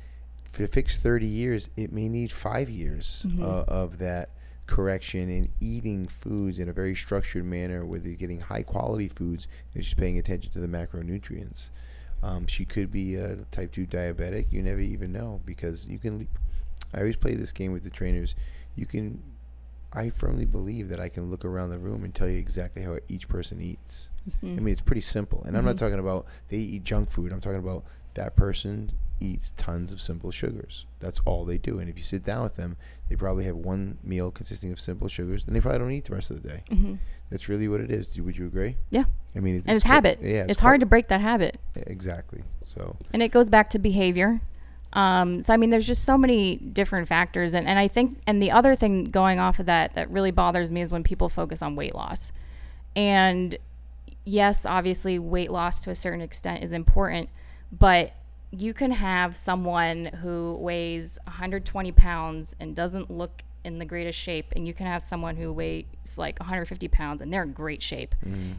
to 0.53 0.67
fix 0.67 0.95
30 1.01 1.25
years, 1.25 1.69
it 1.77 1.91
may 1.91 2.07
need 2.09 2.31
five 2.31 2.69
years 2.69 3.25
uh, 3.41 3.63
of 3.67 3.97
that 3.99 4.29
correction 4.71 5.29
and 5.29 5.49
eating 5.59 6.07
foods 6.07 6.57
in 6.57 6.69
a 6.69 6.73
very 6.73 6.95
structured 6.95 7.43
manner 7.43 7.85
where 7.85 7.99
they're 7.99 8.13
getting 8.13 8.39
high 8.39 8.63
quality 8.63 9.09
foods 9.09 9.47
and 9.75 9.83
she's 9.83 9.93
paying 9.93 10.17
attention 10.17 10.49
to 10.49 10.59
the 10.59 10.67
macronutrients. 10.67 11.69
Um, 12.23 12.47
she 12.47 12.63
could 12.63 12.89
be 12.89 13.15
a 13.15 13.35
type 13.51 13.73
2 13.73 13.85
diabetic. 13.85 14.45
You 14.49 14.63
never 14.63 14.79
even 14.79 15.11
know 15.11 15.41
because 15.45 15.87
you 15.87 15.99
can. 15.99 16.27
I 16.93 16.99
always 16.99 17.17
play 17.17 17.35
this 17.35 17.51
game 17.51 17.73
with 17.73 17.83
the 17.83 17.89
trainers. 17.89 18.33
You 18.75 18.85
can. 18.85 19.21
I 19.91 20.09
firmly 20.09 20.45
believe 20.45 20.87
that 20.87 21.01
I 21.01 21.09
can 21.09 21.29
look 21.29 21.43
around 21.43 21.71
the 21.71 21.79
room 21.79 22.05
and 22.05 22.15
tell 22.15 22.29
you 22.29 22.37
exactly 22.37 22.81
how 22.81 22.97
each 23.09 23.27
person 23.27 23.59
eats. 23.59 24.09
I 24.41 24.45
mean, 24.45 24.69
it's 24.69 24.79
pretty 24.79 25.01
simple. 25.01 25.43
And 25.43 25.57
I'm 25.57 25.65
not 25.65 25.77
talking 25.77 25.99
about 25.99 26.27
they 26.47 26.57
eat 26.57 26.85
junk 26.85 27.11
food. 27.11 27.33
I'm 27.33 27.41
talking 27.41 27.59
about 27.59 27.83
that 28.13 28.37
person 28.37 28.93
eats 29.21 29.53
tons 29.57 29.91
of 29.91 30.01
simple 30.01 30.31
sugars. 30.31 30.85
That's 30.99 31.19
all 31.25 31.45
they 31.45 31.57
do. 31.57 31.79
And 31.79 31.89
if 31.89 31.97
you 31.97 32.03
sit 32.03 32.23
down 32.25 32.43
with 32.43 32.55
them, 32.55 32.75
they 33.09 33.15
probably 33.15 33.45
have 33.45 33.55
one 33.55 33.97
meal 34.03 34.31
consisting 34.31 34.71
of 34.71 34.79
simple 34.79 35.07
sugars, 35.07 35.43
and 35.45 35.55
they 35.55 35.59
probably 35.61 35.79
don't 35.79 35.91
eat 35.91 36.05
the 36.05 36.13
rest 36.15 36.31
of 36.31 36.41
the 36.41 36.47
day. 36.49 36.63
That's 37.29 37.47
really 37.47 37.67
what 37.67 37.79
it 37.81 37.91
is. 37.91 38.07
Do- 38.07 38.23
Would 38.23 38.37
you 38.37 38.45
agree? 38.45 38.75
Yeah. 38.89 39.05
I 39.35 39.39
mean, 39.39 39.63
And 39.65 39.75
it's 39.77 39.85
part- 39.85 39.93
habit. 40.05 40.19
Yeah, 40.21 40.45
it's 40.49 40.59
hard 40.59 40.79
to 40.81 40.85
break 40.85 41.07
that 41.09 41.21
habit. 41.21 41.57
Exactly. 41.75 42.43
So 42.65 42.97
and 43.13 43.21
it 43.23 43.29
goes 43.31 43.49
back 43.49 43.69
to 43.71 43.79
behavior 43.79 44.41
um, 44.93 45.41
so 45.41 45.53
i 45.53 45.57
mean 45.57 45.69
there's 45.69 45.87
just 45.87 46.03
so 46.03 46.17
many 46.17 46.57
different 46.57 47.07
factors 47.07 47.53
and, 47.53 47.65
and 47.65 47.79
i 47.79 47.87
think 47.87 48.19
and 48.27 48.41
the 48.43 48.51
other 48.51 48.75
thing 48.75 49.05
going 49.05 49.39
off 49.39 49.57
of 49.59 49.65
that 49.67 49.95
that 49.95 50.09
really 50.11 50.31
bothers 50.31 50.69
me 50.69 50.81
is 50.81 50.91
when 50.91 51.01
people 51.01 51.29
focus 51.29 51.61
on 51.61 51.77
weight 51.77 51.95
loss 51.95 52.33
and 52.95 53.55
yes 54.25 54.65
obviously 54.65 55.17
weight 55.17 55.49
loss 55.51 55.79
to 55.79 55.89
a 55.89 55.95
certain 55.95 56.19
extent 56.21 56.61
is 56.61 56.71
important 56.73 57.29
but 57.71 58.11
you 58.51 58.73
can 58.73 58.91
have 58.91 59.35
someone 59.35 60.05
who 60.05 60.57
weighs 60.59 61.17
120 61.25 61.91
pounds 61.93 62.55
and 62.59 62.75
doesn't 62.75 63.09
look 63.09 63.43
in 63.63 63.77
the 63.77 63.85
greatest 63.85 64.17
shape 64.17 64.47
and 64.55 64.67
you 64.67 64.73
can 64.73 64.87
have 64.87 65.03
someone 65.03 65.35
who 65.35 65.53
weighs 65.53 65.85
like 66.17 66.39
150 66.39 66.87
pounds 66.87 67.21
and 67.21 67.31
they're 67.31 67.43
in 67.43 67.53
great 67.53 67.81
shape 67.81 68.15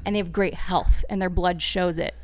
and 0.06 0.14
they 0.14 0.18
have 0.18 0.32
great 0.32 0.54
health 0.54 1.04
and 1.10 1.20
their 1.20 1.28
blood 1.28 1.60
shows 1.60 1.98
it 1.98 2.14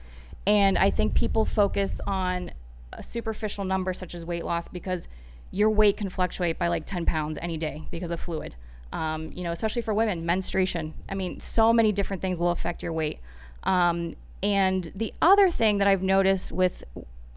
and 0.46 0.78
I 0.78 0.88
think 0.88 1.14
people 1.14 1.44
focus 1.44 2.00
on 2.06 2.52
a 2.94 3.02
superficial 3.02 3.64
number 3.64 3.92
such 3.92 4.14
as 4.14 4.24
weight 4.24 4.46
loss 4.46 4.66
because 4.66 5.06
your 5.50 5.68
weight 5.68 5.98
can 5.98 6.08
fluctuate 6.08 6.58
by 6.58 6.68
like 6.68 6.86
10 6.86 7.04
pounds 7.04 7.38
any 7.42 7.58
day 7.58 7.82
because 7.90 8.10
of 8.10 8.18
fluid. 8.18 8.54
Um, 8.90 9.30
you 9.34 9.44
know, 9.44 9.52
especially 9.52 9.82
for 9.82 9.92
women, 9.92 10.24
menstruation. 10.24 10.94
I 11.06 11.14
mean, 11.14 11.38
so 11.40 11.74
many 11.74 11.92
different 11.92 12.22
things 12.22 12.38
will 12.38 12.50
affect 12.50 12.82
your 12.82 12.94
weight. 12.94 13.18
Um, 13.64 14.16
and 14.42 14.90
the 14.94 15.12
other 15.20 15.50
thing 15.50 15.78
that 15.78 15.86
I've 15.86 16.02
noticed 16.02 16.50
with 16.50 16.82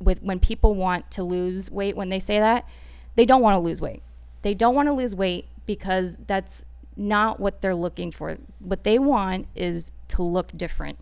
with 0.02 0.22
when 0.22 0.39
people 0.39 0.76
want 0.76 1.10
to 1.12 1.24
lose 1.24 1.70
weight, 1.72 1.95
when 1.95 2.10
they 2.10 2.20
say 2.20 2.39
that, 2.39 2.68
they 3.16 3.26
don't 3.26 3.41
want 3.41 3.56
to 3.56 3.60
lose 3.60 3.82
weight. 3.82 4.02
They 4.41 4.54
don't 4.54 4.76
want 4.76 4.88
to 4.88 4.93
lose 4.93 5.14
weight 5.16 5.45
because 5.66 6.18
that's 6.28 6.66
not 6.97 7.39
what 7.39 7.62
they're 7.62 7.76
looking 7.76 8.12
for. 8.12 8.38
What 8.60 8.84
they 8.84 8.99
want 8.99 9.47
is 9.56 9.91
to 10.10 10.24
look 10.24 10.56
different. 10.58 10.97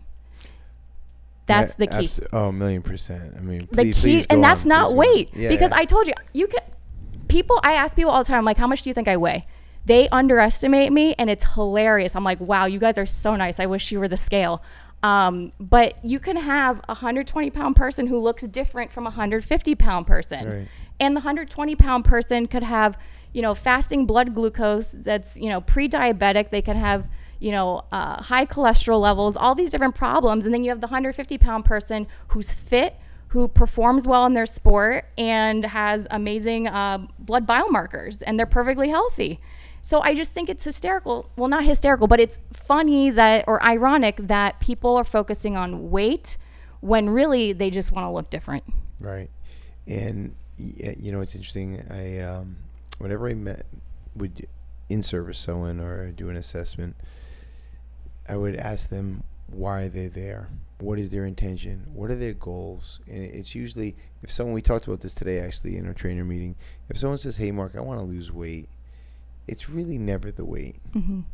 That's 1.46 1.74
the 1.74 1.88
key 1.88 2.04
Abs- 2.04 2.20
oh, 2.32 2.46
a 2.48 2.52
million 2.52 2.82
percent. 2.82 3.34
I 3.36 3.40
mean, 3.40 3.60
the 3.72 3.82
please, 3.82 3.96
key 3.96 4.00
please 4.00 4.26
go 4.26 4.34
and 4.34 4.44
that's 4.44 4.64
on, 4.64 4.68
not 4.68 4.86
please 4.86 4.88
go 4.88 4.92
on. 4.92 4.96
weight 4.98 5.28
Yeah, 5.34 5.48
because 5.48 5.70
yeah. 5.72 5.78
i 5.78 5.84
told 5.84 6.06
you 6.06 6.12
you 6.32 6.46
can 6.46 6.60
people 7.26 7.58
i 7.64 7.72
ask 7.72 7.96
people 7.96 8.12
all 8.12 8.22
the 8.22 8.28
time 8.28 8.38
I'm 8.38 8.44
like 8.44 8.56
how 8.56 8.66
much 8.68 8.82
do 8.82 8.90
you 8.90 8.94
think 8.94 9.08
i 9.08 9.16
weigh 9.16 9.46
they 9.84 10.08
underestimate 10.10 10.92
me 10.92 11.14
and 11.18 11.28
it's 11.28 11.54
hilarious 11.54 12.14
i'm 12.14 12.22
like 12.24 12.38
wow 12.40 12.66
you 12.66 12.78
guys 12.78 12.98
are 12.98 13.06
so 13.06 13.34
nice 13.34 13.58
i 13.58 13.66
wish 13.66 13.90
you 13.90 13.98
were 13.98 14.08
the 14.08 14.16
scale 14.16 14.62
um, 15.02 15.52
but 15.58 16.02
you 16.04 16.18
can 16.18 16.36
have 16.36 16.78
a 16.80 16.94
120 16.94 17.50
pound 17.50 17.76
person 17.76 18.06
who 18.06 18.18
looks 18.18 18.42
different 18.42 18.92
from 18.92 19.04
a 19.04 19.10
150 19.10 19.74
pound 19.74 20.06
person. 20.06 20.48
Right. 20.48 20.68
and 20.98 21.16
the 21.16 21.20
120 21.20 21.76
pound 21.76 22.04
person 22.04 22.46
could 22.46 22.62
have 22.62 22.98
you 23.32 23.42
know 23.42 23.54
fasting 23.54 24.06
blood 24.06 24.34
glucose 24.34 24.90
that's 24.90 25.38
you 25.38 25.48
know 25.48 25.60
pre-diabetic. 25.60 26.50
They 26.50 26.62
could 26.62 26.76
have 26.76 27.06
you 27.38 27.52
know 27.52 27.84
uh, 27.92 28.22
high 28.22 28.46
cholesterol 28.46 29.00
levels 29.00 29.36
all 29.36 29.54
these 29.54 29.70
different 29.70 29.94
problems. 29.94 30.44
And 30.44 30.52
then 30.52 30.62
you 30.64 30.70
have 30.70 30.80
the 30.80 30.88
150 30.88 31.38
pound 31.38 31.64
person 31.64 32.06
who's 32.28 32.52
fit 32.52 32.96
who 33.28 33.46
performs 33.46 34.08
well 34.08 34.26
in 34.26 34.34
their 34.34 34.46
sport 34.46 35.06
and 35.16 35.64
has 35.64 36.06
amazing 36.10 36.66
uh, 36.66 36.98
blood 37.20 37.46
biomarkers 37.46 38.24
and 38.26 38.36
they're 38.38 38.44
perfectly 38.46 38.88
healthy 38.88 39.40
so 39.82 40.00
i 40.02 40.14
just 40.14 40.32
think 40.32 40.48
it's 40.48 40.64
hysterical 40.64 41.30
well 41.36 41.48
not 41.48 41.64
hysterical 41.64 42.06
but 42.06 42.20
it's 42.20 42.40
funny 42.52 43.10
that 43.10 43.44
or 43.46 43.62
ironic 43.62 44.16
that 44.16 44.58
people 44.60 44.96
are 44.96 45.04
focusing 45.04 45.56
on 45.56 45.90
weight 45.90 46.36
when 46.80 47.10
really 47.10 47.52
they 47.52 47.70
just 47.70 47.92
want 47.92 48.04
to 48.04 48.10
look 48.10 48.30
different 48.30 48.64
Right. 49.00 49.30
And 49.86 50.36
you 50.56 51.10
know, 51.10 51.20
it's 51.22 51.34
interesting. 51.34 51.84
I 51.90 52.18
um, 52.20 52.56
whenever 52.98 53.28
I 53.28 53.34
met 53.34 53.64
would 54.14 54.46
in 54.88 55.02
service 55.02 55.38
someone 55.38 55.80
or 55.80 56.10
do 56.10 56.28
an 56.28 56.36
assessment, 56.36 56.96
I 58.28 58.36
would 58.36 58.56
ask 58.56 58.90
them 58.90 59.24
why 59.46 59.88
they're 59.88 60.08
there. 60.08 60.48
What 60.78 60.98
is 60.98 61.10
their 61.10 61.24
intention? 61.24 61.86
What 61.92 62.10
are 62.10 62.16
their 62.16 62.34
goals? 62.34 63.00
And 63.06 63.22
it's 63.22 63.54
usually 63.54 63.96
if 64.22 64.30
someone 64.30 64.54
we 64.54 64.62
talked 64.62 64.86
about 64.86 65.00
this 65.00 65.14
today 65.14 65.40
actually 65.40 65.76
in 65.76 65.86
our 65.86 65.94
trainer 65.94 66.24
meeting. 66.24 66.56
If 66.88 66.98
someone 66.98 67.18
says, 67.18 67.38
"Hey, 67.38 67.50
Mark, 67.50 67.74
I 67.74 67.80
want 67.80 68.00
to 68.00 68.04
lose 68.04 68.30
weight," 68.30 68.68
it's 69.50 69.68
really 69.68 69.98
never 69.98 70.30
the 70.30 70.44
weight. 70.44 70.76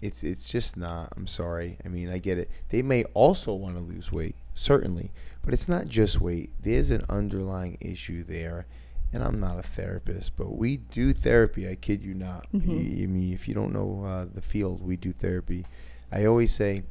It's 0.00 0.24
it's 0.24 0.48
just 0.50 0.76
not. 0.76 1.12
I'm 1.16 1.26
sorry. 1.26 1.78
I 1.84 1.88
mean, 1.88 2.08
I 2.08 2.18
get 2.18 2.38
it. 2.38 2.50
They 2.70 2.82
may 2.82 3.04
also 3.14 3.52
want 3.54 3.76
to 3.76 3.82
lose 3.82 4.10
weight, 4.10 4.36
certainly, 4.54 5.10
but 5.44 5.52
it's 5.54 5.68
not 5.68 5.86
just 5.86 6.20
weight. 6.20 6.50
There's 6.62 6.90
an 6.90 7.04
underlying 7.08 7.76
issue 7.80 8.24
there. 8.24 8.66
And 9.12 9.22
I'm 9.22 9.38
not 9.38 9.58
a 9.58 9.62
therapist, 9.62 10.36
but 10.36 10.56
we 10.56 10.78
do 10.78 11.12
therapy. 11.12 11.68
I 11.68 11.76
kid 11.76 12.02
you 12.02 12.12
not. 12.14 12.46
I 12.52 13.06
mean, 13.06 13.32
if 13.32 13.46
you 13.48 13.54
don't 13.54 13.72
know 13.72 14.04
uh, 14.04 14.26
the 14.34 14.42
field, 14.42 14.82
we 14.82 14.96
do 14.96 15.12
therapy. 15.12 15.64
I 16.10 16.24
always 16.24 16.52
say, 16.52 16.82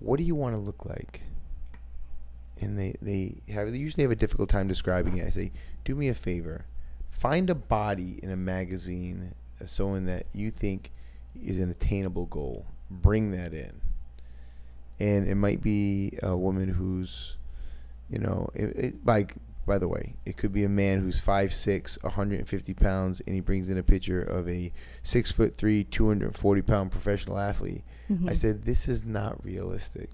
"What 0.00 0.18
do 0.18 0.24
you 0.24 0.34
want 0.34 0.54
to 0.54 0.60
look 0.60 0.84
like?" 0.84 1.22
And 2.60 2.78
they 2.78 2.94
they 3.00 3.36
have 3.52 3.70
they 3.72 3.78
usually 3.78 4.02
have 4.04 4.12
a 4.12 4.16
difficult 4.16 4.48
time 4.50 4.68
describing 4.68 5.16
it. 5.16 5.26
I 5.26 5.30
say, 5.30 5.50
"Do 5.84 5.94
me 5.94 6.08
a 6.08 6.14
favor, 6.14 6.66
find 7.10 7.48
a 7.50 7.54
body 7.54 8.20
in 8.22 8.30
a 8.30 8.36
magazine, 8.36 9.34
uh, 9.60 9.66
someone 9.66 10.06
that 10.06 10.26
you 10.32 10.50
think 10.50 10.90
is 11.40 11.58
an 11.60 11.70
attainable 11.70 12.26
goal. 12.26 12.66
Bring 12.90 13.32
that 13.32 13.52
in. 13.52 13.80
and 15.00 15.26
it 15.26 15.34
might 15.34 15.60
be 15.62 16.16
a 16.22 16.36
woman 16.36 16.68
who's, 16.68 17.36
you 18.08 18.18
know, 18.18 18.48
it, 18.54 18.76
it, 18.76 18.94
like 19.04 19.34
by 19.66 19.78
the 19.78 19.88
way, 19.88 20.14
it 20.26 20.36
could 20.36 20.52
be 20.52 20.62
a 20.64 20.68
man 20.68 21.00
who's 21.00 21.20
5'6", 21.20 22.02
150 22.04 22.74
pounds, 22.74 23.20
and 23.26 23.34
he 23.34 23.40
brings 23.40 23.68
in 23.70 23.78
a 23.78 23.82
picture 23.82 24.20
of 24.22 24.46
a 24.48 24.72
six 25.02 25.32
foot 25.32 25.56
three, 25.56 25.84
240 25.84 26.62
pound 26.62 26.90
professional 26.92 27.38
athlete. 27.38 27.82
Mm-hmm. 28.10 28.28
I 28.28 28.34
said, 28.34 28.64
this 28.64 28.86
is 28.88 29.04
not 29.04 29.42
realistic, 29.44 30.10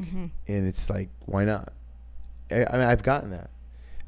and 0.46 0.66
it's 0.68 0.88
like, 0.88 1.08
why 1.26 1.44
not? 1.44 1.72
I, 2.50 2.64
I 2.64 2.72
mean, 2.74 2.86
I've 2.86 3.02
gotten 3.02 3.30
that. 3.30 3.50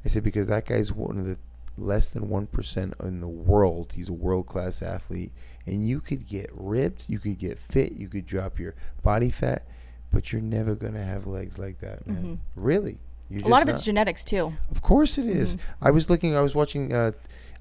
I 0.04 0.08
said 0.08 0.22
because 0.22 0.46
that 0.46 0.64
guy's 0.66 0.92
one 0.92 1.18
of 1.18 1.26
the 1.26 1.36
less 1.76 2.08
than 2.08 2.28
one 2.28 2.46
percent 2.46 2.94
in 3.02 3.20
the 3.20 3.28
world. 3.28 3.92
He's 3.94 4.08
a 4.08 4.12
world 4.12 4.46
class 4.46 4.82
athlete, 4.82 5.32
and 5.66 5.86
you 5.86 6.00
could 6.00 6.26
get 6.26 6.50
ripped, 6.52 7.08
you 7.08 7.18
could 7.18 7.38
get 7.38 7.58
fit, 7.58 7.92
you 7.92 8.08
could 8.08 8.26
drop 8.26 8.58
your 8.58 8.74
body 9.02 9.30
fat, 9.30 9.66
but 10.12 10.32
you're 10.32 10.42
never 10.42 10.74
gonna 10.74 11.04
have 11.04 11.26
legs 11.26 11.58
like 11.58 11.78
that, 11.80 12.06
man. 12.06 12.40
Really. 12.56 12.98
Mm-hmm. 13.30 13.46
a 13.46 13.48
lot 13.48 13.62
of 13.62 13.68
it's 13.68 13.82
genetics 13.82 14.24
too. 14.24 14.52
Of 14.70 14.82
course 14.82 15.16
it 15.16 15.26
is. 15.26 15.56
I 15.80 15.90
was 15.90 16.10
looking. 16.10 16.36
I 16.36 16.40
was 16.42 16.54
watching. 16.54 16.92
Uh, 16.92 17.12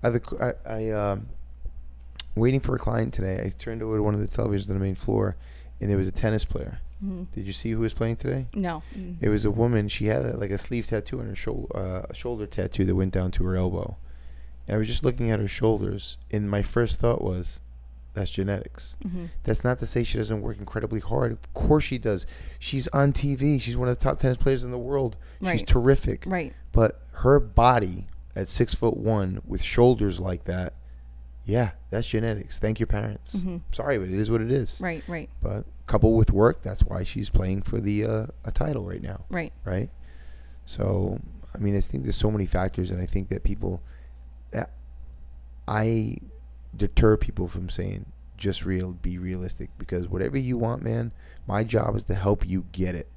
the, 0.02 0.56
I, 0.68 0.74
I 0.74 0.90
um, 0.90 1.28
waiting 2.36 2.60
for 2.60 2.76
a 2.76 2.80
client 2.80 3.14
today. 3.14 3.42
I 3.46 3.50
turned 3.58 3.82
over 3.82 3.98
to 3.98 4.04
one 4.04 4.14
of 4.14 4.20
the 4.20 4.28
televisions 4.28 4.70
on 4.70 4.78
the 4.78 4.84
main 4.84 4.96
floor, 4.96 5.36
and 5.80 5.90
there 5.90 5.98
was 5.98 6.08
a 6.08 6.12
tennis 6.12 6.44
player. 6.44 6.80
Did 7.02 7.48
you 7.48 7.54
see 7.54 7.72
who 7.72 7.80
was 7.80 7.94
playing 7.94 8.18
today? 8.18 8.48
No. 8.54 8.84
Mm. 8.96 9.18
It 9.22 9.30
was 9.30 9.44
a 9.44 9.52
woman. 9.52 9.88
She 9.88 10.06
had 10.06 10.24
a, 10.24 10.38
like 10.38 10.52
a 10.52 10.58
sleeve 10.58 10.88
tattoo 10.88 11.20
on 11.20 11.26
her 11.28 11.36
shoulder, 11.36 11.76
uh, 11.76 12.06
a 12.10 12.14
shoulder 12.14 12.46
tattoo 12.46 12.86
that 12.86 12.96
went 12.96 13.14
down 13.14 13.32
to 13.32 13.44
her 13.46 13.56
elbow. 13.56 13.98
And 14.68 14.76
I 14.76 14.78
was 14.78 14.88
just 14.88 15.04
looking 15.04 15.32
at 15.32 15.40
her 15.40 15.48
shoulders, 15.48 16.18
and 16.32 16.50
my 16.50 16.62
first 16.62 17.00
thought 17.00 17.22
was, 17.22 17.60
"That's 18.14 18.30
genetics." 18.30 18.96
Mm-hmm. 19.04 19.26
That's 19.44 19.64
not 19.64 19.80
to 19.80 19.88
say 19.88 20.04
she 20.04 20.20
doesn't 20.20 20.42
work 20.42 20.60
incredibly 20.60 21.00
hard. 21.00 21.32
Of 21.32 21.54
course 21.54 21.84
she 21.86 21.98
does. 21.98 22.28
She's 22.60 22.88
on 22.90 23.14
TV. 23.14 23.60
She's 23.60 23.76
one 23.76 23.90
of 23.90 23.98
the 23.98 24.04
top 24.04 24.20
tennis 24.20 24.38
players 24.38 24.64
in 24.64 24.72
the 24.72 24.78
world. 24.78 25.18
She's 25.44 25.64
terrific. 25.64 26.24
Right. 26.28 26.54
But 26.72 27.02
her 27.14 27.40
body 27.40 28.08
at 28.36 28.48
six 28.48 28.76
foot 28.76 28.96
one 28.96 29.42
with 29.46 29.64
shoulders 29.64 30.20
like 30.20 30.46
that, 30.46 30.74
yeah, 31.46 31.72
that's 31.90 32.08
genetics. 32.08 32.60
Thank 32.60 32.80
your 32.80 32.88
parents. 32.88 33.36
Mhm. 33.36 33.62
Sorry, 33.72 33.98
but 33.98 34.08
it 34.10 34.14
is 34.16 34.30
what 34.32 34.42
it 34.42 34.52
is. 34.52 34.80
Right. 34.82 35.04
Right. 35.08 35.30
But 35.42 35.66
coupled 35.88 36.16
with 36.18 36.32
work, 36.32 36.62
that's 36.62 36.82
why 36.84 37.04
she's 37.04 37.30
playing 37.30 37.64
for 37.64 37.80
the 37.80 38.06
uh, 38.06 38.26
a 38.46 38.52
title 38.52 38.84
right 38.86 39.02
now, 39.02 39.26
Right. 39.30 39.52
right? 39.66 39.90
So, 40.66 41.20
I 41.54 41.58
mean, 41.58 41.76
I 41.76 41.82
think 41.82 42.04
there's 42.04 42.16
so 42.16 42.32
many 42.32 42.46
factors, 42.46 42.92
and 42.92 43.02
I 43.02 43.06
think 43.06 43.30
that 43.30 43.44
people, 43.44 43.82
that 44.52 44.72
I 45.68 46.18
deter 46.76 47.18
people 47.18 47.48
from 47.48 47.70
saying 47.70 48.06
just 48.38 48.66
real, 48.66 48.94
be 48.94 49.18
realistic, 49.18 49.70
because 49.78 50.08
whatever 50.08 50.38
you 50.38 50.58
want, 50.58 50.82
man, 50.84 51.12
my 51.48 51.64
job 51.64 51.96
is 51.96 52.06
to 52.06 52.16
help 52.16 52.48
you 52.48 52.66
get 52.72 52.96
it. 52.96 53.08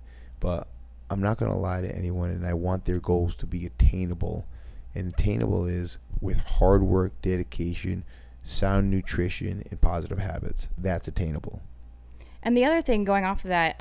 But 0.40 0.68
I'm 1.10 1.20
not 1.20 1.38
gonna 1.38 1.56
lie 1.56 1.80
to 1.82 1.94
anyone, 1.94 2.30
and 2.30 2.46
I 2.46 2.55
want 2.55 2.84
their 2.86 2.98
goals 3.01 3.36
to 3.36 3.46
be 3.46 3.66
attainable. 3.66 4.46
And 4.94 5.12
attainable 5.12 5.66
is 5.66 5.98
with 6.20 6.38
hard 6.38 6.82
work, 6.82 7.20
dedication, 7.22 8.04
sound 8.42 8.90
nutrition, 8.90 9.64
and 9.70 9.80
positive 9.80 10.18
habits. 10.18 10.68
That's 10.78 11.08
attainable. 11.08 11.62
And 12.42 12.56
the 12.56 12.64
other 12.64 12.80
thing 12.80 13.04
going 13.04 13.24
off 13.24 13.44
of 13.44 13.48
that, 13.48 13.78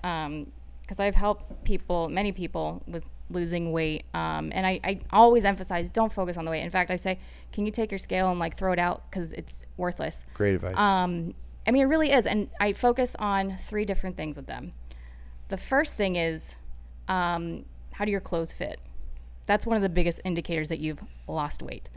because 0.81 0.99
I've 0.99 1.15
helped 1.15 1.63
people, 1.63 2.09
many 2.09 2.31
people, 2.31 2.81
with 2.87 3.03
losing 3.29 3.71
weight, 3.71 4.05
um, 4.13 4.51
and 4.53 4.65
I, 4.65 4.79
I 4.83 4.99
always 5.11 5.43
emphasize 5.43 5.89
don't 5.89 6.11
focus 6.11 6.37
on 6.37 6.45
the 6.45 6.51
weight. 6.51 6.61
In 6.61 6.69
fact, 6.69 6.91
I 6.91 6.95
say, 6.95 7.19
can 7.51 7.65
you 7.65 7.71
take 7.71 7.91
your 7.91 7.97
scale 7.97 8.29
and 8.29 8.39
like 8.39 8.57
throw 8.57 8.71
it 8.71 8.79
out 8.79 9.03
because 9.09 9.33
it's 9.33 9.65
worthless. 9.77 10.25
Great 10.33 10.55
advice. 10.55 10.77
Um, 10.77 11.33
I 11.67 11.71
mean, 11.71 11.83
it 11.83 11.85
really 11.85 12.11
is. 12.11 12.25
And 12.25 12.49
I 12.59 12.73
focus 12.73 13.15
on 13.19 13.57
three 13.57 13.85
different 13.85 14.17
things 14.17 14.37
with 14.37 14.47
them. 14.47 14.73
The 15.49 15.57
first 15.57 15.93
thing 15.93 16.15
is 16.15 16.55
um, 17.07 17.65
how 17.93 18.05
do 18.05 18.11
your 18.11 18.21
clothes 18.21 18.51
fit? 18.51 18.79
That's 19.45 19.65
one 19.65 19.75
of 19.75 19.83
the 19.83 19.89
biggest 19.89 20.21
indicators 20.23 20.69
that 20.69 20.79
you've 20.79 20.99
lost 21.27 21.61
weight. 21.61 21.89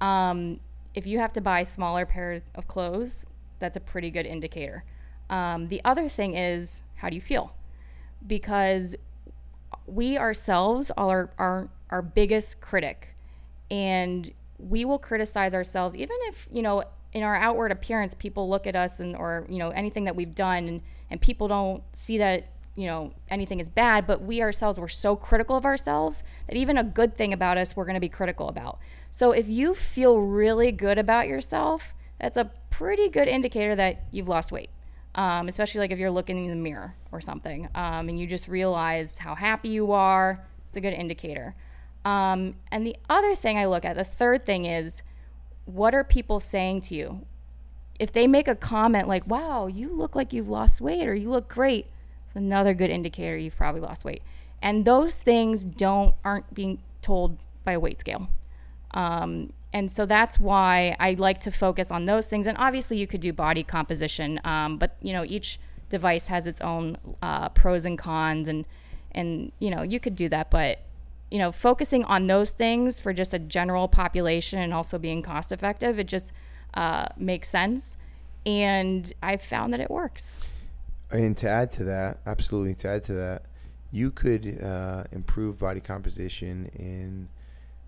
Um, 0.00 0.60
if 0.94 1.06
you 1.06 1.18
have 1.18 1.32
to 1.34 1.40
buy 1.40 1.62
smaller 1.62 2.06
pairs 2.06 2.42
of 2.54 2.68
clothes, 2.68 3.26
that's 3.58 3.76
a 3.76 3.80
pretty 3.80 4.10
good 4.10 4.26
indicator. 4.26 4.84
Um, 5.30 5.68
the 5.68 5.80
other 5.84 6.08
thing 6.08 6.36
is 6.36 6.82
how 6.96 7.08
do 7.08 7.16
you 7.16 7.22
feel? 7.22 7.54
Because 8.26 8.94
we 9.86 10.16
ourselves 10.18 10.90
are 10.96 11.30
our, 11.38 11.68
our 11.90 12.02
biggest 12.02 12.60
critic 12.60 13.16
and 13.70 14.32
we 14.58 14.84
will 14.84 14.98
criticize 14.98 15.54
ourselves 15.54 15.96
even 15.96 16.16
if 16.28 16.46
you 16.50 16.62
know 16.62 16.84
in 17.12 17.22
our 17.22 17.34
outward 17.34 17.72
appearance 17.72 18.14
people 18.14 18.48
look 18.48 18.66
at 18.66 18.76
us 18.76 19.00
and 19.00 19.16
or 19.16 19.44
you 19.48 19.58
know 19.58 19.70
anything 19.70 20.04
that 20.04 20.14
we've 20.14 20.34
done 20.34 20.68
and, 20.68 20.82
and 21.10 21.20
people 21.20 21.48
don't 21.48 21.82
see 21.92 22.18
that 22.18 22.51
you 22.74 22.86
know 22.86 23.12
anything 23.28 23.60
is 23.60 23.68
bad 23.68 24.06
but 24.06 24.22
we 24.22 24.40
ourselves 24.40 24.78
we're 24.78 24.88
so 24.88 25.14
critical 25.14 25.56
of 25.56 25.66
ourselves 25.66 26.22
that 26.46 26.56
even 26.56 26.78
a 26.78 26.84
good 26.84 27.14
thing 27.14 27.32
about 27.32 27.58
us 27.58 27.76
we're 27.76 27.84
going 27.84 27.94
to 27.94 28.00
be 28.00 28.08
critical 28.08 28.48
about. 28.48 28.78
So 29.10 29.32
if 29.32 29.48
you 29.48 29.74
feel 29.74 30.18
really 30.18 30.72
good 30.72 30.98
about 30.98 31.28
yourself 31.28 31.94
that's 32.18 32.36
a 32.36 32.50
pretty 32.70 33.08
good 33.08 33.28
indicator 33.28 33.74
that 33.76 34.04
you've 34.10 34.28
lost 34.28 34.52
weight 34.52 34.70
um, 35.14 35.48
especially 35.48 35.80
like 35.80 35.90
if 35.90 35.98
you're 35.98 36.10
looking 36.10 36.44
in 36.44 36.50
the 36.50 36.56
mirror 36.56 36.94
or 37.10 37.20
something 37.20 37.68
um, 37.74 38.08
and 38.08 38.18
you 38.18 38.26
just 38.26 38.48
realize 38.48 39.18
how 39.18 39.34
happy 39.34 39.68
you 39.68 39.92
are 39.92 40.42
it's 40.68 40.76
a 40.78 40.80
good 40.80 40.94
indicator. 40.94 41.54
Um, 42.06 42.54
and 42.70 42.86
the 42.86 42.96
other 43.10 43.34
thing 43.34 43.58
i 43.58 43.66
look 43.66 43.84
at 43.84 43.96
the 43.96 44.04
third 44.04 44.46
thing 44.46 44.64
is 44.64 45.02
what 45.66 45.94
are 45.94 46.02
people 46.02 46.40
saying 46.40 46.80
to 46.82 46.94
you? 46.94 47.26
If 48.00 48.10
they 48.10 48.26
make 48.26 48.48
a 48.48 48.56
comment 48.56 49.06
like 49.06 49.26
wow 49.26 49.66
you 49.66 49.92
look 49.92 50.16
like 50.16 50.32
you've 50.32 50.48
lost 50.48 50.80
weight 50.80 51.06
or 51.06 51.14
you 51.14 51.28
look 51.28 51.48
great 51.48 51.86
it's 52.32 52.36
another 52.36 52.74
good 52.74 52.90
indicator 52.90 53.36
you've 53.36 53.56
probably 53.56 53.80
lost 53.80 54.04
weight 54.04 54.22
and 54.60 54.84
those 54.84 55.16
things 55.16 55.64
don't 55.64 56.14
aren't 56.24 56.52
being 56.54 56.78
told 57.02 57.38
by 57.64 57.72
a 57.72 57.80
weight 57.80 58.00
scale 58.00 58.28
um, 58.92 59.52
and 59.72 59.90
so 59.90 60.04
that's 60.04 60.38
why 60.38 60.96
I 61.00 61.14
like 61.14 61.40
to 61.40 61.50
focus 61.50 61.90
on 61.90 62.04
those 62.04 62.26
things. 62.26 62.46
And 62.46 62.58
obviously, 62.58 62.98
you 62.98 63.06
could 63.06 63.20
do 63.20 63.32
body 63.32 63.62
composition, 63.62 64.40
um, 64.44 64.76
but 64.76 64.96
you 65.00 65.12
know, 65.12 65.24
each 65.24 65.58
device 65.88 66.28
has 66.28 66.46
its 66.46 66.60
own 66.60 66.98
uh, 67.22 67.48
pros 67.50 67.84
and 67.84 67.98
cons, 67.98 68.48
and 68.48 68.66
and 69.12 69.52
you 69.58 69.70
know, 69.70 69.82
you 69.82 69.98
could 69.98 70.14
do 70.14 70.28
that. 70.28 70.50
But 70.50 70.80
you 71.30 71.38
know, 71.38 71.50
focusing 71.50 72.04
on 72.04 72.26
those 72.26 72.50
things 72.50 73.00
for 73.00 73.14
just 73.14 73.32
a 73.32 73.38
general 73.38 73.88
population 73.88 74.58
and 74.58 74.74
also 74.74 74.98
being 74.98 75.22
cost 75.22 75.52
effective, 75.52 75.98
it 75.98 76.06
just 76.06 76.32
uh, 76.74 77.06
makes 77.16 77.48
sense. 77.48 77.96
And 78.44 79.10
I've 79.22 79.42
found 79.42 79.72
that 79.72 79.80
it 79.80 79.90
works. 79.90 80.32
And 81.12 81.36
to 81.38 81.48
add 81.48 81.70
to 81.72 81.84
that, 81.84 82.20
absolutely 82.26 82.74
to 82.76 82.88
add 82.88 83.04
to 83.04 83.12
that, 83.14 83.42
you 83.90 84.10
could 84.10 84.58
uh, 84.62 85.04
improve 85.12 85.58
body 85.58 85.80
composition 85.80 86.70
and 86.78 87.28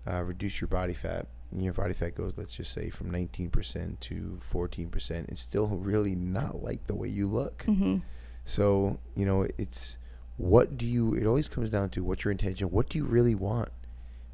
uh, 0.07 0.23
reduce 0.23 0.61
your 0.61 0.67
body 0.67 0.93
fat. 0.93 1.27
And 1.51 1.63
your 1.63 1.73
body 1.73 1.93
fat 1.93 2.15
goes, 2.15 2.37
let's 2.37 2.53
just 2.53 2.71
say, 2.73 2.89
from 2.89 3.11
19% 3.11 3.99
to 4.01 4.39
14%, 4.41 5.27
and 5.27 5.37
still 5.37 5.67
really 5.77 6.15
not 6.15 6.63
like 6.63 6.85
the 6.87 6.95
way 6.95 7.07
you 7.07 7.27
look. 7.27 7.63
Mm-hmm. 7.67 7.97
So, 8.43 8.99
you 9.15 9.25
know, 9.25 9.47
it's 9.57 9.97
what 10.37 10.77
do 10.77 10.85
you, 10.85 11.15
it 11.15 11.25
always 11.25 11.47
comes 11.47 11.71
down 11.71 11.89
to 11.91 12.03
what's 12.03 12.23
your 12.23 12.31
intention? 12.31 12.69
What 12.69 12.89
do 12.89 12.97
you 12.97 13.05
really 13.05 13.35
want? 13.35 13.69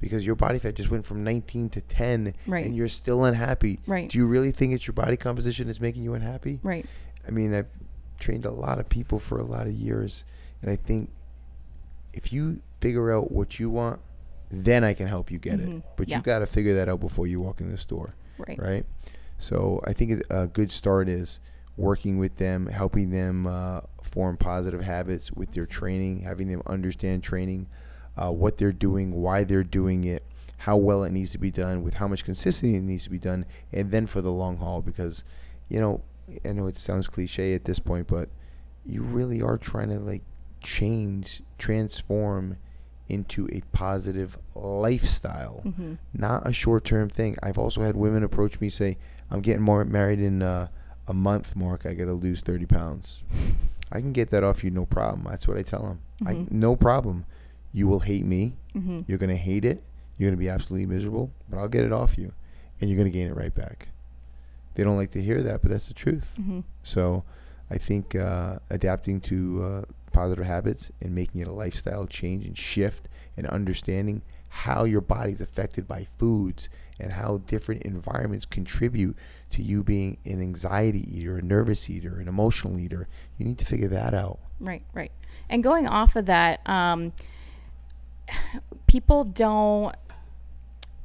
Because 0.02 0.26
your 0.26 0.36
body 0.36 0.58
fat 0.58 0.74
just 0.74 0.90
went 0.90 1.06
from 1.06 1.24
19 1.24 1.70
to 1.70 1.82
10 1.82 2.34
Right. 2.48 2.66
and 2.66 2.76
you're 2.76 2.90
still 2.90 3.24
unhappy. 3.24 3.80
Right. 3.86 4.10
Do 4.10 4.18
you 4.18 4.26
really 4.26 4.52
think 4.52 4.74
it's 4.74 4.88
your 4.88 4.96
body 4.96 5.16
composition 5.16 5.68
that's 5.68 5.80
making 5.80 6.04
you 6.04 6.16
unhappy? 6.16 6.60
Right. 6.64 6.86
I 7.26 7.32
mean, 7.32 7.54
I've 7.54 7.70
trained 8.22 8.46
a 8.46 8.52
lot 8.52 8.80
of 8.80 8.88
people 8.88 9.20
for 9.20 9.38
a 9.38 9.44
lot 9.44 9.68
of 9.68 9.74
years, 9.74 10.24
and 10.62 10.72
I 10.72 10.78
think 10.78 11.10
if 12.14 12.32
you 12.32 12.62
figure 12.80 13.12
out 13.12 13.32
what 13.32 13.60
you 13.60 13.70
want, 13.70 14.00
then 14.50 14.84
I 14.84 14.94
can 14.94 15.08
help 15.08 15.32
you 15.32 15.38
get 15.40 15.60
it. 15.60 15.68
Mhm. 15.70 15.84
But 15.98 16.08
Yeah. 16.10 16.18
you 16.18 16.24
got 16.24 16.40
to 16.40 16.46
figure 16.46 16.76
that 16.76 16.88
out 16.90 17.00
before 17.00 17.28
you 17.28 17.40
walk 17.42 17.62
in 17.62 17.70
the 17.72 17.78
store, 17.78 18.16
Right. 18.38 18.60
right? 18.60 18.86
So 19.38 19.82
I 19.86 19.94
think 19.94 20.24
a 20.30 20.48
good 20.48 20.72
start 20.72 21.08
is 21.10 21.40
working 21.78 22.18
with 22.18 22.36
them, 22.38 22.68
helping 22.68 23.10
them 23.12 23.48
uh, 23.48 23.82
form 24.04 24.38
positive 24.38 24.84
habits 24.84 25.32
with 25.32 25.52
their 25.52 25.66
training, 25.66 26.20
having 26.20 26.48
them 26.50 26.62
understand 26.68 27.24
training, 27.24 27.68
uh, 28.18 28.30
what 28.32 28.58
they're 28.58 28.74
doing, 28.74 29.14
why 29.14 29.44
they're 29.46 29.64
doing 29.64 30.04
it, 30.04 30.24
how 30.58 30.76
well 30.76 31.04
it 31.06 31.12
needs 31.12 31.32
to 31.32 31.38
be 31.38 31.50
done, 31.50 31.82
with 31.82 31.96
how 31.96 32.08
much 32.08 32.26
consistency 32.26 32.76
it 32.76 32.82
needs 32.84 33.06
to 33.06 33.10
be 33.10 33.18
done, 33.18 33.46
and 33.72 33.90
then 33.90 34.06
for 34.06 34.22
the 34.22 34.32
long 34.32 34.58
haul. 34.58 34.82
Because, 34.82 35.24
you 35.70 35.80
know, 35.80 36.02
I 36.46 36.54
know 36.54 36.68
it 36.68 36.78
sounds 36.78 37.08
cliche 37.08 37.54
at 37.54 37.66
this 37.66 37.80
point, 37.80 38.08
but 38.08 38.30
you 38.86 39.02
really 39.02 39.42
are 39.42 39.58
trying 39.58 39.90
to 39.90 40.00
like 40.00 40.24
change, 40.62 41.42
transform 41.58 42.58
into 43.10 43.48
a 43.52 43.62
positive 43.74 44.38
lifestyle, 44.56 45.62
Mm-hmm. 45.66 45.94
not 46.14 46.48
a 46.48 46.54
short-term 46.54 47.10
thing. 47.10 47.36
I've 47.44 47.58
also 47.58 47.82
had 47.82 47.96
women 47.96 48.24
approach 48.24 48.60
me 48.62 48.70
say, 48.70 48.98
"I'm 49.30 49.42
getting 49.42 49.62
more 49.62 49.84
married 49.84 50.20
in 50.20 50.42
uh, 50.42 50.68
a 51.08 51.14
month, 51.14 51.56
Mark. 51.56 51.86
I 51.86 51.94
got 51.94 52.06
to 52.06 52.14
lose 52.14 52.42
30 52.42 52.66
pounds." 52.66 53.24
I 53.94 54.00
can 54.00 54.14
get 54.14 54.30
that 54.30 54.44
off 54.46 54.64
you, 54.64 54.72
no 54.72 54.86
problem. 54.86 55.28
That's 55.30 55.48
what 55.50 55.58
I 55.58 55.64
tell 55.64 55.82
them. 55.84 56.00
I, 56.26 56.34
Mhm. 56.36 56.52
no 56.52 56.78
problem. 56.78 57.26
You 57.74 57.88
will 57.88 58.00
hate 58.00 58.26
me. 58.26 58.54
Mm-hmm. 58.74 59.02
You're 59.08 59.18
gonna 59.18 59.36
hate 59.36 59.66
it. 59.66 59.84
You're 60.18 60.30
gonna 60.30 60.38
be 60.40 60.48
absolutely 60.50 60.86
miserable. 60.86 61.32
But 61.50 61.58
I'll 61.60 61.68
get 61.68 61.84
it 61.84 61.92
off 61.92 62.18
you, 62.18 62.32
and 62.80 62.90
you're 62.90 62.98
gonna 62.98 63.10
gain 63.10 63.28
it 63.28 63.36
right 63.36 63.54
back. 63.54 63.90
They 64.76 64.84
don't 64.84 64.98
like 64.98 65.12
to 65.12 65.22
hear 65.22 65.42
that, 65.42 65.62
but 65.62 65.72
that's 65.72 65.88
the 65.88 65.94
truth. 65.94 66.36
Mm-hmm. 66.40 66.62
So, 66.84 67.24
I 67.70 67.78
think 67.78 68.16
uh, 68.16 68.60
adapting 68.70 69.22
to 69.22 69.64
uh, 69.64 69.82
positive 70.12 70.46
habits 70.46 70.92
and 71.02 71.16
making 71.16 71.42
it 71.42 71.48
a 71.48 71.54
lifestyle 71.54 72.06
change 72.06 72.46
and 72.46 72.58
shift 72.58 73.08
and 73.38 73.48
understanding 73.48 74.22
how 74.50 74.84
your 74.84 75.00
body's 75.00 75.40
affected 75.40 75.88
by 75.88 76.06
foods 76.18 76.68
and 77.00 77.14
how 77.14 77.38
different 77.48 77.84
environments 77.84 78.46
contribute 78.46 79.18
to 79.50 79.64
you 79.64 79.84
being 79.84 80.18
an 80.26 80.42
anxiety 80.42 81.08
eater, 81.18 81.38
a 81.38 81.42
nervous 81.42 81.90
eater, 81.90 82.20
an 82.20 82.28
emotional 82.28 82.78
eater. 82.78 83.08
You 83.38 83.46
need 83.46 83.58
to 83.60 83.66
figure 83.66 83.88
that 83.88 84.14
out. 84.14 84.40
Right, 84.60 84.84
right. 84.94 85.12
And 85.50 85.64
going 85.64 85.88
off 85.88 86.18
of 86.18 86.26
that, 86.26 86.60
um, 86.68 87.14
people 88.88 89.24
don't. 89.24 89.96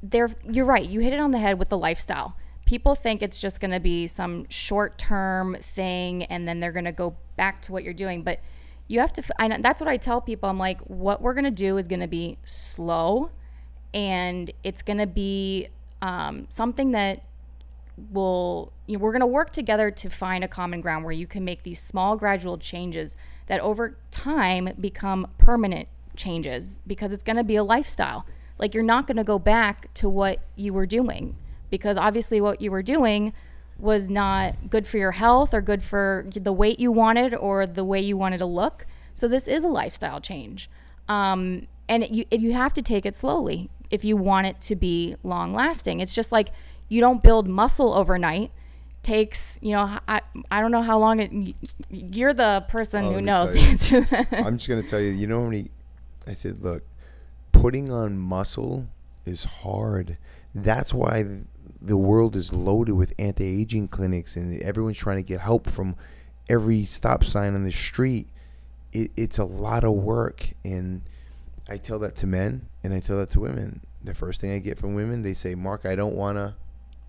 They're. 0.03 0.35
You're 0.45 0.67
right. 0.67 0.85
You 0.85 1.01
hit 1.01 1.13
it 1.13 1.21
on 1.21 1.31
the 1.31 1.39
head 1.39 1.59
with 1.59 1.69
the 1.69 1.79
lifestyle. 1.79 2.37
People 2.67 2.95
think 2.95 3.23
it's 3.23 3.39
just 3.39 3.61
going 3.61 3.71
to 3.71 3.81
be 3.81 4.07
some 4.07 4.47
short-term 4.51 5.57
thing, 5.63 6.25
and 6.25 6.47
then 6.47 6.61
they're 6.61 6.73
going 6.73 6.85
to 6.85 6.93
go 6.93 7.17
back 7.37 7.63
to 7.63 7.73
what 7.73 7.83
you're 7.83 7.95
doing. 7.95 8.23
But 8.23 8.41
you 8.89 9.01
have 9.01 9.13
to. 9.15 9.23
I, 9.39 9.61
that's 9.61 9.81
what 9.81 9.89
I 9.89 9.97
tell 9.97 10.21
people. 10.21 10.49
I'm 10.49 10.59
like, 10.59 10.81
what 10.83 11.23
we're 11.23 11.35
going 11.35 11.45
to 11.45 11.51
do 11.51 11.79
is 11.79 11.89
going 11.89 12.01
to 12.01 12.07
be 12.07 12.37
slow, 12.45 13.31
and 13.95 14.51
it's 14.63 14.83
going 14.83 14.99
to 14.99 15.07
be 15.07 15.69
um, 16.03 16.47
something 16.51 16.91
that 16.91 17.23
will 18.13 18.73
you 18.87 18.97
know, 18.97 19.03
we're 19.03 19.13
going 19.13 19.21
to 19.21 19.27
work 19.27 19.51
together 19.51 19.91
to 19.91 20.11
find 20.11 20.45
a 20.45 20.49
common 20.49 20.81
ground 20.81 21.05
where 21.05 21.13
you 21.13 21.27
can 21.27 21.45
make 21.45 21.63
these 21.63 21.81
small 21.81 22.17
gradual 22.17 22.59
changes 22.59 23.17
that 23.47 23.61
over 23.61 23.97
time 24.11 24.69
become 24.79 25.27
permanent 25.39 25.89
changes 26.15 26.81
because 26.87 27.13
it's 27.13 27.23
going 27.23 27.37
to 27.37 27.45
be 27.45 27.57
a 27.57 27.65
lifestyle 27.65 28.27
like 28.59 28.75
you're 28.75 28.83
not 28.83 29.07
going 29.07 29.17
to 29.17 29.25
go 29.25 29.39
back 29.39 29.93
to 29.95 30.09
what 30.09 30.41
you 30.57 30.73
were 30.73 30.87
doing 30.87 31.37
because 31.71 31.97
obviously 31.97 32.41
what 32.41 32.61
you 32.61 32.71
were 32.71 32.83
doing 32.83 33.33
was 33.79 34.09
not 34.09 34.71
good 34.71 34.87
for 34.87 34.97
your 34.99 35.13
health 35.13 35.53
or 35.53 35.61
good 35.61 35.83
for 35.83 36.27
the 36.35 36.53
weight 36.53 36.81
you 36.81 36.91
wanted 36.91 37.35
or 37.35 37.67
the 37.67 37.85
way 37.85 38.01
you 38.01 38.17
wanted 38.17 38.39
to 38.39 38.47
look 38.47 38.87
so 39.13 39.29
this 39.29 39.47
is 39.47 39.65
a 39.65 39.69
lifestyle 39.69 40.21
change 40.21 40.71
um, 41.09 41.67
and 41.89 42.03
it, 42.03 42.11
you, 42.11 42.25
it, 42.31 42.41
you 42.41 42.53
have 42.53 42.73
to 42.73 42.83
take 42.83 43.05
it 43.05 43.15
slowly 43.15 43.69
if 43.91 44.05
you 44.05 44.17
want 44.17 44.47
it 44.47 44.61
to 44.61 44.75
be 44.75 45.15
long 45.23 45.53
lasting 45.53 46.01
it's 46.01 46.15
just 46.15 46.33
like 46.33 46.51
you 46.89 47.01
don't 47.01 47.23
build 47.23 47.47
muscle 47.47 47.93
overnight 47.93 48.51
takes 49.03 49.59
you 49.63 49.73
know 49.73 49.99
I, 50.09 50.21
I 50.51 50.61
don't 50.61 50.73
know 50.73 50.83
how 50.83 50.99
long 50.99 51.21
it 51.21 51.55
you're 51.91 52.35
the 52.35 52.65
person 52.69 53.05
Oh, 53.05 53.13
who 53.13 53.21
knows 53.21 53.55
I'm 54.33 54.59
just 54.59 54.69
gonna 54.69 54.83
tell 54.83 55.01
you. 55.01 55.11
You 55.11 55.27
know 55.29 55.41
how 55.43 55.47
many? 55.49 55.71
I 56.27 56.35
said, 56.35 56.63
look, 56.63 56.83
putting 57.53 57.91
on 57.93 58.19
muscle 58.19 58.89
is 59.25 59.45
hard. 59.45 60.19
That's 60.55 60.93
why 60.93 61.25
the 61.87 61.97
world 61.97 62.37
is 62.37 62.53
loaded 62.53 62.95
with 62.95 63.13
anti-aging 63.19 63.89
clinics, 63.89 64.37
and 64.37 64.61
everyone's 64.63 64.97
trying 64.97 65.19
to 65.19 65.23
get 65.23 65.41
help 65.41 65.69
from 65.69 65.97
every 66.49 66.85
stop 66.85 67.25
sign 67.25 67.55
on 67.55 67.63
the 67.63 67.73
street. 67.73 68.29
It, 68.93 69.11
it's 69.17 69.39
a 69.39 69.45
lot 69.45 69.85
of 69.85 69.93
work, 69.93 70.49
and 70.65 71.03
I 71.69 71.77
tell 71.77 71.99
that 72.01 72.17
to 72.17 72.27
men, 72.27 72.69
and 72.83 72.93
I 72.93 73.01
tell 73.01 73.19
that 73.19 73.31
to 73.31 73.41
women. 73.41 73.81
The 74.03 74.15
first 74.15 74.41
thing 74.41 74.53
I 74.53 74.59
get 74.59 74.79
from 74.79 74.95
women, 74.95 75.23
they 75.23 75.35
say, 75.35 75.55
"Mark, 75.55 75.85
I 75.85 75.95
don't 75.95 76.15
wanna." 76.15 76.57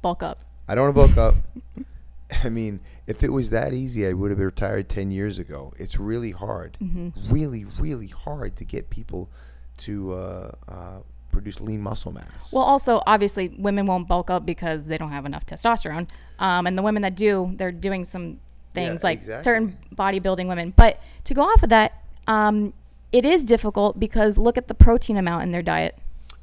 bulk 0.02 0.22
up 0.22 0.46
I 0.68 0.76
don't 0.76 0.96
want 0.96 0.96
to 0.96 1.16
bulk 1.16 1.36
up. 1.36 1.86
I 2.44 2.50
mean, 2.50 2.82
if 3.08 3.24
it 3.24 3.30
was 3.30 3.52
that 3.52 3.74
easy, 3.74 4.06
I 4.06 4.14
would 4.14 4.32
have 4.32 4.40
retired 4.40 4.90
10 4.90 5.12
years 5.12 5.40
ago. 5.40 5.74
It's 5.78 5.98
really 5.98 6.32
hard. 6.32 6.78
Mm-hmm. 6.82 7.34
Really, 7.34 7.66
really 7.80 8.08
hard 8.08 8.58
to 8.58 8.66
get 8.66 8.90
people 8.90 9.30
to 9.80 10.14
uh, 10.14 10.52
uh, 10.68 11.00
produce 11.32 11.60
lean 11.62 11.82
muscle 11.82 12.12
mass. 12.12 12.52
Well, 12.54 12.64
also, 12.64 13.02
obviously, 13.06 13.50
women 13.58 13.86
won't 13.86 14.08
bulk 14.08 14.30
up 14.30 14.46
because 14.46 14.88
they 14.88 14.98
don't 14.98 15.12
have 15.12 15.26
enough 15.26 15.46
testosterone. 15.46 16.08
Um, 16.40 16.68
and 16.68 16.78
the 16.78 16.82
women 16.82 17.02
that 17.04 17.16
do, 17.16 17.54
they're 17.56 17.72
doing 17.72 18.06
some 18.06 18.40
things 18.74 19.02
Yeah, 19.02 19.08
like 19.08 19.20
exactly. 19.20 19.44
certain 19.44 19.78
bodybuilding 19.96 20.48
women. 20.48 20.74
But 20.76 21.00
to 21.26 21.34
go 21.34 21.42
off 21.42 21.64
of 21.64 21.70
that, 21.70 22.04
um, 22.28 22.74
it 23.12 23.24
is 23.26 23.44
difficult 23.44 24.00
because 24.00 24.38
look 24.38 24.58
at 24.58 24.68
the 24.68 24.74
protein 24.76 25.18
amount 25.18 25.44
in 25.44 25.52
their 25.52 25.62
diet. 25.62 25.98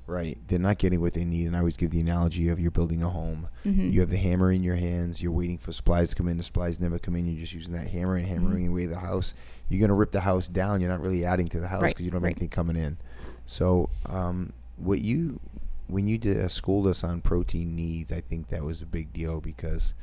right. 0.06 0.36
They're 0.48 0.58
not 0.58 0.78
getting 0.78 1.00
what 1.00 1.14
they 1.14 1.24
need. 1.24 1.46
And 1.46 1.56
I 1.56 1.60
always 1.60 1.76
give 1.76 1.90
the 1.90 2.00
analogy 2.00 2.48
of 2.50 2.58
you're 2.60 2.70
building 2.70 3.02
a 3.02 3.08
home. 3.08 3.48
Mm-hmm. 3.64 3.90
You 3.90 4.00
have 4.00 4.10
the 4.10 4.16
hammer 4.18 4.50
in 4.52 4.62
your 4.62 4.74
hands. 4.76 5.22
You're 5.22 5.32
waiting 5.32 5.56
for 5.58 5.72
supplies 5.72 6.10
to 6.10 6.16
come 6.16 6.28
in. 6.28 6.36
The 6.36 6.42
supplies 6.42 6.78
never 6.80 6.98
come 6.98 7.16
in. 7.16 7.26
You're 7.26 7.40
just 7.40 7.52
using 7.54 7.72
that 7.74 7.88
hammer 7.88 8.16
and 8.16 8.26
hammering 8.26 8.68
away 8.68 8.84
the 8.86 8.98
house. 8.98 9.32
You're 9.68 9.78
going 9.80 9.88
to 9.88 9.94
rip 9.94 10.10
the 10.12 10.20
house 10.20 10.46
down. 10.48 10.80
You're 10.82 10.90
not 10.90 11.00
really 11.00 11.24
adding 11.24 11.48
to 11.48 11.60
the 11.60 11.68
house 11.68 11.80
Right, 11.82 11.88
because 11.94 12.04
you 12.04 12.10
don't 12.10 12.18
have 12.18 12.24
right. 12.24 12.32
anything 12.36 12.48
coming 12.50 12.76
in. 12.76 12.98
So, 13.46 13.88
um, 14.06 14.52
what 14.76 15.00
you 15.00 15.40
when 15.86 16.08
you 16.08 16.18
did 16.18 16.38
uh, 16.38 16.48
schooled 16.48 16.86
us 16.86 17.04
on 17.04 17.20
protein 17.20 17.76
needs, 17.76 18.10
I 18.10 18.20
think 18.20 18.48
that 18.48 18.64
was 18.64 18.80
a 18.80 18.86
big 18.86 19.12
deal 19.12 19.40
because, 19.40 19.94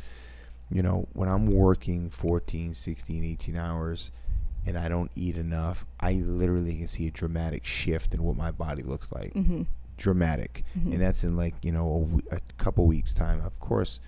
you 0.69 0.83
know, 0.83 1.07
when 1.13 1.27
I'm 1.27 1.47
working 1.47 2.09
14, 2.09 2.73
16, 2.73 3.23
18 3.23 3.55
hours 3.57 4.11
and 4.65 4.77
I 4.77 4.87
don't 4.89 5.11
eat 5.15 5.37
enough, 5.37 5.85
I 5.99 6.13
literally 6.13 6.75
can 6.77 6.87
see 6.87 7.07
a 7.07 7.11
dramatic 7.11 7.65
shift 7.65 8.13
in 8.13 8.23
what 8.23 8.37
my 8.37 8.51
body 8.51 8.83
looks 8.83 9.11
like. 9.11 9.33
Mm-hmm. 9.33 9.63
Dramatic. 9.97 10.63
And 10.93 11.01
that's 11.01 11.23
in 11.23 11.35
like, 11.35 11.55
you 11.63 11.71
know, 11.71 11.95
a, 11.95 11.99
w- 12.05 12.27
a 12.31 12.39
couple 12.57 12.85
weeks' 12.85 13.13
time. 13.13 13.43
Of 13.43 13.59
course, 13.59 13.99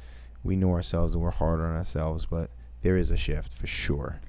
we 0.44 0.56
know 0.56 0.72
ourselves 0.72 1.14
and 1.14 1.24
we're 1.24 1.32
hard 1.32 1.60
on 1.60 1.76
ourselves, 1.76 2.28
but 2.28 2.52
there 2.84 2.98
is 2.98 3.10
a 3.10 3.18
shift 3.18 3.52
for 3.52 3.68
sure. 3.68 4.20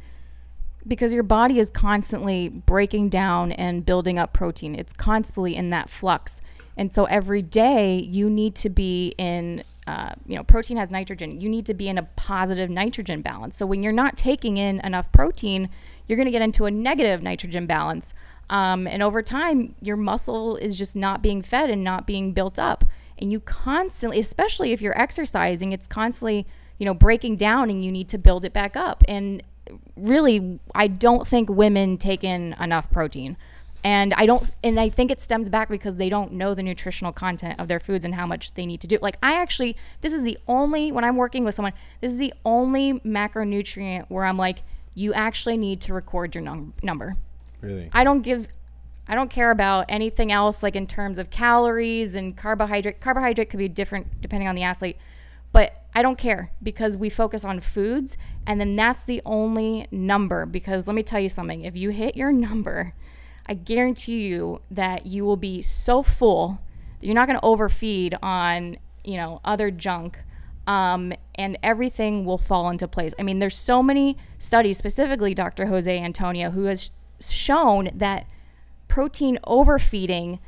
Because 0.86 1.12
your 1.12 1.22
body 1.22 1.58
is 1.58 1.70
constantly 1.70 2.48
breaking 2.48 3.08
down 3.08 3.52
and 3.52 3.86
building 3.86 4.18
up 4.18 4.32
protein. 4.32 4.74
It's 4.74 4.92
constantly 4.92 5.56
in 5.56 5.70
that 5.70 5.88
flux. 5.88 6.40
And 6.76 6.90
so 6.90 7.04
every 7.04 7.42
day 7.42 7.98
you 7.98 8.28
need 8.28 8.54
to 8.56 8.68
be 8.68 9.14
in, 9.16 9.64
uh, 9.86 10.12
you 10.26 10.36
know, 10.36 10.42
protein 10.42 10.76
has 10.76 10.90
nitrogen. 10.90 11.40
You 11.40 11.48
need 11.48 11.66
to 11.66 11.74
be 11.74 11.88
in 11.88 11.98
a 11.98 12.02
positive 12.02 12.68
nitrogen 12.68 13.22
balance. 13.22 13.56
So 13.56 13.64
when 13.66 13.82
you're 13.82 13.92
not 13.92 14.16
taking 14.16 14.56
in 14.56 14.80
enough 14.80 15.10
protein, 15.12 15.70
you're 16.06 16.16
going 16.16 16.26
to 16.26 16.32
get 16.32 16.42
into 16.42 16.66
a 16.66 16.70
negative 16.70 17.22
nitrogen 17.22 17.66
balance. 17.66 18.12
Um, 18.50 18.86
and 18.86 19.02
over 19.02 19.22
time, 19.22 19.74
your 19.80 19.96
muscle 19.96 20.56
is 20.56 20.76
just 20.76 20.96
not 20.96 21.22
being 21.22 21.42
fed 21.42 21.70
and 21.70 21.82
not 21.82 22.06
being 22.06 22.32
built 22.32 22.58
up. 22.58 22.84
And 23.18 23.32
you 23.32 23.40
constantly, 23.40 24.18
especially 24.18 24.72
if 24.72 24.82
you're 24.82 24.98
exercising, 25.00 25.72
it's 25.72 25.86
constantly, 25.86 26.46
you 26.78 26.84
know, 26.84 26.94
breaking 26.94 27.36
down 27.36 27.70
and 27.70 27.84
you 27.84 27.92
need 27.92 28.08
to 28.10 28.18
build 28.18 28.44
it 28.44 28.52
back 28.52 28.76
up. 28.76 29.02
And 29.08 29.42
really 29.96 30.60
I 30.74 30.86
don't 30.86 31.26
think 31.26 31.48
women 31.48 31.96
take 31.98 32.24
in 32.24 32.54
enough 32.60 32.90
protein. 32.90 33.36
And 33.82 34.14
I 34.14 34.24
don't 34.24 34.50
and 34.62 34.80
I 34.80 34.88
think 34.88 35.10
it 35.10 35.20
stems 35.20 35.48
back 35.48 35.68
because 35.68 35.96
they 35.96 36.08
don't 36.08 36.32
know 36.32 36.54
the 36.54 36.62
nutritional 36.62 37.12
content 37.12 37.60
of 37.60 37.68
their 37.68 37.80
foods 37.80 38.04
and 38.04 38.14
how 38.14 38.26
much 38.26 38.54
they 38.54 38.64
need 38.64 38.80
to 38.80 38.86
do. 38.86 38.98
Like 39.00 39.18
I 39.22 39.34
actually 39.34 39.76
this 40.00 40.12
is 40.12 40.22
the 40.22 40.38
only 40.48 40.90
when 40.90 41.04
I'm 41.04 41.16
working 41.16 41.44
with 41.44 41.54
someone, 41.54 41.74
this 42.00 42.12
is 42.12 42.18
the 42.18 42.32
only 42.44 42.94
macronutrient 43.00 44.06
where 44.08 44.24
I'm 44.24 44.38
like 44.38 44.62
you 44.94 45.12
actually 45.12 45.56
need 45.56 45.80
to 45.82 45.92
record 45.92 46.34
your 46.34 46.42
num- 46.42 46.72
number. 46.82 47.16
Really? 47.60 47.90
I 47.92 48.04
don't 48.04 48.22
give 48.22 48.46
I 49.06 49.14
don't 49.14 49.30
care 49.30 49.50
about 49.50 49.86
anything 49.88 50.32
else 50.32 50.62
like 50.62 50.76
in 50.76 50.86
terms 50.86 51.18
of 51.18 51.28
calories 51.30 52.14
and 52.14 52.36
carbohydrate. 52.36 53.00
Carbohydrate 53.00 53.50
could 53.50 53.58
be 53.58 53.68
different 53.68 54.20
depending 54.22 54.48
on 54.48 54.54
the 54.54 54.62
athlete, 54.62 54.96
but 55.54 55.84
I 55.94 56.02
don't 56.02 56.18
care 56.18 56.50
because 56.60 56.96
we 56.96 57.08
focus 57.08 57.44
on 57.44 57.60
foods 57.60 58.16
and 58.44 58.60
then 58.60 58.74
that's 58.74 59.04
the 59.04 59.22
only 59.24 59.86
number 59.92 60.46
because 60.46 60.88
let 60.88 60.96
me 60.96 61.04
tell 61.04 61.20
you 61.20 61.28
something, 61.28 61.62
if 61.64 61.76
you 61.76 61.90
hit 61.90 62.16
your 62.16 62.32
number, 62.32 62.92
I 63.46 63.54
guarantee 63.54 64.26
you 64.26 64.62
that 64.72 65.06
you 65.06 65.24
will 65.24 65.36
be 65.36 65.62
so 65.62 66.02
full 66.02 66.58
that 66.98 67.06
you're 67.06 67.14
not 67.14 67.28
going 67.28 67.38
to 67.38 67.44
overfeed 67.44 68.18
on, 68.20 68.78
you 69.04 69.16
know, 69.16 69.40
other 69.44 69.70
junk. 69.70 70.18
Um, 70.66 71.12
and 71.34 71.58
everything 71.62 72.24
will 72.24 72.38
fall 72.38 72.70
into 72.70 72.88
place. 72.88 73.12
I 73.18 73.22
mean, 73.22 73.38
there's 73.38 73.54
so 73.54 73.82
many 73.82 74.16
studies, 74.38 74.78
specifically 74.78 75.34
Dr. 75.34 75.66
Jose 75.66 76.00
Antonio, 76.00 76.52
who 76.52 76.64
has 76.64 76.90
shown 77.20 77.90
that 77.94 78.26
protein 78.88 79.38
overfeeding 79.44 80.38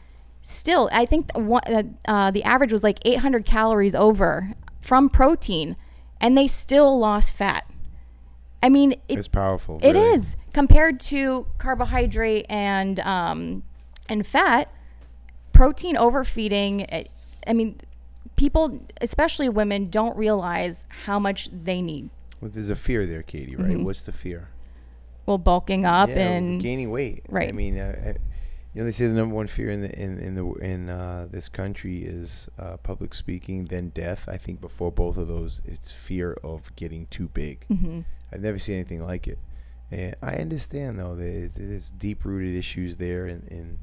still 0.41 0.89
i 0.93 1.05
think 1.05 1.27
the 1.33 1.61
uh, 1.67 1.83
uh, 2.11 2.31
the 2.31 2.45
average 2.45 2.71
was 2.71 2.85
like 2.85 3.01
800 3.05 3.45
calories 3.45 3.97
over 3.97 4.55
from 4.87 5.09
protein 5.09 5.77
and 6.21 6.39
they 6.39 6.47
still 6.47 6.99
lost 6.99 7.35
fat 7.35 7.69
i 8.63 8.69
mean 8.69 8.93
it, 8.93 9.01
It's 9.19 9.29
powerful. 9.29 9.79
it 9.83 9.93
really. 9.95 10.15
is 10.15 10.37
compared 10.53 11.01
to 11.01 11.47
carbohydrate 11.59 12.47
and 12.49 13.01
um, 13.01 13.63
and 14.09 14.27
fat 14.27 14.71
protein 15.53 15.97
overfeeding 15.97 16.81
it, 16.81 17.11
i 17.47 17.53
mean 17.53 17.77
people 18.37 18.81
especially 19.01 19.49
women 19.49 19.91
don't 19.91 20.17
realize 20.17 20.85
how 21.05 21.19
much 21.19 21.49
they 21.53 21.81
need 21.83 22.11
Well, 22.41 22.51
there's 22.53 22.71
a 22.71 22.77
fear 22.77 23.07
there, 23.07 23.23
Katie, 23.23 23.57
right? 23.57 23.81
What's 23.81 24.03
the 24.03 24.13
fear? 24.13 24.51
well 25.25 25.39
bulking 25.39 25.85
up 25.85 26.09
yeah, 26.11 26.29
and 26.37 26.61
gaining 26.63 26.91
weight. 26.91 27.25
Right. 27.29 27.49
I 27.49 27.53
mean, 27.53 27.77
uh, 27.79 28.15
you 28.77 28.83
know, 28.83 28.85
they 28.89 28.93
say 28.93 29.07
the 29.07 29.15
number 29.15 29.35
one 29.35 29.47
fear 29.47 29.71
in 29.71 29.81
the 29.81 29.99
in 29.99 30.19
in 30.19 30.35
the 30.35 30.47
in 30.57 30.91
uh, 30.91 31.27
this 31.31 31.49
country 31.49 32.03
is 32.03 32.47
uh, 32.59 32.77
public 32.77 33.15
speaking, 33.15 33.65
then 33.65 33.89
death. 33.89 34.29
I 34.29 34.37
think 34.37 34.61
before 34.61 34.93
both 34.93 35.17
of 35.17 35.29
those, 35.29 35.63
it's 35.65 35.91
fear 35.91 36.35
of 36.45 36.77
getting 36.77 37.07
too 37.07 37.29
big. 37.29 37.65
Mhm. 37.71 38.05
I've 38.31 38.43
never 38.43 38.59
seen 38.59 38.75
anything 38.75 39.03
like 39.03 39.29
it, 39.29 39.39
and 39.91 40.15
I 40.21 40.35
understand 40.35 40.99
though 40.99 41.15
that 41.17 41.53
there's 41.55 41.89
deep 41.89 42.27
rooted 42.27 42.55
issues 42.55 42.97
there, 42.97 43.25
and, 43.25 43.51
and 43.51 43.79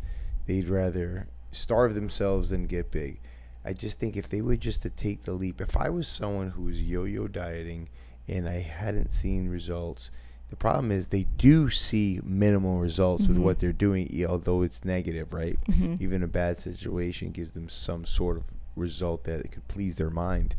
they'd 0.45 0.67
rather 0.67 1.27
starve 1.51 1.95
themselves 1.95 2.51
than 2.51 2.67
get 2.67 2.91
big. 2.91 3.19
I 3.65 3.73
just 3.73 3.97
think 3.97 4.15
if 4.15 4.29
they 4.29 4.41
were 4.41 4.57
just 4.57 4.83
to 4.83 4.91
take 4.91 5.23
the 5.23 5.33
leap, 5.33 5.59
if 5.59 5.75
I 5.75 5.89
was 5.89 6.07
someone 6.07 6.51
who 6.51 6.65
was 6.65 6.79
yo-yo 6.79 7.27
dieting 7.27 7.89
and 8.27 8.47
I 8.47 8.59
hadn't 8.59 9.11
seen 9.11 9.49
results, 9.49 10.11
The 10.53 10.57
problem 10.57 10.91
is 10.91 11.07
they 11.07 11.25
do 11.39 11.71
see 11.71 12.19
minimal 12.23 12.77
results 12.79 13.27
with 13.27 13.37
Mhm. 13.37 13.41
what 13.41 13.57
they're 13.57 13.73
doing, 13.73 14.07
although 14.29 14.61
it's 14.61 14.85
negative, 14.85 15.33
right? 15.33 15.57
Mhm. 15.67 15.99
Even 15.99 16.21
a 16.21 16.27
bad 16.27 16.59
situation 16.59 17.31
gives 17.31 17.51
them 17.53 17.69
some 17.69 18.05
sort 18.05 18.37
of 18.37 18.43
result 18.75 19.23
that 19.23 19.39
it 19.39 19.51
could 19.51 19.67
please 19.67 19.95
their 19.95 20.11
mind. 20.11 20.53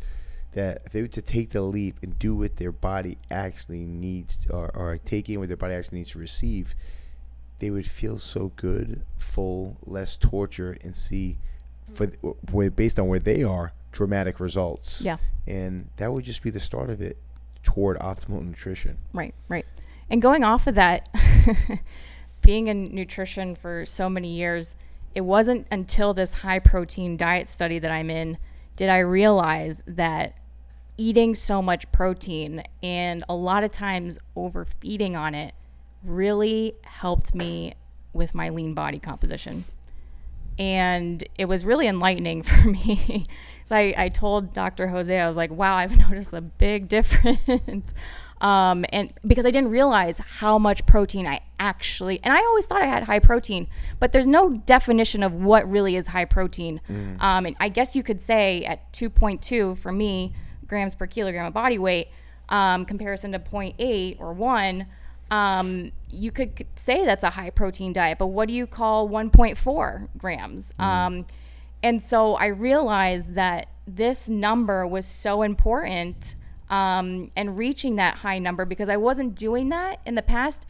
That 0.51 0.81
if 0.85 0.91
they 0.91 1.01
were 1.01 1.07
to 1.07 1.21
take 1.21 1.51
the 1.51 1.61
leap 1.61 1.95
and 2.03 2.19
do 2.19 2.35
what 2.35 2.57
their 2.57 2.73
body 2.73 3.17
actually 3.31 3.85
needs, 3.85 4.37
or, 4.49 4.69
or 4.75 4.97
take 4.97 5.29
in 5.29 5.39
what 5.39 5.47
their 5.47 5.55
body 5.55 5.73
actually 5.75 5.99
needs 5.99 6.09
to 6.11 6.19
receive, 6.19 6.75
they 7.59 7.69
would 7.69 7.85
feel 7.85 8.17
so 8.17 8.51
good, 8.57 8.99
full, 9.17 9.77
less 9.85 10.17
torture, 10.17 10.75
and 10.83 10.97
see, 10.97 11.37
for 11.93 12.07
where 12.51 12.69
based 12.69 12.99
on 12.99 13.07
where 13.07 13.19
they 13.19 13.43
are, 13.43 13.71
dramatic 13.93 14.41
results. 14.41 14.99
Yeah. 15.01 15.17
and 15.47 15.87
that 15.97 16.11
would 16.11 16.25
just 16.25 16.41
be 16.43 16.49
the 16.49 16.59
start 16.59 16.89
of 16.89 17.01
it 17.01 17.15
toward 17.63 17.97
optimal 17.99 18.43
nutrition. 18.45 18.97
Right, 19.13 19.33
right. 19.47 19.65
And 20.09 20.21
going 20.21 20.43
off 20.43 20.67
of 20.67 20.75
that, 20.75 21.09
being 22.41 22.67
in 22.67 22.93
nutrition 22.93 23.55
for 23.55 23.85
so 23.85 24.09
many 24.09 24.29
years, 24.29 24.75
it 25.15 25.21
wasn't 25.21 25.65
until 25.71 26.13
this 26.13 26.33
high 26.33 26.59
protein 26.59 27.17
diet 27.17 27.47
study 27.47 27.79
that 27.79 27.91
I'm 27.91 28.09
in 28.09 28.37
did 28.75 28.89
I 28.89 28.99
realize 28.99 29.83
that 29.87 30.35
eating 30.97 31.35
so 31.35 31.61
much 31.61 31.91
protein 31.91 32.63
and 32.83 33.23
a 33.27 33.35
lot 33.35 33.63
of 33.63 33.71
times 33.71 34.17
overfeeding 34.35 35.15
on 35.15 35.33
it 35.33 35.53
really 36.03 36.75
helped 36.83 37.33
me 37.33 37.73
with 38.13 38.35
my 38.35 38.49
lean 38.49 38.73
body 38.73 38.99
composition. 38.99 39.65
And 40.57 41.23
it 41.37 41.45
was 41.45 41.65
really 41.65 41.87
enlightening 41.87 42.43
for 42.43 42.69
me. 42.69 43.27
so 43.65 43.75
I, 43.75 43.93
I 43.97 44.09
told 44.09 44.53
Dr. 44.53 44.87
Jose, 44.87 45.19
I 45.19 45.27
was 45.27 45.37
like, 45.37 45.51
wow, 45.51 45.75
I've 45.75 45.97
noticed 46.09 46.33
a 46.33 46.41
big 46.41 46.87
difference. 46.87 47.93
Um, 48.41 48.85
and 48.89 49.13
because 49.25 49.45
I 49.45 49.51
didn't 49.51 49.69
realize 49.71 50.19
how 50.19 50.59
much 50.59 50.85
protein 50.85 51.25
I 51.25 51.41
actually, 51.59 52.19
and 52.23 52.33
I 52.33 52.39
always 52.39 52.65
thought 52.65 52.81
I 52.81 52.85
had 52.85 53.03
high 53.03 53.19
protein, 53.19 53.67
but 53.99 54.11
there's 54.11 54.27
no 54.27 54.49
definition 54.49 55.23
of 55.23 55.33
what 55.33 55.69
really 55.69 55.95
is 55.95 56.07
high 56.07 56.25
protein. 56.25 56.81
Um, 57.19 57.45
and 57.45 57.55
I 57.59 57.69
guess 57.69 57.95
you 57.95 58.03
could 58.03 58.19
say 58.19 58.65
at 58.65 58.91
2.2 58.93 59.77
for 59.77 59.91
me 59.91 60.33
grams 60.67 60.95
per 60.95 61.07
kilogram 61.07 61.45
of 61.45 61.53
body 61.53 61.77
weight, 61.77 62.09
um, 62.49 62.85
comparison 62.85 63.31
to 63.31 63.39
0.8 63.39 64.19
or 64.19 64.33
1, 64.33 64.85
um, 65.31 65.91
you 66.11 66.31
could 66.31 66.65
say 66.75 67.05
that's 67.05 67.23
a 67.23 67.31
high 67.31 67.49
protein 67.49 67.93
diet, 67.93 68.17
but 68.17 68.27
what 68.27 68.47
do 68.47 68.53
you 68.53 68.67
call 68.67 69.09
1.4 69.09 70.07
grams? 70.17 70.73
Um, 70.77 71.25
and 71.81 72.01
so 72.01 72.35
I 72.35 72.47
realized 72.47 73.35
that 73.35 73.67
this 73.87 74.29
number 74.29 74.85
was 74.87 75.05
so 75.05 75.41
important 75.41 76.35
um, 76.69 77.31
and 77.35 77.57
reaching 77.57 77.95
that 77.97 78.17
high 78.17 78.39
number 78.39 78.65
because 78.65 78.89
I 78.89 78.97
wasn't 78.97 79.35
doing 79.35 79.69
that 79.69 79.99
in 80.05 80.15
the 80.15 80.21
past 80.21 80.65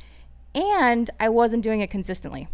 and 0.54 1.10
I 1.20 1.30
wasn't 1.30 1.64
doing 1.64 1.82
it 1.82 1.90
consistently. 1.90 2.48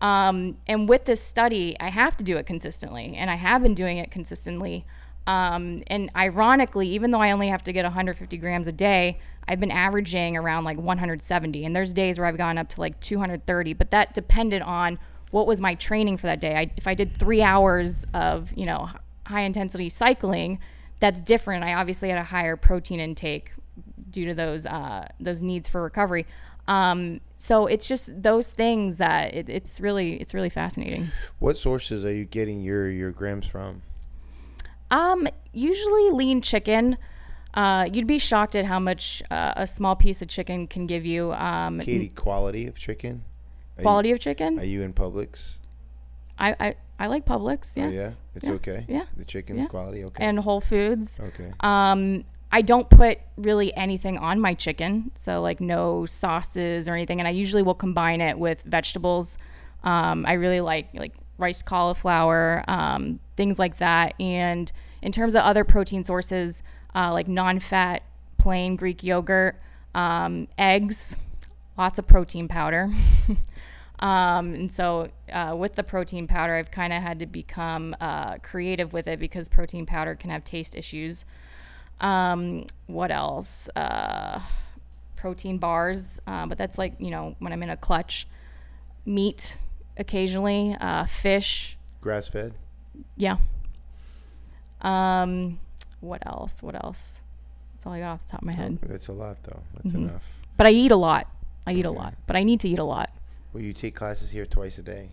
Um, 0.00 0.58
and 0.66 0.88
with 0.88 1.04
this 1.04 1.22
study, 1.22 1.76
I 1.80 1.88
have 1.88 2.16
to 2.18 2.24
do 2.24 2.36
it 2.36 2.46
consistently, 2.46 3.14
and 3.16 3.30
I 3.30 3.34
have 3.34 3.62
been 3.62 3.74
doing 3.74 3.98
it 3.98 4.10
consistently. 4.10 4.86
Um, 5.26 5.80
and 5.88 6.10
ironically, 6.16 6.88
even 6.88 7.10
though 7.10 7.20
I 7.20 7.32
only 7.32 7.48
have 7.48 7.62
to 7.64 7.72
get 7.72 7.84
150 7.84 8.36
grams 8.38 8.66
a 8.66 8.72
day, 8.72 9.18
I've 9.46 9.60
been 9.60 9.70
averaging 9.70 10.36
around 10.36 10.64
like 10.64 10.78
170. 10.78 11.64
And 11.64 11.76
there's 11.76 11.92
days 11.92 12.18
where 12.18 12.26
I've 12.26 12.38
gone 12.38 12.58
up 12.58 12.68
to 12.70 12.80
like 12.80 12.98
230, 13.00 13.74
but 13.74 13.90
that 13.90 14.14
depended 14.14 14.62
on 14.62 14.98
what 15.30 15.46
was 15.46 15.60
my 15.60 15.74
training 15.74 16.16
for 16.16 16.26
that 16.26 16.40
day. 16.40 16.56
I, 16.56 16.70
if 16.76 16.86
I 16.86 16.94
did 16.94 17.16
three 17.16 17.42
hours 17.42 18.06
of, 18.14 18.52
you 18.56 18.64
know, 18.64 18.88
high 19.26 19.42
intensity 19.42 19.90
cycling, 19.90 20.58
that's 21.00 21.20
different. 21.20 21.64
I 21.64 21.74
obviously 21.74 22.08
had 22.08 22.18
a 22.18 22.24
higher 22.24 22.56
protein 22.56 23.00
intake 23.00 23.52
due 24.10 24.26
to 24.26 24.34
those 24.34 24.66
uh, 24.66 25.06
those 25.20 25.42
needs 25.42 25.68
for 25.68 25.82
recovery. 25.82 26.26
Um, 26.66 27.20
so 27.36 27.66
it's 27.66 27.88
just 27.88 28.10
those 28.22 28.48
things 28.48 28.98
that 28.98 29.34
it, 29.34 29.48
it's 29.48 29.80
really 29.80 30.14
it's 30.20 30.34
really 30.34 30.50
fascinating. 30.50 31.08
What 31.38 31.56
sources 31.56 32.04
are 32.04 32.12
you 32.12 32.24
getting 32.24 32.60
your 32.60 32.90
your 32.90 33.10
grams 33.10 33.46
from? 33.46 33.82
Um, 34.90 35.28
usually 35.52 36.10
lean 36.10 36.42
chicken. 36.42 36.98
Uh, 37.54 37.88
you'd 37.90 38.06
be 38.06 38.18
shocked 38.18 38.54
at 38.54 38.66
how 38.66 38.78
much 38.78 39.22
uh, 39.30 39.54
a 39.56 39.66
small 39.66 39.96
piece 39.96 40.22
of 40.22 40.28
chicken 40.28 40.66
can 40.66 40.86
give 40.86 41.04
you. 41.06 41.32
Um, 41.32 41.80
Katie, 41.80 42.08
quality 42.08 42.66
of 42.66 42.78
chicken. 42.78 43.24
Are 43.78 43.82
quality 43.82 44.10
You, 44.10 44.14
of 44.16 44.20
chicken. 44.20 44.58
are 44.58 44.64
you 44.64 44.82
in 44.82 44.92
Publix? 44.92 45.58
I, 46.38 46.54
I 46.60 46.76
I 46.98 47.06
like 47.06 47.24
Publix, 47.24 47.76
yeah, 47.76 47.84
Oh, 47.86 47.90
yeah, 47.90 48.10
it's 48.34 48.46
Yeah. 48.48 48.54
okay. 48.54 48.84
Yeah. 48.88 49.04
the 49.16 49.24
chicken 49.24 49.58
Yeah. 49.58 49.66
quality. 49.66 50.04
Okay. 50.04 50.24
and 50.24 50.38
Whole 50.40 50.60
Foods. 50.60 51.18
okay. 51.20 51.52
Um, 51.60 52.24
I 52.50 52.62
don't 52.62 52.88
put 52.88 53.18
really 53.36 53.74
anything 53.76 54.16
on 54.18 54.40
my 54.40 54.54
chicken, 54.54 55.10
so 55.18 55.40
like 55.42 55.60
no 55.60 56.06
sauces 56.06 56.88
or 56.88 56.94
anything, 56.94 57.20
and 57.20 57.28
I 57.28 57.30
usually 57.32 57.62
will 57.62 57.74
combine 57.74 58.20
it 58.20 58.38
with 58.38 58.62
vegetables. 58.62 59.36
Um, 59.84 60.24
I 60.26 60.32
really 60.34 60.60
like 60.60 60.88
like 60.94 61.12
rice 61.36 61.62
cauliflower, 61.62 62.64
um, 62.66 63.20
things 63.36 63.58
like 63.60 63.76
that. 63.78 64.14
And 64.18 64.72
in 65.02 65.12
terms 65.12 65.34
of 65.36 65.42
other 65.42 65.62
protein 65.62 66.02
sources, 66.04 66.62
uh, 66.96 67.12
like 67.12 67.28
non-fat 67.28 68.02
plain 68.38 68.74
Greek 68.76 69.04
yogurt, 69.04 69.60
um, 69.94 70.48
eggs, 70.58 71.14
lots 71.76 71.98
of 71.98 72.06
protein 72.08 72.48
powder. 72.48 72.90
Um, 74.00 74.54
and 74.54 74.72
so 74.72 75.08
uh, 75.32 75.54
with 75.58 75.74
the 75.74 75.82
protein 75.82 76.26
powder, 76.28 76.54
I've 76.54 76.70
kind 76.70 76.92
of 76.92 77.02
had 77.02 77.18
to 77.18 77.26
become 77.26 77.96
uh, 78.00 78.38
creative 78.38 78.92
with 78.92 79.06
it 79.08 79.18
because 79.18 79.48
protein 79.48 79.86
powder 79.86 80.14
can 80.14 80.30
have 80.30 80.44
taste 80.44 80.76
issues. 80.76 81.24
Um, 82.00 82.66
what 82.86 83.10
else? 83.10 83.68
Uh, 83.74 84.40
protein 85.16 85.58
bars, 85.58 86.20
uh, 86.28 86.46
but 86.46 86.58
that's 86.58 86.78
like, 86.78 86.94
you 87.00 87.10
know, 87.10 87.34
when 87.40 87.52
I'm 87.52 87.62
in 87.62 87.70
a 87.70 87.76
clutch. 87.76 88.26
Meat 89.04 89.56
occasionally, 89.96 90.76
uh, 90.80 91.06
fish. 91.06 91.76
Grass 92.00 92.28
fed. 92.28 92.52
Yeah. 93.16 93.38
Um, 94.82 95.58
what 96.00 96.24
else? 96.26 96.62
What 96.62 96.74
else? 96.76 97.20
That's 97.74 97.86
all 97.86 97.92
I 97.94 98.00
got 98.00 98.12
off 98.12 98.26
the 98.26 98.32
top 98.32 98.42
of 98.42 98.46
my 98.46 98.54
head. 98.54 98.78
That's 98.82 99.08
a 99.08 99.12
lot 99.12 99.42
though. 99.42 99.60
That's 99.74 99.94
Mhm. 99.94 100.08
enough. 100.08 100.40
But 100.56 100.66
I 100.66 100.70
eat 100.70 100.90
a 100.90 100.96
lot. 100.96 101.26
I 101.66 101.72
eat 101.72 101.84
a 101.86 101.90
lot. 101.90 102.14
But 102.26 102.36
I 102.36 102.42
need 102.44 102.60
to 102.60 102.68
eat 102.68 102.78
a 102.78 102.84
lot. 102.84 103.10
Well, 103.52 103.62
you 103.62 103.72
take 103.72 103.94
classes 103.94 104.30
here 104.30 104.46
twice 104.46 104.78
a 104.78 104.82
day. 104.82 105.10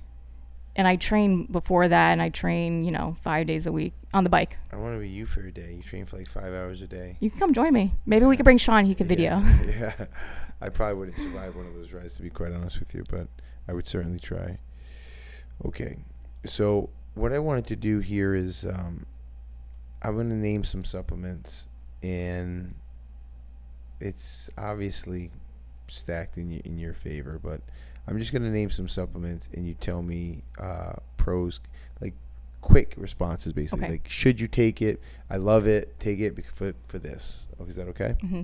and 0.77 0.87
I 0.87 0.97
train 0.97 1.45
before 1.45 1.87
that, 1.87 2.11
and 2.11 2.21
I 2.21 2.27
train, 2.29 2.83
you 2.83 2.91
know, 2.91 3.15
five 3.23 3.47
days 3.47 3.65
a 3.65 3.71
week 3.71 3.93
on 4.13 4.25
the 4.25 4.29
bike. 4.29 4.57
I 4.73 4.75
want 4.75 4.95
to 4.95 4.99
be 4.99 5.07
you 5.07 5.25
for 5.25 5.39
a 5.41 5.51
day. 5.51 5.73
You 5.77 5.81
train 5.81 6.05
for 6.05 6.17
like 6.17 6.27
five 6.27 6.53
hours 6.53 6.81
a 6.81 6.87
day. 6.87 7.15
You 7.21 7.29
can 7.29 7.39
come 7.39 7.53
join 7.53 7.71
me. 7.73 7.93
Maybe 8.05 8.25
we 8.25 8.35
could 8.35 8.43
bring 8.43 8.57
Sean. 8.57 8.83
He 8.83 8.93
could 8.93 9.07
video. 9.07 9.39
Yeah, 9.39 9.93
yeah. 9.99 10.05
I 10.61 10.69
probably 10.69 10.95
wouldn't 10.95 11.17
survive 11.17 11.55
one 11.55 11.65
of 11.65 11.75
those 11.75 11.93
rides 11.93 12.15
to 12.15 12.21
be 12.23 12.29
quite 12.29 12.51
honest 12.51 12.79
with 12.79 12.93
you, 12.93 13.05
but 13.09 13.27
I 13.67 13.73
would 13.73 13.87
certainly 13.87 14.19
try. 14.19 14.59
Okay, 15.65 15.97
so 16.45 16.89
what 17.13 17.31
I 17.31 17.39
wanted 17.39 17.67
to 17.67 17.75
do 17.77 17.99
here 17.99 18.35
is 18.35 18.65
um, 18.65 19.05
I'm 20.01 20.15
going 20.15 20.29
to 20.29 20.35
name 20.35 20.65
some 20.65 20.83
supplements, 20.83 21.67
and 22.03 22.75
it's 24.01 24.49
obviously 24.57 25.31
stacked 25.87 26.37
in 26.37 26.51
your, 26.51 26.61
in 26.65 26.77
your 26.77 26.93
favor, 26.93 27.39
but 27.41 27.61
I'm 28.07 28.19
just 28.19 28.31
going 28.31 28.43
to 28.43 28.49
name 28.51 28.69
some 28.69 28.87
supplements, 28.87 29.49
and 29.53 29.67
you 29.67 29.73
tell 29.73 30.01
me 30.01 30.43
uh, 30.59 30.93
pros, 31.17 31.59
like 32.01 32.13
quick 32.61 32.93
responses, 32.97 33.53
basically. 33.53 33.85
Okay. 33.85 33.91
Like, 33.93 34.09
should 34.09 34.39
you 34.39 34.47
take 34.47 34.81
it? 34.81 35.01
I 35.29 35.37
love 35.37 35.67
it. 35.67 35.99
Take 35.99 36.19
it 36.19 36.35
for 36.53 36.73
for 36.87 36.99
this. 36.99 37.47
Oh, 37.59 37.65
is 37.65 37.75
that 37.75 37.87
okay? 37.89 38.15
hmm 38.21 38.41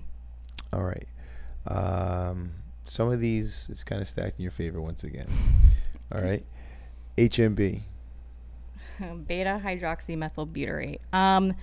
All 0.73 0.83
right. 0.83 1.07
Um, 1.67 2.51
some 2.85 3.09
of 3.11 3.19
these 3.19 3.67
it's 3.71 3.83
kind 3.83 4.01
of 4.01 4.07
stacked 4.07 4.39
in 4.39 4.43
your 4.43 4.51
favor 4.51 4.81
once 4.81 5.03
again. 5.03 5.27
All 6.13 6.21
right. 6.21 6.45
HMB. 7.17 7.81
Beta 9.27 9.61
hydroxymethylbutyrate. 9.63 10.99
Um, 11.13 11.53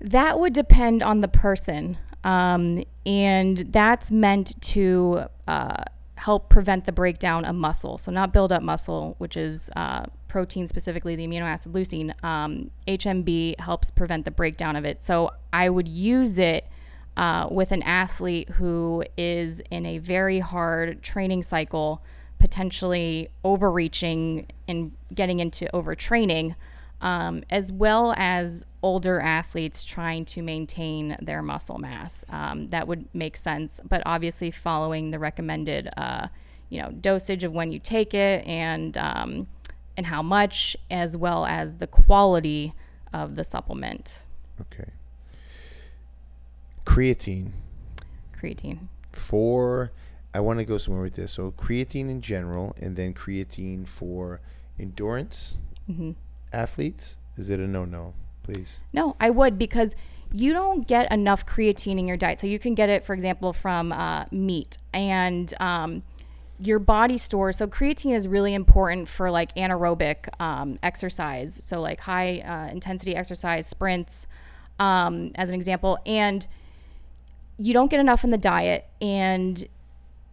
that 0.00 0.38
would 0.40 0.52
depend 0.52 1.02
on 1.02 1.20
the 1.20 1.28
person, 1.28 1.96
um, 2.24 2.82
and 3.06 3.58
that's 3.58 4.10
meant 4.10 4.60
to 4.62 5.24
uh, 5.46 5.84
help 6.22 6.48
prevent 6.48 6.84
the 6.84 6.92
breakdown 6.92 7.44
of 7.44 7.56
muscle. 7.56 7.98
So 7.98 8.12
not 8.12 8.32
build 8.32 8.52
up 8.52 8.62
muscle, 8.62 9.16
which 9.18 9.36
is 9.36 9.68
uh, 9.74 10.04
protein 10.28 10.68
specifically 10.68 11.16
the 11.16 11.26
amino 11.26 11.42
acid 11.42 11.72
leucine. 11.72 12.12
Um, 12.24 12.70
HMB 12.86 13.58
helps 13.58 13.90
prevent 13.90 14.24
the 14.24 14.30
breakdown 14.30 14.76
of 14.76 14.84
it. 14.84 15.02
So 15.02 15.32
I 15.52 15.68
would 15.68 15.88
use 15.88 16.38
it. 16.38 16.66
Uh, 17.14 17.46
with 17.50 17.72
an 17.72 17.82
athlete 17.82 18.48
who 18.48 19.04
is 19.18 19.60
in 19.70 19.84
a 19.84 19.98
very 19.98 20.38
hard 20.38 21.02
training 21.02 21.42
cycle, 21.42 22.02
potentially 22.38 23.28
overreaching 23.44 24.46
and 24.66 24.92
getting 25.14 25.38
into 25.38 25.68
overtraining, 25.74 26.54
um, 27.02 27.44
as 27.50 27.70
well 27.70 28.14
as 28.16 28.64
older 28.82 29.20
athletes 29.20 29.84
trying 29.84 30.24
to 30.24 30.42
maintain 30.42 31.16
their 31.22 31.40
muscle 31.42 31.78
mass. 31.78 32.24
Um, 32.28 32.68
that 32.70 32.88
would 32.88 33.08
make 33.14 33.36
sense, 33.36 33.80
but 33.88 34.02
obviously 34.04 34.50
following 34.50 35.10
the 35.12 35.18
recommended, 35.18 35.88
uh, 35.96 36.28
you 36.68 36.82
know, 36.82 36.90
dosage 36.90 37.44
of 37.44 37.52
when 37.52 37.70
you 37.72 37.78
take 37.78 38.12
it 38.14 38.44
and 38.46 38.96
um, 38.98 39.46
and 39.96 40.06
how 40.06 40.22
much, 40.22 40.76
as 40.90 41.16
well 41.16 41.44
as 41.46 41.76
the 41.76 41.86
quality 41.86 42.72
of 43.12 43.36
the 43.36 43.44
supplement. 43.44 44.22
Okay. 44.60 44.90
Creatine. 46.84 47.52
Creatine. 48.38 48.88
for 49.12 49.92
I 50.34 50.40
want 50.40 50.58
to 50.58 50.64
go 50.64 50.78
somewhere 50.78 51.02
with 51.02 51.14
this. 51.14 51.32
So 51.32 51.52
creatine 51.52 52.08
in 52.10 52.20
general, 52.22 52.74
and 52.80 52.96
then 52.96 53.14
creatine 53.14 53.86
for 53.86 54.40
endurance 54.78 55.56
Mm-hmm. 55.90 56.12
athletes. 56.52 57.16
Is 57.36 57.50
it 57.50 57.58
a 57.58 57.66
no-no? 57.66 58.14
Please. 58.42 58.80
No, 58.92 59.16
I 59.20 59.30
would 59.30 59.58
because 59.58 59.94
you 60.32 60.52
don't 60.52 60.86
get 60.86 61.10
enough 61.12 61.44
creatine 61.44 61.98
in 61.98 62.08
your 62.08 62.16
diet. 62.16 62.40
So 62.40 62.46
you 62.46 62.58
can 62.58 62.74
get 62.74 62.88
it, 62.88 63.04
for 63.04 63.12
example, 63.12 63.52
from 63.52 63.92
uh, 63.92 64.24
meat 64.30 64.78
and 64.92 65.52
um, 65.60 66.02
your 66.58 66.78
body 66.78 67.18
stores. 67.18 67.58
So 67.58 67.66
creatine 67.66 68.14
is 68.14 68.26
really 68.26 68.54
important 68.54 69.08
for 69.08 69.30
like 69.30 69.54
anaerobic 69.56 70.28
um, 70.40 70.76
exercise. 70.82 71.62
So 71.62 71.80
like 71.80 72.00
high 72.00 72.40
uh, 72.40 72.72
intensity 72.72 73.14
exercise, 73.14 73.66
sprints, 73.66 74.26
um, 74.78 75.32
as 75.34 75.50
an 75.50 75.54
example. 75.54 75.98
And 76.06 76.46
you 77.58 77.74
don't 77.74 77.90
get 77.90 78.00
enough 78.00 78.24
in 78.24 78.30
the 78.30 78.38
diet. 78.38 78.86
And 79.00 79.64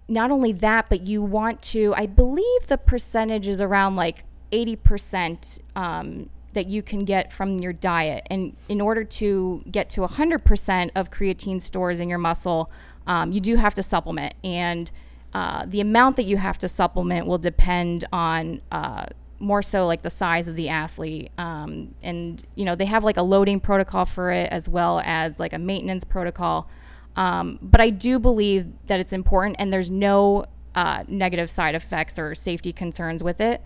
not 0.07 0.31
only 0.31 0.53
that, 0.53 0.87
but 0.89 1.01
you 1.01 1.21
want 1.21 1.61
to, 1.61 1.93
I 1.95 2.05
believe 2.05 2.67
the 2.67 2.77
percentage 2.77 3.47
is 3.47 3.59
around 3.59 3.97
like 3.97 4.23
80% 4.51 5.59
um, 5.75 6.29
that 6.59 6.67
you 6.67 6.83
can 6.83 7.05
get 7.05 7.31
from 7.31 7.59
your 7.59 7.71
diet. 7.71 8.27
And 8.29 8.53
in 8.67 8.81
order 8.81 9.05
to 9.05 9.63
get 9.71 9.89
to 9.91 10.01
100% 10.01 10.91
of 10.93 11.09
creatine 11.09 11.61
stores 11.61 12.01
in 12.01 12.09
your 12.09 12.17
muscle, 12.17 12.69
um, 13.07 13.31
you 13.31 13.39
do 13.39 13.55
have 13.55 13.73
to 13.75 13.81
supplement. 13.81 14.33
And 14.43 14.91
uh, 15.33 15.63
the 15.65 15.79
amount 15.79 16.17
that 16.17 16.25
you 16.25 16.35
have 16.35 16.57
to 16.57 16.67
supplement 16.67 17.27
will 17.27 17.37
depend 17.37 18.03
on 18.11 18.61
uh, 18.73 19.05
more 19.39 19.61
so 19.61 19.87
like 19.87 20.01
the 20.01 20.09
size 20.09 20.49
of 20.49 20.57
the 20.57 20.67
athlete. 20.67 21.31
Um, 21.37 21.95
and, 22.03 22.43
you 22.55 22.65
know, 22.65 22.75
they 22.75 22.87
have 22.87 23.05
like 23.05 23.15
a 23.15 23.21
loading 23.21 23.61
protocol 23.61 24.03
for 24.03 24.29
it 24.29 24.51
as 24.51 24.67
well 24.67 25.01
as 25.05 25.39
like 25.39 25.53
a 25.53 25.59
maintenance 25.59 26.03
protocol. 26.03 26.69
Um, 27.15 27.57
but 27.61 27.79
I 27.79 27.89
do 27.89 28.19
believe 28.19 28.67
that 28.87 28.99
it's 28.99 29.13
important 29.13 29.55
and 29.59 29.71
there's 29.71 29.89
no 29.89 30.43
uh, 30.75 31.05
negative 31.07 31.49
side 31.49 31.73
effects 31.73 32.19
or 32.19 32.35
safety 32.35 32.73
concerns 32.73 33.23
with 33.23 33.39
it. 33.39 33.61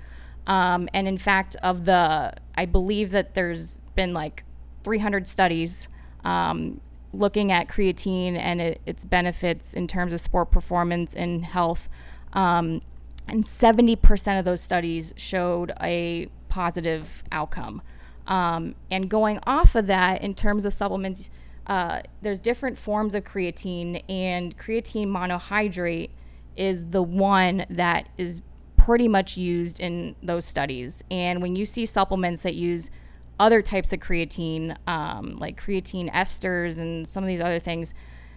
Um, 0.47 0.89
and 0.93 1.07
in 1.07 1.17
fact, 1.17 1.55
of 1.63 1.85
the, 1.85 2.33
I 2.55 2.65
believe 2.65 3.11
that 3.11 3.33
there's 3.33 3.79
been 3.95 4.13
like 4.13 4.43
300 4.83 5.27
studies 5.27 5.87
um, 6.23 6.81
looking 7.13 7.51
at 7.51 7.67
creatine 7.67 8.37
and 8.37 8.61
it, 8.61 8.81
its 8.85 9.05
benefits 9.05 9.73
in 9.73 9.87
terms 9.87 10.13
of 10.13 10.21
sport 10.21 10.51
performance 10.51 11.15
and 11.15 11.45
health. 11.45 11.87
Um, 12.33 12.81
and 13.27 13.43
70% 13.43 14.39
of 14.39 14.45
those 14.45 14.61
studies 14.61 15.13
showed 15.15 15.71
a 15.81 16.27
positive 16.49 17.23
outcome. 17.31 17.81
Um, 18.27 18.75
and 18.91 19.09
going 19.09 19.39
off 19.45 19.75
of 19.75 19.87
that, 19.87 20.21
in 20.21 20.33
terms 20.33 20.65
of 20.65 20.73
supplements, 20.73 21.29
uh, 21.67 22.01
there's 22.21 22.39
different 22.39 22.77
forms 22.77 23.15
of 23.15 23.23
creatine, 23.23 24.03
and 24.09 24.57
creatine 24.57 25.07
monohydrate 25.07 26.09
is 26.55 26.85
the 26.89 27.01
one 27.01 27.65
that 27.69 28.09
is 28.17 28.41
pretty 28.85 29.07
much 29.07 29.38
used 29.38 29.80
in 29.80 30.14
those 30.22 30.45
studies. 30.45 31.03
And 31.10 31.41
when 31.41 31.55
you 31.55 31.65
see 31.65 31.85
supplements 31.85 32.41
that 32.41 32.55
use 32.55 32.89
other 33.39 33.61
types 33.61 33.93
of 33.93 33.99
creatine, 33.99 34.76
um, 34.88 35.38
like 35.38 35.61
creatine 35.61 36.11
esters 36.11 36.80
and 36.80 37.07
some 37.07 37.23
of 37.23 37.30
these 37.30 37.39
other 37.39 37.60
things, 37.60 37.93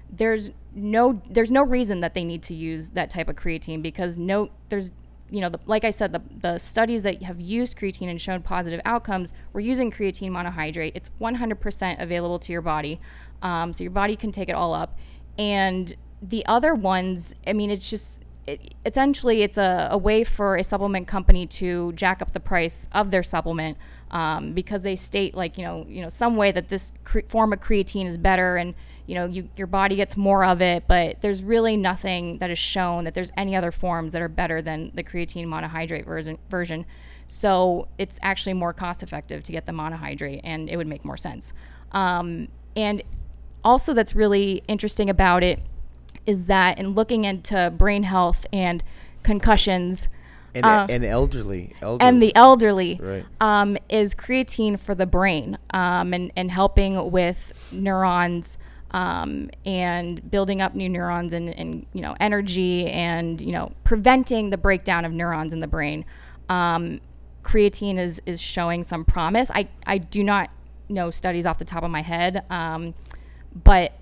there's 0.09 0.51
no 0.73 1.20
there's 1.28 1.51
no 1.51 1.64
reason 1.64 2.01
that 2.01 2.14
they 2.14 2.23
need 2.23 2.43
to 2.44 2.55
use 2.55 2.90
that 2.90 3.10
type 3.10 3.28
of 3.28 3.35
creatine 3.35 3.82
because 3.82 4.16
no 4.16 4.51
there's 4.68 4.93
you 5.31 5.40
know 5.40 5.48
the, 5.48 5.59
like 5.66 5.82
I 5.82 5.90
said 5.90 6.12
the 6.12 6.23
the 6.40 6.59
studies 6.59 7.02
that 7.02 7.24
have 7.24 7.40
used 7.40 7.77
creatine 7.77 8.09
and 8.09 8.20
shown 8.20 8.40
positive 8.40 8.81
outcomes 8.85 9.32
were 9.52 9.60
using 9.60 9.90
creatine 9.90 10.31
monohydrate. 10.31 10.93
It's 10.94 11.10
100% 11.20 12.01
available 12.01 12.39
to 12.39 12.52
your 12.52 12.62
body, 12.62 13.01
um, 13.43 13.73
so 13.73 13.82
your 13.82 13.90
body 13.90 14.14
can 14.14 14.31
take 14.31 14.48
it 14.48 14.55
all 14.55 14.73
up. 14.73 14.97
And 15.39 15.97
the 16.23 16.47
other 16.47 16.73
ones, 16.74 17.35
I 17.47 17.52
mean, 17.52 17.70
it's 17.70 17.90
just 17.90 18.23
it, 18.47 18.74
essentially 18.85 19.43
it's 19.43 19.59
a, 19.59 19.89
a 19.90 19.98
way 19.98 20.24
for 20.24 20.56
a 20.56 20.64
supplement 20.64 21.06
company 21.09 21.47
to 21.47 21.93
jack 21.93 22.23
up 22.23 22.32
the 22.32 22.40
price 22.40 22.86
of 22.93 23.10
their 23.10 23.23
supplement 23.23 23.77
um, 24.10 24.52
because 24.52 24.82
they 24.82 24.94
state 24.97 25.35
like 25.35 25.59
you 25.59 25.64
know 25.64 25.85
you 25.89 26.01
know 26.02 26.09
some 26.09 26.36
way 26.36 26.52
that 26.52 26.68
this 26.68 26.93
cre- 27.05 27.20
form 27.27 27.52
of 27.52 27.60
creatine 27.60 28.06
is 28.06 28.16
better 28.16 28.56
and 28.56 28.74
you 29.06 29.14
know 29.14 29.27
you, 29.27 29.48
your 29.56 29.66
body 29.66 29.97
gets 29.97 30.16
more 30.16 30.44
of 30.44 30.62
it 30.62 30.85
but 30.86 31.20
there's 31.23 31.43
really 31.43 31.77
nothing 31.77 32.39
that 32.39 32.51
is 32.51 32.59
shown 32.59 33.05
that 33.05 33.14
there's 33.14 33.32
any 33.36 33.56
other 33.56 33.73
forms 33.73 34.12
that 34.12 34.23
are 34.23 34.28
better 34.28 34.62
than 34.62 34.93
the 34.94 35.02
creatine 35.02 35.47
monohydrate 35.47 36.05
version 36.05 36.39
version. 36.48 36.86
So 37.28 37.89
it's 37.98 38.18
actually 38.23 38.55
more 38.55 38.73
cost 38.73 39.02
effective 39.02 39.43
to 39.44 39.52
get 39.52 39.66
the 39.66 39.73
monohydrate 39.73 40.43
and 40.44 40.68
it 40.68 40.77
would 40.77 40.86
make 40.86 41.05
more 41.05 41.16
sense. 41.16 41.52
Um, 41.93 42.48
and 42.77 43.02
also 43.64 43.94
that's 43.94 44.14
really 44.14 44.62
interesting 44.68 45.10
about 45.10 45.43
it 45.43 45.60
is 46.27 46.47
that 46.47 46.78
in 46.78 46.94
looking 46.94 47.24
into 47.24 47.73
brain 47.77 48.03
health 48.03 48.47
and 48.53 48.82
concussions 49.23 50.09
And, 50.55 50.65
Uh, 50.65 50.86
and 50.89 51.05
elderly, 51.05 51.74
elderly. 51.82 52.09
and 52.09 52.23
the 52.23 52.35
elderly 52.35 52.98
Right. 53.03 53.27
um, 53.40 53.77
is 53.90 54.15
creatine 54.15 54.78
for 54.78 54.94
the 54.94 55.05
brain 55.07 55.59
um, 55.70 56.15
and, 56.15 56.32
and 56.36 56.51
helping 56.51 57.11
with 57.11 57.53
neurons 57.73 58.57
um, 58.93 59.51
and 59.66 60.31
building 60.31 60.62
up 60.62 60.74
new 60.74 60.89
neurons 60.89 61.32
and, 61.35 61.51
and 61.59 61.85
you 61.93 62.01
know 62.01 62.15
energy 62.20 62.86
and 62.89 63.40
you 63.43 63.53
know 63.53 63.73
preventing 63.85 64.48
the 64.51 64.57
breakdown 64.57 65.05
of 65.05 65.12
neurons 65.12 65.53
in 65.53 65.61
the 65.61 65.66
brain 65.66 66.05
um, 66.48 67.01
creatine 67.43 67.98
is 67.98 68.23
is 68.24 68.40
showing 68.40 68.82
some 68.82 69.05
promise 69.05 69.51
I, 69.53 69.69
I 69.86 69.98
do 69.98 70.23
not 70.23 70.48
know 70.89 71.11
studies 71.11 71.44
off 71.47 71.59
the 71.59 71.65
top 71.66 71.82
of 71.82 71.90
my 71.90 72.01
head 72.03 72.44
um, 72.48 72.94
but 73.65 73.93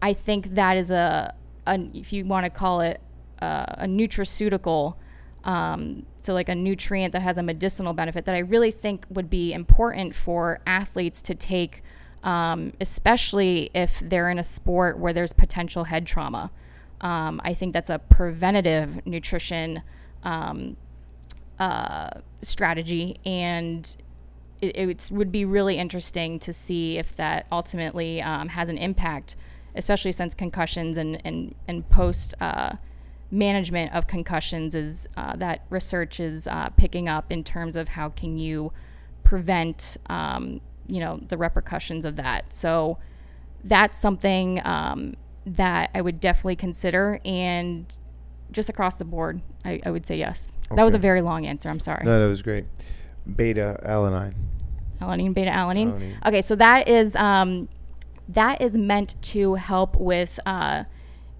I 0.00 0.12
think 0.14 0.54
that 0.54 0.76
is 0.78 0.90
a, 0.90 1.34
a 1.68 1.88
if 1.94 2.12
you 2.12 2.24
want 2.24 2.44
to 2.44 2.50
call 2.50 2.80
it 2.80 3.00
uh, 3.40 3.66
a 3.68 3.86
nutraceutical 3.86 4.96
um, 5.44 6.04
so 6.20 6.34
like 6.34 6.48
a 6.48 6.54
nutrient 6.54 7.12
that 7.12 7.22
has 7.22 7.38
a 7.38 7.42
medicinal 7.42 7.92
benefit 7.94 8.26
that 8.26 8.34
I 8.34 8.40
really 8.40 8.70
think 8.70 9.06
would 9.08 9.30
be 9.30 9.52
important 9.52 10.14
for 10.14 10.60
athletes 10.66 11.22
to 11.22 11.34
take, 11.34 11.82
um, 12.22 12.72
especially 12.80 13.70
if 13.74 14.00
they're 14.00 14.28
in 14.28 14.38
a 14.38 14.42
sport 14.42 14.98
where 14.98 15.12
there's 15.12 15.32
potential 15.32 15.84
head 15.84 16.06
trauma. 16.06 16.50
Um, 17.00 17.40
I 17.44 17.54
think 17.54 17.72
that's 17.72 17.90
a 17.90 17.98
preventative 17.98 19.06
nutrition 19.06 19.82
um, 20.22 20.76
uh, 21.58 22.10
strategy, 22.42 23.16
and 23.24 23.96
it, 24.60 24.76
it 24.76 25.10
would 25.10 25.32
be 25.32 25.44
really 25.44 25.78
interesting 25.78 26.38
to 26.40 26.52
see 26.52 26.98
if 26.98 27.16
that 27.16 27.46
ultimately 27.50 28.20
um, 28.20 28.48
has 28.48 28.68
an 28.68 28.76
impact, 28.76 29.36
especially 29.74 30.12
since 30.12 30.34
concussions 30.34 30.96
and 30.96 31.20
and 31.24 31.54
and 31.66 31.88
post. 31.90 32.34
Uh, 32.40 32.76
management 33.30 33.92
of 33.92 34.06
concussions 34.06 34.74
is 34.74 35.06
uh, 35.18 35.36
that 35.36 35.62
research 35.68 36.18
is 36.18 36.46
uh, 36.46 36.66
picking 36.78 37.10
up 37.10 37.30
in 37.30 37.44
terms 37.44 37.76
of 37.76 37.88
how 37.88 38.08
can 38.08 38.38
you 38.38 38.72
prevent 39.22 39.98
um, 40.08 40.62
you 40.86 40.98
know 40.98 41.20
the 41.28 41.36
repercussions 41.36 42.06
of 42.06 42.16
that 42.16 42.50
so 42.54 42.96
that's 43.64 43.98
something 43.98 44.64
um, 44.66 45.12
that 45.44 45.90
i 45.94 46.00
would 46.00 46.18
definitely 46.20 46.56
consider 46.56 47.20
and 47.26 47.98
just 48.50 48.70
across 48.70 48.94
the 48.94 49.04
board 49.04 49.42
i, 49.62 49.78
I 49.84 49.90
would 49.90 50.06
say 50.06 50.16
yes 50.16 50.52
that 50.74 50.82
was 50.82 50.94
a 50.94 50.98
very 50.98 51.20
long 51.20 51.44
answer 51.44 51.68
i'm 51.68 51.80
sorry 51.80 52.06
No, 52.06 52.18
that 52.18 52.26
was 52.28 52.40
great. 52.40 52.64
Beta 53.36 53.78
alanine. 53.84 54.32
alanine 55.02 55.34
beta 55.34 55.50
alanine 55.50 55.92
Alanine. 55.92 56.26
okay 56.26 56.40
so 56.40 56.54
that 56.56 56.88
is 56.88 57.14
um, 57.16 57.68
that 58.28 58.60
is 58.60 58.76
meant 58.76 59.20
to 59.22 59.54
help 59.54 59.96
with 59.96 60.38
uh, 60.46 60.84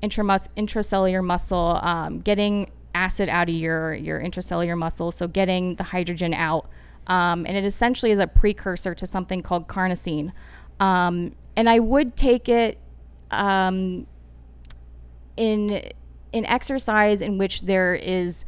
intramus- 0.02 0.48
intracellular 0.56 1.22
muscle 1.22 1.78
um, 1.82 2.20
getting 2.20 2.70
acid 2.94 3.28
out 3.28 3.48
of 3.48 3.54
your 3.54 3.94
your 3.94 4.20
intracellular 4.20 4.76
muscle 4.76 5.12
so 5.12 5.28
getting 5.28 5.76
the 5.76 5.84
hydrogen 5.84 6.34
out. 6.34 6.68
Um, 7.06 7.46
and 7.46 7.56
it 7.56 7.64
essentially 7.64 8.10
is 8.12 8.18
a 8.18 8.26
precursor 8.26 8.94
to 8.94 9.06
something 9.06 9.42
called 9.42 9.66
carnosine. 9.68 10.32
Um, 10.80 11.34
and 11.56 11.68
i 11.68 11.80
would 11.80 12.16
take 12.16 12.48
it 12.48 12.78
um, 13.30 14.06
in 15.36 15.82
in 16.32 16.46
exercise 16.46 17.20
in 17.20 17.38
which 17.38 17.62
there 17.62 17.94
is 17.94 18.44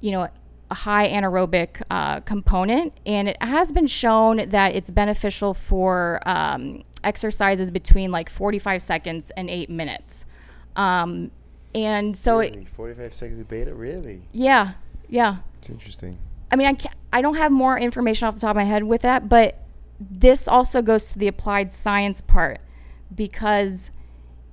you 0.00 0.12
know 0.12 0.28
a 0.70 0.74
high 0.74 1.08
anaerobic 1.08 1.82
uh, 1.90 2.20
component. 2.20 2.92
And 3.06 3.28
it 3.28 3.42
has 3.42 3.72
been 3.72 3.86
shown 3.86 4.48
that 4.48 4.74
it's 4.74 4.90
beneficial 4.90 5.54
for 5.54 6.20
um, 6.26 6.82
exercises 7.04 7.70
between 7.70 8.10
like 8.10 8.28
45 8.28 8.82
seconds 8.82 9.30
and 9.36 9.48
eight 9.48 9.70
minutes 9.70 10.24
um, 10.76 11.30
and 11.74 12.16
so 12.16 12.40
it, 12.40 12.68
45 12.68 13.14
seconds 13.14 13.40
of 13.40 13.48
beta? 13.48 13.74
Really? 13.74 14.22
yeah 14.32 14.72
yeah 15.08 15.38
It's 15.58 15.70
interesting. 15.70 16.18
I 16.50 16.56
mean, 16.56 16.66
I 16.66 16.74
can't, 16.74 16.94
I 17.12 17.20
don't 17.20 17.36
have 17.36 17.52
more 17.52 17.78
information 17.78 18.26
off 18.26 18.34
the 18.34 18.40
top 18.40 18.50
of 18.50 18.56
my 18.56 18.64
head 18.64 18.84
with 18.84 19.02
that, 19.02 19.28
but 19.28 19.60
this 20.00 20.48
also 20.48 20.82
goes 20.82 21.10
to 21.12 21.18
the 21.18 21.28
applied 21.28 21.72
science 21.72 22.20
part 22.20 22.60
because 23.14 23.90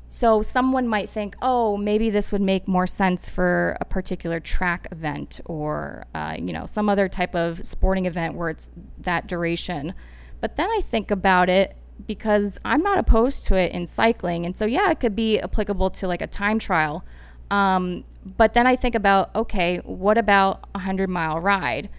so 0.07 0.41
someone 0.41 0.88
might 0.88 1.09
think, 1.09 1.35
oh, 1.41 1.77
maybe 1.77 2.09
this 2.09 2.31
would 2.31 2.41
make 2.41 2.67
more 2.67 2.88
sense 2.88 3.27
for 3.27 3.76
a 3.81 3.85
particular 3.85 4.39
track 4.39 4.88
event 4.91 5.41
or 5.45 6.05
uh, 6.13 6.35
you 6.38 6.53
know 6.53 6.65
some 6.65 6.89
other 6.89 7.09
type 7.09 7.35
of 7.35 7.65
sporting 7.65 8.05
event 8.05 8.35
where 8.35 8.49
it's 8.49 8.72
that 8.97 9.27
duration. 9.27 9.93
But 10.41 10.55
then 10.57 10.69
I 10.69 10.81
think 10.81 11.11
about 11.11 11.49
it, 11.49 11.76
because 12.07 12.57
I'm 12.65 12.81
not 12.81 12.97
opposed 12.97 13.45
to 13.47 13.55
it 13.55 13.72
in 13.72 13.88
cycling. 13.88 14.45
And 14.45 14.55
so, 14.55 14.65
yeah, 14.65 14.91
it 14.91 14.99
could 14.99 15.15
be 15.15 15.39
applicable 15.39 15.89
to 15.91 16.07
like 16.07 16.22
a 16.22 16.27
time 16.27 16.59
trial. 16.59 17.03
Um, 17.51 18.03
but 18.38 18.53
then 18.53 18.65
I 18.65 18.76
think 18.76 18.95
about 18.95 19.35
okay, 19.35 19.77
what 19.85 20.17
about 20.17 20.67
a 20.73 20.80
100 20.80 21.09
mile 21.09 21.39
ride? 21.39 21.89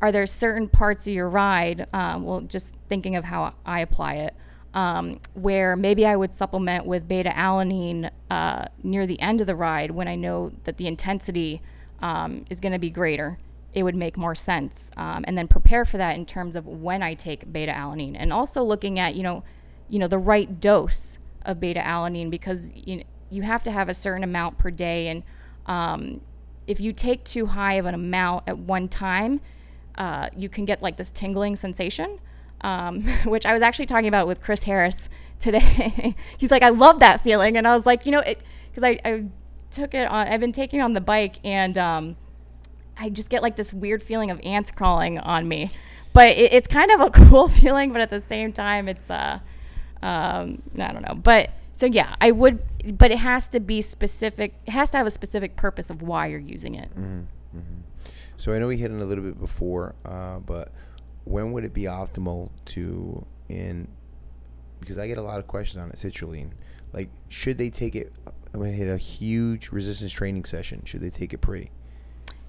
Are 0.00 0.12
there 0.12 0.26
certain 0.26 0.68
parts 0.68 1.06
of 1.06 1.14
your 1.14 1.28
ride, 1.28 1.86
um, 1.92 2.24
well, 2.24 2.40
just 2.40 2.74
thinking 2.88 3.16
of 3.16 3.24
how 3.24 3.54
I 3.64 3.80
apply 3.80 4.14
it, 4.16 4.34
um, 4.74 5.20
where 5.34 5.76
maybe 5.76 6.04
I 6.06 6.16
would 6.16 6.34
supplement 6.34 6.84
with 6.84 7.08
beta 7.08 7.30
alanine 7.30 8.10
uh, 8.30 8.66
near 8.82 9.06
the 9.06 9.20
end 9.20 9.40
of 9.40 9.46
the 9.46 9.54
ride 9.54 9.92
when 9.92 10.08
I 10.08 10.14
know 10.14 10.52
that 10.64 10.76
the 10.76 10.86
intensity 10.86 11.62
um, 12.00 12.44
is 12.50 12.60
going 12.60 12.72
to 12.72 12.78
be 12.78 12.90
greater? 12.90 13.38
It 13.74 13.82
would 13.82 13.96
make 13.96 14.16
more 14.16 14.34
sense. 14.34 14.90
Um, 14.96 15.24
and 15.26 15.36
then 15.36 15.48
prepare 15.48 15.84
for 15.84 15.98
that 15.98 16.16
in 16.16 16.24
terms 16.24 16.56
of 16.56 16.66
when 16.66 17.02
I 17.02 17.14
take 17.14 17.52
beta 17.52 17.72
alanine 17.72 18.16
and 18.16 18.32
also 18.32 18.62
looking 18.62 18.98
at, 18.98 19.14
you 19.14 19.22
know, 19.22 19.44
you 19.88 19.98
know, 19.98 20.08
the 20.08 20.18
right 20.18 20.60
dose 20.60 21.18
of 21.42 21.60
beta 21.60 21.80
alanine 21.80 22.30
because 22.30 22.72
you 22.74 23.02
you 23.30 23.42
have 23.42 23.62
to 23.64 23.70
have 23.70 23.88
a 23.88 23.94
certain 23.94 24.22
amount 24.22 24.58
per 24.58 24.70
day. 24.70 25.08
And 25.08 25.22
um, 25.66 26.20
if 26.66 26.80
you 26.80 26.92
take 26.92 27.24
too 27.24 27.46
high 27.46 27.74
of 27.74 27.86
an 27.86 27.94
amount 27.94 28.44
at 28.46 28.56
one 28.56 28.88
time, 28.88 29.40
uh, 29.96 30.28
you 30.36 30.48
can 30.48 30.64
get 30.64 30.82
like 30.82 30.96
this 30.96 31.10
tingling 31.10 31.56
sensation, 31.56 32.20
um, 32.60 33.02
which 33.24 33.44
I 33.44 33.52
was 33.52 33.62
actually 33.62 33.86
talking 33.86 34.08
about 34.08 34.26
with 34.26 34.40
Chris 34.40 34.62
Harris 34.62 35.08
today. 35.40 36.14
He's 36.38 36.50
like, 36.50 36.62
I 36.62 36.68
love 36.68 37.00
that 37.00 37.22
feeling. 37.22 37.56
And 37.56 37.66
I 37.66 37.74
was 37.74 37.86
like, 37.86 38.06
you 38.06 38.12
know, 38.12 38.22
because 38.22 38.84
I, 38.84 39.00
I, 39.04 39.24
took 39.70 39.92
it 39.92 40.06
on, 40.08 40.28
I've 40.28 40.38
been 40.38 40.52
taking 40.52 40.78
it 40.78 40.82
on 40.82 40.92
the 40.92 41.00
bike 41.00 41.36
and 41.44 41.76
um, 41.76 42.16
I 42.96 43.08
just 43.08 43.30
get 43.30 43.42
like 43.42 43.56
this 43.56 43.72
weird 43.72 44.02
feeling 44.02 44.30
of 44.30 44.40
ants 44.44 44.70
crawling 44.70 45.18
on 45.18 45.48
me. 45.48 45.70
But 46.12 46.28
it, 46.28 46.52
it's 46.52 46.68
kind 46.68 46.90
of 46.90 47.00
a 47.00 47.10
cool 47.28 47.48
feeling, 47.48 47.92
but 47.92 48.00
at 48.00 48.10
the 48.10 48.20
same 48.20 48.52
time, 48.52 48.88
it's, 48.88 49.10
uh, 49.10 49.40
um, 50.02 50.62
I 50.78 50.92
don't 50.92 51.06
know. 51.06 51.14
But 51.14 51.50
so 51.76 51.86
yeah, 51.86 52.14
I 52.20 52.30
would, 52.30 52.62
but 52.96 53.10
it 53.10 53.18
has 53.18 53.48
to 53.48 53.60
be 53.60 53.80
specific. 53.80 54.54
It 54.66 54.70
has 54.70 54.90
to 54.90 54.96
have 54.96 55.06
a 55.06 55.10
specific 55.10 55.56
purpose 55.56 55.90
of 55.90 56.02
why 56.02 56.28
you're 56.28 56.38
using 56.38 56.76
it. 56.76 56.90
Mm-hmm, 56.90 57.58
mm-hmm. 57.58 57.80
So 58.36 58.52
I 58.52 58.58
know 58.58 58.68
we 58.68 58.76
hit 58.76 58.90
on 58.90 59.00
a 59.00 59.04
little 59.04 59.24
bit 59.24 59.38
before, 59.38 59.94
uh, 60.04 60.38
but 60.38 60.72
when 61.24 61.52
would 61.52 61.64
it 61.64 61.74
be 61.74 61.82
optimal 61.82 62.50
to 62.66 63.26
in? 63.48 63.88
Because 64.80 64.98
I 64.98 65.06
get 65.06 65.18
a 65.18 65.22
lot 65.22 65.38
of 65.38 65.46
questions 65.46 65.82
on 65.82 65.88
it. 65.90 65.96
Citrulline, 65.96 66.50
like, 66.92 67.08
should 67.28 67.58
they 67.58 67.70
take 67.70 67.96
it? 67.96 68.12
I'm 68.52 68.60
gonna 68.60 68.72
hit 68.72 68.88
a 68.88 68.98
huge 68.98 69.70
resistance 69.70 70.12
training 70.12 70.44
session. 70.44 70.82
Should 70.84 71.00
they 71.00 71.10
take 71.10 71.32
it 71.32 71.38
pre? 71.38 71.70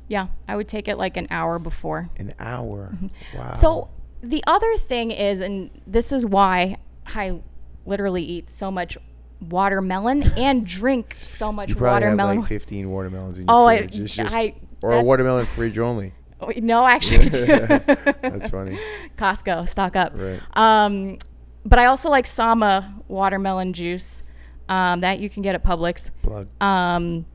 Yeah, 0.07 0.27
I 0.47 0.55
would 0.55 0.67
take 0.67 0.87
it 0.87 0.97
like 0.97 1.17
an 1.17 1.27
hour 1.31 1.59
before. 1.59 2.09
An 2.17 2.33
hour. 2.39 2.91
Mm-hmm. 2.93 3.37
Wow. 3.37 3.55
So 3.55 3.89
the 4.21 4.43
other 4.47 4.75
thing 4.77 5.11
is, 5.11 5.41
and 5.41 5.69
this 5.87 6.11
is 6.11 6.25
why 6.25 6.77
I 7.07 7.39
literally 7.85 8.23
eat 8.23 8.49
so 8.49 8.71
much 8.71 8.97
watermelon 9.41 10.23
and 10.37 10.65
drink 10.65 11.17
so 11.21 11.51
much 11.51 11.69
you 11.69 11.75
probably 11.75 12.05
watermelon. 12.07 12.35
Have 12.37 12.43
like 12.43 12.49
15 12.49 12.89
watermelons 12.89 13.39
in 13.39 13.47
your 13.47 13.57
oh, 13.57 13.67
fridge. 13.67 13.99
It's 13.99 14.15
just, 14.15 14.33
I, 14.33 14.55
or 14.81 14.93
a 14.93 15.03
watermelon 15.03 15.45
fridge 15.45 15.77
only. 15.77 16.13
Oh, 16.41 16.51
no, 16.57 16.85
actually, 16.85 17.29
That's 17.29 18.49
funny. 18.49 18.77
Costco, 19.17 19.69
stock 19.69 19.95
up. 19.95 20.11
Right. 20.13 20.41
Um, 20.53 21.17
but 21.63 21.79
I 21.79 21.85
also 21.85 22.09
like 22.09 22.27
Sama 22.27 22.93
watermelon 23.07 23.71
juice. 23.71 24.21
Um, 24.67 24.99
that 24.99 25.19
you 25.19 25.29
can 25.29 25.43
get 25.43 25.55
at 25.55 25.63
Publix. 25.63 26.11
Plug. 26.23 26.49
Um, 26.61 27.25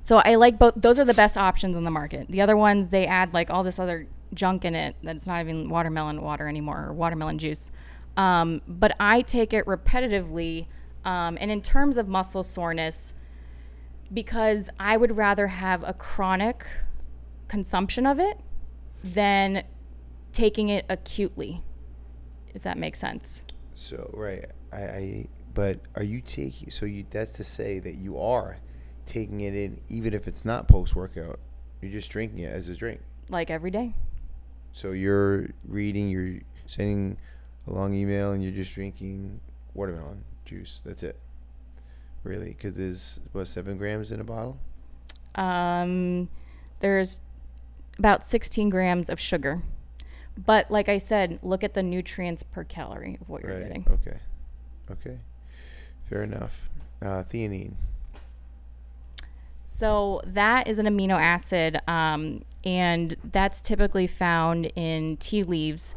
so 0.00 0.18
I 0.18 0.36
like 0.36 0.58
both. 0.58 0.74
Those 0.76 0.98
are 0.98 1.04
the 1.04 1.14
best 1.14 1.36
options 1.36 1.76
on 1.76 1.84
the 1.84 1.90
market. 1.90 2.28
The 2.28 2.40
other 2.40 2.56
ones 2.56 2.88
they 2.88 3.06
add 3.06 3.34
like 3.34 3.50
all 3.50 3.62
this 3.62 3.78
other 3.78 4.06
junk 4.32 4.64
in 4.64 4.74
it 4.74 4.96
that 5.02 5.16
it's 5.16 5.26
not 5.26 5.40
even 5.40 5.68
watermelon 5.68 6.22
water 6.22 6.48
anymore 6.48 6.86
or 6.88 6.92
watermelon 6.92 7.38
juice. 7.38 7.70
Um, 8.16 8.62
but 8.66 8.96
I 8.98 9.22
take 9.22 9.52
it 9.52 9.66
repetitively. 9.66 10.66
Um, 11.04 11.38
and 11.40 11.50
in 11.50 11.62
terms 11.62 11.96
of 11.96 12.08
muscle 12.08 12.42
soreness, 12.42 13.12
because 14.12 14.68
I 14.78 14.96
would 14.96 15.16
rather 15.16 15.46
have 15.46 15.82
a 15.82 15.92
chronic 15.92 16.66
consumption 17.48 18.06
of 18.06 18.18
it 18.18 18.38
than 19.02 19.64
taking 20.32 20.68
it 20.68 20.84
acutely, 20.88 21.62
if 22.54 22.62
that 22.62 22.78
makes 22.78 22.98
sense. 22.98 23.42
So, 23.74 24.10
right. 24.12 24.44
I, 24.72 24.82
I 24.82 25.28
but 25.52 25.80
are 25.96 26.02
you 26.02 26.20
taking, 26.20 26.70
so 26.70 26.86
you, 26.86 27.04
that's 27.10 27.32
to 27.34 27.44
say 27.44 27.80
that 27.80 27.96
you 27.96 28.18
are 28.20 28.56
taking 29.10 29.40
it 29.40 29.54
in, 29.54 29.80
even 29.88 30.14
if 30.14 30.28
it's 30.28 30.44
not 30.44 30.68
post 30.68 30.94
workout, 30.94 31.38
you're 31.82 31.90
just 31.90 32.10
drinking 32.10 32.38
it 32.40 32.52
as 32.52 32.68
a 32.68 32.74
drink. 32.74 33.00
Like 33.28 33.50
every 33.50 33.70
day. 33.70 33.92
So 34.72 34.92
you're 34.92 35.48
reading, 35.66 36.08
you're 36.08 36.40
sending 36.66 37.18
a 37.66 37.72
long 37.72 37.92
email, 37.92 38.32
and 38.32 38.42
you're 38.42 38.52
just 38.52 38.74
drinking 38.74 39.40
watermelon 39.74 40.24
juice. 40.44 40.80
That's 40.84 41.02
it. 41.02 41.18
Really, 42.22 42.50
because 42.50 42.74
there's 42.74 43.20
what 43.32 43.48
seven 43.48 43.78
grams 43.78 44.12
in 44.12 44.20
a 44.20 44.24
bottle. 44.24 44.58
Um, 45.34 46.28
there's 46.80 47.20
about 47.98 48.24
16 48.24 48.68
grams 48.68 49.08
of 49.08 49.18
sugar, 49.18 49.62
but 50.36 50.70
like 50.70 50.88
I 50.88 50.98
said, 50.98 51.40
look 51.42 51.64
at 51.64 51.74
the 51.74 51.82
nutrients 51.82 52.42
per 52.42 52.62
calorie 52.62 53.18
of 53.20 53.28
what 53.28 53.42
you're 53.42 53.54
right. 53.54 53.66
getting. 53.66 53.86
Okay. 53.90 54.18
Okay. 54.90 55.18
Fair 56.08 56.22
enough. 56.22 56.68
Uh, 57.02 57.24
theanine. 57.24 57.74
So 59.80 60.20
that 60.26 60.68
is 60.68 60.78
an 60.78 60.84
amino 60.84 61.18
acid, 61.18 61.80
um, 61.88 62.44
and 62.66 63.16
that's 63.32 63.62
typically 63.62 64.06
found 64.06 64.66
in 64.76 65.16
tea 65.16 65.42
leaves. 65.42 65.94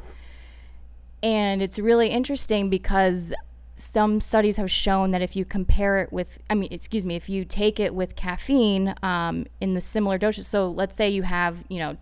And 1.22 1.62
it's 1.62 1.78
really 1.78 2.08
interesting 2.08 2.70
because 2.70 3.34
some 3.76 4.22
studies 4.22 4.56
have 4.56 4.72
shown 4.72 5.12
that 5.12 5.22
if 5.22 5.36
you 5.36 5.44
compare 5.44 5.98
it 6.00 6.14
with, 6.14 6.40
I 6.50 6.56
mean, 6.56 6.70
excuse 6.72 7.06
me, 7.06 7.18
if 7.18 7.28
you 7.28 7.44
take 7.44 7.78
it 7.78 7.94
with 7.94 8.16
caffeine 8.16 8.96
um, 9.04 9.48
in 9.60 9.74
the 9.74 9.82
similar 9.82 10.18
doses, 10.18 10.48
so 10.48 10.72
let's 10.72 10.96
say 10.96 11.10
you 11.10 11.24
have, 11.24 11.66
you 11.68 11.80
know, 11.80 11.98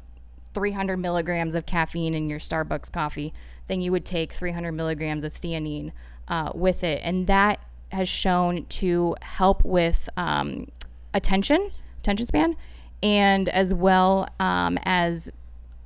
300 0.54 0.98
milligrams 0.98 1.56
of 1.56 1.66
caffeine 1.66 2.14
in 2.14 2.30
your 2.30 2.38
Starbucks 2.38 2.92
coffee, 2.92 3.34
then 3.68 3.82
you 3.82 3.92
would 3.92 4.06
take 4.06 4.34
300 4.34 4.72
milligrams 4.72 5.24
of 5.24 5.34
theanine 5.34 5.94
uh, 6.28 6.52
with 6.54 6.84
it. 6.84 7.02
And 7.04 7.26
that 7.26 7.60
has 7.92 8.08
shown 8.08 8.66
to 8.66 9.16
help 9.24 9.66
with 9.66 10.08
um, 10.16 10.68
attention, 11.14 11.72
attention 12.00 12.28
span, 12.28 12.56
and 13.04 13.50
as 13.50 13.74
well 13.74 14.28
um, 14.40 14.78
as 14.84 15.32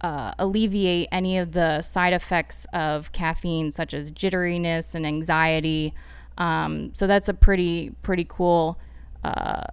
uh, 0.02 0.34
alleviate 0.38 1.08
any 1.12 1.38
of 1.38 1.54
the 1.54 1.82
side 1.82 2.14
effects 2.14 2.68
of 2.74 3.12
caffeine, 3.12 3.72
such 3.72 3.94
as 3.94 4.12
jitteriness 4.12 4.94
and 4.94 5.06
anxiety. 5.06 5.94
Um, 6.38 6.94
so 6.94 7.08
that's 7.08 7.30
a 7.30 7.34
pretty 7.34 7.92
pretty 8.02 8.26
cool 8.28 8.78
uh, 9.24 9.64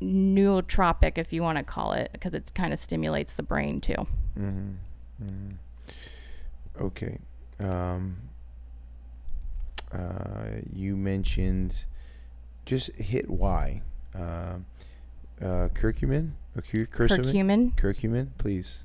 nootropic, 0.00 1.18
if 1.18 1.32
you 1.32 1.42
want 1.42 1.58
to 1.58 1.64
call 1.64 1.92
it, 1.92 2.10
because 2.12 2.34
it 2.34 2.52
kind 2.54 2.72
of 2.72 2.78
stimulates 2.78 3.34
the 3.34 3.42
brain 3.42 3.80
too. 3.80 4.06
Mm-hmm. 4.38 4.70
Mm-hmm. 5.24 6.84
Okay. 6.84 7.18
Um, 7.58 8.16
uh, 9.92 10.60
you 10.72 10.96
mentioned 10.96 11.84
just 12.64 12.94
hit 12.96 13.28
Y. 13.28 13.82
Uh, 14.14 14.56
uh, 15.42 15.68
curcumin? 15.74 16.32
curcumin? 17.26 17.74
Curcumin, 17.76 18.28
please. 18.38 18.84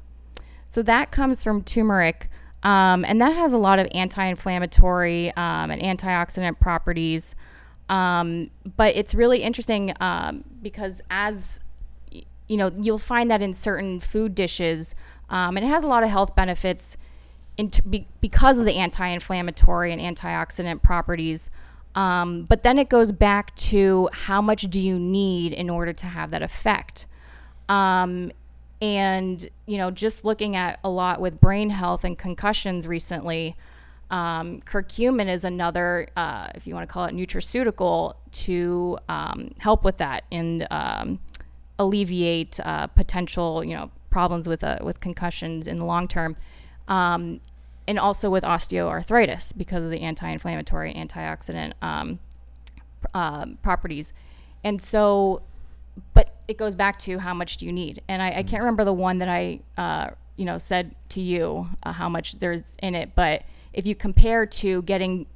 So 0.68 0.82
that 0.84 1.12
comes 1.12 1.44
from 1.44 1.64
turmeric, 1.64 2.30
um, 2.64 3.06
and 3.06 3.22
that 3.22 3.34
has 3.36 3.54
a 3.54 3.58
lot 3.58 3.80
of 3.80 3.88
anti-inflammatory 3.92 5.32
um, 5.38 5.72
and 5.72 5.82
antioxidant 5.82 6.60
properties. 6.60 7.36
Um, 7.88 8.50
but 8.78 8.96
it's 8.96 9.14
really 9.14 9.44
interesting 9.44 9.94
um, 10.00 10.44
because 10.62 11.02
as 11.10 11.60
you 12.48 12.58
know, 12.58 12.72
you'll 12.76 12.98
find 12.98 13.30
that 13.32 13.42
in 13.42 13.54
certain 13.54 14.00
food 14.00 14.36
dishes, 14.36 14.96
um, 15.30 15.58
and 15.58 15.66
it 15.66 15.70
has 15.70 15.84
a 15.84 15.88
lot 15.88 16.04
of 16.04 16.10
health 16.10 16.36
benefits 16.36 16.98
be, 17.90 18.08
because 18.22 18.58
of 18.58 18.66
the 18.66 18.76
anti-inflammatory 18.76 19.92
and 19.92 20.02
antioxidant 20.02 20.82
properties. 20.82 21.50
Um, 21.96 22.44
but 22.44 22.64
then 22.64 22.78
it 22.78 22.90
goes 22.90 23.12
back 23.12 23.56
to 23.56 24.10
how 24.12 24.42
much 24.42 24.64
do 24.64 24.80
you 24.80 25.00
need 25.00 25.54
in 25.54 25.70
order 25.70 25.94
to 25.94 26.06
have 26.06 26.32
that 26.32 26.42
effect. 26.42 27.08
Um, 27.70 28.32
and, 28.82 29.48
you 29.66 29.78
know, 29.78 29.90
just 29.90 30.26
looking 30.26 30.56
at 30.56 30.80
a 30.84 30.90
lot 30.90 31.22
with 31.22 31.40
brain 31.40 31.70
health 31.70 32.04
and 32.04 32.18
concussions 32.18 32.86
recently, 32.86 33.56
um, 34.12 34.62
curcumin 34.62 35.28
is 35.28 35.44
another, 35.44 36.10
uh, 36.16 36.50
if 36.54 36.68
you 36.68 36.76
want 36.76 36.88
to 36.88 36.94
call 36.94 37.06
it 37.06 37.16
nutraceutical, 37.16 38.16
to 38.32 39.00
um, 39.08 39.56
help 39.60 39.84
with 39.84 39.98
that 39.98 40.26
and 40.32 40.68
um, 40.70 41.20
alleviate 41.80 42.60
uh, 42.60 42.88
potential, 42.88 43.64
you 43.64 43.74
know, 43.74 43.90
problems 44.10 44.48
with 44.48 44.64
uh, 44.64 44.78
with 44.82 45.00
concussions 45.02 45.68
in 45.68 45.78
the 45.78 45.86
long 45.86 46.08
term. 46.08 46.36
Um, 46.88 47.40
and 47.88 48.00
also 48.00 48.30
with 48.30 48.44
osteoarthritis 48.44 49.56
because 49.58 49.84
of 49.84 49.92
the 49.92 50.02
anti-inflammatory 50.02 50.94
antioxidant 50.94 51.74
um, 51.82 52.20
uh, 53.14 53.46
properties 53.62 54.14
and 54.64 54.82
so 54.82 55.42
but 56.14 56.36
it 56.48 56.58
goes 56.58 56.76
back 56.76 57.00
to 57.00 57.20
how 57.20 57.34
much 57.34 57.58
do 57.58 57.66
you 57.66 57.72
need 57.72 58.02
and 58.08 58.22
i, 58.22 58.32
I 58.38 58.44
can't 58.44 58.62
remember 58.62 58.84
the 58.84 58.94
one 58.94 59.20
that 59.20 59.30
i 59.30 59.60
uh, 59.78 60.10
you 60.36 60.46
know 60.46 60.58
said 60.58 60.96
to 61.10 61.22
you 61.22 61.70
uh, 61.84 61.92
how 61.92 62.10
much 62.10 62.40
there's 62.40 62.74
in 62.82 62.96
it 62.96 63.16
but 63.16 63.44
if 63.74 63.86
you 63.86 63.94
compare 63.94 64.46
to 64.46 64.82
getting 64.84 65.28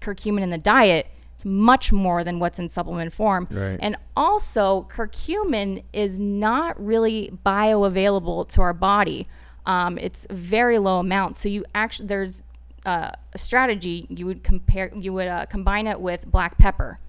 curcumin 0.00 0.42
in 0.42 0.50
the 0.50 0.58
diet, 0.58 1.08
it's 1.34 1.44
much 1.44 1.92
more 1.92 2.24
than 2.24 2.38
what's 2.38 2.58
in 2.58 2.68
supplement 2.68 3.12
form. 3.12 3.48
Right. 3.50 3.78
And 3.80 3.96
also, 4.16 4.86
curcumin 4.90 5.82
is 5.92 6.18
not 6.20 6.82
really 6.82 7.32
bioavailable 7.44 8.48
to 8.50 8.62
our 8.62 8.72
body. 8.72 9.26
Um, 9.66 9.98
it's 9.98 10.26
very 10.30 10.78
low 10.78 11.00
amount. 11.00 11.36
So 11.36 11.48
you 11.48 11.64
actually 11.74 12.06
there's 12.06 12.42
uh, 12.86 13.10
a 13.32 13.38
strategy 13.38 14.06
you 14.08 14.24
would 14.26 14.44
compare 14.44 14.90
you 14.94 15.12
would 15.12 15.28
uh, 15.28 15.46
combine 15.46 15.86
it 15.86 16.00
with 16.00 16.24
black 16.26 16.56
pepper, 16.56 17.00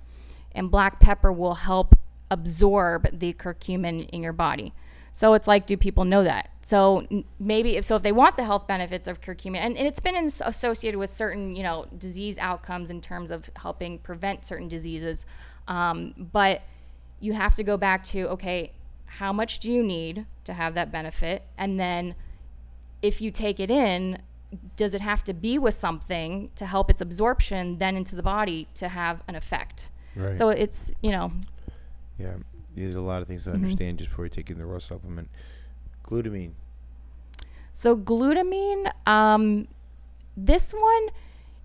and 0.54 0.70
black 0.70 1.00
pepper 1.00 1.32
will 1.32 1.56
help 1.56 1.96
absorb 2.30 3.20
the 3.20 3.34
curcumin 3.34 4.10
in 4.10 4.22
your 4.22 4.34
body. 4.34 4.74
So 5.14 5.34
it's 5.34 5.48
like, 5.48 5.66
do 5.66 5.78
people 5.78 6.06
know 6.06 6.24
that? 6.24 6.50
So 6.62 7.08
maybe 7.40 7.78
if 7.78 7.86
so, 7.86 7.96
if 7.96 8.04
they 8.04 8.12
want 8.12 8.38
the 8.38 8.44
health 8.44 8.68
benefits 8.68 9.08
of 9.08 9.22
curcumin, 9.22 9.58
and, 9.58 9.78
and 9.78 9.88
it's 9.88 10.00
been 10.00 10.16
associated 10.16 10.98
with 10.98 11.10
certain, 11.10 11.56
you 11.56 11.64
know, 11.64 11.86
disease 11.98 12.38
outcomes 12.38 12.90
in 12.90 13.02
terms 13.02 13.32
of 13.32 13.50
helping 13.56 14.00
prevent 14.00 14.46
certain 14.46 14.68
diseases, 14.68 15.26
um, 15.68 16.14
but 16.18 16.64
you 17.20 17.34
have 17.34 17.56
to 17.56 17.64
go 17.64 17.78
back 17.78 18.04
to 18.04 18.28
okay, 18.30 18.74
how 19.06 19.32
much 19.32 19.60
do 19.60 19.72
you 19.72 19.82
need 19.82 20.26
to 20.44 20.54
have 20.54 20.74
that 20.74 20.92
benefit, 20.92 21.44
and 21.58 21.80
then 21.80 22.16
if 23.02 23.22
you 23.22 23.32
take 23.32 23.60
it 23.60 23.70
in, 23.72 24.22
does 24.76 24.94
it 24.94 25.02
have 25.02 25.24
to 25.26 25.34
be 25.34 25.58
with 25.60 25.74
something 25.74 26.50
to 26.56 26.66
help 26.66 26.90
its 26.90 27.02
absorption 27.02 27.78
then 27.80 27.96
into 27.98 28.16
the 28.16 28.24
body 28.24 28.68
to 28.76 28.88
have 28.90 29.22
an 29.28 29.36
effect? 29.36 29.90
Right. 30.16 30.38
So 30.38 30.50
it's 30.50 30.92
you 31.02 31.12
know 31.12 31.32
yeah, 32.18 32.34
there's 32.76 32.96
a 32.96 33.02
lot 33.02 33.22
of 33.22 33.28
things 33.28 33.44
to 33.44 33.52
Mm-hmm. 33.52 33.64
understand 33.64 33.98
just 34.00 34.10
before 34.10 34.26
you 34.26 34.30
take 34.30 34.50
in 34.50 34.58
the 34.58 34.66
raw 34.66 34.80
supplement. 34.80 35.30
Glutamine. 36.06 36.52
So 37.74 37.96
glutamine, 37.96 38.92
um, 39.06 39.68
this 40.36 40.74
one 40.74 41.10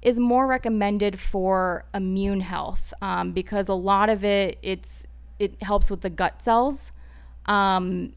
is 0.03 0.19
more 0.19 0.47
recommended 0.47 1.19
for 1.19 1.85
immune 1.95 2.41
health 2.41 2.93
um, 3.01 3.33
because 3.33 3.69
a 3.69 3.75
lot 3.75 4.11
of 4.11 4.25
it 4.25 4.59
it's 4.63 5.07
it 5.39 5.63
helps 5.63 5.91
with 5.91 6.03
the 6.03 6.11
gut 6.11 6.43
cells. 6.43 6.93
Um, 7.47 8.13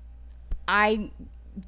I 0.67 1.11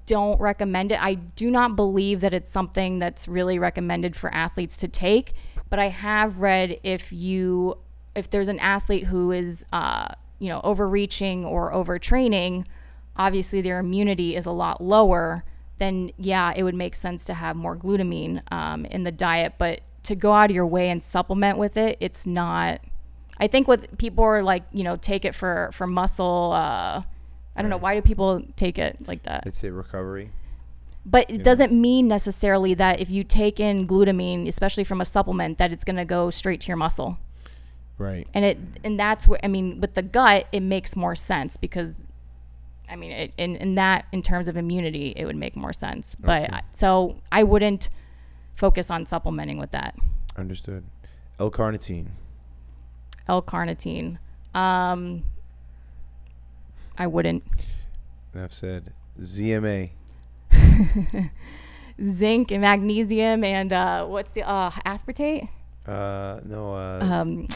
don't 0.06 0.40
recommend 0.40 0.92
it. 0.92 1.02
I 1.02 1.16
do 1.16 1.50
not 1.50 1.76
believe 1.76 2.22
that 2.22 2.34
it's 2.34 2.50
something 2.50 3.00
that's 3.00 3.28
really 3.28 3.60
recommended 3.60 4.16
for 4.16 4.34
athletes 4.34 4.78
to 4.78 4.88
take. 4.88 5.34
But 5.70 5.80
I 5.80 5.90
have 5.90 6.40
read 6.40 6.80
if 6.84 7.12
you 7.12 7.78
if 8.16 8.30
there's 8.30 8.48
an 8.48 8.60
athlete 8.60 9.04
who 9.06 9.32
is 9.32 9.66
uh, 9.72 10.08
you 10.40 10.50
know 10.50 10.62
overreaching 10.64 11.46
or 11.46 11.72
overtraining, 11.72 12.66
obviously 13.16 13.62
their 13.62 13.80
immunity 13.80 14.36
is 14.36 14.46
a 14.46 14.52
lot 14.52 14.82
lower. 14.82 15.44
Then 15.80 16.12
yeah, 16.18 16.54
it 16.56 16.64
would 16.64 16.76
make 16.76 16.96
sense 16.96 17.24
to 17.26 17.34
have 17.34 17.56
more 17.56 17.76
glutamine 17.76 18.42
um, 18.52 18.86
in 18.86 19.04
the 19.04 19.12
diet. 19.12 19.54
But 19.58 19.82
to 20.04 20.16
go 20.16 20.34
out 20.34 20.50
of 20.50 20.56
your 20.56 20.66
way 20.66 20.90
and 20.90 21.04
supplement 21.04 21.58
with 21.58 21.78
it, 21.78 21.98
it's 22.00 22.26
not. 22.26 22.82
I 23.40 23.48
think 23.48 23.68
what 23.68 23.98
people 24.00 24.24
are 24.24 24.42
like, 24.42 24.64
you 24.72 24.84
know, 24.84 24.96
take 24.96 25.26
it 25.26 25.36
for 25.36 25.70
for 25.74 25.86
muscle. 25.86 26.52
Uh, 26.54 27.04
I 27.58 27.62
don't 27.62 27.72
know 27.72 27.78
why 27.78 27.96
do 27.96 28.02
people 28.02 28.44
take 28.56 28.78
it 28.78 29.08
like 29.08 29.24
that. 29.24 29.44
Let's 29.46 29.58
say 29.58 29.70
recovery. 29.70 30.32
But 31.06 31.32
it 31.32 31.42
doesn't 31.42 31.72
mean 31.72 32.08
necessarily 32.08 32.74
that 32.76 33.00
if 33.00 33.10
you 33.10 33.24
take 33.24 33.60
in 33.60 33.88
glutamine, 33.88 34.48
especially 34.48 34.84
from 34.84 35.00
a 35.00 35.06
supplement, 35.06 35.58
that 35.58 35.72
it's 35.72 35.86
going 35.86 35.96
to 35.96 36.06
go 36.06 36.30
straight 36.30 36.60
to 36.62 36.68
your 36.68 36.76
muscle. 36.78 37.18
Right. 37.98 38.28
And 38.34 38.46
it 38.46 38.58
and 38.84 39.00
that's 39.00 39.28
what 39.28 39.40
I 39.44 39.48
mean 39.48 39.80
with 39.80 39.96
the 39.96 40.04
gut, 40.04 40.48
it 40.52 40.60
makes 40.60 40.96
more 40.96 41.16
sense 41.16 41.58
because 41.58 42.06
I 42.90 42.96
mean, 42.96 43.12
it, 43.12 43.34
in 43.38 43.56
in 43.56 43.76
that 43.76 44.06
in 44.12 44.22
terms 44.22 44.48
of 44.50 44.56
immunity, 44.58 45.14
it 45.16 45.26
would 45.26 45.36
make 45.36 45.56
more 45.56 45.74
sense. 45.74 46.16
But 46.20 46.44
Okay. 46.44 46.54
I, 46.58 46.62
so 46.74 47.16
I 47.32 47.44
wouldn't 47.44 47.90
focus 48.56 48.92
on 48.92 49.06
supplementing 49.06 49.58
with 49.58 49.72
that 49.72 49.96
Understood. 50.36 50.84
L-carnitine. 51.40 52.08
L-carnitine. 53.28 54.18
Um, 54.54 55.24
I 56.98 57.08
wouldn't. 57.08 57.44
Enough 58.34 58.54
said. 58.54 58.94
ZMA. 59.22 59.90
Zinc 62.04 62.52
and 62.52 62.62
magnesium 62.62 63.44
and 63.44 63.74
uh, 63.74 64.06
what's 64.06 64.32
the 64.32 64.48
uh, 64.48 64.70
aspartate? 64.86 65.50
Uh, 65.88 66.40
no. 66.46 66.74
Uh, 66.76 67.00
Um, 67.02 67.48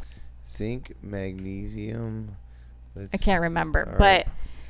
zinc, 0.48 0.94
magnesium. 1.04 2.36
Let's, 2.96 3.10
I 3.14 3.18
can't 3.18 3.42
remember, 3.42 3.88
All 3.88 3.98
but 3.98 4.26
right. 4.26 4.28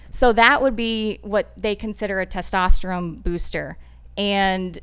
so 0.10 0.34
that 0.34 0.62
would 0.62 0.76
be 0.76 1.20
what 1.22 1.52
they 1.58 1.76
consider 1.76 2.20
a 2.20 2.26
testosterone 2.26 3.24
booster. 3.24 3.78
And 4.18 4.78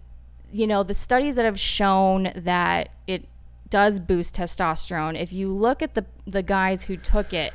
you 0.50 0.66
know, 0.66 0.82
the 0.82 0.94
studies 0.94 1.36
that 1.36 1.44
have 1.44 1.60
shown 1.60 2.32
that 2.34 2.88
it 3.06 3.26
does 3.68 4.00
boost 4.00 4.34
testosterone. 4.36 5.20
If 5.20 5.30
you 5.32 5.52
look 5.52 5.82
at 5.82 5.94
the 5.94 6.06
the 6.26 6.42
guys 6.42 6.84
who 6.84 6.96
took 6.96 7.34
it, 7.34 7.52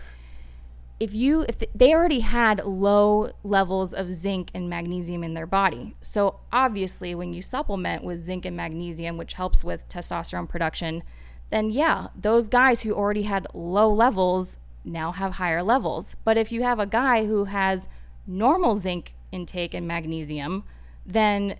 if 1.03 1.13
you 1.13 1.45
if 1.49 1.57
they 1.75 1.93
already 1.93 2.21
had 2.21 2.63
low 2.63 3.29
levels 3.43 3.93
of 3.93 4.09
zinc 4.09 4.49
and 4.53 4.69
magnesium 4.69 5.21
in 5.21 5.33
their 5.33 5.45
body. 5.45 5.97
So 5.99 6.39
obviously 6.53 7.13
when 7.13 7.33
you 7.33 7.41
supplement 7.41 8.05
with 8.05 8.23
zinc 8.23 8.45
and 8.45 8.55
magnesium 8.55 9.17
which 9.17 9.33
helps 9.33 9.65
with 9.65 9.85
testosterone 9.89 10.47
production, 10.47 11.03
then 11.49 11.71
yeah, 11.71 12.07
those 12.15 12.47
guys 12.47 12.83
who 12.83 12.93
already 12.93 13.23
had 13.23 13.47
low 13.53 13.91
levels 13.91 14.57
now 14.85 15.11
have 15.11 15.33
higher 15.33 15.61
levels. 15.61 16.15
But 16.23 16.37
if 16.37 16.53
you 16.53 16.63
have 16.63 16.79
a 16.79 16.85
guy 16.85 17.25
who 17.25 17.45
has 17.45 17.89
normal 18.25 18.77
zinc 18.77 19.13
intake 19.33 19.73
and 19.73 19.85
magnesium, 19.85 20.63
then 21.05 21.57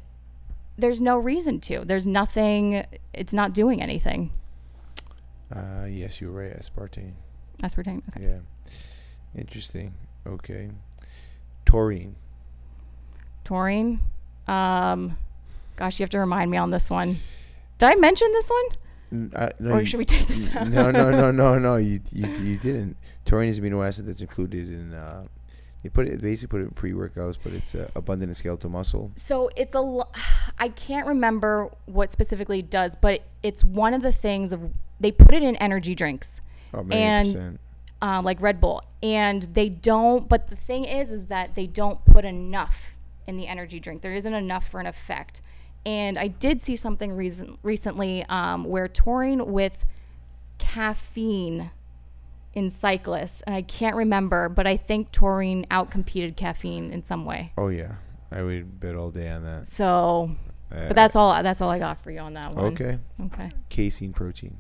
there's 0.78 1.02
no 1.02 1.18
reason 1.18 1.60
to. 1.60 1.84
There's 1.84 2.08
nothing 2.08 2.86
it's 3.14 3.34
not 3.34 3.54
doing 3.54 3.82
anything. 3.82 4.32
Uh, 5.54 5.84
yes, 5.90 6.22
you're 6.22 6.32
right. 6.32 6.58
Aspartame. 6.58 7.12
Aspartame. 7.62 8.04
Okay. 8.16 8.24
Yeah. 8.24 8.40
Interesting. 9.38 9.94
Okay. 10.28 10.70
Taurine. 11.66 12.16
Taurine. 13.44 14.00
Um, 14.48 15.18
gosh, 15.76 16.00
you 16.00 16.04
have 16.04 16.10
to 16.12 16.20
remind 16.20 16.52
me 16.52 16.58
on 16.58 16.72
this 16.72 16.90
one. 16.90 17.18
Did 17.78 17.88
I 17.90 17.96
mention 17.96 18.32
this 18.32 18.50
one? 18.50 19.32
Uh, 19.36 19.50
no, 19.60 19.72
or 19.76 19.86
should 19.86 19.98
we 19.98 20.06
take 20.06 20.28
this 20.28 20.54
out? 20.56 20.68
no, 20.68 20.90
no, 20.92 21.12
no, 21.12 21.32
no, 21.32 21.60
no. 21.60 21.76
You, 21.78 22.00
you, 22.12 22.28
you 22.28 22.58
didn't. 22.58 22.98
Taurine 23.26 23.50
is 23.50 23.58
an 23.60 23.64
amino 23.64 23.86
acid 23.86 24.06
that's 24.08 24.22
included 24.22 24.68
in. 24.70 24.94
Uh, 24.94 25.26
they 25.84 25.90
put 25.90 26.08
it. 26.08 26.22
Basically 26.22 26.48
put 26.60 26.62
it 26.66 26.70
in 26.70 26.72
pre-workouts, 26.72 27.38
but 27.44 27.54
it's 27.54 27.76
uh, 27.76 27.90
abundant 27.96 28.30
in 28.30 28.36
skeletal 28.36 28.70
muscle. 28.70 29.12
So 29.16 29.50
it's 29.56 29.76
a. 29.76 29.82
Lo- 29.82 30.10
I 30.58 30.70
can't 30.70 31.08
remember 31.08 31.70
what 31.86 32.12
specifically 32.12 32.60
it 32.60 32.70
does, 32.70 32.96
but 32.96 33.24
it's 33.44 33.64
one 33.64 33.94
of 33.94 34.02
the 34.02 34.12
things 34.12 34.52
of 34.52 34.72
they 35.00 35.12
put 35.12 35.36
it 35.36 35.44
in 35.44 35.56
energy 35.58 35.94
drinks, 35.96 36.42
Oh, 36.74 36.86
And-. 36.90 37.60
Um, 38.04 38.26
like 38.26 38.42
Red 38.42 38.60
Bull, 38.60 38.84
and 39.02 39.42
they 39.44 39.70
don't. 39.70 40.28
But 40.28 40.50
the 40.50 40.58
thing 40.58 40.84
is, 40.84 41.12
is 41.12 41.28
that 41.28 41.56
they 41.56 41.66
don't 41.66 42.04
put 42.06 42.26
enough 42.26 42.94
in 43.26 43.38
the 43.38 43.48
energy 43.48 43.80
drink. 43.80 44.02
There 44.02 44.14
isn't 44.14 44.34
enough 44.34 44.68
for 44.68 44.80
an 44.82 44.86
effect. 44.86 45.42
And 45.86 46.20
I 46.20 46.28
did 46.28 46.62
see 46.62 46.76
something 46.76 47.14
recent, 47.14 47.60
recently 47.64 48.26
um, 48.30 48.66
where 48.66 48.88
taurine 48.88 49.52
with 49.52 49.86
caffeine 50.58 51.72
in 52.54 52.70
cyclists, 52.70 53.42
and 53.44 53.56
I 53.56 53.62
can't 53.62 53.96
remember, 53.96 54.48
but 54.50 54.68
I 54.68 54.78
think 54.78 55.12
taurine 55.12 55.66
outcompeted 55.72 56.36
caffeine 56.36 56.92
in 56.92 57.04
some 57.04 57.26
way. 57.26 57.54
Oh 57.58 57.70
yeah, 57.70 57.94
I 58.32 58.44
would 58.44 58.80
bet 58.80 58.96
all 58.96 59.12
day 59.12 59.30
on 59.30 59.44
that. 59.44 59.68
So, 59.68 60.36
Uh, 60.72 60.88
but 60.88 60.96
that's 60.96 61.16
all. 61.16 61.42
That's 61.42 61.62
all 61.62 61.70
I 61.70 61.80
got 61.80 62.02
for 62.02 62.12
you 62.12 62.20
on 62.20 62.34
that 62.34 62.54
one. 62.54 62.66
okay. 62.74 63.00
Okay. 63.26 63.50
Casein 63.70 64.14
protein. 64.14 64.58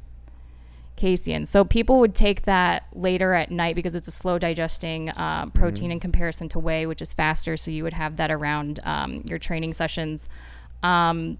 Casein. 0.95 1.45
So 1.45 1.65
people 1.65 1.99
would 1.99 2.15
take 2.15 2.43
that 2.43 2.85
later 2.93 3.33
at 3.33 3.51
night 3.51 3.75
because 3.75 3.95
it's 3.95 4.07
a 4.07 4.11
slow 4.11 4.37
digesting 4.37 5.09
uh, 5.09 5.47
protein 5.47 5.91
in 5.91 5.99
comparison 5.99 6.49
to 6.49 6.59
whey, 6.59 6.85
which 6.85 7.01
is 7.01 7.13
faster. 7.13 7.57
So 7.57 7.71
you 7.71 7.83
would 7.83 7.93
have 7.93 8.17
that 8.17 8.31
around 8.31 8.79
um, 8.83 9.23
your 9.27 9.39
training 9.39 9.73
sessions. 9.73 10.27
Um, 10.83 11.37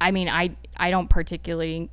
I 0.00 0.10
mean, 0.10 0.28
I 0.28 0.56
I 0.76 0.90
don't 0.90 1.08
particularly. 1.08 1.90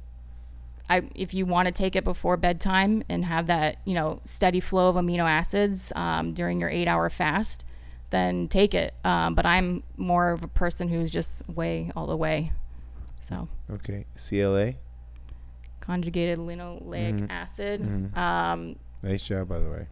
I 0.90 1.04
if 1.16 1.34
you 1.34 1.46
want 1.46 1.68
to 1.68 1.72
take 1.72 1.96
it 1.96 2.04
before 2.04 2.38
bedtime 2.38 3.04
and 3.08 3.24
have 3.24 3.48
that 3.48 3.78
you 3.86 3.94
know 3.94 4.20
steady 4.24 4.60
flow 4.60 4.90
of 4.90 4.96
amino 4.96 5.30
acids 5.30 5.94
um, 5.96 6.34
during 6.34 6.60
your 6.60 6.70
eight 6.70 6.88
hour 6.88 7.10
fast, 7.10 7.66
then 8.10 8.48
take 8.48 8.74
it. 8.74 8.94
Um, 9.04 9.36
but 9.36 9.46
I'm 9.46 9.84
more 9.98 10.32
of 10.32 10.44
a 10.44 10.48
person 10.48 10.88
who's 10.88 11.12
just 11.12 11.48
whey 11.48 11.92
all 11.96 12.08
the 12.08 12.18
way. 12.18 12.52
So 13.28 13.48
Okay. 13.70 14.06
CLA. 14.18 14.74
Conjugated 15.82 16.38
linoleic 16.40 17.20
Mhm. 17.20 17.28
acid. 17.30 17.82
Mhm. 17.82 18.18
Um, 18.18 18.76
Nice 19.04 19.26
job, 19.28 19.50
by 19.50 19.60
the 19.60 19.70
way. 19.70 19.88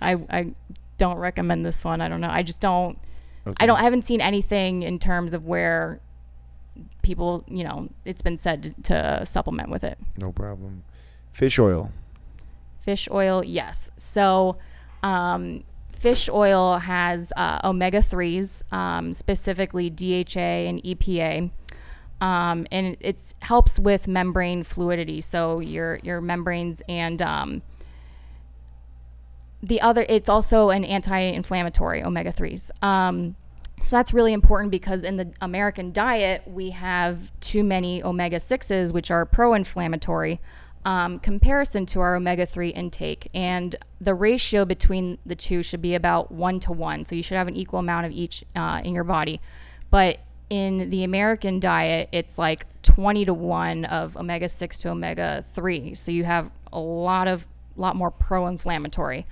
I 0.00 0.12
I 0.30 0.54
don't 0.98 1.18
recommend 1.18 1.64
this 1.64 1.84
one. 1.84 2.00
I 2.00 2.08
don't 2.08 2.20
know. 2.20 2.30
I 2.30 2.42
just 2.42 2.60
don't. 2.60 2.98
Okay. 3.46 3.56
I 3.60 3.66
don't. 3.66 3.78
I 3.78 3.82
haven't 3.84 4.02
seen 4.02 4.20
anything 4.20 4.82
in 4.82 4.98
terms 4.98 5.32
of 5.32 5.44
where 5.46 6.00
people, 7.02 7.44
you 7.46 7.62
know, 7.62 7.88
it's 8.04 8.22
been 8.22 8.36
said 8.36 8.74
to 8.84 9.22
supplement 9.24 9.68
with 9.70 9.84
it. 9.84 9.98
No 10.18 10.32
problem. 10.32 10.82
Fish 11.32 11.58
oil. 11.58 11.90
Fish 12.80 13.08
oil, 13.10 13.44
yes. 13.44 13.90
So, 13.96 14.56
um, 15.02 15.62
fish 15.92 16.28
oil 16.28 16.78
has 16.78 17.32
uh, 17.36 17.60
omega 17.64 17.98
3s, 18.00 18.62
um, 18.72 19.12
specifically 19.12 19.88
DHA 19.90 20.66
and 20.68 20.82
EPA. 20.84 21.50
Um, 22.20 22.66
and 22.70 22.96
it 23.00 23.34
helps 23.42 23.78
with 23.78 24.08
membrane 24.08 24.62
fluidity. 24.62 25.20
So 25.20 25.60
your 25.60 26.00
your 26.02 26.20
membranes 26.20 26.82
and 26.88 27.20
um, 27.20 27.62
the 29.64 29.80
other, 29.80 30.04
it's 30.08 30.28
also 30.28 30.70
an 30.70 30.84
anti-inflammatory 30.84 32.04
omega 32.04 32.32
threes. 32.32 32.70
Um, 32.82 33.34
so 33.80 33.96
that's 33.96 34.12
really 34.12 34.32
important 34.32 34.70
because 34.70 35.04
in 35.04 35.16
the 35.16 35.32
American 35.40 35.90
diet 35.90 36.42
we 36.46 36.70
have 36.70 37.32
too 37.40 37.64
many 37.64 38.02
omega 38.02 38.40
sixes, 38.40 38.92
which 38.92 39.10
are 39.10 39.24
pro-inflammatory. 39.24 40.40
Um, 40.84 41.18
comparison 41.18 41.86
to 41.86 42.00
our 42.00 42.14
omega 42.14 42.44
3 42.44 42.68
intake. 42.68 43.30
And 43.32 43.74
the 44.02 44.14
ratio 44.14 44.66
between 44.66 45.16
the 45.24 45.34
two 45.34 45.62
should 45.62 45.80
be 45.80 45.94
about 45.94 46.30
one 46.30 46.60
to 46.60 46.72
one. 46.72 47.06
So 47.06 47.14
you 47.14 47.22
should 47.22 47.38
have 47.38 47.48
an 47.48 47.56
equal 47.56 47.78
amount 47.78 48.04
of 48.04 48.12
each 48.12 48.44
uh, 48.54 48.82
in 48.84 48.94
your 48.94 49.04
body. 49.04 49.40
But 49.90 50.18
in 50.54 50.88
the 50.90 51.02
American 51.02 51.58
diet, 51.58 52.08
it's 52.12 52.38
like 52.38 52.64
20 52.84 53.24
to 53.24 53.34
1 53.34 53.86
of 53.86 54.16
omega 54.16 54.48
6 54.48 54.78
to 54.78 54.88
omega 54.88 55.44
3. 55.48 55.96
So 55.96 56.12
you 56.12 56.22
have 56.22 56.52
a 56.72 56.78
lot 56.78 57.26
of 57.26 57.44
lot 57.76 57.96
more 57.96 58.12
pro-inflammatory. 58.12 59.26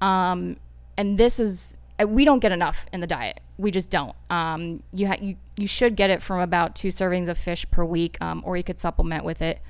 Um, 0.00 0.58
and 0.96 1.18
this 1.18 1.40
is 1.40 1.76
uh, 2.00 2.06
we 2.06 2.24
don't 2.24 2.38
get 2.38 2.52
enough 2.52 2.86
in 2.92 3.00
the 3.00 3.06
diet. 3.08 3.40
We 3.58 3.72
just 3.72 3.90
don't. 3.90 4.14
Um, 4.30 4.84
you, 4.92 5.08
ha- 5.08 5.18
you 5.20 5.34
you 5.56 5.66
should 5.66 5.96
get 5.96 6.08
it 6.08 6.22
from 6.22 6.38
about 6.38 6.76
two 6.76 6.88
servings 6.88 7.26
of 7.26 7.36
fish 7.36 7.68
per 7.72 7.84
week, 7.84 8.16
um, 8.20 8.40
or 8.46 8.56
you 8.56 8.62
could 8.62 8.78
supplement 8.78 9.24
with 9.24 9.42
it. 9.42 9.60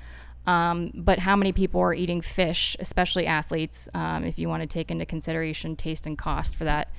Um, 0.45 0.91
but 0.93 1.17
how 1.17 1.35
many 1.35 1.51
people 1.51 1.81
are 1.81 1.95
eating 1.95 2.21
fish, 2.21 2.77
especially 2.79 3.25
athletes, 3.25 3.89
um, 3.95 4.23
if 4.23 4.37
you 4.37 4.47
want 4.49 4.61
to 4.61 4.67
take 4.67 4.91
into 4.91 5.05
consideration 5.05 5.75
taste 5.75 6.05
and 6.05 6.15
cost 6.15 6.55
for 6.55 6.65
that, 6.65 6.89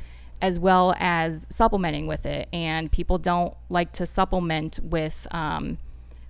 as 0.42 0.60
well 0.60 0.94
as 0.98 1.46
supplementing 1.48 2.06
with 2.06 2.26
it. 2.26 2.48
And 2.52 2.92
people 2.92 3.16
don't 3.16 3.54
like 3.70 3.92
to 3.92 4.04
supplement 4.04 4.78
with 4.82 5.26
um, 5.30 5.78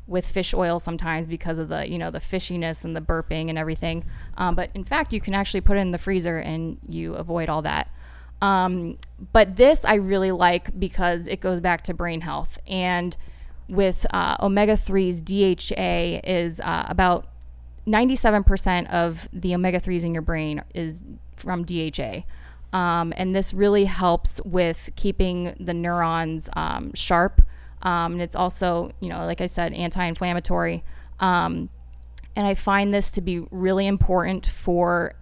with 0.07 0.27
fish 0.27 0.53
oil 0.53 0.79
sometimes 0.79 1.27
because 1.27 1.59
of 1.59 1.69
the 1.69 1.89
you 1.89 1.99
know 1.99 2.11
the 2.11 2.21
fishiness 2.21 2.85
and 2.85 2.95
the 2.95 3.01
burping 3.01 3.49
and 3.49 3.59
everything. 3.59 4.05
Um, 4.37 4.55
but 4.55 4.71
in 4.75 4.85
fact, 4.85 5.13
you 5.13 5.21
can 5.21 5.35
actually 5.35 5.63
put 5.63 5.77
it 5.77 5.81
in 5.81 5.91
the 5.91 5.99
freezer 5.99 6.39
and 6.39 6.79
you 6.87 7.15
avoid 7.15 7.49
all 7.49 7.63
that. 7.63 7.91
Um, 8.41 8.99
but 9.33 9.57
this 9.57 9.85
I 9.85 9.95
really 9.95 10.33
like 10.33 10.79
because 10.79 11.27
it 11.27 11.41
goes 11.41 11.61
back 11.61 11.83
to 11.85 11.95
brain 11.95 12.21
health 12.21 12.59
and 12.67 13.17
with 13.69 14.05
uh, 14.13 14.37
omega 14.41 14.75
3s, 14.75 15.25
DHA 15.25 16.29
is 16.29 16.61
uh, 16.61 16.85
about 16.89 17.29
97% 17.87 18.91
of 18.91 19.29
the 19.33 19.55
omega 19.55 19.81
3s 19.81 20.05
in 20.05 20.13
your 20.13 20.23
brain 20.23 20.63
is 20.75 21.05
from 21.37 21.65
DHA. 21.65 22.25
Um, 22.73 23.13
and 23.17 23.35
this 23.35 23.53
really 23.53 23.85
helps 23.85 24.41
with 24.45 24.91
keeping 24.97 25.55
the 25.61 25.75
neurons 25.75 26.49
um, 26.55 26.93
sharp. 26.95 27.43
Um, 27.83 28.13
and 28.13 28.23
it's 28.23 28.35
also, 28.35 28.93
you 29.01 29.09
know, 29.09 29.27
like 29.27 29.41
I 29.41 29.47
said, 29.47 29.73
anti 29.75 30.05
inflammatory. 30.05 30.85
Um, 31.21 31.69
and 32.35 32.47
I 32.47 32.55
find 32.55 32.95
this 32.95 33.11
to 33.13 33.21
be 33.21 33.41
really 33.51 33.87
important 33.87 34.47
for 34.47 35.15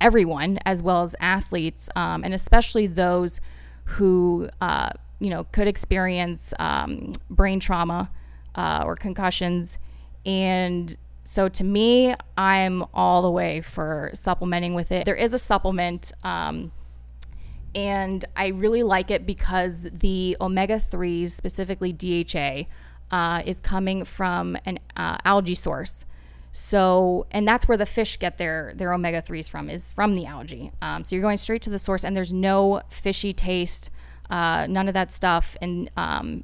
everyone, 0.00 0.58
as 0.64 0.82
well 0.82 1.02
as 1.02 1.16
athletes, 1.20 1.88
um, 1.96 2.24
and 2.24 2.34
especially 2.34 2.86
those 2.86 3.40
who, 3.84 4.48
uh, 4.60 4.90
you 5.18 5.30
know, 5.30 5.44
could 5.44 5.66
experience 5.66 6.52
um, 6.58 7.12
brain 7.30 7.58
trauma 7.58 8.10
uh, 8.54 8.82
or 8.84 8.96
concussions. 8.96 9.78
And 10.26 10.94
so 11.24 11.48
to 11.48 11.64
me, 11.64 12.14
I'm 12.36 12.84
all 12.92 13.22
the 13.22 13.30
way 13.30 13.60
for 13.62 14.10
supplementing 14.14 14.74
with 14.74 14.92
it. 14.92 15.04
There 15.04 15.14
is 15.14 15.32
a 15.32 15.38
supplement. 15.38 16.12
Um, 16.22 16.70
and 17.78 18.24
I 18.34 18.48
really 18.48 18.82
like 18.82 19.08
it 19.12 19.24
because 19.24 19.82
the 19.82 20.36
omega 20.40 20.78
3s, 20.80 21.30
specifically 21.30 21.92
DHA, 21.92 22.66
uh, 23.16 23.42
is 23.46 23.60
coming 23.60 24.04
from 24.04 24.56
an 24.64 24.80
uh, 24.96 25.18
algae 25.24 25.54
source. 25.54 26.04
So, 26.50 27.28
and 27.30 27.46
that's 27.46 27.68
where 27.68 27.76
the 27.76 27.86
fish 27.86 28.18
get 28.18 28.36
their 28.36 28.72
their 28.74 28.92
omega 28.92 29.22
3s 29.22 29.48
from, 29.48 29.70
is 29.70 29.92
from 29.92 30.16
the 30.16 30.26
algae. 30.26 30.72
Um, 30.82 31.04
so 31.04 31.14
you're 31.14 31.22
going 31.22 31.36
straight 31.36 31.62
to 31.62 31.70
the 31.70 31.78
source, 31.78 32.04
and 32.04 32.16
there's 32.16 32.32
no 32.32 32.82
fishy 32.88 33.32
taste, 33.32 33.90
uh, 34.28 34.66
none 34.68 34.88
of 34.88 34.94
that 34.94 35.12
stuff. 35.12 35.56
And 35.62 35.88
um, 35.96 36.42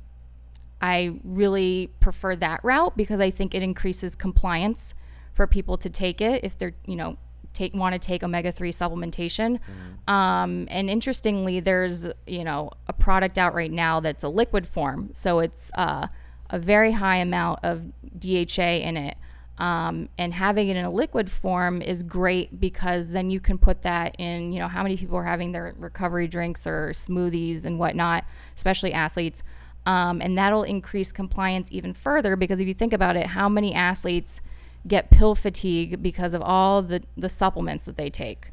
I 0.80 1.18
really 1.24 1.90
prefer 1.98 2.36
that 2.36 2.60
route 2.62 2.96
because 2.96 3.18
I 3.18 3.30
think 3.30 3.56
it 3.56 3.62
increases 3.62 4.14
compliance 4.14 4.94
for 5.32 5.48
people 5.48 5.76
to 5.78 5.90
take 5.90 6.20
it 6.20 6.44
if 6.44 6.56
they're, 6.56 6.76
you 6.86 6.94
know, 6.94 7.18
take 7.54 7.74
want 7.74 7.94
to 7.94 7.98
take 7.98 8.22
omega 8.22 8.52
3 8.52 8.70
supplementation. 8.72 9.58
Mm-hmm. 9.58 10.10
Um, 10.10 10.66
and 10.70 10.90
interestingly, 10.90 11.60
there's, 11.60 12.08
you 12.26 12.44
know, 12.44 12.70
a 12.88 12.92
product 12.92 13.38
out 13.38 13.54
right 13.54 13.70
now 13.70 14.00
that's 14.00 14.24
a 14.24 14.28
liquid 14.28 14.66
form. 14.66 15.10
So 15.12 15.40
it's 15.40 15.70
uh, 15.74 16.08
a 16.50 16.58
very 16.58 16.92
high 16.92 17.16
amount 17.16 17.60
of 17.62 17.82
DHA 18.18 18.82
in 18.82 18.96
it. 18.96 19.16
Um, 19.56 20.08
and 20.18 20.34
having 20.34 20.68
it 20.68 20.76
in 20.76 20.84
a 20.84 20.90
liquid 20.90 21.30
form 21.30 21.80
is 21.80 22.02
great 22.02 22.58
because 22.58 23.12
then 23.12 23.30
you 23.30 23.38
can 23.38 23.56
put 23.56 23.82
that 23.82 24.16
in, 24.18 24.52
you 24.52 24.58
know, 24.58 24.66
how 24.66 24.82
many 24.82 24.96
people 24.96 25.16
are 25.16 25.24
having 25.24 25.52
their 25.52 25.74
recovery 25.78 26.26
drinks 26.26 26.66
or 26.66 26.90
smoothies 26.90 27.64
and 27.64 27.78
whatnot, 27.78 28.24
especially 28.56 28.92
athletes. 28.92 29.44
Um, 29.86 30.20
and 30.20 30.36
that'll 30.36 30.64
increase 30.64 31.12
compliance 31.12 31.68
even 31.70 31.94
further 31.94 32.36
because 32.36 32.58
if 32.58 32.66
you 32.66 32.74
think 32.74 32.92
about 32.92 33.16
it, 33.16 33.26
how 33.26 33.48
many 33.48 33.74
athletes 33.74 34.40
get 34.86 35.10
pill 35.10 35.34
fatigue 35.34 36.02
because 36.02 36.34
of 36.34 36.42
all 36.42 36.82
the, 36.82 37.02
the 37.16 37.28
supplements 37.28 37.84
that 37.84 37.96
they 37.96 38.10
take? 38.10 38.50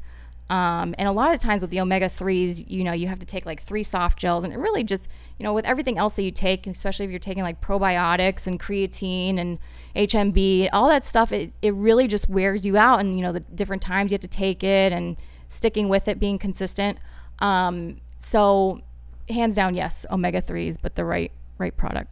Um, 0.50 0.94
and 0.98 1.08
a 1.08 1.12
lot 1.12 1.32
of 1.32 1.40
times 1.40 1.62
with 1.62 1.70
the 1.70 1.80
omega 1.80 2.10
3s, 2.10 2.68
you 2.68 2.84
know, 2.84 2.92
you 2.92 3.08
have 3.08 3.18
to 3.20 3.26
take 3.26 3.46
like 3.46 3.62
three 3.62 3.82
soft 3.82 4.18
gels, 4.18 4.44
and 4.44 4.52
it 4.52 4.58
really 4.58 4.84
just, 4.84 5.08
you 5.38 5.44
know, 5.44 5.54
with 5.54 5.64
everything 5.64 5.96
else 5.96 6.16
that 6.16 6.24
you 6.24 6.30
take, 6.30 6.66
especially 6.66 7.06
if 7.06 7.10
you're 7.10 7.20
taking 7.20 7.42
like 7.42 7.62
probiotics 7.62 8.46
and 8.46 8.60
creatine 8.60 9.38
and 9.38 9.58
HMB, 9.96 10.68
all 10.74 10.88
that 10.88 11.06
stuff, 11.06 11.32
it, 11.32 11.52
it 11.62 11.72
really 11.74 12.06
just 12.06 12.28
wears 12.28 12.66
you 12.66 12.76
out. 12.76 13.00
And, 13.00 13.16
you 13.16 13.22
know, 13.22 13.32
the 13.32 13.40
different 13.40 13.80
times 13.80 14.10
you 14.10 14.14
have 14.16 14.20
to 14.20 14.28
take 14.28 14.62
it 14.62 14.92
and 14.92 15.16
sticking 15.48 15.88
with 15.88 16.06
it, 16.06 16.20
being 16.20 16.38
consistent. 16.38 16.98
Um, 17.38 18.02
so, 18.18 18.82
hands 19.30 19.56
down, 19.56 19.74
yes, 19.74 20.04
omega 20.10 20.42
3s, 20.42 20.76
but 20.82 20.96
the 20.96 21.04
right, 21.06 21.32
right 21.56 21.74
product. 21.74 22.10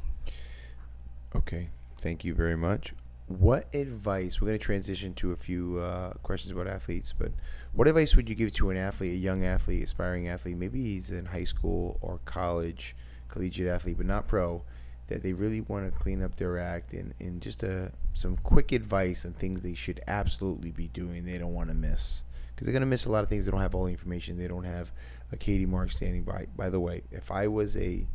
Okay. 1.37 1.69
Thank 1.99 2.25
you 2.25 2.35
very 2.35 2.57
much. 2.57 2.93
What 3.39 3.73
advice? 3.73 4.41
We're 4.41 4.49
going 4.49 4.59
to 4.59 4.65
transition 4.65 5.15
to 5.15 5.31
a 5.31 5.37
few 5.37 5.79
uh, 5.79 6.15
questions 6.15 6.53
about 6.53 6.67
athletes, 6.67 7.15
but 7.17 7.31
what 7.73 7.87
advice 7.87 8.17
would 8.17 8.29
you 8.29 8.35
give 8.35 8.53
to 8.55 8.71
an 8.71 8.77
athlete, 8.77 9.13
a 9.13 9.17
young 9.17 9.45
athlete, 9.45 9.85
aspiring 9.85 10.27
athlete? 10.27 10.57
Maybe 10.57 10.83
he's 10.83 11.13
in 11.13 11.27
high 11.27 11.45
school 11.45 11.97
or 12.01 12.19
college, 12.25 12.97
collegiate 13.29 13.69
athlete, 13.69 13.99
but 13.99 14.07
not 14.07 14.27
pro. 14.27 14.65
That 15.07 15.23
they 15.23 15.33
really 15.33 15.61
want 15.61 15.85
to 15.85 15.97
clean 15.97 16.25
up 16.25 16.35
their 16.35 16.59
act 16.59 16.93
and, 16.93 17.15
and 17.21 17.41
just 17.41 17.63
a, 17.63 17.85
uh, 17.85 17.89
some 18.15 18.37
quick 18.39 18.73
advice 18.73 19.25
on 19.25 19.33
things 19.35 19.61
they 19.61 19.75
should 19.75 20.01
absolutely 20.09 20.73
be 20.73 20.89
doing. 20.89 21.25
They 21.25 21.39
don't 21.39 21.55
want 21.55 21.69
to 21.69 21.75
miss 21.75 22.25
because 22.49 22.67
they're 22.67 22.73
going 22.73 22.81
to 22.81 22.87
miss 22.87 23.05
a 23.05 23.13
lot 23.13 23.23
of 23.23 23.29
things. 23.29 23.45
They 23.45 23.53
don't 23.53 23.61
have 23.61 23.77
all 23.77 23.85
the 23.85 23.93
information. 23.93 24.39
They 24.39 24.49
don't 24.49 24.65
have 24.65 24.91
a 25.31 25.37
Katie 25.37 25.67
Mark 25.67 25.93
standing 25.93 26.25
by. 26.25 26.49
By 26.57 26.69
the 26.69 26.81
way, 26.81 27.03
if 27.13 27.31
I 27.31 27.47
was 27.47 27.77
a 27.77 28.09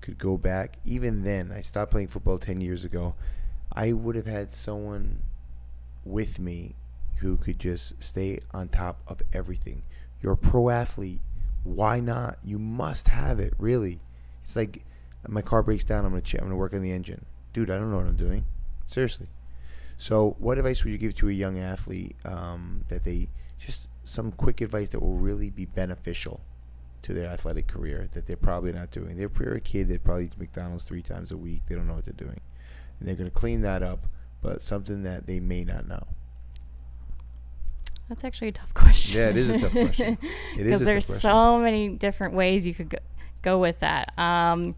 could 0.00 0.16
go 0.16 0.38
back, 0.38 0.78
even 0.86 1.24
then, 1.24 1.52
I 1.52 1.60
stopped 1.60 1.90
playing 1.90 2.08
football 2.08 2.38
ten 2.38 2.62
years 2.62 2.86
ago. 2.86 3.14
I 3.74 3.92
would 3.92 4.16
have 4.16 4.26
had 4.26 4.52
someone 4.52 5.22
with 6.04 6.38
me 6.38 6.74
who 7.16 7.36
could 7.36 7.58
just 7.58 8.02
stay 8.02 8.40
on 8.52 8.68
top 8.68 9.00
of 9.06 9.22
everything. 9.32 9.82
You're 10.20 10.32
a 10.32 10.36
pro 10.36 10.68
athlete. 10.68 11.20
Why 11.64 12.00
not? 12.00 12.38
You 12.42 12.58
must 12.58 13.08
have 13.08 13.38
it, 13.38 13.54
really. 13.58 14.00
It's 14.42 14.56
like 14.56 14.84
my 15.28 15.42
car 15.42 15.62
breaks 15.62 15.84
down, 15.84 16.04
I'm 16.04 16.10
gonna 16.10 16.22
ch- 16.22 16.34
I'm 16.34 16.42
gonna 16.44 16.56
work 16.56 16.74
on 16.74 16.82
the 16.82 16.92
engine. 16.92 17.24
Dude, 17.52 17.70
I 17.70 17.78
don't 17.78 17.90
know 17.90 17.98
what 17.98 18.06
I'm 18.06 18.16
doing. 18.16 18.44
Seriously. 18.86 19.28
So, 19.96 20.36
what 20.40 20.58
advice 20.58 20.82
would 20.82 20.92
you 20.92 20.98
give 20.98 21.14
to 21.16 21.28
a 21.28 21.32
young 21.32 21.58
athlete 21.58 22.16
um, 22.24 22.84
that 22.88 23.04
they 23.04 23.28
just 23.58 23.88
some 24.02 24.32
quick 24.32 24.60
advice 24.60 24.88
that 24.90 25.00
will 25.00 25.18
really 25.18 25.48
be 25.50 25.64
beneficial 25.64 26.40
to 27.02 27.12
their 27.12 27.30
athletic 27.30 27.68
career 27.68 28.08
that 28.12 28.26
they're 28.26 28.36
probably 28.36 28.72
not 28.72 28.90
doing? 28.90 29.16
They're 29.16 29.54
a 29.54 29.60
kid 29.60 29.88
that 29.88 30.02
probably 30.02 30.24
eats 30.24 30.38
McDonald's 30.38 30.84
three 30.84 31.02
times 31.02 31.30
a 31.30 31.36
week. 31.36 31.62
They 31.68 31.76
don't 31.76 31.86
know 31.86 31.94
what 31.94 32.04
they're 32.04 32.14
doing, 32.14 32.40
and 32.98 33.08
they're 33.08 33.16
gonna 33.16 33.30
clean 33.30 33.62
that 33.62 33.82
up. 33.82 34.06
But 34.40 34.62
something 34.62 35.04
that 35.04 35.26
they 35.26 35.38
may 35.38 35.64
not 35.64 35.86
know. 35.86 36.04
That's 38.08 38.24
actually 38.24 38.48
a 38.48 38.52
tough 38.52 38.74
question. 38.74 39.20
Yeah, 39.20 39.28
it 39.28 39.36
is 39.36 39.50
a 39.50 39.60
tough 39.60 39.72
question. 39.72 40.18
It 40.56 40.60
is 40.60 40.64
because 40.64 40.80
there's 40.80 41.06
so 41.06 41.58
many 41.58 41.88
different 41.88 42.34
ways 42.34 42.66
you 42.66 42.74
could 42.74 42.90
go, 42.90 42.98
go 43.40 43.58
with 43.58 43.80
that. 43.80 44.12
Um, 44.18 44.74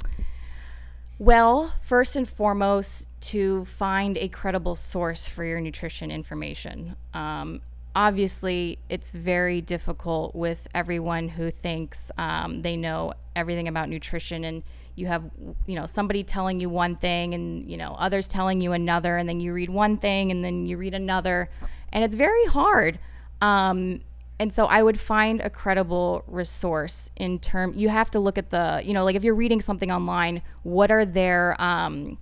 well, 1.18 1.72
first 1.80 2.16
and 2.16 2.28
foremost, 2.28 3.08
to 3.22 3.64
find 3.64 4.18
a 4.18 4.28
credible 4.28 4.76
source 4.76 5.26
for 5.28 5.44
your 5.44 5.60
nutrition 5.60 6.10
information. 6.10 6.96
Um, 7.14 7.62
obviously, 7.94 8.78
it's 8.88 9.12
very 9.12 9.60
difficult 9.60 10.34
with 10.34 10.66
everyone 10.74 11.28
who 11.28 11.50
thinks 11.50 12.10
um, 12.18 12.62
they 12.62 12.76
know 12.76 13.14
everything 13.34 13.68
about 13.68 13.88
nutrition 13.88 14.44
and 14.44 14.62
you 14.96 15.06
have 15.06 15.24
you 15.66 15.74
know 15.74 15.86
somebody 15.86 16.22
telling 16.22 16.60
you 16.60 16.68
one 16.68 16.96
thing 16.96 17.34
and 17.34 17.70
you 17.70 17.76
know 17.76 17.96
others 17.98 18.28
telling 18.28 18.60
you 18.60 18.72
another 18.72 19.16
and 19.16 19.28
then 19.28 19.40
you 19.40 19.52
read 19.52 19.70
one 19.70 19.96
thing 19.96 20.30
and 20.30 20.44
then 20.44 20.66
you 20.66 20.76
read 20.76 20.94
another 20.94 21.48
and 21.92 22.04
it's 22.04 22.14
very 22.14 22.46
hard 22.46 22.98
um, 23.40 24.00
and 24.38 24.52
so 24.52 24.66
I 24.66 24.82
would 24.82 24.98
find 24.98 25.40
a 25.40 25.50
credible 25.50 26.24
resource 26.26 27.08
in 27.14 27.38
term. 27.38 27.72
You 27.74 27.88
have 27.88 28.10
to 28.12 28.18
look 28.18 28.36
at 28.36 28.50
the, 28.50 28.82
you 28.84 28.92
know, 28.92 29.04
like 29.04 29.14
if 29.14 29.22
you're 29.22 29.34
reading 29.34 29.60
something 29.60 29.92
online, 29.92 30.42
what 30.64 30.90
are 30.90 31.04
their 31.04 31.54
um, 31.62 32.18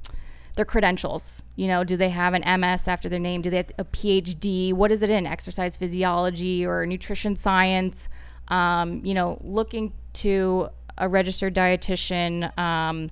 their 0.56 0.64
credentials. 0.64 1.42
You 1.56 1.68
know, 1.68 1.84
do 1.84 1.96
they 1.96 2.10
have 2.10 2.34
an 2.34 2.60
MS 2.60 2.88
after 2.88 3.08
their 3.08 3.18
name? 3.18 3.42
Do 3.42 3.50
they 3.50 3.58
have 3.58 3.70
a 3.78 3.84
PhD? 3.84 4.72
What 4.72 4.92
is 4.92 5.02
it 5.02 5.10
in? 5.10 5.26
Exercise 5.26 5.76
physiology 5.76 6.66
or 6.66 6.84
nutrition 6.86 7.36
science? 7.36 8.08
Um, 8.48 9.04
you 9.04 9.14
know, 9.14 9.38
looking 9.42 9.92
to 10.14 10.68
a 11.02 11.08
registered 11.08 11.54
dietitian. 11.54 12.56
Um, 12.56 13.10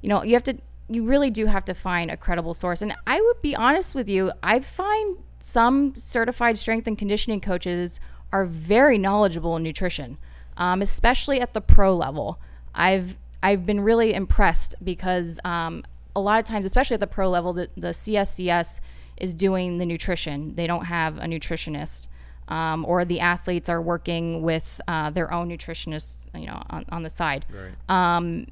you 0.00 0.08
know, 0.08 0.24
you 0.24 0.32
have 0.32 0.42
to, 0.44 0.56
you 0.88 1.04
really 1.04 1.30
do 1.30 1.46
have 1.46 1.64
to 1.66 1.74
find 1.74 2.10
a 2.10 2.16
credible 2.16 2.54
source. 2.54 2.82
And 2.82 2.94
I 3.06 3.20
would 3.20 3.42
be 3.42 3.54
honest 3.54 3.94
with 3.94 4.08
you, 4.08 4.32
I 4.42 4.60
find 4.60 5.18
some 5.38 5.94
certified 5.94 6.58
strength 6.58 6.86
and 6.86 6.96
conditioning 6.96 7.40
coaches 7.40 8.00
are 8.32 8.46
very 8.46 8.98
knowledgeable 8.98 9.54
in 9.56 9.62
nutrition, 9.62 10.18
um, 10.56 10.80
especially 10.82 11.40
at 11.40 11.52
the 11.54 11.60
pro 11.60 11.94
level. 11.94 12.40
I've 12.74 13.16
I've 13.42 13.66
been 13.66 13.80
really 13.80 14.14
impressed 14.14 14.74
because 14.82 15.38
um, 15.44 15.84
a 16.16 16.20
lot 16.20 16.38
of 16.40 16.46
times, 16.46 16.64
especially 16.64 16.94
at 16.94 17.00
the 17.00 17.06
pro 17.06 17.28
level, 17.28 17.52
the, 17.52 17.68
the 17.76 17.88
CSCS 17.88 18.80
is 19.18 19.34
doing 19.34 19.78
the 19.78 19.86
nutrition. 19.86 20.54
They 20.54 20.66
don't 20.66 20.86
have 20.86 21.18
a 21.18 21.26
nutritionist. 21.26 22.08
Um, 22.48 22.84
or 22.84 23.04
the 23.04 23.20
athletes 23.20 23.68
are 23.68 23.82
working 23.82 24.42
with 24.42 24.80
uh, 24.86 25.10
their 25.10 25.32
own 25.32 25.48
nutritionists, 25.48 26.28
you 26.32 26.46
know, 26.46 26.62
on, 26.70 26.84
on 26.90 27.02
the 27.02 27.10
side. 27.10 27.44
Right. 27.50 27.74
Um, 27.88 28.46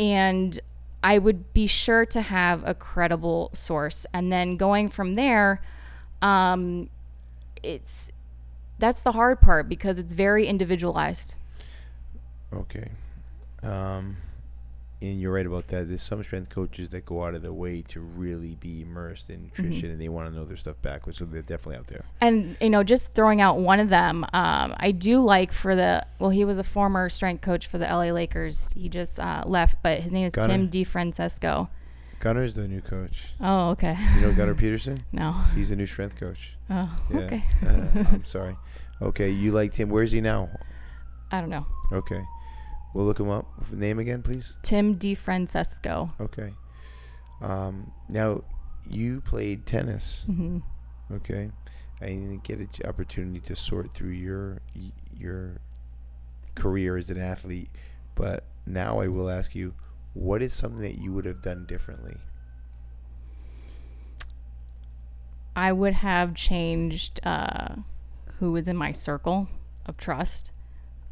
and 0.00 0.60
I 1.02 1.18
would 1.18 1.52
be 1.54 1.68
sure 1.68 2.04
to 2.06 2.20
have 2.20 2.66
a 2.66 2.74
credible 2.74 3.50
source, 3.52 4.06
and 4.12 4.32
then 4.32 4.56
going 4.56 4.88
from 4.88 5.14
there, 5.14 5.62
um, 6.22 6.90
it's 7.62 8.10
that's 8.78 9.02
the 9.02 9.12
hard 9.12 9.40
part 9.40 9.68
because 9.68 9.98
it's 9.98 10.12
very 10.12 10.46
individualized. 10.46 11.36
Okay. 12.52 12.90
Um, 13.62 14.16
and 15.02 15.20
you're 15.20 15.32
right 15.32 15.46
about 15.46 15.68
that. 15.68 15.88
There's 15.88 16.00
some 16.02 16.22
strength 16.22 16.48
coaches 16.50 16.88
that 16.90 17.04
go 17.04 17.24
out 17.24 17.34
of 17.34 17.42
their 17.42 17.52
way 17.52 17.82
to 17.88 18.00
really 18.00 18.54
be 18.54 18.80
immersed 18.82 19.28
in 19.30 19.36
Mm-hmm. 19.40 19.62
nutrition 19.62 19.90
and 19.90 20.00
they 20.00 20.08
want 20.08 20.28
to 20.30 20.34
know 20.34 20.44
their 20.44 20.56
stuff 20.56 20.76
backwards. 20.82 21.18
So 21.18 21.24
they're 21.26 21.42
definitely 21.42 21.76
out 21.76 21.86
there. 21.88 22.04
And 22.20 22.56
you 22.60 22.70
know, 22.70 22.82
just 22.82 23.12
throwing 23.14 23.40
out 23.40 23.58
one 23.58 23.78
of 23.80 23.88
them, 23.90 24.24
um, 24.32 24.74
I 24.78 24.92
do 24.92 25.20
like 25.22 25.52
for 25.52 25.74
the 25.76 26.06
well, 26.18 26.30
he 26.30 26.44
was 26.44 26.58
a 26.58 26.64
former 26.64 27.08
strength 27.08 27.42
coach 27.42 27.66
for 27.66 27.78
the 27.78 27.84
LA 27.86 28.10
Lakers. 28.12 28.72
He 28.72 28.88
just 28.88 29.20
uh, 29.20 29.42
left, 29.46 29.76
but 29.82 30.00
his 30.00 30.12
name 30.12 30.26
is 30.26 30.32
Gunnar? 30.32 30.48
Tim 30.48 30.68
DiFrancesco. 30.70 31.68
Gunnar's 32.18 32.54
the 32.54 32.66
new 32.66 32.80
coach. 32.80 33.26
Oh, 33.40 33.70
okay. 33.70 33.94
You 34.14 34.22
know 34.22 34.32
Gunnar 34.32 34.54
Peterson? 34.54 35.04
No. 35.12 35.32
He's 35.54 35.68
the 35.68 35.76
new 35.76 35.84
strength 35.86 36.16
coach. 36.18 36.56
Oh, 36.70 36.96
Yeah. 37.10 37.18
okay. 37.20 37.44
uh, 37.66 38.04
I'm 38.12 38.24
sorry. 38.24 38.56
Okay, 39.02 39.28
you 39.28 39.52
liked 39.52 39.76
him. 39.76 39.90
Where's 39.90 40.12
he 40.12 40.22
now? 40.22 40.48
I 41.30 41.40
don't 41.42 41.50
know. 41.50 41.66
Okay. 41.92 42.22
We'll 42.94 43.04
look 43.04 43.20
him 43.20 43.28
up. 43.28 43.46
Name 43.72 43.98
again, 43.98 44.22
please. 44.22 44.56
Tim 44.62 44.98
DiFrancesco. 44.98 46.10
Okay. 46.20 46.54
Um, 47.42 47.92
now, 48.08 48.42
you 48.88 49.20
played 49.20 49.66
tennis. 49.66 50.24
hmm 50.26 50.58
Okay. 51.12 51.50
I 52.00 52.06
didn't 52.06 52.42
get 52.42 52.58
an 52.58 52.68
opportunity 52.84 53.40
to 53.40 53.56
sort 53.56 53.92
through 53.92 54.10
your 54.10 54.60
your 55.16 55.60
career 56.54 56.96
as 56.96 57.10
an 57.10 57.18
athlete, 57.18 57.70
but 58.14 58.44
now 58.66 58.98
I 59.00 59.08
will 59.08 59.30
ask 59.30 59.54
you, 59.54 59.74
what 60.14 60.42
is 60.42 60.52
something 60.52 60.82
that 60.82 60.98
you 60.98 61.12
would 61.12 61.24
have 61.24 61.42
done 61.42 61.64
differently? 61.66 62.16
I 65.54 65.72
would 65.72 65.94
have 65.94 66.34
changed 66.34 67.20
uh, 67.24 67.76
who 68.38 68.52
was 68.52 68.68
in 68.68 68.76
my 68.76 68.92
circle 68.92 69.48
of 69.86 69.96
trust. 69.96 70.52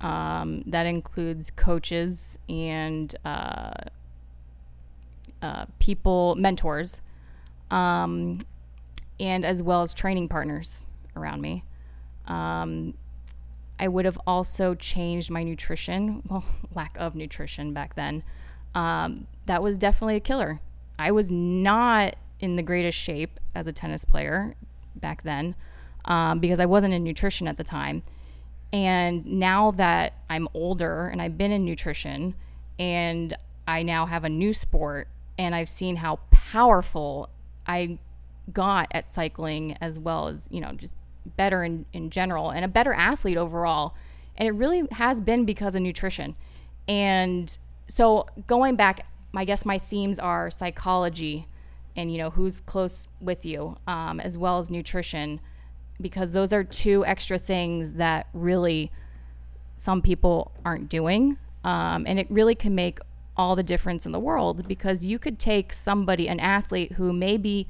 Um, 0.04 0.64
that 0.66 0.84
includes 0.84 1.50
coaches 1.50 2.38
and 2.46 3.16
uh, 3.24 3.72
uh, 5.40 5.64
people, 5.78 6.34
mentors, 6.34 7.00
um, 7.70 8.40
and 9.18 9.46
as 9.46 9.62
well 9.62 9.80
as 9.80 9.94
training 9.94 10.28
partners 10.28 10.84
around 11.16 11.40
me. 11.40 11.64
Um, 12.26 12.92
I 13.78 13.88
would 13.88 14.04
have 14.04 14.20
also 14.26 14.74
changed 14.74 15.30
my 15.30 15.42
nutrition. 15.42 16.22
Well, 16.28 16.44
lack 16.74 16.96
of 16.98 17.14
nutrition 17.14 17.72
back 17.72 17.94
then. 17.94 18.24
Um, 18.74 19.26
that 19.46 19.62
was 19.62 19.78
definitely 19.78 20.16
a 20.16 20.20
killer. 20.20 20.60
I 20.98 21.12
was 21.12 21.30
not 21.30 22.16
in 22.40 22.56
the 22.56 22.62
greatest 22.62 22.98
shape 22.98 23.40
as 23.54 23.66
a 23.66 23.72
tennis 23.72 24.04
player 24.04 24.54
back 24.96 25.22
then 25.22 25.54
um, 26.04 26.40
because 26.40 26.60
I 26.60 26.66
wasn't 26.66 26.92
in 26.92 27.04
nutrition 27.04 27.48
at 27.48 27.56
the 27.56 27.64
time. 27.64 28.02
And 28.74 29.24
now 29.24 29.70
that 29.70 30.14
I'm 30.28 30.48
older 30.52 31.06
and 31.06 31.22
I've 31.22 31.38
been 31.38 31.52
in 31.52 31.64
nutrition 31.64 32.34
and 32.76 33.32
I 33.68 33.84
now 33.84 34.04
have 34.04 34.24
a 34.24 34.28
new 34.28 34.52
sport 34.52 35.06
and 35.38 35.54
I've 35.54 35.68
seen 35.68 35.94
how 35.94 36.18
powerful 36.32 37.28
I 37.68 38.00
got 38.52 38.88
at 38.90 39.08
cycling 39.08 39.76
as 39.80 39.96
well 40.00 40.26
as, 40.26 40.48
you 40.50 40.60
know, 40.60 40.72
just 40.72 40.96
better 41.36 41.62
in, 41.62 41.86
in 41.92 42.10
general 42.10 42.50
and 42.50 42.64
a 42.64 42.68
better 42.68 42.92
athlete 42.92 43.36
overall. 43.36 43.94
And 44.36 44.48
it 44.48 44.52
really 44.52 44.82
has 44.90 45.20
been 45.20 45.44
because 45.44 45.76
of 45.76 45.82
nutrition. 45.82 46.34
And 46.88 47.56
so 47.86 48.26
going 48.48 48.74
back, 48.74 49.06
I 49.36 49.44
guess 49.44 49.64
my 49.64 49.78
themes 49.78 50.18
are 50.18 50.50
psychology 50.50 51.46
and, 51.94 52.10
you 52.10 52.18
know, 52.18 52.30
who's 52.30 52.58
close 52.58 53.08
with 53.20 53.46
you, 53.46 53.76
um, 53.86 54.18
as 54.18 54.36
well 54.36 54.58
as 54.58 54.68
nutrition, 54.68 55.40
because 56.00 56.32
those 56.32 56.52
are 56.52 56.64
two 56.64 57.04
extra 57.06 57.38
things 57.38 57.94
that 57.94 58.28
really 58.32 58.90
some 59.76 60.02
people 60.02 60.52
aren't 60.64 60.88
doing. 60.88 61.36
Um, 61.62 62.04
and 62.06 62.18
it 62.18 62.26
really 62.30 62.54
can 62.54 62.74
make 62.74 62.98
all 63.36 63.56
the 63.56 63.62
difference 63.62 64.06
in 64.06 64.12
the 64.12 64.20
world 64.20 64.68
because 64.68 65.04
you 65.04 65.18
could 65.18 65.38
take 65.38 65.72
somebody, 65.72 66.28
an 66.28 66.40
athlete 66.40 66.92
who 66.92 67.12
may 67.12 67.36
be 67.36 67.66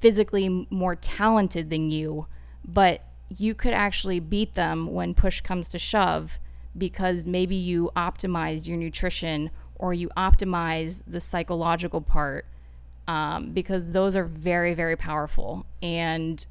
physically 0.00 0.66
more 0.70 0.96
talented 0.96 1.70
than 1.70 1.90
you, 1.90 2.26
but 2.64 3.04
you 3.28 3.54
could 3.54 3.72
actually 3.72 4.18
beat 4.20 4.54
them 4.54 4.92
when 4.92 5.14
push 5.14 5.40
comes 5.40 5.68
to 5.68 5.78
shove 5.78 6.38
because 6.76 7.26
maybe 7.26 7.54
you 7.54 7.90
optimized 7.94 8.66
your 8.66 8.76
nutrition 8.76 9.50
or 9.76 9.94
you 9.94 10.08
optimize 10.16 11.02
the 11.06 11.20
psychological 11.20 12.00
part 12.00 12.46
um, 13.06 13.50
because 13.52 13.92
those 13.92 14.16
are 14.16 14.24
very, 14.24 14.74
very 14.74 14.96
powerful. 14.96 15.66
And 15.82 16.44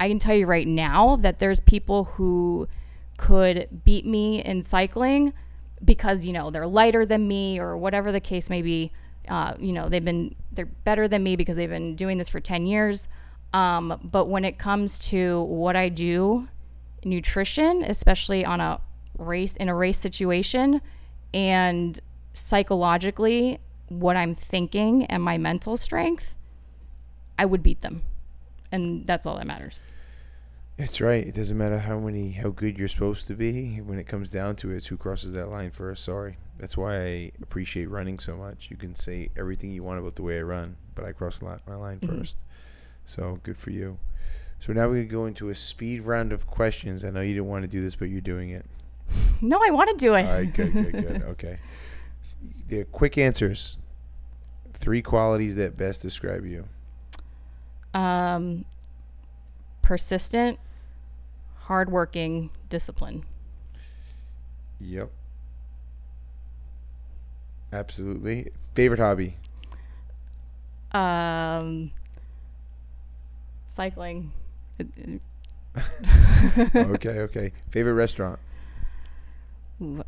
I 0.00 0.08
can 0.08 0.18
tell 0.18 0.34
you 0.34 0.46
right 0.46 0.66
now 0.66 1.16
that 1.16 1.38
there's 1.38 1.60
people 1.60 2.04
who 2.04 2.68
could 3.16 3.68
beat 3.84 4.04
me 4.06 4.42
in 4.42 4.62
cycling 4.62 5.32
because 5.84 6.26
you 6.26 6.32
know 6.32 6.50
they're 6.50 6.66
lighter 6.66 7.06
than 7.06 7.28
me 7.28 7.58
or 7.58 7.76
whatever 7.76 8.12
the 8.12 8.20
case 8.20 8.50
may 8.50 8.62
be. 8.62 8.92
Uh, 9.28 9.54
you 9.58 9.72
know 9.72 9.88
they've 9.88 10.04
been 10.04 10.34
they're 10.52 10.66
better 10.66 11.08
than 11.08 11.22
me 11.22 11.36
because 11.36 11.56
they've 11.56 11.70
been 11.70 11.96
doing 11.96 12.18
this 12.18 12.28
for 12.28 12.40
ten 12.40 12.66
years. 12.66 13.08
Um, 13.52 14.00
but 14.02 14.26
when 14.26 14.44
it 14.44 14.58
comes 14.58 14.98
to 15.10 15.42
what 15.42 15.76
I 15.76 15.88
do, 15.88 16.48
nutrition, 17.04 17.84
especially 17.84 18.44
on 18.44 18.60
a 18.60 18.80
race 19.18 19.56
in 19.56 19.68
a 19.68 19.74
race 19.74 19.98
situation, 19.98 20.80
and 21.32 21.98
psychologically 22.32 23.60
what 23.88 24.16
I'm 24.16 24.34
thinking 24.34 25.04
and 25.06 25.22
my 25.22 25.38
mental 25.38 25.76
strength, 25.76 26.34
I 27.38 27.44
would 27.44 27.62
beat 27.62 27.82
them, 27.82 28.02
and 28.74 29.06
that's 29.06 29.26
all 29.26 29.36
that 29.38 29.46
matters. 29.46 29.84
That's 30.76 31.00
right. 31.00 31.24
It 31.24 31.34
doesn't 31.34 31.56
matter 31.56 31.78
how 31.78 32.00
many, 32.00 32.32
how 32.32 32.48
good 32.50 32.76
you're 32.78 32.88
supposed 32.88 33.28
to 33.28 33.34
be. 33.34 33.76
When 33.80 33.98
it 33.98 34.08
comes 34.08 34.28
down 34.28 34.56
to 34.56 34.72
it, 34.72 34.78
it's 34.78 34.86
who 34.88 34.96
crosses 34.96 35.32
that 35.34 35.48
line 35.48 35.70
first. 35.70 36.04
Sorry. 36.04 36.36
That's 36.58 36.76
why 36.76 36.96
I 36.96 37.32
appreciate 37.40 37.86
running 37.90 38.18
so 38.18 38.36
much. 38.36 38.68
You 38.70 38.76
can 38.76 38.96
say 38.96 39.28
everything 39.36 39.70
you 39.70 39.84
want 39.84 40.00
about 40.00 40.16
the 40.16 40.22
way 40.22 40.38
I 40.38 40.42
run, 40.42 40.76
but 40.96 41.04
I 41.04 41.12
cross 41.12 41.40
my 41.40 41.56
line 41.76 42.00
Mhm. 42.00 42.18
first. 42.18 42.36
So 43.04 43.38
good 43.44 43.56
for 43.56 43.70
you. 43.70 43.98
So 44.58 44.72
now 44.72 44.88
we're 44.88 44.94
gonna 45.02 45.04
go 45.06 45.26
into 45.26 45.48
a 45.50 45.54
speed 45.54 46.02
round 46.02 46.32
of 46.32 46.46
questions. 46.46 47.04
I 47.04 47.10
know 47.10 47.20
you 47.20 47.34
didn't 47.34 47.48
want 47.48 47.62
to 47.62 47.68
do 47.68 47.80
this, 47.80 47.94
but 47.94 48.08
you're 48.08 48.20
doing 48.20 48.50
it. 48.50 48.66
No, 49.40 49.60
I 49.64 49.70
want 49.70 49.90
to 49.90 49.96
do 49.96 50.14
it. 50.14 50.24
All 50.26 50.32
right, 50.32 50.52
good, 50.54 50.72
good, 50.72 50.92
good. 50.92 51.22
Okay. 51.34 51.58
The 52.68 52.84
quick 52.84 53.16
answers. 53.18 53.76
Three 54.72 55.02
qualities 55.02 55.54
that 55.56 55.76
best 55.76 56.02
describe 56.02 56.44
you. 56.46 56.66
Um, 57.94 58.64
persistent, 59.82 60.58
hardworking, 61.60 62.50
discipline. 62.68 63.24
Yep. 64.80 65.10
Absolutely. 67.72 68.50
Favorite 68.74 69.00
hobby. 69.00 69.36
Um, 70.92 71.90
cycling. 73.66 74.32
Okay, 76.76 77.18
okay. 77.18 77.52
Favorite 77.70 77.94
restaurant. 77.94 78.38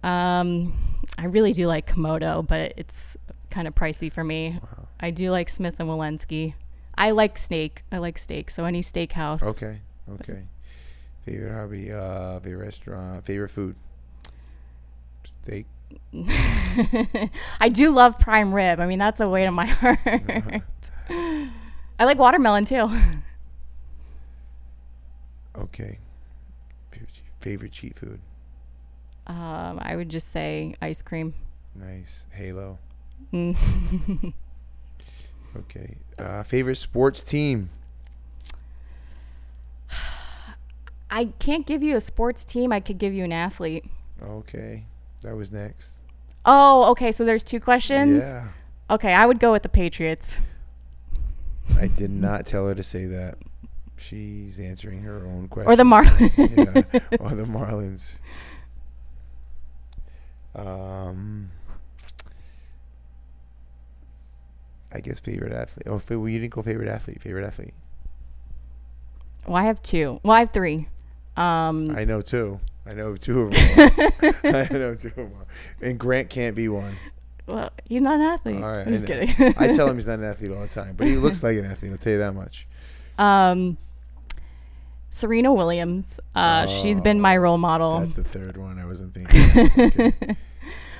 um, 0.04 0.72
I 1.18 1.24
really 1.26 1.52
do 1.52 1.66
like 1.66 1.92
Komodo, 1.92 2.46
but 2.46 2.74
it's 2.76 3.16
kind 3.50 3.66
of 3.66 3.74
pricey 3.74 4.12
for 4.12 4.22
me. 4.22 4.60
Wow. 4.62 4.86
I 5.00 5.10
do 5.10 5.32
like 5.32 5.48
Smith 5.48 5.74
and 5.80 5.88
Wollensky. 5.88 6.54
I 6.98 7.10
like 7.10 7.36
steak. 7.38 7.84
I 7.92 7.98
like 7.98 8.18
steak. 8.18 8.50
So 8.50 8.64
any 8.64 8.80
steakhouse. 8.82 9.42
Okay, 9.42 9.80
okay. 10.14 10.44
Favorite 11.24 11.52
hobby. 11.52 11.92
Uh, 11.92 12.40
favorite 12.40 12.64
restaurant. 12.64 13.24
Favorite 13.24 13.50
food. 13.50 13.76
Steak. 15.42 15.66
I 17.60 17.68
do 17.68 17.90
love 17.90 18.18
prime 18.18 18.54
rib. 18.54 18.80
I 18.80 18.86
mean, 18.86 18.98
that's 18.98 19.20
a 19.20 19.28
weight 19.28 19.46
on 19.46 19.54
my 19.54 19.66
heart. 19.66 19.98
I 21.08 22.04
like 22.04 22.18
watermelon 22.18 22.64
too. 22.64 22.90
Okay. 25.56 25.98
Favorite, 26.90 27.10
favorite 27.40 27.72
cheat 27.72 27.96
food. 27.96 28.20
Um, 29.26 29.78
I 29.82 29.96
would 29.96 30.08
just 30.08 30.30
say 30.30 30.74
ice 30.80 31.02
cream. 31.02 31.34
Nice. 31.74 32.26
Halo. 32.30 32.78
Mm. 33.32 34.32
Okay. 35.60 35.96
Uh, 36.18 36.42
favorite 36.42 36.76
sports 36.76 37.22
team. 37.22 37.70
I 41.10 41.26
can't 41.38 41.66
give 41.66 41.82
you 41.82 41.96
a 41.96 42.00
sports 42.00 42.44
team. 42.44 42.72
I 42.72 42.80
could 42.80 42.98
give 42.98 43.14
you 43.14 43.24
an 43.24 43.32
athlete. 43.32 43.84
Okay. 44.22 44.84
That 45.22 45.36
was 45.36 45.52
next. 45.52 45.92
Oh, 46.44 46.90
okay. 46.90 47.12
So 47.12 47.24
there's 47.24 47.44
two 47.44 47.60
questions. 47.60 48.22
Yeah. 48.22 48.48
Okay, 48.90 49.12
I 49.12 49.26
would 49.26 49.40
go 49.40 49.50
with 49.52 49.62
the 49.62 49.68
Patriots. 49.68 50.36
I 51.78 51.88
did 51.88 52.10
not 52.10 52.46
tell 52.46 52.66
her 52.68 52.74
to 52.74 52.82
say 52.82 53.06
that. 53.06 53.38
She's 53.96 54.60
answering 54.60 55.02
her 55.02 55.26
own 55.26 55.48
question. 55.48 55.72
Or 55.72 55.76
the 55.76 55.82
Marlins. 55.84 56.36
yeah. 56.38 57.00
Or 57.18 57.34
the 57.34 57.44
Marlins. 57.44 58.12
Um. 60.54 61.50
I 64.96 65.00
guess 65.00 65.20
favorite 65.20 65.52
athlete. 65.52 65.86
Oh, 65.86 66.00
well, 66.08 66.28
you 66.28 66.38
didn't 66.38 66.54
go 66.54 66.62
favorite 66.62 66.88
athlete. 66.88 67.20
Favorite 67.20 67.44
athlete. 67.46 67.74
Well, 69.46 69.56
I 69.56 69.64
have 69.64 69.82
two. 69.82 70.20
Well, 70.22 70.32
I 70.34 70.40
have 70.40 70.50
three. 70.52 70.88
Um, 71.36 71.94
I 71.96 72.04
know 72.04 72.22
two. 72.22 72.60
I 72.86 72.94
know 72.94 73.14
two 73.16 73.42
of 73.42 73.50
them. 73.52 74.34
I 74.44 74.68
know 74.72 74.94
two 74.94 75.08
of 75.08 75.14
them. 75.16 75.32
And 75.82 75.98
Grant 75.98 76.30
can't 76.30 76.56
be 76.56 76.68
one. 76.68 76.96
well, 77.46 77.70
he's 77.84 78.00
not 78.00 78.14
an 78.16 78.22
athlete. 78.22 78.56
All 78.56 78.62
right, 78.62 78.86
I'm 78.86 78.92
just 78.92 79.04
I 79.04 79.26
kidding. 79.26 79.54
I 79.58 79.74
tell 79.76 79.88
him 79.88 79.96
he's 79.98 80.06
not 80.06 80.18
an 80.18 80.24
athlete 80.24 80.50
all 80.52 80.60
the 80.62 80.68
time, 80.68 80.94
but 80.96 81.06
he 81.06 81.16
looks 81.16 81.42
like 81.42 81.58
an 81.58 81.64
athlete. 81.66 81.92
I'll 81.92 81.98
tell 81.98 82.12
you 82.14 82.18
that 82.20 82.34
much. 82.34 82.66
Um, 83.18 83.76
Serena 85.10 85.52
Williams. 85.52 86.20
Uh, 86.34 86.66
she's 86.66 87.00
been 87.00 87.20
my 87.20 87.36
role 87.36 87.58
model. 87.58 88.00
That's 88.00 88.14
the 88.14 88.24
third 88.24 88.56
one 88.56 88.78
I 88.78 88.86
wasn't 88.86 89.14
thinking. 89.14 90.36
Okay. 90.36 90.36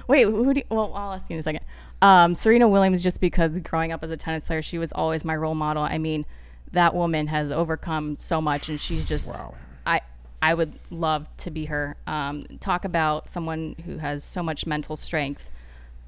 Wait, 0.09 0.23
who 0.25 0.55
do 0.55 0.61
you, 0.61 0.65
well, 0.69 0.93
I'll 0.95 1.13
ask 1.15 1.29
you 1.31 1.35
in 1.35 1.41
a 1.41 1.43
second. 1.43 1.65
Um, 2.03 2.35
Serena 2.35 2.69
Williams, 2.69 3.03
just 3.03 3.21
because 3.21 3.59
growing 3.61 3.93
up 3.93 4.03
as 4.05 4.11
a 4.11 4.17
tennis 4.17 4.45
player, 4.45 4.63
she 4.63 4.79
was 4.79 4.93
always 4.93 5.25
my 5.25 5.35
role 5.37 5.55
model. 5.55 5.83
I 5.83 5.99
mean, 5.99 6.27
that 6.73 6.95
woman 6.95 7.27
has 7.29 7.51
overcome 7.51 8.17
so 8.17 8.41
much, 8.41 8.69
and 8.69 8.81
she's 8.81 9.05
just, 9.05 9.29
Wow. 9.29 9.55
I, 9.87 10.01
I 10.43 10.55
would 10.55 10.79
love 10.91 11.27
to 11.39 11.51
be 11.51 11.65
her. 11.67 11.97
Um, 12.07 12.47
talk 12.61 12.85
about 12.85 13.29
someone 13.29 13.77
who 13.85 13.99
has 13.99 14.23
so 14.23 14.43
much 14.43 14.67
mental 14.67 14.95
strength. 14.97 15.51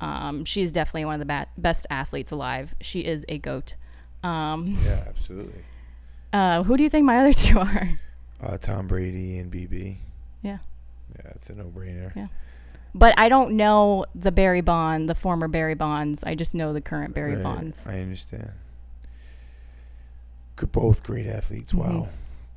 Um, 0.01 0.45
she's 0.45 0.70
definitely 0.70 1.07
one 1.07 1.20
of 1.20 1.27
the 1.27 1.47
best 1.57 1.87
athletes 1.91 2.31
alive. 2.31 2.75
She 2.81 3.01
is 3.01 3.25
a 3.29 3.39
goat. 3.39 3.75
Um, 4.23 4.79
Yeah, 4.85 5.05
absolutely. 5.09 5.65
uh, 6.33 6.62
who 6.62 6.77
do 6.77 6.85
you 6.85 6.91
think 6.91 7.05
my 7.05 7.19
other 7.19 7.33
two 7.33 7.59
are? 7.59 7.97
Uh, 8.43 8.57
Tom 8.59 8.87
Brady 8.87 9.39
and 9.39 9.51
BB. 9.53 9.97
Yeah. 10.43 10.59
Yeah, 11.16 11.31
it's 11.35 11.51
a 11.51 11.55
no-brainer. 11.55 12.15
Yeah. 12.15 12.29
But 12.94 13.15
I 13.19 13.28
don't 13.28 13.52
know 13.52 14.05
the 14.15 14.32
Barry 14.32 14.60
Bond, 14.60 15.09
the 15.09 15.15
former 15.15 15.47
Barry 15.48 15.74
Bonds. 15.74 16.24
I 16.24 16.35
just 16.35 16.55
know 16.55 16.73
the 16.73 16.81
current 16.81 17.15
Barry 17.15 17.35
Right, 17.35 17.43
Bonds. 17.43 17.86
I 17.86 18.01
understand. 18.01 18.51
Good, 20.56 20.73
both 20.73 21.02
great 21.05 21.27
athletes. 21.27 21.73
Mhm. 21.73 21.78
Wow, 21.78 22.09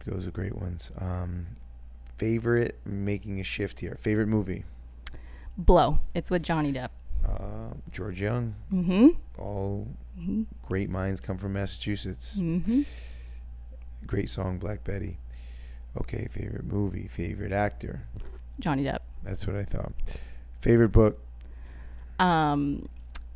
those 0.06 0.26
are 0.26 0.32
great 0.32 0.56
ones. 0.58 0.92
Um, 0.98 1.48
favorite 2.18 2.80
making 2.86 3.40
a 3.40 3.44
shift 3.44 3.80
here. 3.82 3.96
Favorite 4.00 4.28
movie. 4.28 4.64
Blow. 5.58 6.00
It's 6.16 6.32
with 6.32 6.42
Johnny 6.44 6.72
Depp. 6.74 6.90
Uh, 7.28 7.76
George 7.92 8.20
Jung. 8.22 8.56
Mm-hmm. 8.74 9.10
All 9.40 9.88
Mm-hmm. 10.20 10.44
great 10.64 10.90
minds 10.90 11.22
come 11.22 11.38
from 11.38 11.54
Massachusetts. 11.54 12.36
Mm-hmm. 12.38 12.82
Great 14.06 14.30
song, 14.30 14.58
Black 14.60 14.84
Betty. 14.84 15.18
Okay, 15.98 16.28
favorite 16.32 16.66
movie. 16.66 17.08
Favorite 17.08 17.52
actor. 17.54 18.02
Johnny 18.60 18.84
Depp. 18.84 19.00
That's 19.24 19.46
what 19.48 19.56
I 19.56 19.64
thought. 19.64 19.94
Favorite 20.62 20.90
book. 20.90 21.20
Um, 22.20 22.88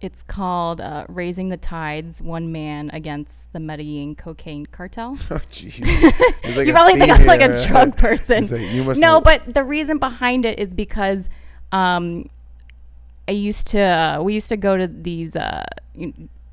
it's 0.01 0.21
called 0.23 0.81
uh, 0.81 1.05
"Raising 1.09 1.49
the 1.49 1.57
Tides: 1.57 2.21
One 2.21 2.51
Man 2.51 2.89
Against 2.93 3.51
the 3.53 3.59
Medellin 3.59 4.15
Cocaine 4.15 4.65
Cartel." 4.65 5.17
Oh, 5.31 5.41
jeez. 5.51 5.81
Like 6.55 6.67
you 6.67 6.73
probably 6.73 6.99
think 6.99 7.11
I'm 7.11 7.25
like 7.25 7.41
a 7.41 7.65
drug 7.67 7.97
person. 7.97 8.47
Like, 8.47 8.97
no, 8.97 9.19
but 9.19 9.53
the 9.53 9.63
reason 9.63 9.97
behind 9.97 10.45
it 10.45 10.59
is 10.59 10.73
because 10.73 11.27
um, 11.71 12.29
I 13.27 13.31
used 13.31 13.67
to 13.67 13.79
uh, 13.79 14.21
we 14.21 14.35
used 14.35 14.49
to 14.49 14.57
go 14.57 14.77
to 14.77 14.87
these 14.87 15.35
uh, 15.35 15.65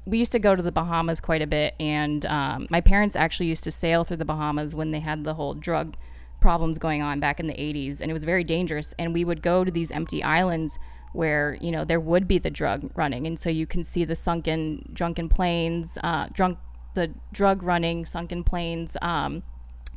we 0.05 0.19
used 0.19 0.33
to 0.33 0.39
go 0.39 0.57
to 0.57 0.63
the 0.63 0.73
Bahamas 0.73 1.21
quite 1.21 1.43
a 1.43 1.47
bit, 1.47 1.75
and 1.79 2.25
um, 2.27 2.67
my 2.71 2.81
parents 2.81 3.15
actually 3.15 3.47
used 3.47 3.65
to 3.65 3.71
sail 3.71 4.05
through 4.05 4.17
the 4.17 4.25
Bahamas 4.25 4.75
when 4.75 4.91
they 4.91 5.01
had 5.01 5.25
the 5.25 5.35
whole 5.35 5.55
drug 5.55 5.95
problems 6.43 6.77
going 6.77 7.01
on 7.01 7.21
back 7.21 7.41
in 7.41 7.47
the 7.47 7.55
80s, 7.55 8.03
and 8.03 8.11
it 8.11 8.13
was 8.13 8.25
very 8.25 8.45
dangerous. 8.45 8.93
And 8.99 9.15
we 9.15 9.25
would 9.25 9.41
go 9.41 9.65
to 9.65 9.71
these 9.71 9.91
empty 9.91 10.23
islands 10.23 10.79
where 11.15 11.57
you 11.61 11.71
know 11.71 11.85
there 11.85 12.01
would 12.01 12.29
be 12.29 12.39
the 12.39 12.51
drug 12.51 12.91
running, 12.95 13.27
and 13.27 13.39
so 13.39 13.49
you 13.49 13.67
can 13.67 13.83
see 13.85 14.05
the 14.05 14.17
sunken 14.17 14.91
drunken 14.93 15.29
planes, 15.29 15.97
uh, 16.03 16.27
drunk 16.33 16.59
the 16.95 17.11
drug 17.33 17.63
running 17.63 18.05
sunken 18.05 18.45
planes. 18.45 18.97
Um, 19.01 19.43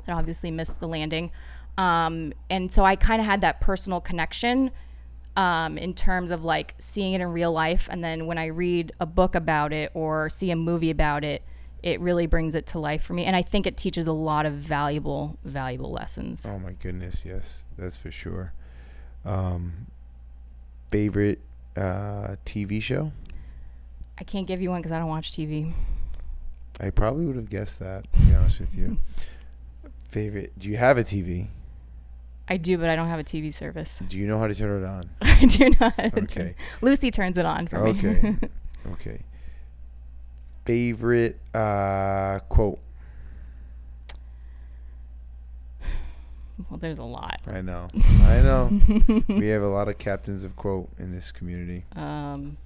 that 0.06 0.16
obviously 0.16 0.52
missed 0.52 0.80
the 0.80 0.88
landing. 0.88 1.32
Um, 1.78 2.34
and 2.50 2.72
so 2.72 2.86
I 2.86 2.96
kind 2.96 3.20
of 3.20 3.26
had 3.26 3.42
that 3.42 3.60
personal 3.60 4.00
connection 4.00 4.72
um, 5.36 5.78
in 5.78 5.94
terms 5.94 6.32
of 6.32 6.44
like 6.44 6.76
seeing 6.80 7.14
it 7.14 7.22
in 7.22 7.28
real 7.28 7.52
life. 7.52 7.90
And 7.92 8.04
then 8.04 8.26
when 8.28 8.38
I 8.38 8.46
read 8.46 8.94
a 9.00 9.06
book 9.06 9.36
about 9.36 9.74
it 9.74 9.92
or 9.94 10.30
see 10.30 10.52
a 10.52 10.56
movie 10.56 10.92
about 10.92 11.24
it, 11.24 11.44
it 11.86 12.02
really 12.02 12.26
brings 12.26 12.56
it 12.56 12.66
to 12.66 12.80
life 12.80 13.04
for 13.04 13.14
me. 13.14 13.26
And 13.26 13.36
I 13.36 13.44
think 13.44 13.68
it 13.68 13.78
teaches 13.78 14.08
a 14.08 14.12
lot 14.12 14.48
of 14.48 14.54
valuable, 14.54 15.38
valuable 15.46 15.92
lessons. 15.92 16.44
Oh 16.46 16.58
my 16.58 16.72
goodness, 16.72 17.24
yes, 17.24 17.64
that's 17.78 17.96
for 17.96 18.10
sure. 18.10 18.54
Um, 19.24 19.86
favorite 20.90 21.40
uh, 21.78 22.38
TV 22.44 22.82
show? 22.82 23.12
I 24.18 24.24
can't 24.24 24.48
give 24.48 24.62
you 24.64 24.72
one 24.72 24.82
because 24.82 24.92
I 24.92 24.98
don't 24.98 25.10
watch 25.10 25.32
TV. 25.32 25.74
I 26.80 26.90
probably 26.90 27.26
would 27.26 27.36
have 27.36 27.52
guessed 27.52 27.80
that. 27.80 28.12
To 28.12 28.20
be 28.20 28.34
honest 28.34 28.60
with 28.60 28.76
you. 28.76 28.98
Favorite? 30.10 30.58
Do 30.58 30.68
you 30.68 30.78
have 30.78 30.98
a 30.98 31.04
TV? 31.04 31.50
I 32.48 32.58
do, 32.58 32.78
but 32.80 32.90
I 32.90 32.96
don't 32.96 33.10
have 33.10 33.20
a 33.20 33.24
TV 33.24 33.54
service. 33.54 34.02
Do 34.08 34.18
you 34.18 34.26
know 34.26 34.40
how 34.40 34.48
to 34.48 34.56
turn 34.56 34.84
it 34.84 34.88
on? 34.88 35.04
I 35.22 35.46
do 35.46 35.70
not. 35.80 36.00
Okay. 36.24 36.56
Lucy 36.82 37.12
turns 37.12 37.38
it 37.38 37.46
on 37.46 37.68
for 37.68 37.80
me. 37.80 37.92
Okay. 37.92 38.36
okay. 38.94 39.22
Favorite 40.66 41.40
uh, 41.54 42.40
quote? 42.50 42.80
well, 46.70 46.80
there's 46.80 46.98
a 47.00 47.04
lot. 47.04 47.40
I 47.48 47.62
know. 47.62 47.88
I 48.24 48.42
know. 48.42 48.82
we 49.28 49.48
have 49.50 49.62
a 49.62 49.68
lot 49.68 49.88
of 49.90 49.98
captains 49.98 50.44
of 50.44 50.56
quote 50.56 50.90
in 50.98 51.12
this 51.12 51.32
community. 51.32 51.86
Um, 51.96 52.58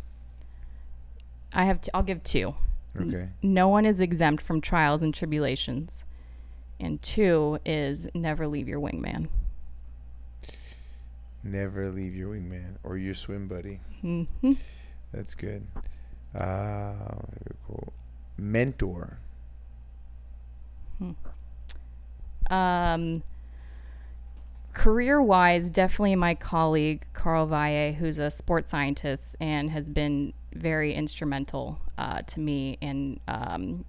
I 1.54 1.66
have. 1.66 1.82
T- 1.82 1.92
I'll 1.94 2.04
give 2.04 2.24
two. 2.24 2.56
Okay. 3.00 3.30
no 3.44 3.68
one 3.68 3.86
is 3.86 4.00
exempt 4.00 4.42
from 4.44 4.62
trials 4.62 5.02
and 5.02 5.14
tribulations. 5.14 6.04
And 6.80 7.02
two 7.02 7.60
is 7.66 8.08
never 8.14 8.48
leave 8.48 8.68
your 8.68 8.80
wingman. 8.80 9.28
Never 11.44 11.92
leave 11.92 12.16
your 12.16 12.34
wingman 12.34 12.76
or 12.84 12.98
your 12.98 13.14
swim 13.14 13.48
buddy. 13.48 13.80
hmm 14.02 14.24
That's 15.14 15.36
good. 15.36 15.68
Uh, 16.36 16.94
cool. 17.68 17.94
Mentor. 18.38 19.20
Hmm. 20.98 21.12
Um, 22.54 23.24
career 24.74 25.22
wise, 25.22 25.70
definitely 25.70 26.16
my 26.16 26.36
colleague, 26.36 27.06
Carl 27.14 27.46
Valle, 27.46 27.94
who's 27.94 28.18
a 28.18 28.32
sports 28.32 28.72
scientist 28.72 29.36
and 29.40 29.70
has 29.72 29.90
been 29.90 30.34
very 30.54 30.94
instrumental 30.94 31.80
uh, 31.98 32.22
to 32.24 32.40
me. 32.40 32.78
And 32.82 33.20
um, 33.28 33.86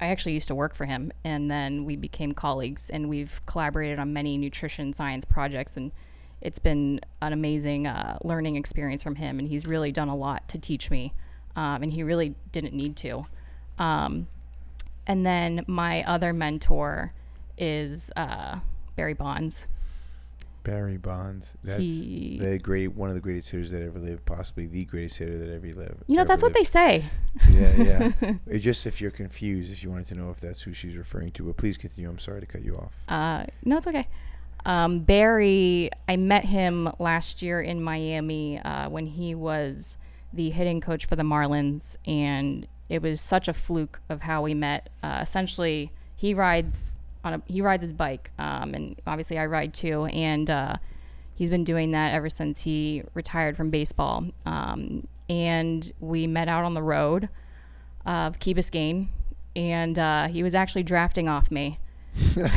I 0.00 0.06
actually 0.06 0.32
used 0.32 0.48
to 0.48 0.54
work 0.54 0.74
for 0.74 0.86
him, 0.86 1.12
and 1.24 1.50
then 1.50 1.84
we 1.84 1.96
became 1.96 2.32
colleagues, 2.32 2.90
and 2.90 3.08
we've 3.08 3.40
collaborated 3.46 3.98
on 3.98 4.12
many 4.12 4.38
nutrition 4.38 4.92
science 4.92 5.24
projects. 5.24 5.76
And 5.76 5.92
it's 6.40 6.58
been 6.58 7.00
an 7.22 7.32
amazing 7.32 7.86
uh, 7.86 8.18
learning 8.22 8.56
experience 8.56 9.02
from 9.02 9.16
him, 9.16 9.38
and 9.38 9.48
he's 9.48 9.66
really 9.66 9.92
done 9.92 10.08
a 10.08 10.16
lot 10.16 10.48
to 10.48 10.58
teach 10.58 10.90
me. 10.90 11.12
Um, 11.56 11.82
and 11.82 11.92
he 11.92 12.02
really 12.02 12.34
didn't 12.52 12.74
need 12.74 12.96
to. 12.96 13.26
Um, 13.78 14.28
and 15.06 15.26
then 15.26 15.64
my 15.66 16.04
other 16.04 16.32
mentor 16.32 17.12
is 17.58 18.10
uh, 18.16 18.60
Barry 18.96 19.14
Bonds. 19.14 19.66
Barry 20.62 20.98
Bonds. 20.98 21.54
That's 21.64 21.80
He- 21.80 22.38
the 22.38 22.58
great 22.58 22.88
one 22.94 23.08
of 23.08 23.14
the 23.14 23.20
greatest 23.20 23.50
hitters 23.50 23.70
that 23.70 23.82
ever 23.82 23.98
lived, 23.98 24.24
possibly 24.26 24.66
the 24.66 24.84
greatest 24.84 25.18
hitter 25.18 25.38
that 25.38 25.50
ever 25.52 25.66
lived. 25.72 26.04
You 26.06 26.16
know, 26.16 26.24
that's 26.24 26.42
what 26.42 26.52
they 26.54 26.64
say. 26.64 27.04
Yeah, 27.50 28.12
yeah. 28.22 28.32
It 28.46 28.58
just 28.58 28.86
if 28.86 29.00
you're 29.00 29.10
confused, 29.10 29.72
if 29.72 29.82
you 29.82 29.90
wanted 29.90 30.06
to 30.08 30.14
know 30.14 30.30
if 30.30 30.38
that's 30.38 30.62
who 30.62 30.72
she's 30.72 30.96
referring 30.96 31.32
to, 31.32 31.44
but 31.44 31.56
please 31.56 31.76
continue. 31.78 32.08
I'm 32.10 32.18
sorry 32.18 32.40
to 32.40 32.46
cut 32.46 32.62
you 32.62 32.76
off. 32.76 32.92
Uh, 33.08 33.46
no, 33.64 33.78
it's 33.78 33.86
okay. 33.86 34.06
Um, 34.64 35.00
Barry, 35.00 35.90
I 36.08 36.16
met 36.16 36.44
him 36.44 36.90
last 36.98 37.42
year 37.42 37.60
in 37.60 37.82
Miami 37.82 38.58
uh, 38.58 38.88
when 38.88 39.06
he 39.06 39.34
was 39.34 39.96
the 40.32 40.50
hitting 40.50 40.80
coach 40.80 41.06
for 41.06 41.16
the 41.16 41.22
Marlins, 41.22 41.96
and 42.06 42.66
it 42.88 43.02
was 43.02 43.20
such 43.20 43.48
a 43.48 43.52
fluke 43.52 44.00
of 44.08 44.22
how 44.22 44.42
we 44.42 44.54
met. 44.54 44.90
Uh, 45.02 45.20
essentially, 45.22 45.92
he 46.14 46.34
rides 46.34 46.98
on 47.24 47.34
a 47.34 47.42
he 47.46 47.62
rides 47.62 47.82
his 47.82 47.92
bike, 47.92 48.30
um, 48.38 48.74
and 48.74 49.00
obviously 49.06 49.38
I 49.38 49.46
ride 49.46 49.74
too, 49.74 50.04
and 50.06 50.48
uh, 50.50 50.76
he's 51.34 51.50
been 51.50 51.64
doing 51.64 51.92
that 51.92 52.12
ever 52.12 52.28
since 52.28 52.62
he 52.62 53.02
retired 53.14 53.56
from 53.56 53.70
baseball. 53.70 54.26
Um, 54.46 55.06
and 55.28 55.90
we 56.00 56.26
met 56.26 56.48
out 56.48 56.64
on 56.64 56.74
the 56.74 56.82
road 56.82 57.28
of 58.04 58.38
Key 58.38 58.54
Biscayne, 58.54 59.08
and 59.54 59.98
uh, 59.98 60.28
he 60.28 60.42
was 60.42 60.54
actually 60.54 60.82
drafting 60.82 61.28
off 61.28 61.50
me. 61.50 61.78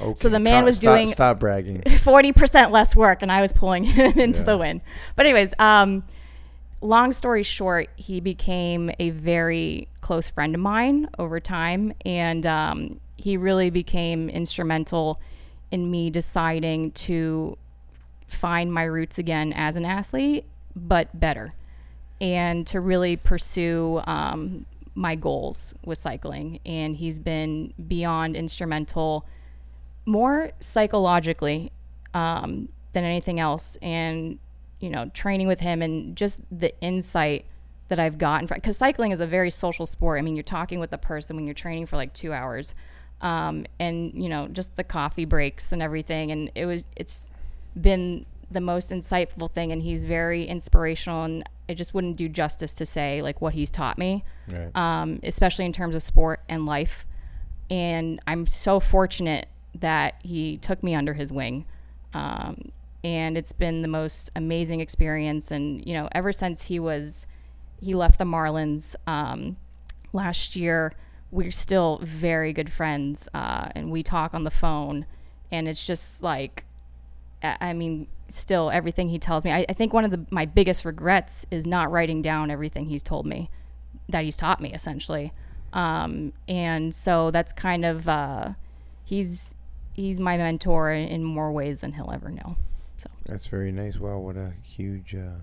Okay. 0.00 0.14
So 0.16 0.28
the 0.28 0.40
man 0.40 0.58
Stop- 0.62 0.64
was 0.64 0.80
doing- 0.80 1.06
Stop 1.06 1.40
bragging. 1.40 1.80
40% 1.86 2.70
less 2.70 2.94
work 2.96 3.22
and 3.22 3.30
I 3.32 3.40
was 3.40 3.52
pulling 3.52 3.84
him 3.84 4.12
into 4.18 4.40
Yeah. 4.40 4.44
the 4.46 4.58
win. 4.58 4.82
But 5.16 5.26
anyways, 5.26 5.52
um 5.58 6.04
long 6.80 7.12
story 7.12 7.42
short, 7.42 7.88
he 7.96 8.20
became 8.20 8.90
a 8.98 9.10
very 9.10 9.88
close 10.00 10.28
friend 10.28 10.54
of 10.54 10.60
mine 10.60 11.08
over 11.18 11.40
time 11.40 11.92
and 12.04 12.44
um 12.44 13.00
he 13.16 13.36
really 13.36 13.70
became 13.70 14.28
instrumental 14.28 15.20
in 15.70 15.90
me 15.90 16.10
deciding 16.10 16.90
to 16.92 17.56
find 18.26 18.72
my 18.72 18.82
roots 18.84 19.16
again 19.18 19.52
as 19.54 19.76
an 19.76 19.84
athlete, 19.86 20.44
but 20.76 21.08
better. 21.18 21.54
And 22.20 22.66
to 22.66 22.80
really 22.80 23.16
pursue 23.16 24.02
um, 24.06 24.66
my 24.94 25.14
goals 25.14 25.74
with 25.84 25.98
cycling. 25.98 26.60
And 26.64 26.96
he's 26.96 27.18
been 27.18 27.74
beyond 27.88 28.36
instrumental 28.36 29.26
more 30.06 30.52
psychologically 30.60 31.72
um, 32.12 32.68
than 32.92 33.04
anything 33.04 33.40
else. 33.40 33.76
And, 33.82 34.38
you 34.80 34.90
know, 34.90 35.10
training 35.14 35.48
with 35.48 35.60
him 35.60 35.82
and 35.82 36.16
just 36.16 36.40
the 36.50 36.78
insight 36.80 37.46
that 37.88 37.98
I've 37.98 38.18
gotten 38.18 38.46
from, 38.46 38.56
because 38.56 38.78
cycling 38.78 39.12
is 39.12 39.20
a 39.20 39.26
very 39.26 39.50
social 39.50 39.86
sport. 39.86 40.18
I 40.18 40.22
mean, 40.22 40.36
you're 40.36 40.42
talking 40.42 40.78
with 40.78 40.92
a 40.92 40.98
person 40.98 41.36
when 41.36 41.46
you're 41.46 41.54
training 41.54 41.86
for 41.86 41.96
like 41.96 42.12
two 42.12 42.32
hours. 42.32 42.74
Um, 43.20 43.66
and, 43.78 44.12
you 44.14 44.28
know, 44.28 44.48
just 44.48 44.76
the 44.76 44.84
coffee 44.84 45.24
breaks 45.24 45.72
and 45.72 45.82
everything. 45.82 46.30
And 46.30 46.50
it 46.54 46.66
was, 46.66 46.84
it's 46.96 47.30
been 47.80 48.26
the 48.50 48.60
most 48.60 48.90
insightful 48.90 49.50
thing. 49.50 49.72
And 49.72 49.82
he's 49.82 50.04
very 50.04 50.44
inspirational. 50.44 51.24
And 51.24 51.48
it 51.68 51.76
just 51.76 51.94
wouldn't 51.94 52.16
do 52.16 52.28
justice 52.28 52.72
to 52.74 52.84
say 52.86 53.22
like 53.22 53.40
what 53.40 53.54
he's 53.54 53.70
taught 53.70 53.96
me 53.98 54.22
Right. 54.52 54.70
um, 54.76 55.20
especially 55.22 55.64
in 55.64 55.72
terms 55.72 55.94
of 55.94 56.02
sport 56.02 56.40
and 56.48 56.66
life. 56.66 57.06
And 57.70 58.20
I'm 58.26 58.46
so 58.46 58.78
fortunate 58.80 59.46
that 59.76 60.16
he 60.22 60.58
took 60.58 60.82
me 60.82 60.94
under 60.94 61.14
his 61.14 61.32
wing. 61.32 61.64
Um, 62.12 62.70
and 63.02 63.36
it's 63.38 63.52
been 63.52 63.82
the 63.82 63.88
most 63.88 64.30
amazing 64.36 64.80
experience. 64.80 65.50
And, 65.50 65.84
you 65.86 65.94
know, 65.94 66.08
ever 66.12 66.30
since 66.32 66.66
he 66.66 66.78
was, 66.78 67.26
he 67.80 67.94
left 67.94 68.18
the 68.18 68.24
Marlins 68.24 68.94
um, 69.06 69.56
last 70.12 70.56
year, 70.56 70.92
we're 71.30 71.50
still 71.50 71.98
very 72.02 72.52
good 72.52 72.70
friends. 72.70 73.28
Uh, 73.34 73.68
and 73.74 73.90
we 73.90 74.02
talk 74.02 74.34
on 74.34 74.44
the 74.44 74.50
phone. 74.50 75.06
And 75.50 75.66
it's 75.66 75.86
just 75.86 76.22
like, 76.22 76.64
I 77.42 77.56
I 77.60 77.72
mean, 77.72 78.06
still 78.36 78.70
everything 78.70 79.08
he 79.08 79.18
tells 79.18 79.44
me. 79.44 79.52
I, 79.52 79.64
I 79.68 79.72
think 79.72 79.92
one 79.92 80.04
of 80.04 80.10
the, 80.10 80.24
my 80.30 80.44
biggest 80.46 80.84
regrets 80.84 81.46
is 81.50 81.66
not 81.66 81.90
writing 81.90 82.22
down 82.22 82.50
everything 82.50 82.86
he's 82.86 83.02
told 83.02 83.26
me 83.26 83.50
that 84.08 84.24
he's 84.24 84.36
taught 84.36 84.60
me 84.60 84.72
essentially. 84.72 85.32
Um, 85.72 86.32
and 86.48 86.94
so 86.94 87.30
that's 87.30 87.52
kind 87.52 87.84
of 87.84 88.08
uh, 88.08 88.50
he's 89.04 89.54
he's 89.92 90.20
my 90.20 90.36
mentor 90.36 90.90
in, 90.92 91.08
in 91.08 91.24
more 91.24 91.52
ways 91.52 91.80
than 91.80 91.92
he'll 91.92 92.10
ever 92.12 92.30
know. 92.30 92.56
So 92.98 93.08
That's 93.26 93.46
very 93.46 93.72
nice. 93.72 93.98
Wow, 93.98 94.18
what 94.18 94.36
a 94.36 94.52
huge 94.62 95.14
uh, 95.14 95.40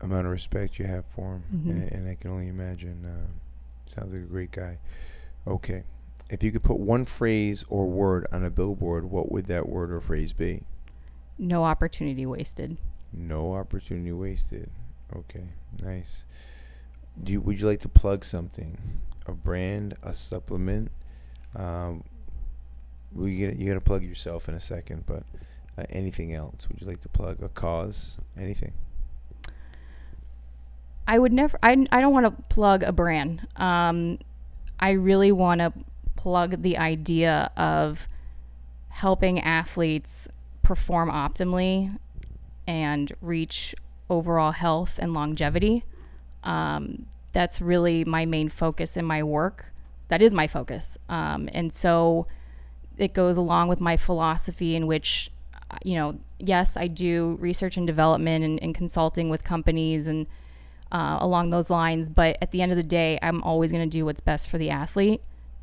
amount 0.00 0.26
of 0.26 0.32
respect 0.32 0.78
you 0.78 0.86
have 0.86 1.04
for 1.06 1.34
him, 1.34 1.42
Mhm. 1.54 1.70
and, 1.70 1.92
and 1.92 2.08
I 2.08 2.14
can 2.14 2.30
only 2.30 2.48
imagine. 2.48 3.04
Uh, 3.04 3.26
sounds 3.86 4.12
like 4.12 4.22
a 4.22 4.26
great 4.26 4.50
guy. 4.52 4.78
Okay, 5.46 5.82
if 6.30 6.42
you 6.42 6.52
could 6.52 6.62
put 6.62 6.78
one 6.78 7.04
phrase 7.04 7.64
or 7.68 7.86
word 7.86 8.26
on 8.32 8.44
a 8.44 8.50
billboard, 8.50 9.10
what 9.10 9.32
would 9.32 9.46
that 9.46 9.68
word 9.68 9.90
or 9.90 10.00
phrase 10.00 10.32
be? 10.32 10.62
No 11.40 11.64
opportunity 11.64 12.26
wasted. 12.26 12.78
No 13.12 13.54
opportunity 13.54 14.12
wasted. 14.12 14.70
Okay, 15.14 15.48
nice. 15.82 16.24
Do 17.22 17.32
you, 17.32 17.40
would 17.40 17.58
you 17.58 17.66
like 17.66 17.80
to 17.80 17.88
plug 17.88 18.24
something? 18.24 18.78
A 19.26 19.32
brand, 19.32 19.94
a 20.02 20.14
supplement? 20.14 20.90
Um, 21.56 22.04
we 23.12 23.36
get 23.36 23.56
you 23.56 23.66
got 23.66 23.74
to 23.74 23.80
plug 23.80 24.04
yourself 24.04 24.48
in 24.48 24.54
a 24.54 24.60
second, 24.60 25.04
but 25.06 25.24
uh, 25.76 25.84
anything 25.90 26.32
else? 26.34 26.68
Would 26.68 26.80
you 26.80 26.86
like 26.86 27.00
to 27.00 27.08
plug 27.08 27.42
a 27.42 27.48
cause? 27.48 28.18
Anything? 28.38 28.72
I 31.08 31.18
would 31.18 31.32
never. 31.32 31.58
I 31.62 31.86
I 31.90 32.00
don't 32.00 32.12
want 32.12 32.26
to 32.26 32.42
plug 32.54 32.84
a 32.84 32.92
brand. 32.92 33.46
Um, 33.56 34.18
I 34.78 34.92
really 34.92 35.32
want 35.32 35.60
to 35.60 35.72
plug 36.14 36.62
the 36.62 36.78
idea 36.78 37.50
of 37.56 38.08
helping 38.88 39.40
athletes 39.40 40.28
perform 40.70 41.10
optimally 41.10 41.98
and 42.64 43.12
reach 43.20 43.74
overall 44.08 44.52
health 44.52 45.00
and 45.02 45.12
longevity. 45.12 45.82
Um, 46.44 47.06
that's 47.32 47.60
really 47.60 48.04
my 48.04 48.24
main 48.24 48.48
focus 48.48 48.96
in 48.96 49.04
my 49.04 49.24
work. 49.24 49.72
That 50.06 50.22
is 50.22 50.32
my 50.32 50.46
focus. 50.46 50.96
Um, 51.08 51.48
and 51.52 51.72
so 51.72 52.28
it 52.96 53.14
goes 53.14 53.36
along 53.36 53.66
with 53.66 53.80
my 53.80 53.96
philosophy 53.96 54.76
in 54.76 54.86
which, 54.86 55.32
you 55.82 55.96
know, 55.96 56.20
yes, 56.38 56.76
I 56.76 56.86
do 56.86 57.36
research 57.40 57.76
and 57.76 57.84
development 57.84 58.44
and, 58.44 58.62
and 58.62 58.72
consulting 58.72 59.28
with 59.28 59.42
companies 59.42 60.06
and 60.06 60.28
uh, 60.92 61.18
along 61.20 61.50
those 61.50 61.68
lines. 61.68 62.08
But 62.08 62.38
at 62.40 62.52
the 62.52 62.62
end 62.62 62.70
of 62.70 62.76
the 62.76 62.84
day, 62.84 63.18
I'm 63.22 63.42
always 63.42 63.72
going 63.72 63.90
to 63.90 63.98
do 63.98 64.04
what's 64.04 64.20
best 64.20 64.48
for 64.48 64.56
the 64.56 64.70
athlete. 64.70 65.20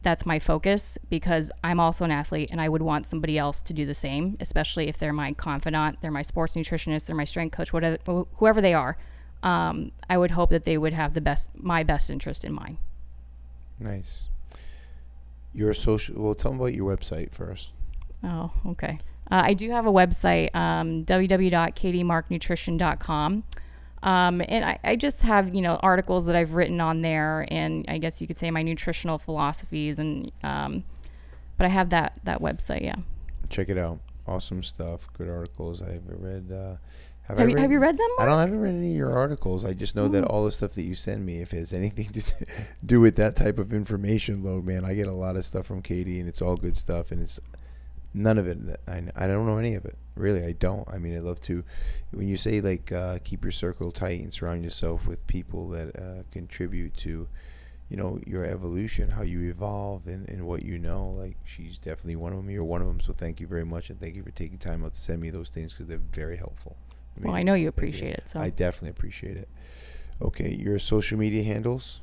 That's 0.07 0.25
my 0.25 0.39
focus 0.39 0.97
because 1.09 1.51
I'm 1.65 1.81
also 1.81 2.05
an 2.05 2.11
athlete 2.11 2.47
and 2.49 2.61
I 2.61 2.69
would 2.69 2.81
want 2.81 3.05
somebody 3.05 3.37
else 3.37 3.61
to 3.63 3.73
do 3.73 3.85
the 3.85 3.93
same, 3.93 4.37
especially 4.39 4.87
if 4.87 4.97
they're 4.97 5.11
my 5.11 5.33
confidant, 5.33 5.99
they're 5.99 6.11
my 6.11 6.21
sports 6.21 6.55
nutritionist, 6.55 7.07
they're 7.07 7.15
my 7.17 7.25
strength 7.25 7.57
coach, 7.57 7.73
whatever, 7.73 7.97
whoever 8.37 8.61
they 8.61 8.73
are. 8.73 8.97
Um, 9.43 9.91
I 10.09 10.17
would 10.17 10.31
hope 10.31 10.49
that 10.51 10.63
they 10.63 10.77
would 10.77 10.93
have 10.93 11.13
the 11.13 11.19
best, 11.19 11.49
my 11.55 11.83
best 11.83 12.09
interest 12.09 12.45
in 12.45 12.53
mind. 12.53 12.77
Nice. 13.81 14.29
Your 15.53 15.73
social. 15.73 16.23
Well, 16.23 16.35
tell 16.35 16.51
them 16.51 16.61
about 16.61 16.73
your 16.73 16.95
website 16.95 17.33
first. 17.33 17.73
Oh, 18.23 18.53
okay. 18.65 18.99
Uh, 19.29 19.41
I 19.43 19.55
do 19.55 19.69
have 19.71 19.87
a 19.87 19.91
website, 19.91 20.55
um, 20.55 21.03
www.katiemarknutrition.com. 21.03 23.43
Um, 24.03 24.41
and 24.47 24.63
I, 24.63 24.79
I 24.83 24.95
just 24.95 25.23
have, 25.23 25.53
you 25.55 25.61
know, 25.61 25.75
articles 25.77 26.27
that 26.27 26.35
I've 26.35 26.53
written 26.53 26.79
on 26.79 27.01
there 27.01 27.47
and 27.49 27.85
I 27.87 27.97
guess 27.97 28.21
you 28.21 28.27
could 28.27 28.37
say 28.37 28.51
my 28.51 28.61
nutritional 28.61 29.17
philosophies 29.17 29.99
and, 29.99 30.31
um, 30.43 30.83
but 31.57 31.65
I 31.65 31.69
have 31.69 31.89
that, 31.89 32.19
that 32.23 32.41
website. 32.41 32.83
Yeah. 32.83 32.95
Check 33.49 33.69
it 33.69 33.77
out. 33.77 33.99
Awesome 34.27 34.61
stuff. 34.61 35.07
Good 35.13 35.29
articles. 35.29 35.81
I've 35.81 36.03
read. 36.05 36.51
Uh, 36.51 36.75
have, 37.27 37.39
Have 37.39 37.47
I 37.47 37.49
you, 37.49 37.55
read? 37.55 37.61
have 37.61 37.71
you 37.71 37.79
read 37.79 37.97
them? 37.97 38.07
I 38.19 38.25
don't 38.25 38.39
haven't 38.39 38.59
read 38.61 38.75
any 38.75 38.91
of 38.91 38.95
your 38.95 39.17
articles. 39.17 39.65
I 39.65 39.73
just 39.73 39.95
know 39.95 40.07
that 40.07 40.23
all 40.23 40.45
the 40.45 40.51
stuff 40.51 40.73
that 40.75 40.83
you 40.83 40.95
send 40.95 41.25
me, 41.25 41.41
if 41.41 41.53
it 41.53 41.57
has 41.57 41.73
anything 41.73 42.05
to 42.13 42.23
do 42.85 43.01
with 43.01 43.15
that 43.15 43.35
type 43.35 43.57
of 43.57 43.73
information 43.73 44.43
load, 44.43 44.65
man, 44.65 44.85
I 44.85 44.93
get 44.93 45.07
a 45.07 45.11
lot 45.13 45.35
of 45.35 45.43
stuff 45.43 45.65
from 45.65 45.81
Katie, 45.81 46.19
and 46.19 46.29
it's 46.29 46.41
all 46.41 46.55
good 46.55 46.77
stuff, 46.77 47.11
and 47.11 47.21
it's 47.21 47.39
none 48.17 48.37
of 48.37 48.47
it. 48.47 48.57
I 48.87 49.03
I 49.15 49.27
don't 49.27 49.45
know 49.45 49.57
any 49.57 49.75
of 49.75 49.85
it. 49.85 49.95
Really, 50.15 50.43
I 50.43 50.53
don't. 50.53 50.87
I 50.89 50.97
mean, 50.97 51.15
I 51.15 51.19
love 51.19 51.39
to. 51.41 51.63
When 52.11 52.27
you 52.27 52.37
say 52.37 52.59
like 52.61 52.91
uh, 52.91 53.19
keep 53.23 53.43
your 53.43 53.51
circle 53.51 53.91
tight 53.91 54.21
and 54.21 54.33
surround 54.33 54.63
yourself 54.63 55.07
with 55.07 55.25
people 55.27 55.69
that 55.69 55.95
uh, 55.95 56.23
contribute 56.31 56.97
to, 56.97 57.27
you 57.89 57.97
know, 57.97 58.19
your 58.25 58.43
evolution, 58.45 59.11
how 59.11 59.21
you 59.21 59.49
evolve, 59.49 60.07
and, 60.07 60.27
and 60.27 60.47
what 60.47 60.63
you 60.63 60.79
know. 60.79 61.09
Like 61.09 61.37
she's 61.45 61.77
definitely 61.77 62.15
one 62.15 62.33
of 62.33 62.39
them. 62.39 62.49
You're 62.49 62.63
one 62.63 62.81
of 62.81 62.87
them. 62.87 62.99
So 62.99 63.13
thank 63.13 63.39
you 63.39 63.47
very 63.47 63.65
much, 63.65 63.89
and 63.89 63.99
thank 63.99 64.15
you 64.15 64.23
for 64.23 64.31
taking 64.31 64.57
time 64.57 64.83
out 64.83 64.95
to 64.95 65.01
send 65.01 65.21
me 65.21 65.29
those 65.29 65.49
things 65.49 65.73
because 65.73 65.87
they're 65.87 66.01
very 66.11 66.37
helpful. 66.37 66.75
Well, 67.21 67.33
I 67.33 67.43
know 67.43 67.53
you 67.53 67.67
appreciate 67.67 68.13
it. 68.13 68.23
So 68.31 68.39
I 68.39 68.49
definitely 68.49 68.89
appreciate 68.89 69.37
it. 69.37 69.49
Okay, 70.21 70.53
your 70.53 70.79
social 70.79 71.17
media 71.17 71.43
handles. 71.43 72.01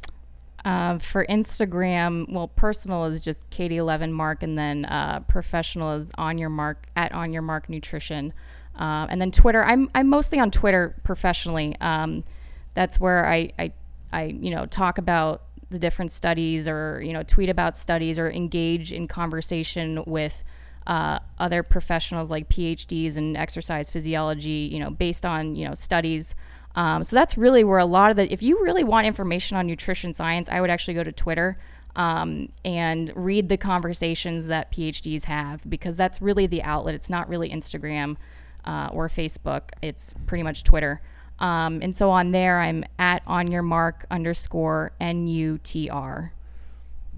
Uh, 0.65 0.99
for 0.99 1.27
Instagram, 1.27 2.33
well, 2.33 2.49
personal 2.49 3.05
is 3.05 3.21
just 3.21 3.49
Katie11 3.51 4.11
Mark, 4.11 4.43
and 4.43 4.59
then 4.59 4.87
uh, 4.87 5.21
professional 5.29 5.93
is 5.93 6.11
on 6.17 6.39
your 6.39 6.49
mark 6.49 6.87
at 6.97 7.13
on 7.13 7.35
your 7.35 7.43
mark 7.43 7.69
nutrition, 7.69 8.33
uh, 8.79 9.07
and 9.11 9.21
then 9.21 9.31
Twitter. 9.31 9.63
I'm 9.63 9.91
I'm 9.95 10.09
mostly 10.09 10.39
on 10.39 10.51
Twitter 10.51 10.97
professionally. 11.05 11.77
Um, 11.83 12.25
that's 12.73 12.99
where 12.99 13.27
I, 13.27 13.53
I 13.59 13.73
I 14.11 14.25
you 14.25 14.55
know 14.55 14.65
talk 14.65 14.97
about 14.97 15.43
the 15.69 15.79
different 15.79 16.13
studies, 16.13 16.67
or 16.67 17.03
you 17.05 17.13
know 17.13 17.23
tweet 17.23 17.51
about 17.51 17.77
studies, 17.77 18.19
or 18.19 18.31
engage 18.31 18.91
in 18.91 19.07
conversation 19.07 20.03
with 20.07 20.45
uh, 20.87 21.19
other 21.39 21.63
professionals 21.63 22.31
like 22.31 22.49
PhDs 22.49 23.19
in 23.19 23.37
exercise 23.37 23.91
physiology. 23.91 24.71
You 24.73 24.79
know, 24.79 24.89
based 24.89 25.27
on 25.27 25.57
you 25.57 25.69
know 25.69 25.75
studies. 25.75 26.35
Um, 26.77 27.05
so 27.05 27.15
that's 27.15 27.39
really 27.39 27.65
where 27.65 27.79
a 27.79 27.85
lot 27.85 28.11
of 28.11 28.17
the, 28.17 28.33
if 28.33 28.43
you 28.43 28.63
really 28.63 28.85
want 28.85 29.07
information 29.07 29.57
on 29.57 29.67
nutrition 29.67 30.13
science, 30.13 30.49
I 30.49 30.61
would 30.61 30.71
actually 30.71 30.95
go 30.95 31.05
to 31.05 31.13
Twitter 31.13 31.57
um, 31.97 32.49
and 32.65 33.13
read 33.15 33.49
the 33.49 33.57
conversations 33.57 34.49
that 34.49 34.73
PhDs 34.73 35.25
have 35.25 35.69
because 35.69 35.97
that's 35.97 36.21
really 36.21 36.47
the 36.47 36.63
outlet. 36.63 36.95
It's 36.95 37.11
not 37.11 37.29
really 37.29 37.51
Instagram 37.51 38.17
uh, 38.65 38.89
or 38.93 39.09
Facebook, 39.09 39.71
it's 39.83 40.15
pretty 40.27 40.43
much 40.43 40.65
Twitter. 40.65 41.01
Um, 41.39 41.81
and 41.83 41.95
so 41.95 42.11
on 42.11 42.31
there, 42.31 42.61
I'm 42.61 42.85
at 42.99 43.23
on 43.27 43.51
your 43.51 43.63
mark 43.63 44.07
underscore 44.11 44.93
N 45.01 45.27
U 45.27 45.59
T 45.63 45.91
R. 45.91 46.33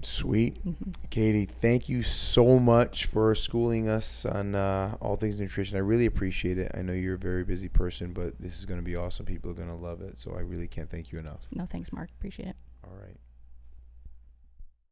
Sweet. 0.01 0.57
Katie, 1.09 1.49
thank 1.61 1.89
you 1.89 2.03
so 2.03 2.59
much 2.59 3.05
for 3.05 3.33
schooling 3.35 3.89
us 3.89 4.25
on 4.25 4.55
uh, 4.55 4.95
all 5.01 5.15
things 5.15 5.39
nutrition. 5.39 5.77
I 5.77 5.81
really 5.81 6.05
appreciate 6.05 6.57
it. 6.57 6.71
I 6.75 6.81
know 6.81 6.93
you're 6.93 7.15
a 7.15 7.19
very 7.19 7.43
busy 7.43 7.69
person, 7.69 8.13
but 8.13 8.33
this 8.39 8.57
is 8.57 8.65
going 8.65 8.79
to 8.79 8.85
be 8.85 8.95
awesome. 8.95 9.25
People 9.25 9.51
are 9.51 9.55
going 9.55 9.69
to 9.69 9.75
love 9.75 10.01
it. 10.01 10.17
So 10.17 10.35
I 10.35 10.41
really 10.41 10.67
can't 10.67 10.89
thank 10.89 11.11
you 11.11 11.19
enough. 11.19 11.47
No, 11.51 11.65
thanks, 11.65 11.91
Mark. 11.91 12.09
Appreciate 12.17 12.49
it. 12.49 12.55
All 12.83 12.95
right. 13.01 13.17